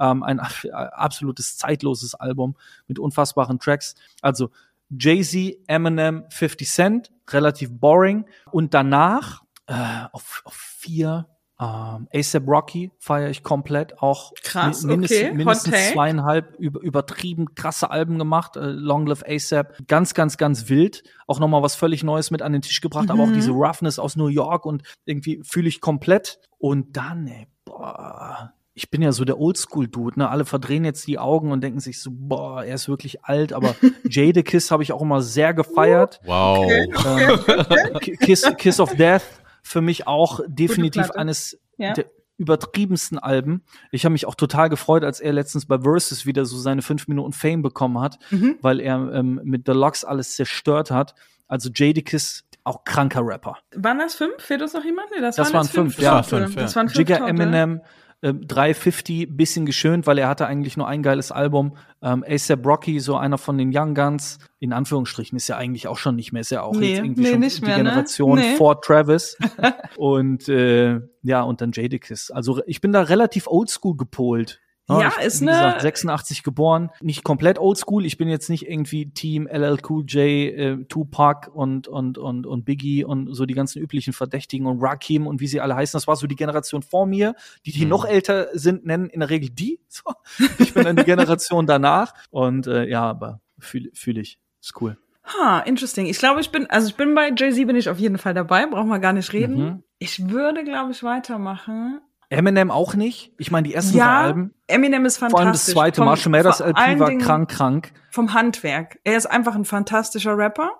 Ähm, 0.00 0.22
ein 0.22 0.38
absolutes 0.38 1.56
zeitloses 1.56 2.14
Album 2.14 2.56
mit 2.86 3.00
unfassbaren 3.00 3.58
Tracks. 3.58 3.96
Also 4.22 4.50
Jay-Z, 4.90 5.56
Eminem, 5.66 6.24
50 6.30 6.68
Cent, 6.70 7.12
relativ 7.30 7.70
boring. 7.72 8.24
Und 8.50 8.74
danach 8.74 9.42
äh, 9.66 9.74
auf, 10.12 10.42
auf 10.44 10.54
vier 10.54 11.26
ähm, 11.60 12.06
ASAP 12.14 12.46
Rocky 12.46 12.92
feiere 13.00 13.30
ich 13.30 13.42
komplett. 13.42 14.00
Auch 14.00 14.32
Krass, 14.44 14.82
mi- 14.84 14.92
mindestens, 14.92 15.18
okay. 15.24 15.34
Mindestens 15.34 15.92
zweieinhalb 15.92 16.54
über, 16.58 16.80
übertrieben 16.80 17.54
krasse 17.56 17.90
Alben 17.90 18.16
gemacht. 18.18 18.56
Äh, 18.56 18.60
Long 18.66 19.06
Live 19.06 19.24
ASAP. 19.26 19.76
Ganz, 19.88 20.14
ganz, 20.14 20.36
ganz 20.38 20.68
wild. 20.68 21.02
Auch 21.26 21.40
nochmal 21.40 21.62
was 21.62 21.74
völlig 21.74 22.04
Neues 22.04 22.30
mit 22.30 22.42
an 22.42 22.52
den 22.52 22.62
Tisch 22.62 22.80
gebracht. 22.80 23.10
Aber 23.10 23.24
auch 23.24 23.28
Mhm. 23.28 23.34
diese 23.34 23.50
Roughness 23.50 23.98
aus 23.98 24.14
New 24.16 24.28
York 24.28 24.64
und 24.66 24.84
irgendwie 25.04 25.42
fühle 25.44 25.68
ich 25.68 25.80
komplett. 25.80 26.38
Und 26.58 26.96
dann, 26.96 27.26
ey, 27.26 27.48
boah, 27.64 28.52
ich 28.78 28.90
bin 28.90 29.02
ja 29.02 29.10
so 29.10 29.24
der 29.24 29.38
Oldschool-Dude, 29.40 30.20
ne? 30.20 30.30
Alle 30.30 30.44
verdrehen 30.44 30.84
jetzt 30.84 31.06
die 31.08 31.18
Augen 31.18 31.50
und 31.50 31.62
denken 31.62 31.80
sich 31.80 32.00
so, 32.00 32.10
boah, 32.12 32.62
er 32.64 32.76
ist 32.76 32.88
wirklich 32.88 33.24
alt, 33.24 33.52
aber 33.52 33.74
Jadakiss 34.08 34.70
habe 34.70 34.84
ich 34.84 34.92
auch 34.92 35.02
immer 35.02 35.20
sehr 35.20 35.52
gefeiert. 35.52 36.20
Wow. 36.24 36.70
Ähm, 36.70 37.98
Kiss, 38.20 38.44
Kiss 38.56 38.78
of 38.80 38.94
Death 38.94 39.22
für 39.62 39.80
mich 39.80 40.06
auch 40.06 40.40
definitiv 40.46 41.10
eines 41.10 41.58
Ja. 41.76 41.92
der 41.92 42.06
übertriebensten 42.36 43.18
Alben. 43.18 43.64
Ich 43.90 44.04
habe 44.04 44.12
mich 44.12 44.24
auch 44.26 44.36
total 44.36 44.68
gefreut, 44.68 45.02
als 45.02 45.18
er 45.18 45.32
letztens 45.32 45.66
bei 45.66 45.80
Versus 45.80 46.24
wieder 46.24 46.44
so 46.44 46.56
seine 46.56 46.82
fünf 46.82 47.08
Minuten 47.08 47.32
Fame 47.32 47.62
bekommen 47.62 48.00
hat, 48.00 48.18
Mhm. 48.30 48.58
weil 48.62 48.78
er 48.80 49.12
ähm, 49.12 49.40
mit 49.42 49.66
Deluxe 49.66 50.06
alles 50.06 50.36
zerstört 50.36 50.92
hat. 50.92 51.14
Also 51.48 51.68
Jadakiss, 51.74 52.44
auch 52.62 52.84
kranker 52.84 53.22
Rapper. 53.26 53.56
Waren 53.74 53.98
das 53.98 54.14
fünf? 54.14 54.34
Fehlt 54.38 54.62
uns 54.62 54.72
noch 54.74 54.84
jemand? 54.84 55.08
Nee, 55.14 55.20
das, 55.20 55.34
Das 55.36 55.48
waren, 55.48 55.54
waren 55.54 55.66
fünf. 55.68 55.94
fünf, 55.96 56.04
ja, 56.04 56.22
Tote. 56.22 56.44
fünf, 56.44 56.54
ja. 56.56 56.62
Das 56.62 56.76
waren 56.76 56.88
fünf 56.88 56.98
Jigga 56.98 57.16
Tote. 57.18 57.30
Eminem, 57.30 57.80
ähm, 58.22 58.46
350, 58.46 59.36
bisschen 59.36 59.64
geschönt, 59.66 60.06
weil 60.06 60.18
er 60.18 60.28
hatte 60.28 60.46
eigentlich 60.46 60.76
nur 60.76 60.88
ein 60.88 61.02
geiles 61.02 61.30
Album. 61.30 61.76
Ähm, 62.02 62.24
ASAP 62.26 62.66
Rocky, 62.66 63.00
so 63.00 63.16
einer 63.16 63.38
von 63.38 63.58
den 63.58 63.70
Young 63.72 63.94
Guns, 63.94 64.38
in 64.58 64.72
Anführungsstrichen, 64.72 65.36
ist 65.36 65.48
ja 65.48 65.56
eigentlich 65.56 65.86
auch 65.88 65.98
schon 65.98 66.16
nicht 66.16 66.32
mehr, 66.32 66.40
ist 66.40 66.50
ja 66.50 66.62
auch 66.62 66.74
Nee, 66.74 66.90
jetzt 66.90 67.04
irgendwie 67.04 67.22
nee, 67.22 67.30
schon 67.30 67.40
die 67.42 67.60
mehr, 67.66 67.78
ne? 67.78 67.84
Generation 67.84 68.38
Nee. 68.38 68.56
vor 68.56 68.80
Travis. 68.80 69.36
und 69.96 70.48
äh, 70.48 71.00
ja, 71.22 71.42
und 71.42 71.60
dann 71.60 71.72
Jadakiss. 71.72 72.30
Also 72.30 72.60
ich 72.66 72.80
bin 72.80 72.92
da 72.92 73.02
relativ 73.02 73.46
oldschool 73.46 73.96
gepolt. 73.96 74.60
Ja, 74.88 75.12
ich, 75.18 75.26
ist 75.26 75.40
wie 75.42 75.46
ne- 75.46 75.52
gesagt, 75.52 75.82
86 75.82 76.42
geboren, 76.42 76.90
nicht 77.00 77.22
komplett 77.22 77.58
oldschool. 77.58 78.06
Ich 78.06 78.16
bin 78.16 78.28
jetzt 78.28 78.48
nicht 78.48 78.68
irgendwie 78.68 79.10
Team 79.10 79.46
LL 79.46 79.78
Cool 79.86 80.04
J, 80.06 80.16
äh, 80.16 80.84
Tupac 80.84 81.50
und, 81.52 81.88
und, 81.88 82.16
und, 82.16 82.46
und 82.46 82.64
Biggie 82.64 83.04
und 83.04 83.34
so 83.34 83.44
die 83.44 83.54
ganzen 83.54 83.80
üblichen 83.80 84.12
Verdächtigen 84.12 84.66
und 84.66 84.80
Rakim 84.80 85.26
und 85.26 85.40
wie 85.40 85.46
sie 85.46 85.60
alle 85.60 85.76
heißen. 85.76 85.98
Das 85.98 86.06
war 86.06 86.16
so 86.16 86.26
die 86.26 86.36
Generation 86.36 86.82
vor 86.82 87.06
mir. 87.06 87.34
Die, 87.66 87.72
die 87.72 87.84
noch 87.84 88.04
älter 88.06 88.48
sind, 88.54 88.86
nennen 88.86 89.10
in 89.10 89.20
der 89.20 89.30
Regel 89.30 89.50
die. 89.50 89.80
So. 89.88 90.04
Ich 90.58 90.74
bin 90.74 90.84
dann 90.84 90.96
die 90.96 91.04
Generation 91.04 91.66
danach. 91.66 92.14
Und 92.30 92.66
äh, 92.66 92.86
ja, 92.86 93.02
aber 93.02 93.40
fühle 93.58 93.90
fühl 93.94 94.18
ich. 94.18 94.38
Ist 94.60 94.80
cool. 94.80 94.96
Ha, 95.24 95.60
interesting. 95.60 96.06
Ich 96.06 96.18
glaube, 96.18 96.40
ich 96.40 96.50
bin, 96.50 96.66
also 96.70 96.88
ich 96.88 96.94
bin 96.96 97.14
bei 97.14 97.30
Jay-Z 97.36 97.66
bin 97.66 97.76
ich 97.76 97.88
auf 97.88 97.98
jeden 97.98 98.18
Fall 98.18 98.34
dabei, 98.34 98.66
brauchen 98.66 98.88
wir 98.88 98.98
gar 98.98 99.12
nicht 99.12 99.32
reden. 99.32 99.56
Mhm. 99.58 99.82
Ich 99.98 100.30
würde, 100.30 100.64
glaube 100.64 100.92
ich, 100.92 101.02
weitermachen. 101.02 102.00
Eminem 102.30 102.70
auch 102.70 102.94
nicht. 102.94 103.32
Ich 103.38 103.50
meine, 103.50 103.66
die 103.68 103.74
ersten 103.74 103.92
drei 103.92 103.98
Ja, 104.04 104.20
Alben, 104.22 104.54
Eminem 104.66 105.06
ist 105.06 105.16
fantastisch. 105.18 105.30
vor 105.32 105.40
allem 105.40 105.52
das 105.52 105.66
zweite 105.66 105.96
Vom- 105.96 106.04
Marshall 106.06 106.30
Mathers 106.32 106.60
LP 106.60 106.98
war 106.98 107.08
Dingen 107.08 107.20
krank, 107.20 107.50
krank. 107.50 107.92
Vom 108.10 108.34
Handwerk. 108.34 108.98
Er 109.04 109.16
ist 109.16 109.26
einfach 109.26 109.54
ein 109.54 109.64
fantastischer 109.64 110.36
Rapper. 110.36 110.70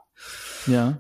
Ja. 0.67 0.99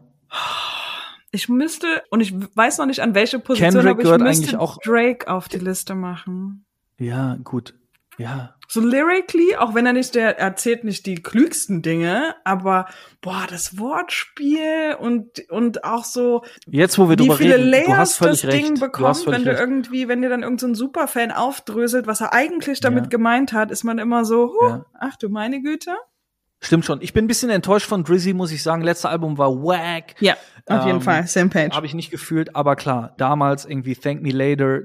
Ich 1.30 1.48
müsste, 1.50 2.02
und 2.10 2.20
ich 2.20 2.32
weiß 2.56 2.78
noch 2.78 2.86
nicht 2.86 3.00
an 3.00 3.14
welche 3.14 3.38
Position, 3.38 3.72
Kendrick 3.72 3.90
aber 3.92 4.02
ich 4.02 4.08
müsste 4.22 4.24
eigentlich 4.48 4.56
auch- 4.56 4.78
Drake 4.78 5.28
auf 5.30 5.48
die 5.48 5.58
Liste 5.58 5.94
machen. 5.94 6.64
Ja, 6.98 7.36
gut. 7.44 7.74
Ja. 8.16 8.54
So 8.70 8.80
lyrically, 8.82 9.56
auch 9.56 9.74
wenn 9.74 9.86
er 9.86 9.94
nicht, 9.94 10.14
der 10.14 10.38
erzählt 10.38 10.84
nicht 10.84 11.06
die 11.06 11.22
klügsten 11.22 11.80
Dinge, 11.80 12.34
aber 12.44 12.86
boah, 13.22 13.46
das 13.48 13.78
Wortspiel 13.78 14.94
und, 15.00 15.48
und 15.50 15.84
auch 15.84 16.04
so, 16.04 16.42
Jetzt, 16.66 16.98
wo 16.98 17.08
wir 17.08 17.18
wie 17.18 17.30
viele 17.30 17.56
reden, 17.56 17.70
du 17.86 17.96
hast 17.96 18.20
Layers 18.20 18.42
das 18.42 18.44
recht. 18.44 18.66
Ding 18.66 18.78
bekommt, 18.78 19.26
wenn 19.26 19.42
du 19.44 19.50
recht. 19.50 19.60
irgendwie, 19.60 20.08
wenn 20.08 20.20
dir 20.20 20.28
dann 20.28 20.42
irgendein 20.42 20.58
so 20.58 20.66
ein 20.66 20.74
Superfan 20.74 21.32
aufdröselt, 21.32 22.06
was 22.06 22.20
er 22.20 22.34
eigentlich 22.34 22.80
damit 22.80 23.04
Ja. 23.04 23.08
gemeint 23.08 23.54
hat, 23.54 23.70
ist 23.70 23.84
man 23.84 23.98
immer 23.98 24.24
so, 24.26 24.52
huh, 24.60 24.68
Ja. 24.68 24.84
ach 25.00 25.16
du 25.16 25.30
meine 25.30 25.62
Güte. 25.62 25.96
Stimmt 26.60 26.84
schon. 26.84 27.00
Ich 27.00 27.12
bin 27.12 27.24
ein 27.24 27.28
bisschen 27.28 27.50
enttäuscht 27.50 27.86
von 27.86 28.02
Drizzy, 28.04 28.34
muss 28.34 28.50
ich 28.50 28.62
sagen. 28.64 28.82
Letztes 28.82 29.06
Album 29.06 29.38
war 29.38 29.50
wack. 29.62 30.16
Ja, 30.20 30.34
auf 30.66 30.84
jeden 30.84 30.96
Ähm, 30.98 31.02
Fall, 31.02 31.26
same 31.28 31.48
page. 31.50 31.74
Habe 31.74 31.86
ich 31.86 31.94
nicht 31.94 32.10
gefühlt, 32.10 32.56
aber 32.56 32.74
klar, 32.74 33.14
damals 33.16 33.64
irgendwie 33.64 33.94
Thank 33.94 34.22
Me 34.22 34.30
Later, 34.32 34.80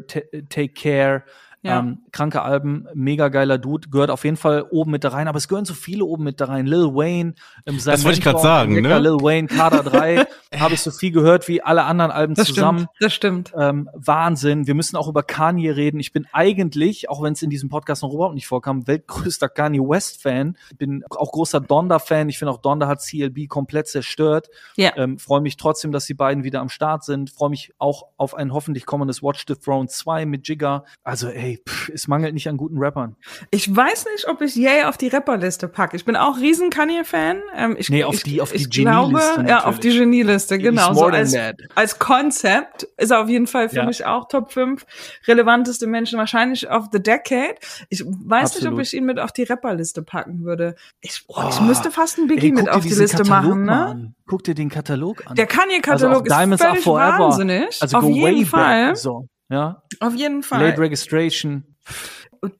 Take 0.50 0.70
Care, 0.70 1.24
Ja. 1.64 1.80
ähm, 1.80 2.00
kranke 2.12 2.42
Alben, 2.42 2.88
mega 2.94 3.30
geiler 3.30 3.58
Dude, 3.58 3.88
gehört 3.90 4.10
auf 4.10 4.24
jeden 4.26 4.36
Fall 4.38 4.66
oben 4.70 4.92
mit 4.92 5.04
da 5.06 5.10
rein, 5.10 5.28
aber 5.30 5.38
es 5.38 5.48
gehören 5.48 5.64
so 5.66 5.74
viele 5.74 6.04
oben 6.06 6.26
mit 6.26 6.42
da 6.42 6.46
rein. 6.46 6.68
Lil 6.68 6.94
Wayne, 6.94 7.36
ähm, 7.66 7.80
sein 7.80 7.94
Das 7.94 8.04
wollte 8.04 8.18
ich 8.20 8.24
grad 8.24 8.34
Mentor, 8.36 8.50
sagen, 8.50 8.82
ne? 8.82 9.00
Lil 9.00 9.14
Wayne, 9.22 9.48
Kader 9.48 9.82
3, 9.84 10.26
habe 10.60 10.74
ich 10.74 10.82
so 10.82 10.92
viel 10.92 11.12
gehört 11.12 11.48
wie 11.48 11.62
alle 11.62 11.86
anderen 11.86 12.12
Alben 12.12 12.36
Das 12.36 12.48
zusammen. 12.50 12.80
stimmt, 12.80 12.92
das 13.00 13.14
stimmt. 13.14 13.54
Ähm, 13.58 13.90
Wahnsinn. 13.94 14.68
Wir 14.68 14.76
müssen 14.76 14.98
auch 14.98 15.08
über 15.08 15.24
Kanye 15.24 15.72
reden. 15.72 16.00
Ich 16.00 16.12
bin 16.12 16.28
eigentlich, 16.34 17.10
auch 17.10 17.24
wenn 17.24 17.34
es 17.34 17.42
in 17.42 17.50
diesem 17.50 17.70
Podcast 17.70 18.04
noch 18.04 18.14
überhaupt 18.14 18.36
nicht 18.36 18.48
vorkam, 18.48 18.86
weltgrößter 18.86 19.48
Kanye 19.50 19.80
West 19.80 20.22
Fan. 20.22 20.58
Bin 20.78 21.04
auch 21.10 21.32
großer 21.32 21.62
Donda 21.62 22.00
Fan. 22.00 22.28
Ich 22.30 22.38
finde 22.40 22.52
auch 22.52 22.62
Donda 22.62 22.88
hat 22.88 23.00
CLB 23.02 23.48
komplett 23.48 23.88
zerstört. 23.88 24.50
Ja. 24.76 24.92
Ähm, 24.98 25.18
Freue 25.18 25.40
mich 25.42 25.58
trotzdem, 25.58 25.92
dass 25.94 26.06
die 26.06 26.14
beiden 26.14 26.44
wieder 26.44 26.60
am 26.60 26.70
Start 26.70 27.04
sind. 27.06 27.30
Freue 27.30 27.50
mich 27.50 27.74
auch 27.78 28.08
auf 28.18 28.36
ein 28.36 28.54
hoffentlich 28.54 28.86
kommendes 28.86 29.24
Watch 29.24 29.46
the 29.48 29.56
Throne 29.56 29.88
2 29.88 30.26
mit 30.26 30.48
Jigga. 30.48 30.84
Also 31.04 31.30
ey, 31.30 31.53
pff, 31.58 31.90
es 31.90 32.08
mangelt 32.08 32.34
nicht 32.34 32.48
an 32.50 32.58
guten 32.58 32.78
Rappern. 32.78 33.16
Ich 33.52 33.74
weiß 33.74 34.06
nicht, 34.14 34.28
ob 34.28 34.42
ich 34.42 34.56
Yay 34.56 34.84
auf 34.84 34.98
die 34.98 35.08
Rapperliste 35.08 35.68
packe. 35.68 35.96
Ich 35.96 36.06
bin 36.06 36.16
auch 36.16 36.38
riesen 36.38 36.70
Kanye-Fan. 36.70 37.42
Ähm, 37.56 37.76
ich, 37.78 37.90
Nee, 37.90 38.04
auf 38.04 38.16
ich, 38.16 38.24
die- 38.24 38.42
auf 38.42 38.52
die 38.52 38.58
ich 38.58 38.70
glaube, 38.70 39.14
Genieliste 39.14 39.46
Ja, 39.48 39.64
auf 39.66 39.80
die. 39.80 39.98
Genieliste, 39.98 40.58
genau. 40.58 40.94
So 40.94 41.06
als, 41.06 41.36
als 41.76 42.00
Konzept 42.00 42.84
ist 42.98 43.12
er 43.12 43.22
auf 43.22 43.30
jeden 43.30 43.48
Fall 43.48 43.70
für 43.70 43.78
Ja. 43.78 43.86
mich 43.86 44.06
auch 44.06 44.28
Top 44.28 44.52
5 44.52 44.86
relevanteste 45.28 45.88
Menschen 45.88 46.18
wahrscheinlich 46.20 46.70
of 46.70 46.86
the 46.92 47.02
Decade. 47.02 47.56
Ich 47.90 48.04
weiß 48.06 48.56
nicht, 48.56 48.64
ob 48.64 48.74
Absolut. 48.74 48.82
ich 48.82 48.94
ihn 48.94 49.06
mit 49.06 49.20
auf 49.20 49.32
die 49.32 49.44
Rapperliste 49.44 50.02
packen 50.04 50.44
würde. 50.44 50.76
Ich, 51.02 51.26
boah, 51.28 51.50
ich 51.50 51.60
Oh, 51.60 51.64
müsste 51.64 51.92
fast 51.92 52.18
einen 52.18 52.28
Biggie 52.28 52.48
Ey, 52.48 52.52
mit 52.54 52.70
auf 52.70 52.84
die 52.84 52.90
Liste 52.94 53.18
Katalog 53.24 53.58
machen, 53.58 53.66
ne? 53.66 54.14
Guck 54.28 54.44
dir 54.44 54.56
den 54.56 54.70
Katalog 54.70 55.26
an. 55.28 55.36
Der 55.36 55.46
Kanye-Katalog 55.46 56.24
Also 56.24 56.36
Diamonds 56.36 56.64
ist 56.64 56.84
völlig 56.84 56.86
wahnsinnig. 56.86 57.82
Also 57.82 57.98
auf 57.98 58.10
jeden 58.10 58.46
Fall. 58.46 58.96
So, 58.96 59.28
ja. 59.50 59.84
Auf 60.00 60.16
jeden 60.16 60.44
Fall. 60.44 60.62
Late 60.62 60.80
Registration. 60.82 61.76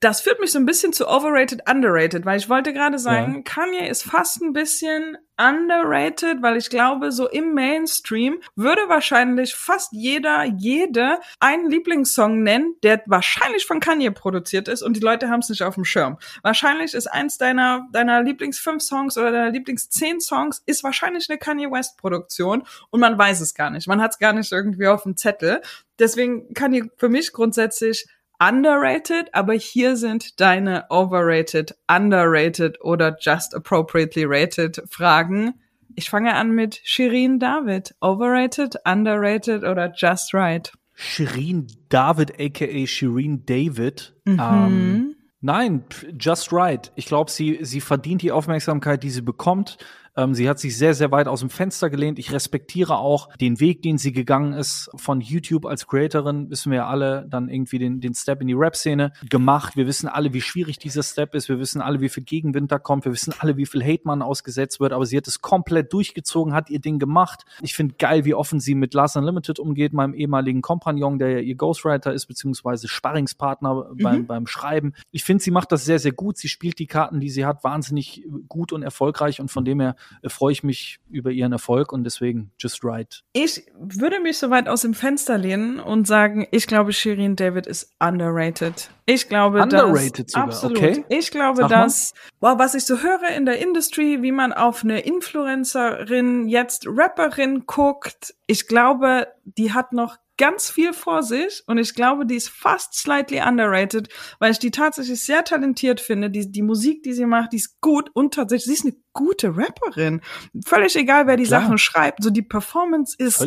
Das 0.00 0.22
führt 0.22 0.40
mich 0.40 0.52
so 0.52 0.58
ein 0.58 0.66
bisschen 0.66 0.92
zu 0.92 1.08
overrated, 1.08 1.68
underrated, 1.68 2.24
weil 2.24 2.38
ich 2.38 2.48
wollte 2.48 2.72
gerade 2.72 2.98
sagen, 2.98 3.36
ja. 3.36 3.42
Kanye 3.42 3.88
ist 3.88 4.04
fast 4.04 4.40
ein 4.40 4.52
bisschen 4.52 5.18
underrated, 5.36 6.42
weil 6.42 6.56
ich 6.56 6.70
glaube, 6.70 7.10
so 7.10 7.28
im 7.28 7.54
Mainstream 7.54 8.40
würde 8.54 8.82
wahrscheinlich 8.88 9.54
fast 9.54 9.92
jeder, 9.92 10.44
jede 10.44 11.18
einen 11.40 11.70
Lieblingssong 11.70 12.42
nennen, 12.42 12.76
der 12.82 13.02
wahrscheinlich 13.06 13.66
von 13.66 13.80
Kanye 13.80 14.10
produziert 14.10 14.68
ist 14.68 14.82
und 14.82 14.96
die 14.96 15.00
Leute 15.00 15.28
haben 15.28 15.40
es 15.40 15.48
nicht 15.48 15.62
auf 15.62 15.74
dem 15.74 15.84
Schirm. 15.84 16.18
Wahrscheinlich 16.42 16.94
ist 16.94 17.08
eins 17.08 17.36
deiner, 17.36 17.86
deiner 17.92 18.22
Lieblings 18.22 18.60
fünf 18.60 18.82
Songs 18.82 19.18
oder 19.18 19.32
deiner 19.32 19.50
Lieblings 19.50 19.90
zehn 19.90 20.20
Songs 20.20 20.62
ist 20.66 20.84
wahrscheinlich 20.84 21.28
eine 21.28 21.38
Kanye 21.38 21.70
West 21.70 21.98
Produktion 21.98 22.62
und 22.90 23.00
man 23.00 23.18
weiß 23.18 23.40
es 23.40 23.54
gar 23.54 23.70
nicht. 23.70 23.88
Man 23.88 24.00
hat 24.00 24.12
es 24.12 24.18
gar 24.18 24.32
nicht 24.32 24.52
irgendwie 24.52 24.86
auf 24.86 25.02
dem 25.02 25.16
Zettel. 25.16 25.60
Deswegen 25.98 26.54
Kanye 26.54 26.90
für 26.96 27.08
mich 27.08 27.32
grundsätzlich 27.32 28.06
underrated, 28.46 29.28
aber 29.32 29.54
hier 29.54 29.96
sind 29.96 30.40
deine 30.40 30.84
overrated, 30.90 31.74
underrated 31.88 32.78
oder 32.82 33.16
just 33.18 33.54
appropriately 33.54 34.24
rated 34.24 34.82
Fragen. 34.90 35.54
Ich 35.94 36.10
fange 36.10 36.34
an 36.34 36.52
mit 36.52 36.80
Shirin 36.84 37.38
David. 37.38 37.94
Overrated, 38.02 38.76
underrated 38.84 39.64
oder 39.64 39.92
just 39.94 40.34
right? 40.34 40.72
Shirin 40.94 41.68
David, 41.88 42.38
aka 42.38 42.86
Shirin 42.86 43.46
David. 43.46 44.14
Mhm. 44.24 44.40
Ähm, 44.40 45.16
nein, 45.40 45.84
just 46.16 46.52
right. 46.52 46.92
Ich 46.96 47.06
glaube, 47.06 47.30
sie, 47.30 47.60
sie 47.62 47.80
verdient 47.80 48.22
die 48.22 48.32
Aufmerksamkeit, 48.32 49.02
die 49.02 49.10
sie 49.10 49.22
bekommt. 49.22 49.78
Ähm, 50.16 50.34
sie 50.34 50.48
hat 50.48 50.58
sich 50.58 50.76
sehr, 50.76 50.94
sehr 50.94 51.10
weit 51.10 51.28
aus 51.28 51.40
dem 51.40 51.50
Fenster 51.50 51.90
gelehnt. 51.90 52.18
Ich 52.18 52.32
respektiere 52.32 52.98
auch 52.98 53.34
den 53.36 53.60
Weg, 53.60 53.82
den 53.82 53.98
sie 53.98 54.12
gegangen 54.12 54.52
ist 54.52 54.90
von 54.94 55.20
YouTube 55.20 55.66
als 55.66 55.86
Creatorin. 55.86 56.50
Wissen 56.50 56.70
wir 56.70 56.78
ja 56.78 56.86
alle, 56.86 57.26
dann 57.28 57.48
irgendwie 57.48 57.78
den, 57.78 58.00
den 58.00 58.14
Step 58.14 58.40
in 58.40 58.46
die 58.46 58.54
Rap-Szene 58.54 59.12
gemacht. 59.28 59.76
Wir 59.76 59.86
wissen 59.86 60.08
alle, 60.08 60.32
wie 60.32 60.40
schwierig 60.40 60.78
dieser 60.78 61.02
Step 61.02 61.34
ist. 61.34 61.48
Wir 61.48 61.58
wissen 61.58 61.80
alle, 61.80 62.00
wie 62.00 62.08
viel 62.08 62.22
Gegenwind 62.22 62.70
da 62.70 62.78
kommt. 62.78 63.04
Wir 63.04 63.12
wissen 63.12 63.34
alle, 63.38 63.56
wie 63.56 63.66
viel 63.66 63.82
Hate 63.82 64.02
man 64.04 64.22
ausgesetzt 64.22 64.80
wird. 64.80 64.92
Aber 64.92 65.06
sie 65.06 65.16
hat 65.16 65.26
es 65.26 65.40
komplett 65.40 65.92
durchgezogen, 65.92 66.54
hat 66.54 66.70
ihr 66.70 66.80
Ding 66.80 66.98
gemacht. 66.98 67.44
Ich 67.60 67.74
finde 67.74 67.94
geil, 67.98 68.24
wie 68.24 68.34
offen 68.34 68.60
sie 68.60 68.74
mit 68.74 68.94
Lars 68.94 69.16
Unlimited 69.16 69.58
umgeht, 69.58 69.92
meinem 69.92 70.14
ehemaligen 70.14 70.62
Kompagnon, 70.62 71.18
der 71.18 71.30
ja 71.30 71.38
ihr 71.40 71.56
Ghostwriter 71.56 72.12
ist, 72.12 72.26
beziehungsweise 72.26 72.88
Sparringspartner 72.88 73.74
mhm. 73.74 74.02
beim, 74.02 74.26
beim 74.26 74.46
Schreiben. 74.46 74.94
Ich 75.10 75.24
finde, 75.24 75.42
sie 75.42 75.50
macht 75.50 75.72
das 75.72 75.84
sehr, 75.84 75.98
sehr 75.98 76.12
gut. 76.12 76.38
Sie 76.38 76.48
spielt 76.48 76.78
die 76.78 76.86
Karten, 76.86 77.20
die 77.20 77.30
sie 77.30 77.44
hat, 77.44 77.64
wahnsinnig 77.64 78.24
gut 78.48 78.72
und 78.72 78.82
erfolgreich. 78.82 79.40
Und 79.40 79.50
von 79.50 79.64
dem 79.64 79.80
her 79.80 79.96
freue 80.26 80.52
ich 80.52 80.62
mich 80.62 81.00
über 81.10 81.30
ihren 81.30 81.52
Erfolg 81.52 81.92
und 81.92 82.04
deswegen 82.04 82.50
just 82.58 82.84
right. 82.84 83.22
Ich 83.32 83.66
würde 83.78 84.20
mich 84.20 84.38
so 84.38 84.50
weit 84.50 84.68
aus 84.68 84.82
dem 84.82 84.94
Fenster 84.94 85.38
lehnen 85.38 85.80
und 85.80 86.06
sagen, 86.06 86.46
ich 86.50 86.66
glaube, 86.66 86.92
Shirin 86.92 87.36
David 87.36 87.66
ist 87.66 87.92
underrated. 88.00 88.90
Ich 89.06 89.28
glaube, 89.28 89.62
underrated 89.62 90.26
dass, 90.26 90.32
sogar. 90.32 90.44
absolut. 90.44 90.78
Okay. 90.78 91.04
Ich 91.08 91.30
glaube, 91.30 91.62
Sag 91.62 91.70
dass, 91.70 92.14
wow, 92.40 92.58
was 92.58 92.74
ich 92.74 92.84
so 92.84 92.98
höre 92.98 93.28
in 93.36 93.44
der 93.44 93.60
Industry, 93.60 94.22
wie 94.22 94.32
man 94.32 94.52
auf 94.52 94.82
eine 94.82 95.00
Influencerin, 95.00 96.48
jetzt 96.48 96.86
Rapperin 96.86 97.66
guckt, 97.66 98.34
ich 98.46 98.66
glaube, 98.66 99.28
die 99.44 99.72
hat 99.72 99.92
noch 99.92 100.16
ganz 100.36 100.70
viel 100.70 100.92
vor 100.92 101.22
sich 101.22 101.62
und 101.66 101.78
ich 101.78 101.94
glaube, 101.94 102.26
die 102.26 102.36
ist 102.36 102.48
fast 102.48 102.94
slightly 102.94 103.40
underrated, 103.40 104.08
weil 104.38 104.52
ich 104.52 104.58
die 104.58 104.70
tatsächlich 104.70 105.24
sehr 105.24 105.44
talentiert 105.44 106.00
finde. 106.00 106.30
Die, 106.30 106.50
die 106.50 106.62
Musik, 106.62 107.02
die 107.02 107.12
sie 107.12 107.26
macht, 107.26 107.52
die 107.52 107.56
ist 107.56 107.80
gut 107.80 108.10
und 108.14 108.34
tatsächlich, 108.34 108.66
sie 108.66 108.72
ist 108.72 108.84
eine 108.84 109.02
gute 109.12 109.56
Rapperin. 109.56 110.20
Völlig 110.66 110.96
egal, 110.96 111.26
wer 111.26 111.36
die 111.36 111.44
Klar. 111.44 111.62
Sachen 111.62 111.78
schreibt. 111.78 112.22
So 112.22 112.30
die 112.30 112.42
Performance 112.42 113.14
ist 113.18 113.38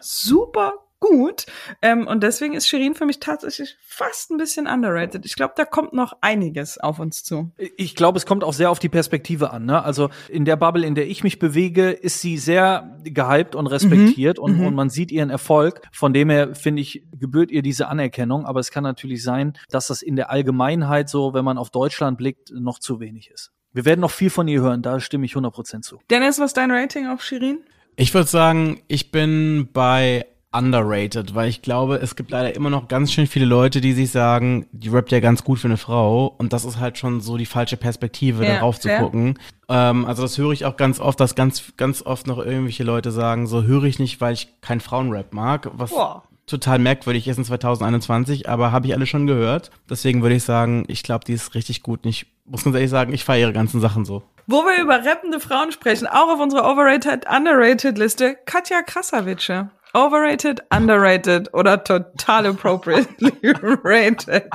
super 0.00 0.87
gut. 1.00 1.46
Ähm, 1.82 2.06
und 2.06 2.22
deswegen 2.22 2.54
ist 2.54 2.68
Shirin 2.68 2.94
für 2.94 3.06
mich 3.06 3.20
tatsächlich 3.20 3.76
fast 3.86 4.30
ein 4.30 4.36
bisschen 4.36 4.66
underrated. 4.66 5.24
Ich 5.24 5.36
glaube, 5.36 5.54
da 5.56 5.64
kommt 5.64 5.92
noch 5.92 6.16
einiges 6.20 6.78
auf 6.78 6.98
uns 6.98 7.24
zu. 7.24 7.52
Ich 7.76 7.94
glaube, 7.94 8.18
es 8.18 8.26
kommt 8.26 8.44
auch 8.44 8.52
sehr 8.52 8.70
auf 8.70 8.78
die 8.78 8.88
Perspektive 8.88 9.52
an. 9.52 9.66
Ne? 9.66 9.82
Also 9.82 10.10
in 10.28 10.44
der 10.44 10.56
Bubble, 10.56 10.86
in 10.86 10.94
der 10.94 11.08
ich 11.08 11.22
mich 11.22 11.38
bewege, 11.38 11.90
ist 11.90 12.20
sie 12.20 12.38
sehr 12.38 12.98
gehypt 13.04 13.54
und 13.54 13.66
respektiert 13.66 14.38
mhm. 14.38 14.44
Und, 14.44 14.58
mhm. 14.58 14.66
und 14.66 14.74
man 14.74 14.90
sieht 14.90 15.10
ihren 15.10 15.30
Erfolg. 15.30 15.82
Von 15.92 16.12
dem 16.12 16.30
her, 16.30 16.54
finde 16.54 16.82
ich, 16.82 17.04
gebührt 17.12 17.50
ihr 17.50 17.62
diese 17.62 17.88
Anerkennung. 17.88 18.46
Aber 18.46 18.60
es 18.60 18.70
kann 18.70 18.84
natürlich 18.84 19.22
sein, 19.22 19.54
dass 19.70 19.88
das 19.88 20.02
in 20.02 20.16
der 20.16 20.30
Allgemeinheit 20.30 21.08
so, 21.08 21.34
wenn 21.34 21.44
man 21.44 21.58
auf 21.58 21.70
Deutschland 21.70 22.18
blickt, 22.18 22.50
noch 22.52 22.78
zu 22.78 23.00
wenig 23.00 23.30
ist. 23.30 23.52
Wir 23.72 23.84
werden 23.84 24.00
noch 24.00 24.10
viel 24.10 24.30
von 24.30 24.48
ihr 24.48 24.62
hören, 24.62 24.82
da 24.82 24.98
stimme 24.98 25.26
ich 25.26 25.34
100% 25.34 25.82
zu. 25.82 26.00
Dennis, 26.10 26.38
was 26.38 26.46
ist 26.46 26.56
dein 26.56 26.70
Rating 26.70 27.06
auf 27.06 27.22
Shirin? 27.22 27.60
Ich 27.96 28.14
würde 28.14 28.28
sagen, 28.28 28.80
ich 28.88 29.10
bin 29.10 29.68
bei 29.72 30.24
underrated, 30.58 31.34
weil 31.34 31.48
ich 31.48 31.62
glaube, 31.62 31.96
es 31.96 32.16
gibt 32.16 32.30
leider 32.30 32.54
immer 32.54 32.70
noch 32.70 32.88
ganz 32.88 33.12
schön 33.12 33.26
viele 33.26 33.44
Leute, 33.44 33.80
die 33.80 33.92
sich 33.92 34.10
sagen, 34.10 34.66
die 34.72 34.88
rappt 34.88 35.12
ja 35.12 35.20
ganz 35.20 35.44
gut 35.44 35.58
für 35.58 35.68
eine 35.68 35.76
Frau 35.76 36.34
und 36.38 36.52
das 36.52 36.64
ist 36.64 36.80
halt 36.80 36.98
schon 36.98 37.20
so 37.20 37.36
die 37.36 37.46
falsche 37.46 37.76
Perspektive, 37.76 38.44
ja, 38.44 38.54
darauf 38.54 38.80
zu 38.80 38.88
gucken. 38.88 39.38
Ähm, 39.68 40.04
also 40.04 40.22
das 40.22 40.36
höre 40.36 40.52
ich 40.52 40.64
auch 40.64 40.76
ganz 40.76 41.00
oft, 41.00 41.20
dass 41.20 41.34
ganz, 41.34 41.72
ganz 41.76 42.02
oft 42.02 42.26
noch 42.26 42.38
irgendwelche 42.38 42.84
Leute 42.84 43.12
sagen, 43.12 43.46
so 43.46 43.62
höre 43.62 43.84
ich 43.84 43.98
nicht, 43.98 44.20
weil 44.20 44.34
ich 44.34 44.48
kein 44.60 44.80
Frauenrap 44.80 45.32
mag, 45.32 45.70
was 45.74 45.90
Boah. 45.90 46.24
total 46.46 46.78
merkwürdig 46.78 47.28
ist 47.28 47.38
in 47.38 47.44
2021, 47.44 48.48
aber 48.48 48.72
habe 48.72 48.86
ich 48.86 48.94
alle 48.94 49.06
schon 49.06 49.26
gehört. 49.26 49.70
Deswegen 49.88 50.22
würde 50.22 50.34
ich 50.34 50.44
sagen, 50.44 50.84
ich 50.88 51.02
glaube, 51.02 51.24
die 51.24 51.34
ist 51.34 51.54
richtig 51.54 51.82
gut. 51.82 52.04
Ich 52.04 52.26
muss 52.46 52.64
ganz 52.64 52.74
ehrlich 52.74 52.90
sagen, 52.90 53.12
ich 53.12 53.24
feiere 53.24 53.48
ihre 53.48 53.52
ganzen 53.52 53.80
Sachen 53.80 54.04
so. 54.04 54.22
Wo 54.46 54.62
wir 54.64 54.82
über 54.82 55.04
rappende 55.04 55.40
Frauen 55.40 55.72
sprechen, 55.72 56.06
auch 56.06 56.30
auf 56.30 56.40
unserer 56.40 56.70
Overrated, 56.70 57.26
Underrated 57.30 57.98
Liste, 57.98 58.34
Katja 58.46 58.80
Krasavice. 58.80 59.66
Overrated, 59.94 60.60
underrated 60.70 61.52
oder 61.54 61.82
total 61.82 62.46
appropriately 62.46 63.32
rated? 63.84 64.50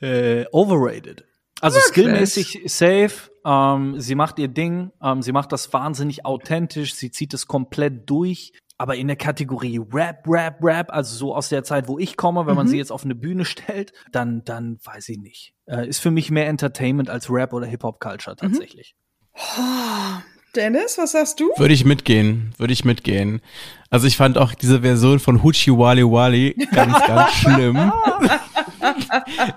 äh, 0.00 0.44
overrated. 0.52 1.24
Also 1.60 1.76
Wirklich? 1.76 1.88
skillmäßig 1.88 2.62
safe. 2.66 3.30
Ähm, 3.44 4.00
sie 4.00 4.14
macht 4.14 4.38
ihr 4.38 4.48
Ding. 4.48 4.92
Ähm, 5.02 5.22
sie 5.22 5.32
macht 5.32 5.52
das 5.52 5.72
wahnsinnig 5.72 6.24
authentisch. 6.24 6.94
Sie 6.94 7.10
zieht 7.10 7.34
es 7.34 7.46
komplett 7.46 8.08
durch. 8.08 8.52
Aber 8.78 8.96
in 8.96 9.06
der 9.06 9.16
Kategorie 9.16 9.80
Rap, 9.90 10.24
Rap, 10.26 10.58
Rap, 10.62 10.92
also 10.92 11.16
so 11.16 11.34
aus 11.34 11.48
der 11.48 11.64
Zeit, 11.64 11.88
wo 11.88 11.98
ich 11.98 12.18
komme, 12.18 12.44
wenn 12.46 12.52
mhm. 12.52 12.56
man 12.58 12.68
sie 12.68 12.76
jetzt 12.76 12.92
auf 12.92 13.04
eine 13.04 13.14
Bühne 13.14 13.46
stellt, 13.46 13.92
dann, 14.12 14.44
dann 14.44 14.78
weiß 14.84 15.08
ich 15.08 15.18
nicht. 15.18 15.54
Äh, 15.64 15.88
ist 15.88 16.00
für 16.00 16.10
mich 16.10 16.30
mehr 16.30 16.46
Entertainment 16.46 17.08
als 17.08 17.30
Rap 17.30 17.54
oder 17.54 17.66
Hip-Hop-Culture 17.66 18.36
mhm. 18.38 18.48
tatsächlich. 18.48 18.94
Mhm. 19.34 20.22
Dennis, 20.56 20.96
was 20.96 21.12
sagst 21.12 21.38
du? 21.38 21.50
Würde 21.56 21.74
ich 21.74 21.84
mitgehen, 21.84 22.54
würde 22.56 22.72
ich 22.72 22.84
mitgehen. 22.84 23.42
Also 23.90 24.06
ich 24.06 24.16
fand 24.16 24.38
auch 24.38 24.54
diese 24.54 24.80
Version 24.80 25.20
von 25.20 25.42
Huchi 25.42 25.70
Wali 25.70 26.02
Wali 26.02 26.56
ganz, 26.72 26.98
ganz 27.06 27.32
schlimm. 27.34 27.92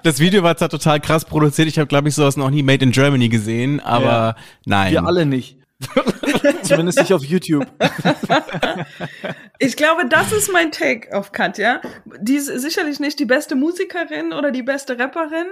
das 0.03 0.19
Video 0.19 0.43
war 0.43 0.57
zwar 0.57 0.69
total 0.69 0.99
krass 0.99 1.23
produziert, 1.23 1.67
ich 1.69 1.79
habe 1.79 1.87
glaube 1.87 2.09
ich 2.09 2.15
sowas 2.15 2.35
noch 2.35 2.49
nie 2.49 2.63
Made 2.63 2.83
in 2.83 2.91
Germany 2.91 3.29
gesehen, 3.29 3.79
aber 3.79 4.03
ja. 4.05 4.35
nein. 4.65 4.91
Wir 4.91 5.05
alle 5.05 5.25
nicht. 5.25 5.57
Zumindest 6.63 6.99
nicht 6.99 7.13
auf 7.13 7.23
YouTube. 7.23 7.65
ich 9.59 9.77
glaube, 9.77 10.05
das 10.09 10.33
ist 10.33 10.51
mein 10.51 10.73
Take 10.73 11.17
auf 11.17 11.31
Katja. 11.31 11.79
Die 12.19 12.35
ist 12.35 12.47
sicherlich 12.47 12.99
nicht 12.99 13.17
die 13.17 13.25
beste 13.25 13.55
Musikerin 13.55 14.33
oder 14.33 14.51
die 14.51 14.63
beste 14.63 14.99
Rapperin 14.99 15.47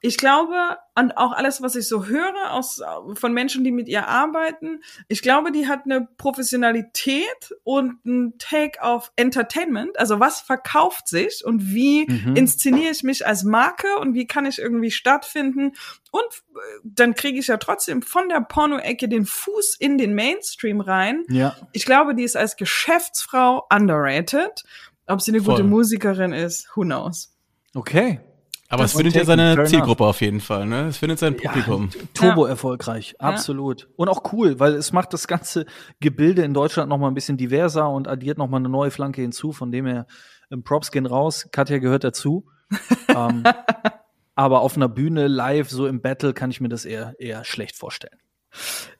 ich 0.00 0.18
glaube, 0.18 0.76
und 0.94 1.16
auch 1.16 1.32
alles, 1.32 1.62
was 1.62 1.76
ich 1.76 1.88
so 1.88 2.04
höre 2.06 2.52
aus, 2.52 2.82
von 3.14 3.32
Menschen, 3.32 3.64
die 3.64 3.72
mit 3.72 3.88
ihr 3.88 4.06
arbeiten, 4.06 4.82
ich 5.08 5.22
glaube, 5.22 5.50
die 5.50 5.66
hat 5.66 5.86
eine 5.86 6.06
Professionalität 6.18 7.54
und 7.62 8.04
ein 8.04 8.34
Take 8.38 8.82
auf 8.82 9.12
Entertainment. 9.16 9.98
Also 9.98 10.20
was 10.20 10.40
verkauft 10.40 11.08
sich 11.08 11.42
und 11.44 11.72
wie 11.72 12.06
mhm. 12.06 12.36
inszeniere 12.36 12.92
ich 12.92 13.02
mich 13.02 13.26
als 13.26 13.44
Marke 13.44 13.96
und 13.98 14.14
wie 14.14 14.26
kann 14.26 14.44
ich 14.44 14.58
irgendwie 14.58 14.90
stattfinden? 14.90 15.72
Und 16.10 16.22
äh, 16.22 16.58
dann 16.84 17.14
kriege 17.14 17.38
ich 17.38 17.46
ja 17.46 17.56
trotzdem 17.56 18.02
von 18.02 18.28
der 18.28 18.40
Porno-Ecke 18.40 19.08
den 19.08 19.24
Fuß 19.24 19.76
in 19.78 19.96
den 19.96 20.14
Mainstream 20.14 20.80
rein. 20.80 21.24
Ja. 21.28 21.56
Ich 21.72 21.86
glaube, 21.86 22.14
die 22.14 22.24
ist 22.24 22.36
als 22.36 22.56
Geschäftsfrau 22.56 23.66
underrated. 23.72 24.64
Ob 25.06 25.20
sie 25.20 25.32
eine 25.32 25.42
Voll. 25.42 25.56
gute 25.56 25.64
Musikerin 25.66 26.32
ist, 26.32 26.68
who 26.74 26.82
knows. 26.82 27.34
Okay, 27.74 28.20
aber 28.74 28.84
es 28.84 28.92
findet 28.92 29.14
ja 29.14 29.24
seine 29.24 29.64
Zielgruppe 29.64 30.04
auf 30.04 30.20
jeden 30.20 30.40
Fall, 30.40 30.66
ne? 30.66 30.88
Es 30.88 30.98
findet 30.98 31.18
sein 31.18 31.36
Publikum. 31.36 31.90
Ja, 31.94 32.00
turbo 32.12 32.44
erfolgreich, 32.44 33.14
absolut. 33.18 33.82
Ja. 33.82 33.86
Und 33.96 34.08
auch 34.08 34.32
cool, 34.32 34.60
weil 34.60 34.74
es 34.74 34.92
macht 34.92 35.12
das 35.12 35.26
ganze 35.26 35.66
Gebilde 36.00 36.42
in 36.42 36.54
Deutschland 36.54 36.88
noch 36.88 36.98
mal 36.98 37.08
ein 37.08 37.14
bisschen 37.14 37.36
diverser 37.36 37.88
und 37.88 38.08
addiert 38.08 38.38
noch 38.38 38.48
mal 38.48 38.58
eine 38.58 38.68
neue 38.68 38.90
Flanke 38.90 39.22
hinzu, 39.22 39.52
von 39.52 39.72
dem 39.72 39.86
her 39.86 40.06
ähm, 40.50 40.62
Props 40.62 40.90
gehen 40.90 41.06
raus. 41.06 41.48
Katja 41.50 41.78
gehört 41.78 42.04
dazu. 42.04 42.46
ähm, 43.08 43.44
aber 44.34 44.60
auf 44.60 44.76
einer 44.76 44.88
Bühne 44.88 45.28
live, 45.28 45.70
so 45.70 45.86
im 45.86 46.00
Battle, 46.00 46.34
kann 46.34 46.50
ich 46.50 46.60
mir 46.60 46.68
das 46.68 46.84
eher, 46.84 47.14
eher 47.18 47.44
schlecht 47.44 47.76
vorstellen. 47.76 48.18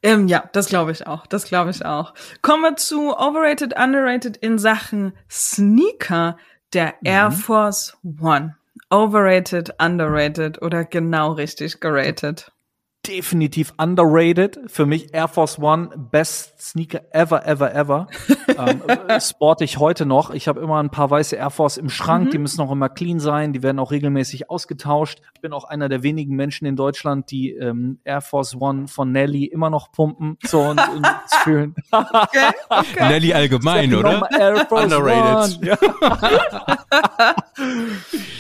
Ähm, 0.03 0.29
ja, 0.29 0.49
das 0.53 0.67
glaube 0.67 0.93
ich 0.93 1.07
auch. 1.07 1.27
Das 1.27 1.45
glaube 1.45 1.71
ich 1.71 1.85
auch. 1.85 2.15
Kommen 2.43 2.63
wir 2.63 2.77
zu 2.77 3.17
Overrated, 3.17 3.79
Underrated 3.79 4.37
in 4.37 4.59
Sachen 4.59 5.13
Sneaker, 5.31 6.37
der 6.73 6.95
mhm. 7.01 7.07
Air 7.07 7.31
Force 7.31 7.97
One. 8.21 8.57
Overrated, 8.95 9.73
underrated 9.81 10.63
oder 10.63 10.85
genau 10.85 11.33
richtig 11.33 11.81
geratet? 11.81 12.53
Definitiv 13.07 13.75
underrated. 13.77 14.59
Für 14.67 14.87
mich 14.87 15.13
Air 15.13 15.29
Force 15.29 15.59
One, 15.59 15.91
best 16.11 16.59
Sneaker 16.59 17.03
ever, 17.11 17.47
ever, 17.47 17.75
ever. 17.75 18.07
ähm, 18.59 18.83
äh, 19.09 19.21
sporte 19.21 19.65
ich 19.65 19.79
heute 19.79 20.07
noch. 20.07 20.31
Ich 20.31 20.49
habe 20.49 20.61
immer 20.61 20.83
ein 20.83 20.89
paar 20.91 21.11
weiße 21.11 21.37
Air 21.37 21.51
Force 21.51 21.77
im 21.77 21.91
Schrank, 21.91 22.27
Mhm. 22.29 22.31
die 22.31 22.39
müssen 22.39 22.63
auch 22.63 22.71
immer 22.73 22.89
clean 22.89 23.21
sein, 23.21 23.53
die 23.53 23.63
werden 23.63 23.79
auch 23.79 23.91
regelmäßig 23.91 24.49
ausgetauscht. 24.49 25.21
Ich 25.35 25.43
bin 25.43 25.53
auch 25.53 25.65
einer 25.65 25.91
der 25.91 26.03
wenigen 26.03 26.35
Menschen 26.35 26.67
in 26.67 26.77
Deutschland, 26.77 27.31
die 27.31 27.51
ähm, 27.53 27.99
Air 28.05 28.23
Force 28.23 28.57
One 28.59 28.89
von 28.89 29.13
Nelly 29.13 29.45
immer 29.45 29.69
noch 29.69 29.93
pumpen. 29.93 30.39
So 30.43 30.61
und, 30.63 30.81
und 30.81 31.07
fühlen. 31.43 31.75
Okay, 31.91 32.39
okay. 32.71 33.09
Nelly 33.09 33.35
allgemein, 33.35 33.95
oder? 33.95 34.27
Air 34.39 34.65
Force 34.67 34.85
Underrated. 34.85 35.59
One. 35.59 35.67
Ja. 35.67 37.35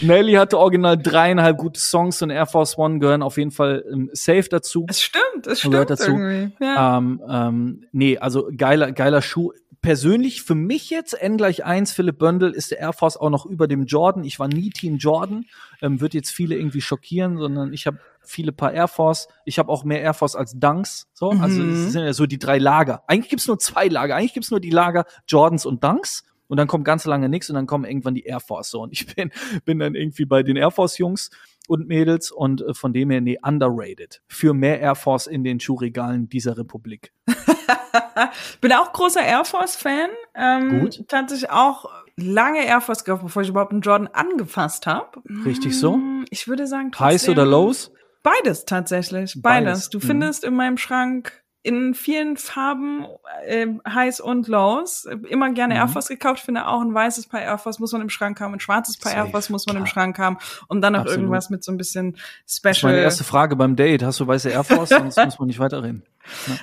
Nelly 0.01 0.33
hatte 0.35 0.59
original 0.59 0.97
dreieinhalb 0.97 1.59
gute 1.59 1.81
Songs 1.81 2.23
und 2.23 2.31
Air 2.31 2.47
Force 2.47 2.79
One 2.79 2.99
gehören 2.99 3.23
auf 3.23 3.37
jeden 3.37 3.51
Fall 3.51 3.85
ähm, 3.91 4.11
safe 4.13 4.45
dazu. 4.55 4.87
Es 4.89 5.03
stimmt, 5.03 5.47
es 5.47 5.59
stimmt 5.61 5.91
dazu. 5.91 6.13
irgendwie. 6.13 6.55
Ja. 6.65 6.97
Ähm, 6.99 7.21
ähm, 7.29 7.85
nee, 7.93 8.17
also 8.19 8.49
geiler, 8.57 8.93
geiler 8.93 9.21
Schuh. 9.21 9.53
Persönlich 9.83 10.43
für 10.43 10.55
mich 10.55 10.89
jetzt 10.89 11.13
N 11.13 11.37
gleich 11.37 11.65
eins 11.67 11.93
Philipp 11.93 12.19
Böndel 12.19 12.53
ist 12.53 12.71
der 12.71 12.79
Air 12.79 12.95
Force 12.95 13.19
auch 13.19 13.29
noch 13.29 13.45
über 13.45 13.69
dem 13.69 13.85
Jordan. 13.85 14.25
Ich 14.25 14.39
war 14.39 14.49
nie 14.49 14.71
Team 14.71 14.97
Jordan. 14.97 15.45
Ähm, 15.83 16.01
wird 16.01 16.15
jetzt 16.15 16.31
viele 16.31 16.57
irgendwie 16.57 16.81
schockieren, 16.81 17.37
sondern 17.37 17.75
ich 17.75 17.87
habe 17.87 17.99
viele 18.23 18.53
Paar 18.53 18.73
Air 18.73 18.89
Force. 18.89 19.29
Ich 19.45 19.59
habe 19.59 19.71
auch 19.71 19.85
mehr 19.85 20.01
Air 20.01 20.15
Force 20.15 20.37
als 20.37 20.59
Dunks. 20.59 21.09
So, 21.13 21.31
also 21.33 21.61
Mhm. 21.61 21.73
es 21.87 21.93
sind 21.93 22.03
ja 22.03 22.15
so 22.15 22.25
die 22.25 22.39
drei 22.39 22.57
Lager. 22.57 23.03
Eigentlich 23.09 23.29
gibt's 23.29 23.47
nur 23.47 23.59
zwei 23.59 23.89
Lager. 23.89 24.17
Eigentlich 24.17 24.33
gibt's 24.33 24.51
nur 24.51 24.61
die 24.61 24.71
Lager 24.71 25.05
Jordans 25.29 25.67
und 25.67 25.85
Dunks. 25.85 26.25
Und 26.47 26.57
dann 26.59 26.67
kommt 26.69 26.85
ganz 26.85 27.05
lange 27.05 27.29
nichts 27.29 27.51
und 27.51 27.55
dann 27.57 27.67
kommen 27.67 27.85
irgendwann 27.85 28.15
die 28.15 28.25
Air 28.25 28.41
Force. 28.41 28.71
So, 28.71 28.83
und 28.83 28.93
ich 28.93 29.15
bin, 29.15 29.33
bin 29.67 29.79
dann 29.79 29.95
irgendwie 29.95 30.25
bei 30.25 30.43
den 30.43 30.57
Air 30.57 30.71
Force 30.71 30.97
Jungs 30.97 31.31
und 31.69 31.89
Mädels 31.89 32.31
und 32.31 32.63
äh, 32.63 32.75
von 32.75 32.93
dem 32.93 33.11
her, 33.11 33.21
nee, 33.21 33.39
underrated. 33.43 34.23
Für 34.29 34.55
mehr 34.55 34.81
Air 34.81 34.95
Force 34.95 35.27
in 35.27 35.45
den 35.45 35.61
Schuhregalen 35.61 36.29
dieser 36.29 36.57
Republik. 36.59 37.13
Bin 38.61 38.73
auch 38.73 38.93
großer 38.93 39.23
Air 39.25 39.45
Force 39.45 39.77
Fan. 39.77 40.11
Ähm, 40.35 40.81
Gut. 40.81 41.05
Tatsächlich 41.09 41.51
auch 41.51 41.87
lange 42.17 42.65
Air 42.65 42.81
Force 42.81 43.05
gekauft, 43.05 43.23
bevor 43.25 43.43
ich 43.43 43.49
überhaupt 43.49 43.73
einen 43.73 43.81
Jordan 43.83 44.09
angefasst 44.13 44.87
habe. 44.87 45.23
Richtig 45.45 45.79
so? 45.79 45.99
Ich 46.31 46.49
würde 46.49 46.67
sagen, 46.67 46.91
Highs 46.99 47.23
trotzdem- 47.23 47.33
oder 47.33 47.47
Lows? 47.47 47.93
Beides 48.23 48.65
tatsächlich. 48.65 49.35
Beides. 49.43 49.43
Beides. 49.43 49.91
Du 49.91 49.99
Mhm. 49.99 50.03
findest 50.03 50.45
in 50.45 50.55
meinem 50.55 50.79
Schrank 50.79 51.44
in 51.65 51.95
vielen 51.95 52.37
Farben 52.37 53.07
äh, 53.47 53.67
Highs 53.89 54.21
und 54.21 54.47
Lows. 54.47 55.07
Immer 55.29 55.51
gerne 55.53 55.75
Air 55.75 55.87
Mhm. 55.87 55.91
Force 55.91 56.09
gekauft. 56.09 56.41
Finde 56.45 56.67
auch 56.69 56.81
ein 56.83 56.95
weißes 56.95 57.27
Paar 57.27 57.41
Air 57.41 57.59
Force 57.59 57.79
muss 57.81 57.91
man 57.93 58.03
im 58.03 58.11
Schrank 58.11 58.39
haben, 58.41 58.53
ein 58.55 58.61
schwarzes 58.61 58.99
Paar 58.99 59.13
Air 59.13 59.23
Safe, 59.23 59.31
Force 59.33 59.49
muss 59.49 59.67
man 59.67 59.77
im 59.77 59.85
klar. 59.85 59.93
Schrank 59.95 60.19
haben 60.19 60.37
und 60.69 60.83
dann 60.83 60.93
noch 60.93 61.01
Absolut. 61.01 61.21
irgendwas 61.21 61.51
mit 61.51 61.65
so 61.65 61.73
ein 61.73 61.79
bisschen 61.79 62.13
Das 62.13 62.55
ist 62.59 62.65
meine 62.65 62.75
Special. 62.77 62.95
erste 62.97 63.25
Frage 63.25 63.57
beim 63.57 63.75
Date. 63.77 64.03
Hast 64.05 64.21
du 64.21 64.27
weiße 64.27 64.51
Air 64.51 64.63
Force? 64.63 64.91
Sonst 64.91 65.17
muss 65.17 65.39
man 65.39 65.49
nicht 65.49 65.59
weiterreden. 65.59 66.05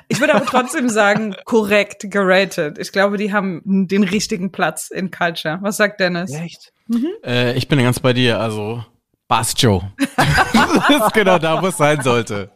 Ich 0.08 0.20
würde 0.20 0.34
aber 0.36 0.46
trotzdem 0.46 0.88
sagen, 0.88 1.36
korrekt 1.46 2.10
geratet. 2.12 2.78
Ich 2.78 2.92
glaube, 2.92 3.18
die 3.18 3.34
haben 3.34 3.62
den 3.88 4.04
richtigen 4.04 4.52
Platz 4.52 4.90
in 4.92 5.12
Culture. 5.12 5.58
Was 5.62 5.78
sagt 5.78 6.00
Dennis? 6.00 6.32
Echt? 6.34 6.72
Äh, 7.26 7.58
ich 7.58 7.68
bin 7.68 7.80
ganz 7.80 8.00
bei 8.00 8.14
dir, 8.14 8.40
also 8.40 8.84
Bass 9.32 9.54
Joe. 9.56 9.82
das 10.18 10.90
ist 11.08 11.14
genau 11.14 11.40
da, 11.40 11.62
wo 11.62 11.68
es 11.68 11.78
sein 11.78 12.02
sollte. 12.02 12.52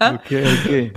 Okay, 0.00 0.46
okay. 0.64 0.92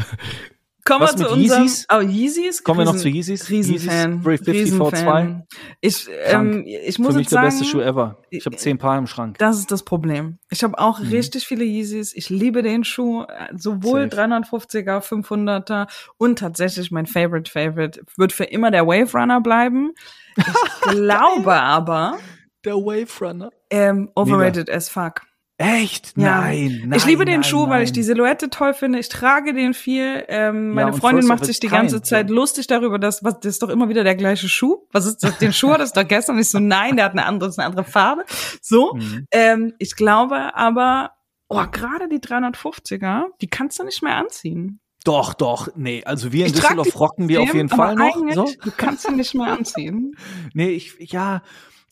Kommen 0.86 1.02
Was 1.02 1.18
wir 1.18 1.26
zu 1.28 1.34
unserem. 1.34 1.64
Yeezys? 1.64 1.88
Oh, 1.92 2.00
Yeezys? 2.00 2.64
Kommen 2.64 2.80
wir 2.80 2.86
noch 2.86 2.96
zu 2.96 3.10
Yeezys? 3.10 3.50
Riesenfan. 3.50 4.22
Yeezys 4.24 4.24
350 4.24 4.54
Riesenfan. 4.54 5.44
Ich, 5.82 6.08
ähm, 6.28 6.64
ich 6.66 7.00
muss 7.00 7.10
Für 7.10 7.14
mich 7.18 7.24
jetzt 7.26 7.32
der 7.34 7.38
sagen, 7.42 7.46
beste 7.48 7.66
Schuh 7.66 7.82
ever. 7.82 8.18
Ich 8.30 8.46
habe 8.46 8.56
zehn 8.56 8.78
Paar 8.78 8.98
im 8.98 9.08
Schrank. 9.08 9.38
das 9.40 9.58
ist 9.60 9.72
das 9.72 9.84
Problem. 9.84 10.38
Ich 10.50 10.64
habe 10.64 10.80
auch 10.80 11.00
Mhm. 11.00 11.10
richtig 11.10 11.46
viele 11.46 11.66
Yeezys. 11.66 12.16
Ich 12.16 12.30
liebe 12.30 12.62
den 12.62 12.86
Schuh, 12.86 13.24
äh, 13.24 13.50
sowohl 13.58 14.10
Safe. 14.10 14.22
350er, 14.22 15.02
500er 15.02 15.88
und 16.18 16.40
tatsächlich 16.40 16.92
mein 16.92 17.08
Favorite 17.08 17.52
Favorite 17.52 18.02
wird 18.16 18.32
für 18.32 18.46
immer 18.46 18.72
der 18.72 18.88
Wave 18.88 19.12
Runner 19.18 19.42
bleiben. 19.42 19.92
Ich 20.38 20.46
glaube 20.92 21.54
aber, 21.56 22.20
Der 22.66 22.76
Wave 22.76 23.08
Runner. 23.22 23.52
ähm, 23.70 24.10
overrated 24.16 24.70
as 24.70 24.90
fuck. 24.90 25.22
Echt? 25.58 26.18
Ja. 26.18 26.42
Nein, 26.42 26.82
nein. 26.88 26.98
ich 26.98 27.06
liebe 27.06 27.24
den 27.24 27.36
nein, 27.36 27.44
Schuh, 27.46 27.62
nein. 27.62 27.70
weil 27.70 27.84
ich 27.84 27.94
die 27.94 28.04
Silhouette 28.04 28.50
toll 28.50 28.74
finde. 28.74 29.00
Ich 29.00 29.08
trage 29.08 29.54
den 29.54 29.74
viel. 29.74 30.26
Ähm, 30.28 30.72
meine 30.72 30.92
und 30.92 31.00
Freundin 31.00 31.26
macht 31.28 31.46
sich 31.46 31.62
die 31.62 31.70
ganze 31.70 31.96
kind, 31.96 32.08
Zeit 32.08 32.30
ja. 32.30 32.36
lustig 32.36 32.68
darüber, 32.68 33.00
dass 33.00 33.24
was 33.24 33.40
das 33.40 33.54
ist 33.54 33.64
doch 33.64 33.70
immer 33.70 33.88
wieder 33.88 34.04
der 34.04 34.16
gleiche 34.16 34.50
Schuh. 34.50 34.86
Was 34.92 35.06
ist 35.06 35.24
das? 35.24 35.38
Den 35.38 35.54
Schuh 35.54 35.72
hattest 35.72 35.96
du 35.96 36.02
doch 36.02 36.08
gestern. 36.10 36.36
Und 36.36 36.42
ich 36.42 36.50
so, 36.50 36.60
nein, 36.60 36.98
der 36.98 37.06
hat 37.06 37.14
eine 37.14 37.26
andere, 37.26 37.50
ist 37.50 37.58
eine 37.58 37.68
andere 37.68 37.86
Farbe. 37.86 38.26
So. 38.62 38.96
Mhm. 38.96 39.28
Ähm, 39.32 39.74
ich 39.80 39.96
glaube 39.96 40.54
aber, 40.56 41.12
oh, 41.48 41.64
gerade 41.72 42.10
die 42.10 42.20
350er, 42.20 43.24
die 43.40 43.48
kannst 43.48 43.80
du 43.80 43.86
nicht 43.86 44.04
mehr 44.04 44.18
anziehen. 44.18 44.82
Doch, 45.06 45.36
doch. 45.36 45.70
Nee, 45.76 46.04
also 46.04 46.34
wir 46.34 46.48
in 46.48 46.52
Ich 46.52 46.60
Düsseldorf 46.60 47.00
rocken 47.00 47.30
die 47.30 47.38
auf 47.38 47.54
jeden 47.54 47.70
Fall 47.70 47.96
noch. 47.96 48.18
So. 48.34 48.50
Du 48.62 48.72
kannst 48.76 49.08
sie 49.08 49.14
nicht 49.14 49.34
mehr 49.36 49.48
anziehen. 49.48 50.18
Nee, 50.54 50.70
ich, 50.70 50.96
ja, 51.00 51.44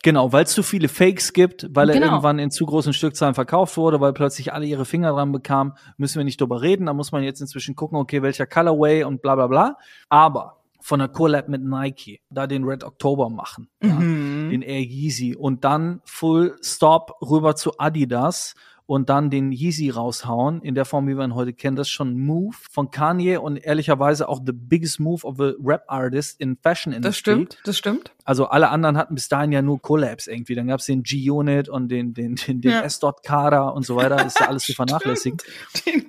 genau, 0.04 0.32
weil 0.32 0.44
es 0.44 0.52
zu 0.52 0.62
viele 0.62 0.88
Fakes 0.88 1.34
gibt, 1.34 1.68
weil 1.72 1.90
er 1.90 1.96
Genau. 1.96 2.08
irgendwann 2.08 2.38
in 2.38 2.52
zu 2.52 2.66
großen 2.68 2.94
Stückzahlen 2.94 3.34
verkauft 3.34 3.76
wurde, 3.78 4.00
weil 4.00 4.14
plötzlich 4.14 4.54
alle 4.54 4.66
ihre 4.68 4.86
Finger 4.86 5.12
dran 5.14 5.32
bekamen, 5.32 5.74
müssen 5.98 6.20
wir 6.20 6.26
nicht 6.26 6.40
drüber 6.40 6.62
reden. 6.62 6.86
Da 6.86 6.94
muss 6.94 7.12
man 7.12 7.24
jetzt 7.24 7.42
inzwischen 7.42 7.76
gucken, 7.76 7.98
okay, 7.98 8.22
welcher 8.22 8.46
Colorway 8.46 9.04
und 9.04 9.22
bla 9.24 9.34
bla 9.36 9.48
bla. 9.48 9.78
Aber 10.10 10.60
von 10.80 11.00
der 11.00 11.08
Collab 11.08 11.48
mit 11.48 11.64
Nike, 11.64 12.20
da 12.30 12.46
den 12.46 12.66
Red 12.66 12.84
October 12.84 13.30
machen, 13.30 13.70
ja, 13.82 13.94
Mhm. 13.94 14.50
den 14.52 14.62
Air 14.62 14.82
Yeezy 14.82 15.34
und 15.36 15.64
dann 15.64 16.02
Full 16.04 16.58
Stop 16.62 17.16
rüber 17.22 17.56
zu 17.56 17.72
Adidas 17.78 18.54
und 18.86 19.10
dann 19.10 19.30
den 19.30 19.52
Yeezy 19.52 19.90
raushauen, 19.90 20.62
in 20.62 20.76
der 20.76 20.86
Form, 20.86 21.08
wie 21.08 21.16
wir 21.16 21.24
ihn 21.24 21.36
heute 21.36 21.54
kennen, 21.54 21.76
das 21.76 21.88
ist 21.88 21.94
schon 21.94 22.16
ein 22.16 22.20
Move 22.20 22.56
von 22.70 22.92
Kanye 22.92 23.38
und 23.38 23.58
ehrlicherweise 23.58 24.28
auch 24.28 24.42
the 24.46 24.52
biggest 24.52 25.00
move 25.00 25.26
of 25.26 25.40
a 25.40 25.54
Rap 25.64 25.86
Artist 25.88 26.40
in 26.40 26.58
Fashion 26.58 26.92
Industry. 26.92 27.10
Das 27.10 27.18
stimmt, 27.18 27.58
das 27.64 27.78
stimmt. 27.78 28.12
Also 28.26 28.48
alle 28.48 28.70
anderen 28.70 28.98
hatten 28.98 29.16
bis 29.16 29.30
dahin 29.30 29.52
ja 29.52 29.62
nur 29.62 29.82
Collabs 29.82 30.28
irgendwie. 30.28 30.56
Dann 30.56 30.68
gab's 30.68 30.86
den 30.86 31.04
G-Unit 31.04 31.70
und 31.70 31.90
den, 31.90 32.14
den, 32.14 32.36
den, 32.36 32.62
den 32.62 32.72
Ja. 32.72 32.82
S-Dot 32.82 33.24
Kader 33.24 33.74
und 33.74 33.86
so 33.86 33.96
weiter. 33.96 34.18
Das 34.18 34.28
ist 34.28 34.40
ja 34.40 34.48
alles 34.48 34.64
zu 34.64 34.74
vernachlässigen. 34.76 35.38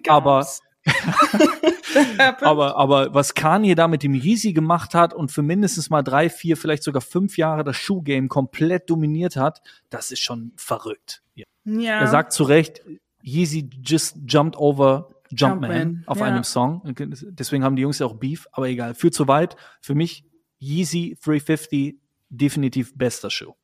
Aber, 0.09 0.47
aber, 2.41 2.77
aber 2.77 3.15
was 3.15 3.35
Kanye 3.35 3.77
da 3.77 3.87
mit 3.87 4.03
dem 4.03 4.15
Yeezy 4.15 4.53
gemacht 4.53 4.95
hat 4.95 5.15
und 5.15 5.31
für 5.31 5.43
mindestens 5.43 5.91
mal 5.91 6.03
drei, 6.03 6.29
vier, 6.29 6.57
vielleicht 6.57 6.83
sogar 6.83 7.03
fünf 7.03 7.37
Jahre 7.39 7.63
das 7.63 7.77
Schuhgame 7.77 8.27
komplett 8.29 8.91
dominiert 8.91 9.37
hat, 9.37 9.63
das 9.91 10.11
ist 10.11 10.21
schon 10.21 10.53
verrückt. 10.57 11.23
Ja. 11.35 11.47
Ja. 11.65 12.01
Er 12.01 12.07
sagt 12.09 12.33
zu 12.33 12.45
Recht, 12.45 12.83
Yeezy 13.23 13.71
just 13.83 14.19
jumped 14.27 14.57
over 14.57 15.09
Jumpman, 15.31 15.71
Jumpman, 15.71 16.05
auf 16.07 16.19
ja. 16.19 16.25
einem 16.27 16.45
Song. 16.45 16.83
Deswegen 16.85 17.65
haben 17.65 17.77
die 17.77 17.83
Jungs 17.83 17.99
ja 17.99 18.07
auch 18.07 18.15
Beef, 18.15 18.47
aber 18.53 18.69
egal. 18.69 18.95
Führt 18.95 19.15
zu 19.15 19.27
weit. 19.27 19.57
Für 19.81 19.95
mich 19.95 20.25
Yeezy 20.61 21.17
350 21.23 21.97
definitiv 22.29 22.97
bester 22.97 23.31
Schuh. 23.31 23.55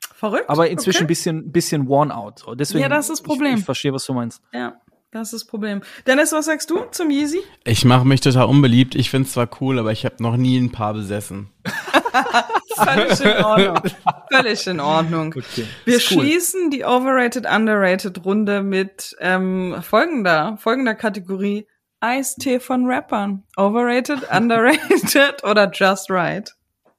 verrückt. 0.00 0.48
Aber 0.48 0.68
inzwischen 0.68 0.98
ein 0.98 1.04
okay. 1.04 1.08
bisschen, 1.08 1.52
bisschen 1.52 1.88
worn 1.88 2.10
out. 2.10 2.44
Deswegen, 2.54 2.82
Ja, 2.82 2.88
das 2.88 3.08
ist 3.08 3.20
das 3.20 3.22
Problem. 3.22 3.54
Ich, 3.54 3.60
ich 3.60 3.64
verstehe, 3.64 3.92
was 3.92 4.04
du 4.04 4.14
meinst. 4.14 4.42
Ja, 4.52 4.80
das 5.14 5.32
ist 5.32 5.42
das 5.42 5.44
Problem. 5.44 5.80
Dennis, 6.08 6.32
was 6.32 6.46
sagst 6.46 6.70
du 6.70 6.86
zum 6.90 7.08
Yeezy? 7.08 7.40
Ich 7.62 7.84
mache 7.84 8.04
mich 8.04 8.20
total 8.20 8.46
unbeliebt. 8.46 8.96
Ich 8.96 9.10
find's 9.10 9.32
zwar 9.32 9.48
cool, 9.60 9.78
aber 9.78 9.92
ich 9.92 10.04
habe 10.04 10.16
noch 10.18 10.36
nie 10.36 10.58
ein 10.58 10.72
Paar 10.72 10.92
besessen. 10.92 11.50
Völlig 12.74 13.20
in 13.20 13.44
Ordnung. 13.44 13.92
Völlig 14.32 14.66
in 14.66 14.80
Ordnung. 14.80 15.28
Okay. 15.28 15.66
Wir 15.84 15.94
cool. 15.94 16.00
schließen 16.00 16.70
die 16.70 16.84
Overrated, 16.84 17.46
Underrated 17.46 18.24
Runde 18.24 18.64
mit 18.64 19.14
ähm, 19.20 19.76
folgender, 19.82 20.58
folgender 20.60 20.96
Kategorie. 20.96 21.68
Eistee 22.00 22.58
von 22.58 22.86
Rappern. 22.86 23.44
Overrated, 23.56 24.28
Underrated 24.36 25.44
oder 25.44 25.70
Just 25.72 26.10
Right? 26.10 26.52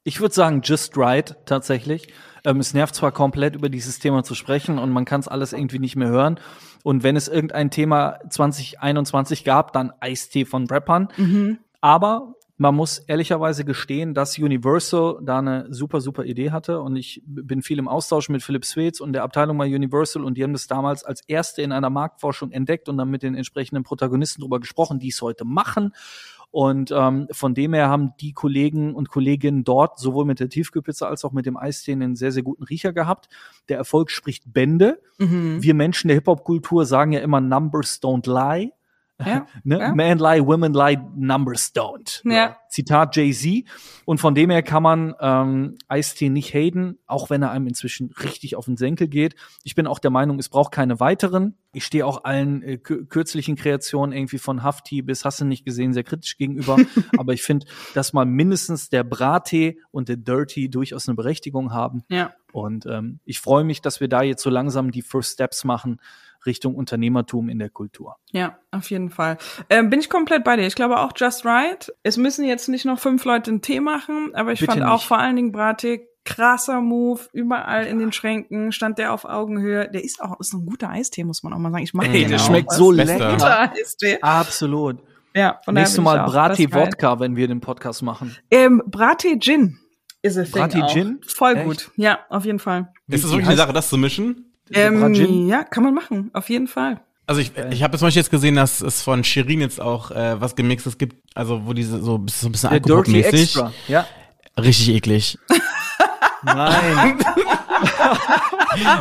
Ich 0.06 0.22
würde 0.22 0.34
sagen, 0.34 0.62
just 0.64 0.96
right, 0.96 1.36
tatsächlich. 1.46 2.08
Ähm, 2.46 2.60
es 2.60 2.74
nervt 2.74 2.96
zwar 2.96 3.12
komplett, 3.12 3.56
über 3.56 3.70
dieses 3.70 4.00
Thema 4.00 4.24
zu 4.24 4.36
sprechen 4.36 4.78
und 4.78 4.92
man 4.92 5.06
kann 5.06 5.20
es 5.20 5.28
alles 5.28 5.54
irgendwie 5.54 5.80
nicht 5.80 5.96
mehr 5.96 6.10
hören. 6.10 6.40
Und 6.84 7.04
wenn 7.04 7.16
es 7.16 7.28
irgendein 7.28 7.72
Thema 7.72 8.20
2021 8.30 9.44
gab, 9.44 9.74
dann 9.74 9.92
Eistee 10.00 10.46
von 10.46 10.68
Rappern. 10.68 11.10
Aber 11.82 12.36
man 12.58 12.74
muss 12.74 13.00
ehrlicherweise 13.00 13.66
gestehen, 13.66 14.14
dass 14.14 14.38
Universal 14.38 15.20
da 15.22 15.40
eine 15.40 15.66
super, 15.74 16.00
super 16.00 16.24
Idee 16.24 16.52
hatte. 16.52 16.80
Und 16.80 16.96
ich 16.96 17.22
bin 17.26 17.62
viel 17.62 17.80
im 17.80 17.90
Austausch 17.90 18.30
mit 18.30 18.44
Philipp 18.44 18.64
Swetz 18.64 19.02
und 19.02 19.12
der 19.12 19.24
Abteilung 19.24 19.58
bei 19.58 19.66
Universal. 19.66 20.24
Und 20.24 20.38
die 20.38 20.44
haben 20.44 20.54
das 20.54 20.68
damals 20.68 21.04
als 21.04 21.22
erste 21.28 21.64
in 21.64 21.74
einer 21.74 21.90
Marktforschung 21.90 22.52
entdeckt 22.52 22.88
und 22.88 22.98
dann 22.98 23.10
mit 23.10 23.24
den 23.24 23.36
entsprechenden 23.36 23.84
Protagonisten 23.84 24.42
drüber 24.42 24.62
gesprochen, 24.62 25.00
die 25.00 25.10
es 25.10 25.22
heute 25.22 25.44
machen. 25.44 25.94
Und 26.52 26.92
ähm, 26.96 27.28
von 27.32 27.54
dem 27.54 27.74
her 27.74 27.90
haben 27.90 28.14
die 28.20 28.34
Kollegen 28.34 28.96
und 28.96 29.10
Kolleginnen 29.10 29.64
dort 29.64 30.00
sowohl 30.00 30.26
mit 30.26 30.40
der 30.40 30.50
Tiefkühlpizza 30.50 31.08
als 31.08 31.26
auch 31.26 31.32
mit 31.32 31.46
dem 31.46 31.58
Eistee 31.58 31.92
einen 31.92 32.16
sehr, 32.16 32.32
sehr 32.32 32.44
guten 32.44 32.64
Riecher 32.64 32.94
gehabt. 32.94 33.30
Der 33.70 33.78
Erfolg 33.78 34.10
spricht 34.12 34.54
Bände. 34.54 35.02
Wir 35.62 35.74
Menschen 35.74 36.08
der 36.08 36.16
Hip-Hop-Kultur 36.16 36.86
sagen 36.86 37.12
ja 37.12 37.20
immer, 37.20 37.42
Numbers 37.42 38.02
don't 38.02 38.28
lie. 38.28 38.72
Ja, 39.24 39.46
Ne? 39.64 39.80
ja. 39.80 39.96
Man 39.96 40.18
lie, 40.18 40.46
women 40.46 40.74
lie, 40.74 40.98
numbers 41.16 41.74
don't. 41.74 42.22
Ja. 42.30 42.58
Zitat 42.70 43.16
Jay-Z. 43.16 43.64
Und 44.04 44.20
von 44.20 44.36
dem 44.36 44.50
her 44.50 44.62
kann 44.62 44.84
man 44.84 45.16
ähm, 45.22 45.78
Ice-T 45.90 46.30
nicht 46.30 46.54
haten, 46.54 46.98
auch 47.08 47.30
wenn 47.30 47.42
er 47.42 47.52
einem 47.52 47.68
inzwischen 47.68 48.12
richtig 48.22 48.58
auf 48.58 48.66
den 48.66 48.76
Senkel 48.76 49.08
geht. 49.08 49.36
Ich 49.64 49.76
bin 49.76 49.88
auch 49.88 50.00
der 50.00 50.12
Meinung, 50.12 50.38
es 50.40 50.50
braucht 50.50 50.74
keine 50.74 51.00
weiteren. 51.00 51.56
Ich 51.72 51.86
stehe 51.86 52.06
auch 52.06 52.26
allen 52.26 52.62
äh, 52.64 52.74
kü- 52.84 53.06
kürzlichen 53.08 53.56
Kreationen 53.56 54.14
irgendwie 54.14 54.38
von 54.40 54.64
Hafti 54.64 55.02
bis 55.02 55.24
hast 55.24 55.40
du 55.40 55.46
nicht 55.46 55.64
gesehen 55.64 55.94
sehr 55.94 56.04
kritisch 56.04 56.36
gegenüber. 56.38 56.76
Aber 57.18 57.32
ich 57.32 57.44
finde, 57.44 57.66
dass 57.94 58.12
mal 58.12 58.26
mindestens 58.26 58.90
der 58.90 59.06
Brattee 59.06 59.80
und 59.92 60.10
der 60.10 60.18
Dirty 60.18 60.70
durchaus 60.70 61.08
eine 61.08 61.16
Berechtigung 61.16 61.72
haben. 61.74 62.04
Ja. 62.10 62.34
Und 62.56 62.86
ähm, 62.86 63.20
ich 63.26 63.42
freue 63.42 63.66
mich, 63.66 63.82
dass 63.82 64.00
wir 64.00 64.08
da 64.08 64.22
jetzt 64.22 64.42
so 64.42 64.50
langsam 64.50 64.92
die 64.92 65.02
First 65.02 65.34
Steps 65.34 65.66
machen 65.66 66.00
Richtung 66.46 66.76
Unternehmertum 66.76 67.50
in 67.50 67.60
der 67.60 67.70
Kultur. 67.70 68.16
Ja, 68.32 68.58
auf 68.72 68.90
jeden 68.92 69.10
Fall. 69.10 69.38
Ähm, 69.70 69.90
bin 69.90 70.00
ich 70.00 70.10
komplett 70.10 70.46
bei 70.46 70.56
dir. 70.56 70.66
Ich 70.66 70.76
glaube 70.76 71.00
auch 71.00 71.12
Just 71.16 71.44
Right. 71.46 71.92
Es 72.04 72.16
müssen 72.16 72.46
jetzt 72.46 72.70
nicht 72.70 72.86
noch 72.86 72.98
fünf 72.98 73.26
Leute 73.26 73.52
einen 73.52 73.62
Tee 73.62 73.82
machen, 73.82 74.32
aber 74.36 74.54
ich 74.54 74.62
Bitte 74.62 74.72
fand 74.72 74.84
auch 74.86 74.94
nicht. 75.00 75.06
vor 75.08 75.18
allen 75.20 75.36
Dingen 75.36 75.52
Brattee 75.52 76.08
krasser 76.24 76.80
Move, 76.80 77.20
überall 77.34 77.86
in 77.88 78.00
den 78.00 78.14
Schränken 78.14 78.72
stand 78.72 79.00
der 79.00 79.12
auf 79.14 79.26
Augenhöhe. 79.26 79.90
Der 79.92 80.04
ist 80.04 80.22
auch 80.22 80.40
ist 80.40 80.54
ein 80.54 80.66
guter 80.66 80.90
Eistee, 80.90 81.26
muss 81.26 81.44
man 81.44 81.52
auch 81.52 81.58
mal 81.60 81.72
sagen. 81.72 81.84
Ich 81.84 81.94
mag 81.94 82.08
Ey, 82.08 82.22
den 82.22 82.30
der 82.30 82.40
auch. 82.40 82.46
schmeckt 82.46 82.72
so 82.72 82.90
Bester. 82.92 83.06
lecker. 83.18 83.32
Guter 83.34 83.72
Eistee. 83.74 84.18
Absolut. 84.22 85.00
Ja, 85.36 85.60
Nächstes 85.70 86.02
Mal 86.02 86.22
auch 86.22 86.34
Right. 86.34 86.74
Wodka, 86.74 87.20
wenn 87.20 87.36
wir 87.36 87.50
den 87.50 87.60
Podcast 87.60 88.02
machen. 88.02 88.34
Ähm, 88.50 88.82
Brattee 88.86 89.38
Gin 89.40 89.78
is 90.26 90.38
a 90.38 90.44
thing 90.44 90.54
Brattee 90.54 90.82
auch. 90.82 90.94
Gin? 90.94 91.20
Voll 91.26 91.56
Echt? 91.56 91.66
gut. 91.66 91.92
Ja, 91.96 92.20
auf 92.30 92.46
jeden 92.46 92.60
Fall. 92.60 92.92
Ist 93.08 93.24
das 93.24 93.32
wirklich 93.32 93.48
eine 93.48 93.58
Sache, 93.58 93.74
das 93.74 93.90
zu 93.90 93.98
mischen? 93.98 94.52
Ähm, 94.72 95.48
ja, 95.48 95.64
kann 95.64 95.84
man 95.84 95.94
machen. 95.94 96.32
Auf 96.34 96.50
jeden 96.50 96.68
Fall. 96.68 97.00
Also 97.28 97.42
ich, 97.42 97.52
ich 97.72 97.82
habe 97.84 97.98
zum 97.98 98.08
Beispiel 98.08 98.22
jetzt 98.22 98.32
gesehen, 98.32 98.56
dass 98.56 98.82
es 98.82 99.02
von 99.02 99.24
Shirin 99.24 99.62
jetzt 99.62 99.82
auch 99.82 100.12
äh, 100.12 100.40
was 100.40 100.56
gemixtes 100.56 100.98
gibt, 100.98 101.16
also 101.34 101.66
wo 101.66 101.74
diese 101.74 102.00
so, 102.02 102.24
so 102.28 102.48
ein 102.48 102.52
bisschen 102.52 102.70
Alkoholmäßig. 102.70 103.42
Extra. 103.42 103.72
Ja. 103.88 104.08
Richtig 104.58 104.90
eklig. 104.90 105.38
Nein. 106.44 107.20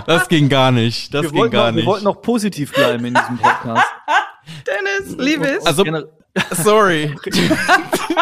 Das 0.06 0.28
ging 0.28 0.48
gar 0.48 0.70
nicht. 0.70 1.12
Das 1.12 1.24
wir, 1.24 1.30
ging 1.32 1.51
gar 1.51 1.66
noch, 1.66 1.66
wir 1.66 1.72
nicht. 1.72 1.86
wollten 1.86 2.05
noch 2.05 2.22
positiv 2.22 2.72
bleiben 2.72 3.05
in 3.06 3.14
diesem 3.14 3.38
Podcast. 3.38 3.84
Dennis, 4.66 5.16
liebe 5.18 5.46
es. 5.48 5.66
Also, 5.66 5.84
sorry. 6.51 7.15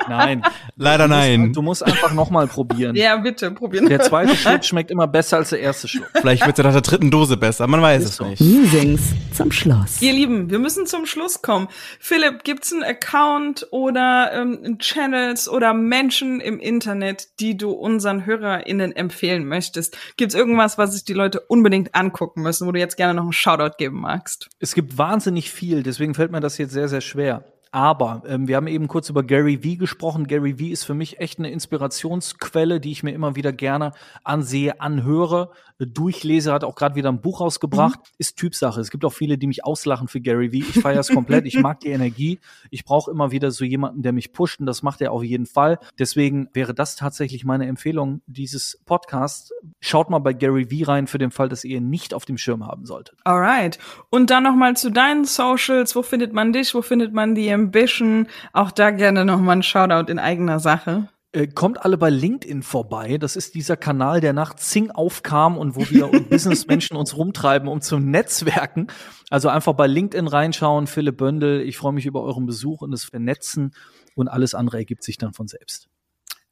Nein. 0.09 0.43
Leider 0.77 1.09
nein. 1.09 1.53
Du 1.53 1.63
musst 1.63 1.83
einfach 1.83 2.13
nochmal 2.13 2.47
probieren. 2.47 2.95
ja, 2.95 3.17
bitte, 3.17 3.51
probieren. 3.53 3.89
Der 3.89 4.01
zweite 4.01 4.37
Schluck 4.37 4.65
schmeckt 4.65 4.91
immer 4.91 5.07
besser 5.07 5.39
als 5.39 5.51
der 5.51 5.61
erste 5.61 5.89
Schluck. 5.89 6.09
Vielleicht 6.15 6.45
wird 6.45 6.59
es 6.59 6.65
nach 6.65 6.73
der 6.73 6.83
dritten 6.83 7.11
Dose 7.11 7.37
besser. 7.37 7.67
Man 7.67 7.81
weiß 7.81 8.05
es 8.05 8.17
so. 8.17 8.25
nicht. 8.25 8.41
Musings 8.41 9.01
zum 9.33 9.51
Schluss. 9.51 10.03
Ihr 10.03 10.13
Lieben, 10.13 10.51
wir 10.51 10.59
müssen 10.59 10.87
zum 10.87 11.07
Schluss 11.07 11.41
kommen. 11.41 11.69
Philipp, 12.01 12.45
gibt's 12.45 12.73
einen 12.73 12.83
Account 12.83 13.67
oder 13.71 14.31
ähm, 14.35 14.79
Channels 14.79 15.49
oder 15.49 15.73
Menschen 15.73 16.41
im 16.41 16.59
Internet, 16.59 17.29
die 17.41 17.57
du 17.57 17.71
unseren 17.71 18.27
HörerInnen 18.27 18.95
empfehlen 18.95 19.47
möchtest? 19.47 19.97
Gibt's 20.17 20.35
irgendwas, 20.35 20.77
was 20.77 20.93
sich 20.93 21.05
die 21.05 21.15
Leute 21.15 21.41
unbedingt 21.41 21.95
angucken 21.95 22.43
müssen, 22.43 22.67
wo 22.67 22.73
du 22.73 22.79
jetzt 22.79 22.97
gerne 22.97 23.15
noch 23.15 23.23
einen 23.23 23.33
Shoutout 23.33 23.77
geben 23.79 24.01
magst? 24.01 24.51
Es 24.59 24.75
gibt 24.75 24.99
wahnsinnig 24.99 25.51
viel, 25.51 25.83
deswegen 25.83 26.15
fällt 26.15 26.31
mir 26.31 26.41
das 26.41 26.59
jetzt 26.59 26.73
sehr, 26.73 26.89
sehr 26.89 27.01
schwer. 27.01 27.45
Aber 27.75 28.23
ähm, 28.27 28.49
wir 28.49 28.57
haben 28.57 28.67
eben 28.67 28.87
kurz 28.87 29.09
über 29.09 29.23
Gary 29.23 29.65
Vee 29.65 29.77
gesprochen. 29.77 30.27
Gary 30.27 30.59
Vee 30.59 30.69
ist 30.69 30.85
für 30.85 30.93
mich 30.93 31.21
echt 31.21 31.39
eine 31.39 31.51
Inspirationsquelle, 31.51 32.81
die 32.81 32.93
ich 32.93 33.03
mir 33.03 33.13
immer 33.13 33.35
wieder 33.35 33.51
gerne 33.51 33.93
ansehe, 34.25 34.79
anhöre, 34.83 35.53
äh, 35.79 35.87
durchlese. 35.87 36.53
Hat 36.53 36.65
auch 36.65 36.75
gerade 36.75 36.97
wieder 36.97 37.11
ein 37.11 37.23
Buch 37.23 37.41
rausgebracht. 37.41 37.99
Ist 38.19 38.37
Typsache. 38.37 38.79
Es 38.79 38.91
gibt 38.91 39.07
auch 39.07 39.13
viele, 39.15 39.39
die 39.39 39.47
mich 39.47 39.65
auslachen 39.65 40.07
für 40.07 40.21
Gary 40.21 40.53
Vee. 40.53 40.59
Ich 40.59 40.83
feiere 40.83 41.01
es 41.01 41.09
komplett. 41.09 41.47
Ich 41.47 41.59
mag 41.59 41.81
die 41.81 41.89
Energie. 41.93 42.41
Ich 42.71 42.85
brauche 42.85 43.11
immer 43.11 43.31
wieder 43.31 43.51
so 43.51 43.65
jemanden, 43.65 44.03
der 44.03 44.13
mich 44.13 44.35
pusht 44.35 44.61
und 44.61 44.67
das 44.67 44.83
macht 44.83 45.01
er 45.01 45.11
auf 45.13 45.23
jeden 45.23 45.47
Fall. 45.47 45.79
Deswegen 45.99 46.49
wäre 46.53 46.75
das 46.75 46.95
tatsächlich 46.97 47.47
meine 47.47 47.67
Empfehlung 47.67 48.21
dieses 48.27 48.83
Podcasts. 48.85 49.51
Schaut 49.81 50.11
mal 50.11 50.19
bei 50.19 50.35
Gary 50.35 50.71
Vee 50.71 50.85
rein 50.85 51.07
für 51.07 51.17
den 51.17 51.31
Fall, 51.31 51.49
dass 51.49 51.65
ihr 51.65 51.79
ihn 51.79 51.89
nicht 51.89 52.13
auf 52.13 52.27
dem 52.27 52.37
Schirm 52.37 52.67
haben 52.67 52.85
solltet. 52.85 53.17
Alright. 53.25 53.79
Und 54.11 54.29
dann 54.29 54.43
noch 54.43 54.57
mal 54.57 54.77
zu 54.77 54.91
deinen 54.91 55.25
Socials. 55.25 55.97
Wo 55.97 56.03
findet 56.03 56.35
man 56.35 56.53
dich? 56.53 56.75
Wo 56.75 56.83
findet 56.83 57.15
man 57.15 57.35
die 57.35 57.47
Ambition? 57.65 58.27
Auch 58.53 58.71
da 58.71 58.91
gerne 58.91 59.25
noch 59.25 59.41
mal 59.41 59.53
ein 59.53 59.63
Shoutout 59.63 60.11
in 60.11 60.19
eigener 60.19 60.59
Sache. 60.61 61.09
Äh, 61.35 61.47
kommt 61.47 61.83
alle 61.83 61.97
bei 61.97 62.11
LinkedIn 62.11 62.63
vorbei. 62.63 63.17
Das 63.17 63.37
ist 63.37 63.55
dieser 63.55 63.77
Kanal, 63.77 64.21
der 64.21 64.35
nach 64.35 64.55
Zing 64.55 64.91
aufkam 64.91 65.57
und 65.57 65.77
wo 65.77 65.89
wir 65.89 66.09
Businessmenschen 66.29 66.97
uns 66.97 67.17
rumtreiben, 67.17 67.69
um 67.69 67.81
zu 67.81 67.99
netzwerken. 67.99 68.89
Also 69.31 69.49
einfach 69.49 69.73
bei 69.73 69.87
LinkedIn 69.87 70.29
reinschauen, 70.29 70.87
Philipp 70.87 71.17
Bündel. 71.17 71.63
Ich 71.63 71.79
freue 71.79 71.93
mich 71.93 72.05
über 72.05 72.23
euren 72.23 72.45
Besuch 72.45 72.83
und 72.83 72.91
das 72.91 73.05
Vernetzen 73.05 73.73
und 74.15 74.29
alles 74.29 74.55
andere 74.55 74.77
ergibt 74.77 75.05
sich 75.05 75.17
dann 75.17 75.33
von 75.33 75.49
selbst. 75.49 75.89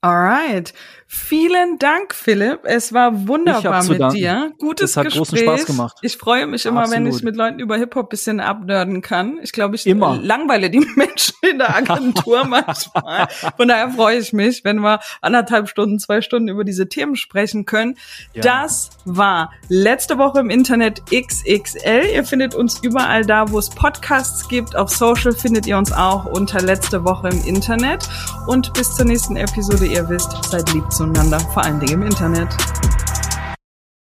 Alright. 0.03 0.73
Vielen 1.13 1.79
Dank, 1.81 2.15
Philipp. 2.15 2.61
Es 2.63 2.93
war 2.93 3.27
wunderbar 3.27 3.83
mit 3.85 4.01
danken. 4.01 4.17
dir. 4.17 4.53
Gutes 4.59 4.91
Es 4.91 4.97
hat 4.97 5.07
Gespräch. 5.07 5.19
großen 5.19 5.39
Spaß 5.39 5.67
gemacht. 5.67 5.97
Ich 6.03 6.17
freue 6.17 6.47
mich 6.47 6.65
immer, 6.67 6.83
wenn 6.85 7.03
Absolut. 7.03 7.15
ich 7.17 7.23
mit 7.25 7.35
Leuten 7.37 7.59
über 7.59 7.77
Hip-Hop 7.77 8.09
bisschen 8.09 8.39
abnörden 8.39 9.03
kann. 9.03 9.41
Ich 9.43 9.51
glaube, 9.51 9.75
ich 9.75 9.89
Immer. 9.89 10.17
langweile 10.23 10.71
die 10.71 10.79
Menschen 10.97 11.35
in 11.43 11.59
der 11.59 11.75
Agentur 11.77 12.45
manchmal. 12.49 13.27
Von 13.57 13.67
daher 13.67 13.91
freue 13.91 14.19
ich 14.19 14.33
mich, 14.33 14.63
wenn 14.63 14.79
wir 14.79 15.01
anderthalb 15.21 15.69
Stunden, 15.69 15.99
zwei 15.99 16.23
Stunden 16.23 16.49
über 16.49 16.63
diese 16.63 16.89
Themen 16.89 17.17
sprechen 17.17 17.65
können. 17.67 17.97
Ja. 18.33 18.43
Das 18.43 18.91
war 19.05 19.51
letzte 19.69 20.17
Woche 20.17 20.39
im 20.39 20.49
Internet 20.49 21.03
XXL. 21.13 22.05
Ihr 22.15 22.25
findet 22.25 22.55
uns 22.55 22.79
überall 22.85 23.27
da, 23.27 23.51
wo 23.51 23.59
es 23.59 23.69
Podcasts 23.69 24.49
gibt. 24.49 24.77
Auf 24.77 24.91
Social 24.91 25.33
findet 25.33 25.67
ihr 25.67 25.77
uns 25.77 25.91
auch 25.91 26.25
unter 26.27 26.63
letzte 26.63 27.03
Woche 27.05 27.31
im 27.31 27.45
Internet. 27.45 28.09
Und 28.47 28.73
bis 28.75 28.95
zur 28.95 29.07
nächsten 29.07 29.35
Episode, 29.35 29.87
ihr 29.91 30.09
wisst, 30.09 30.45
seid 30.45 30.73
lieb 30.73 30.91
zueinander, 30.93 31.41
vor 31.53 31.65
allen 31.65 31.81
Dingen 31.81 31.95
im 31.95 32.03
Internet. 32.05 32.49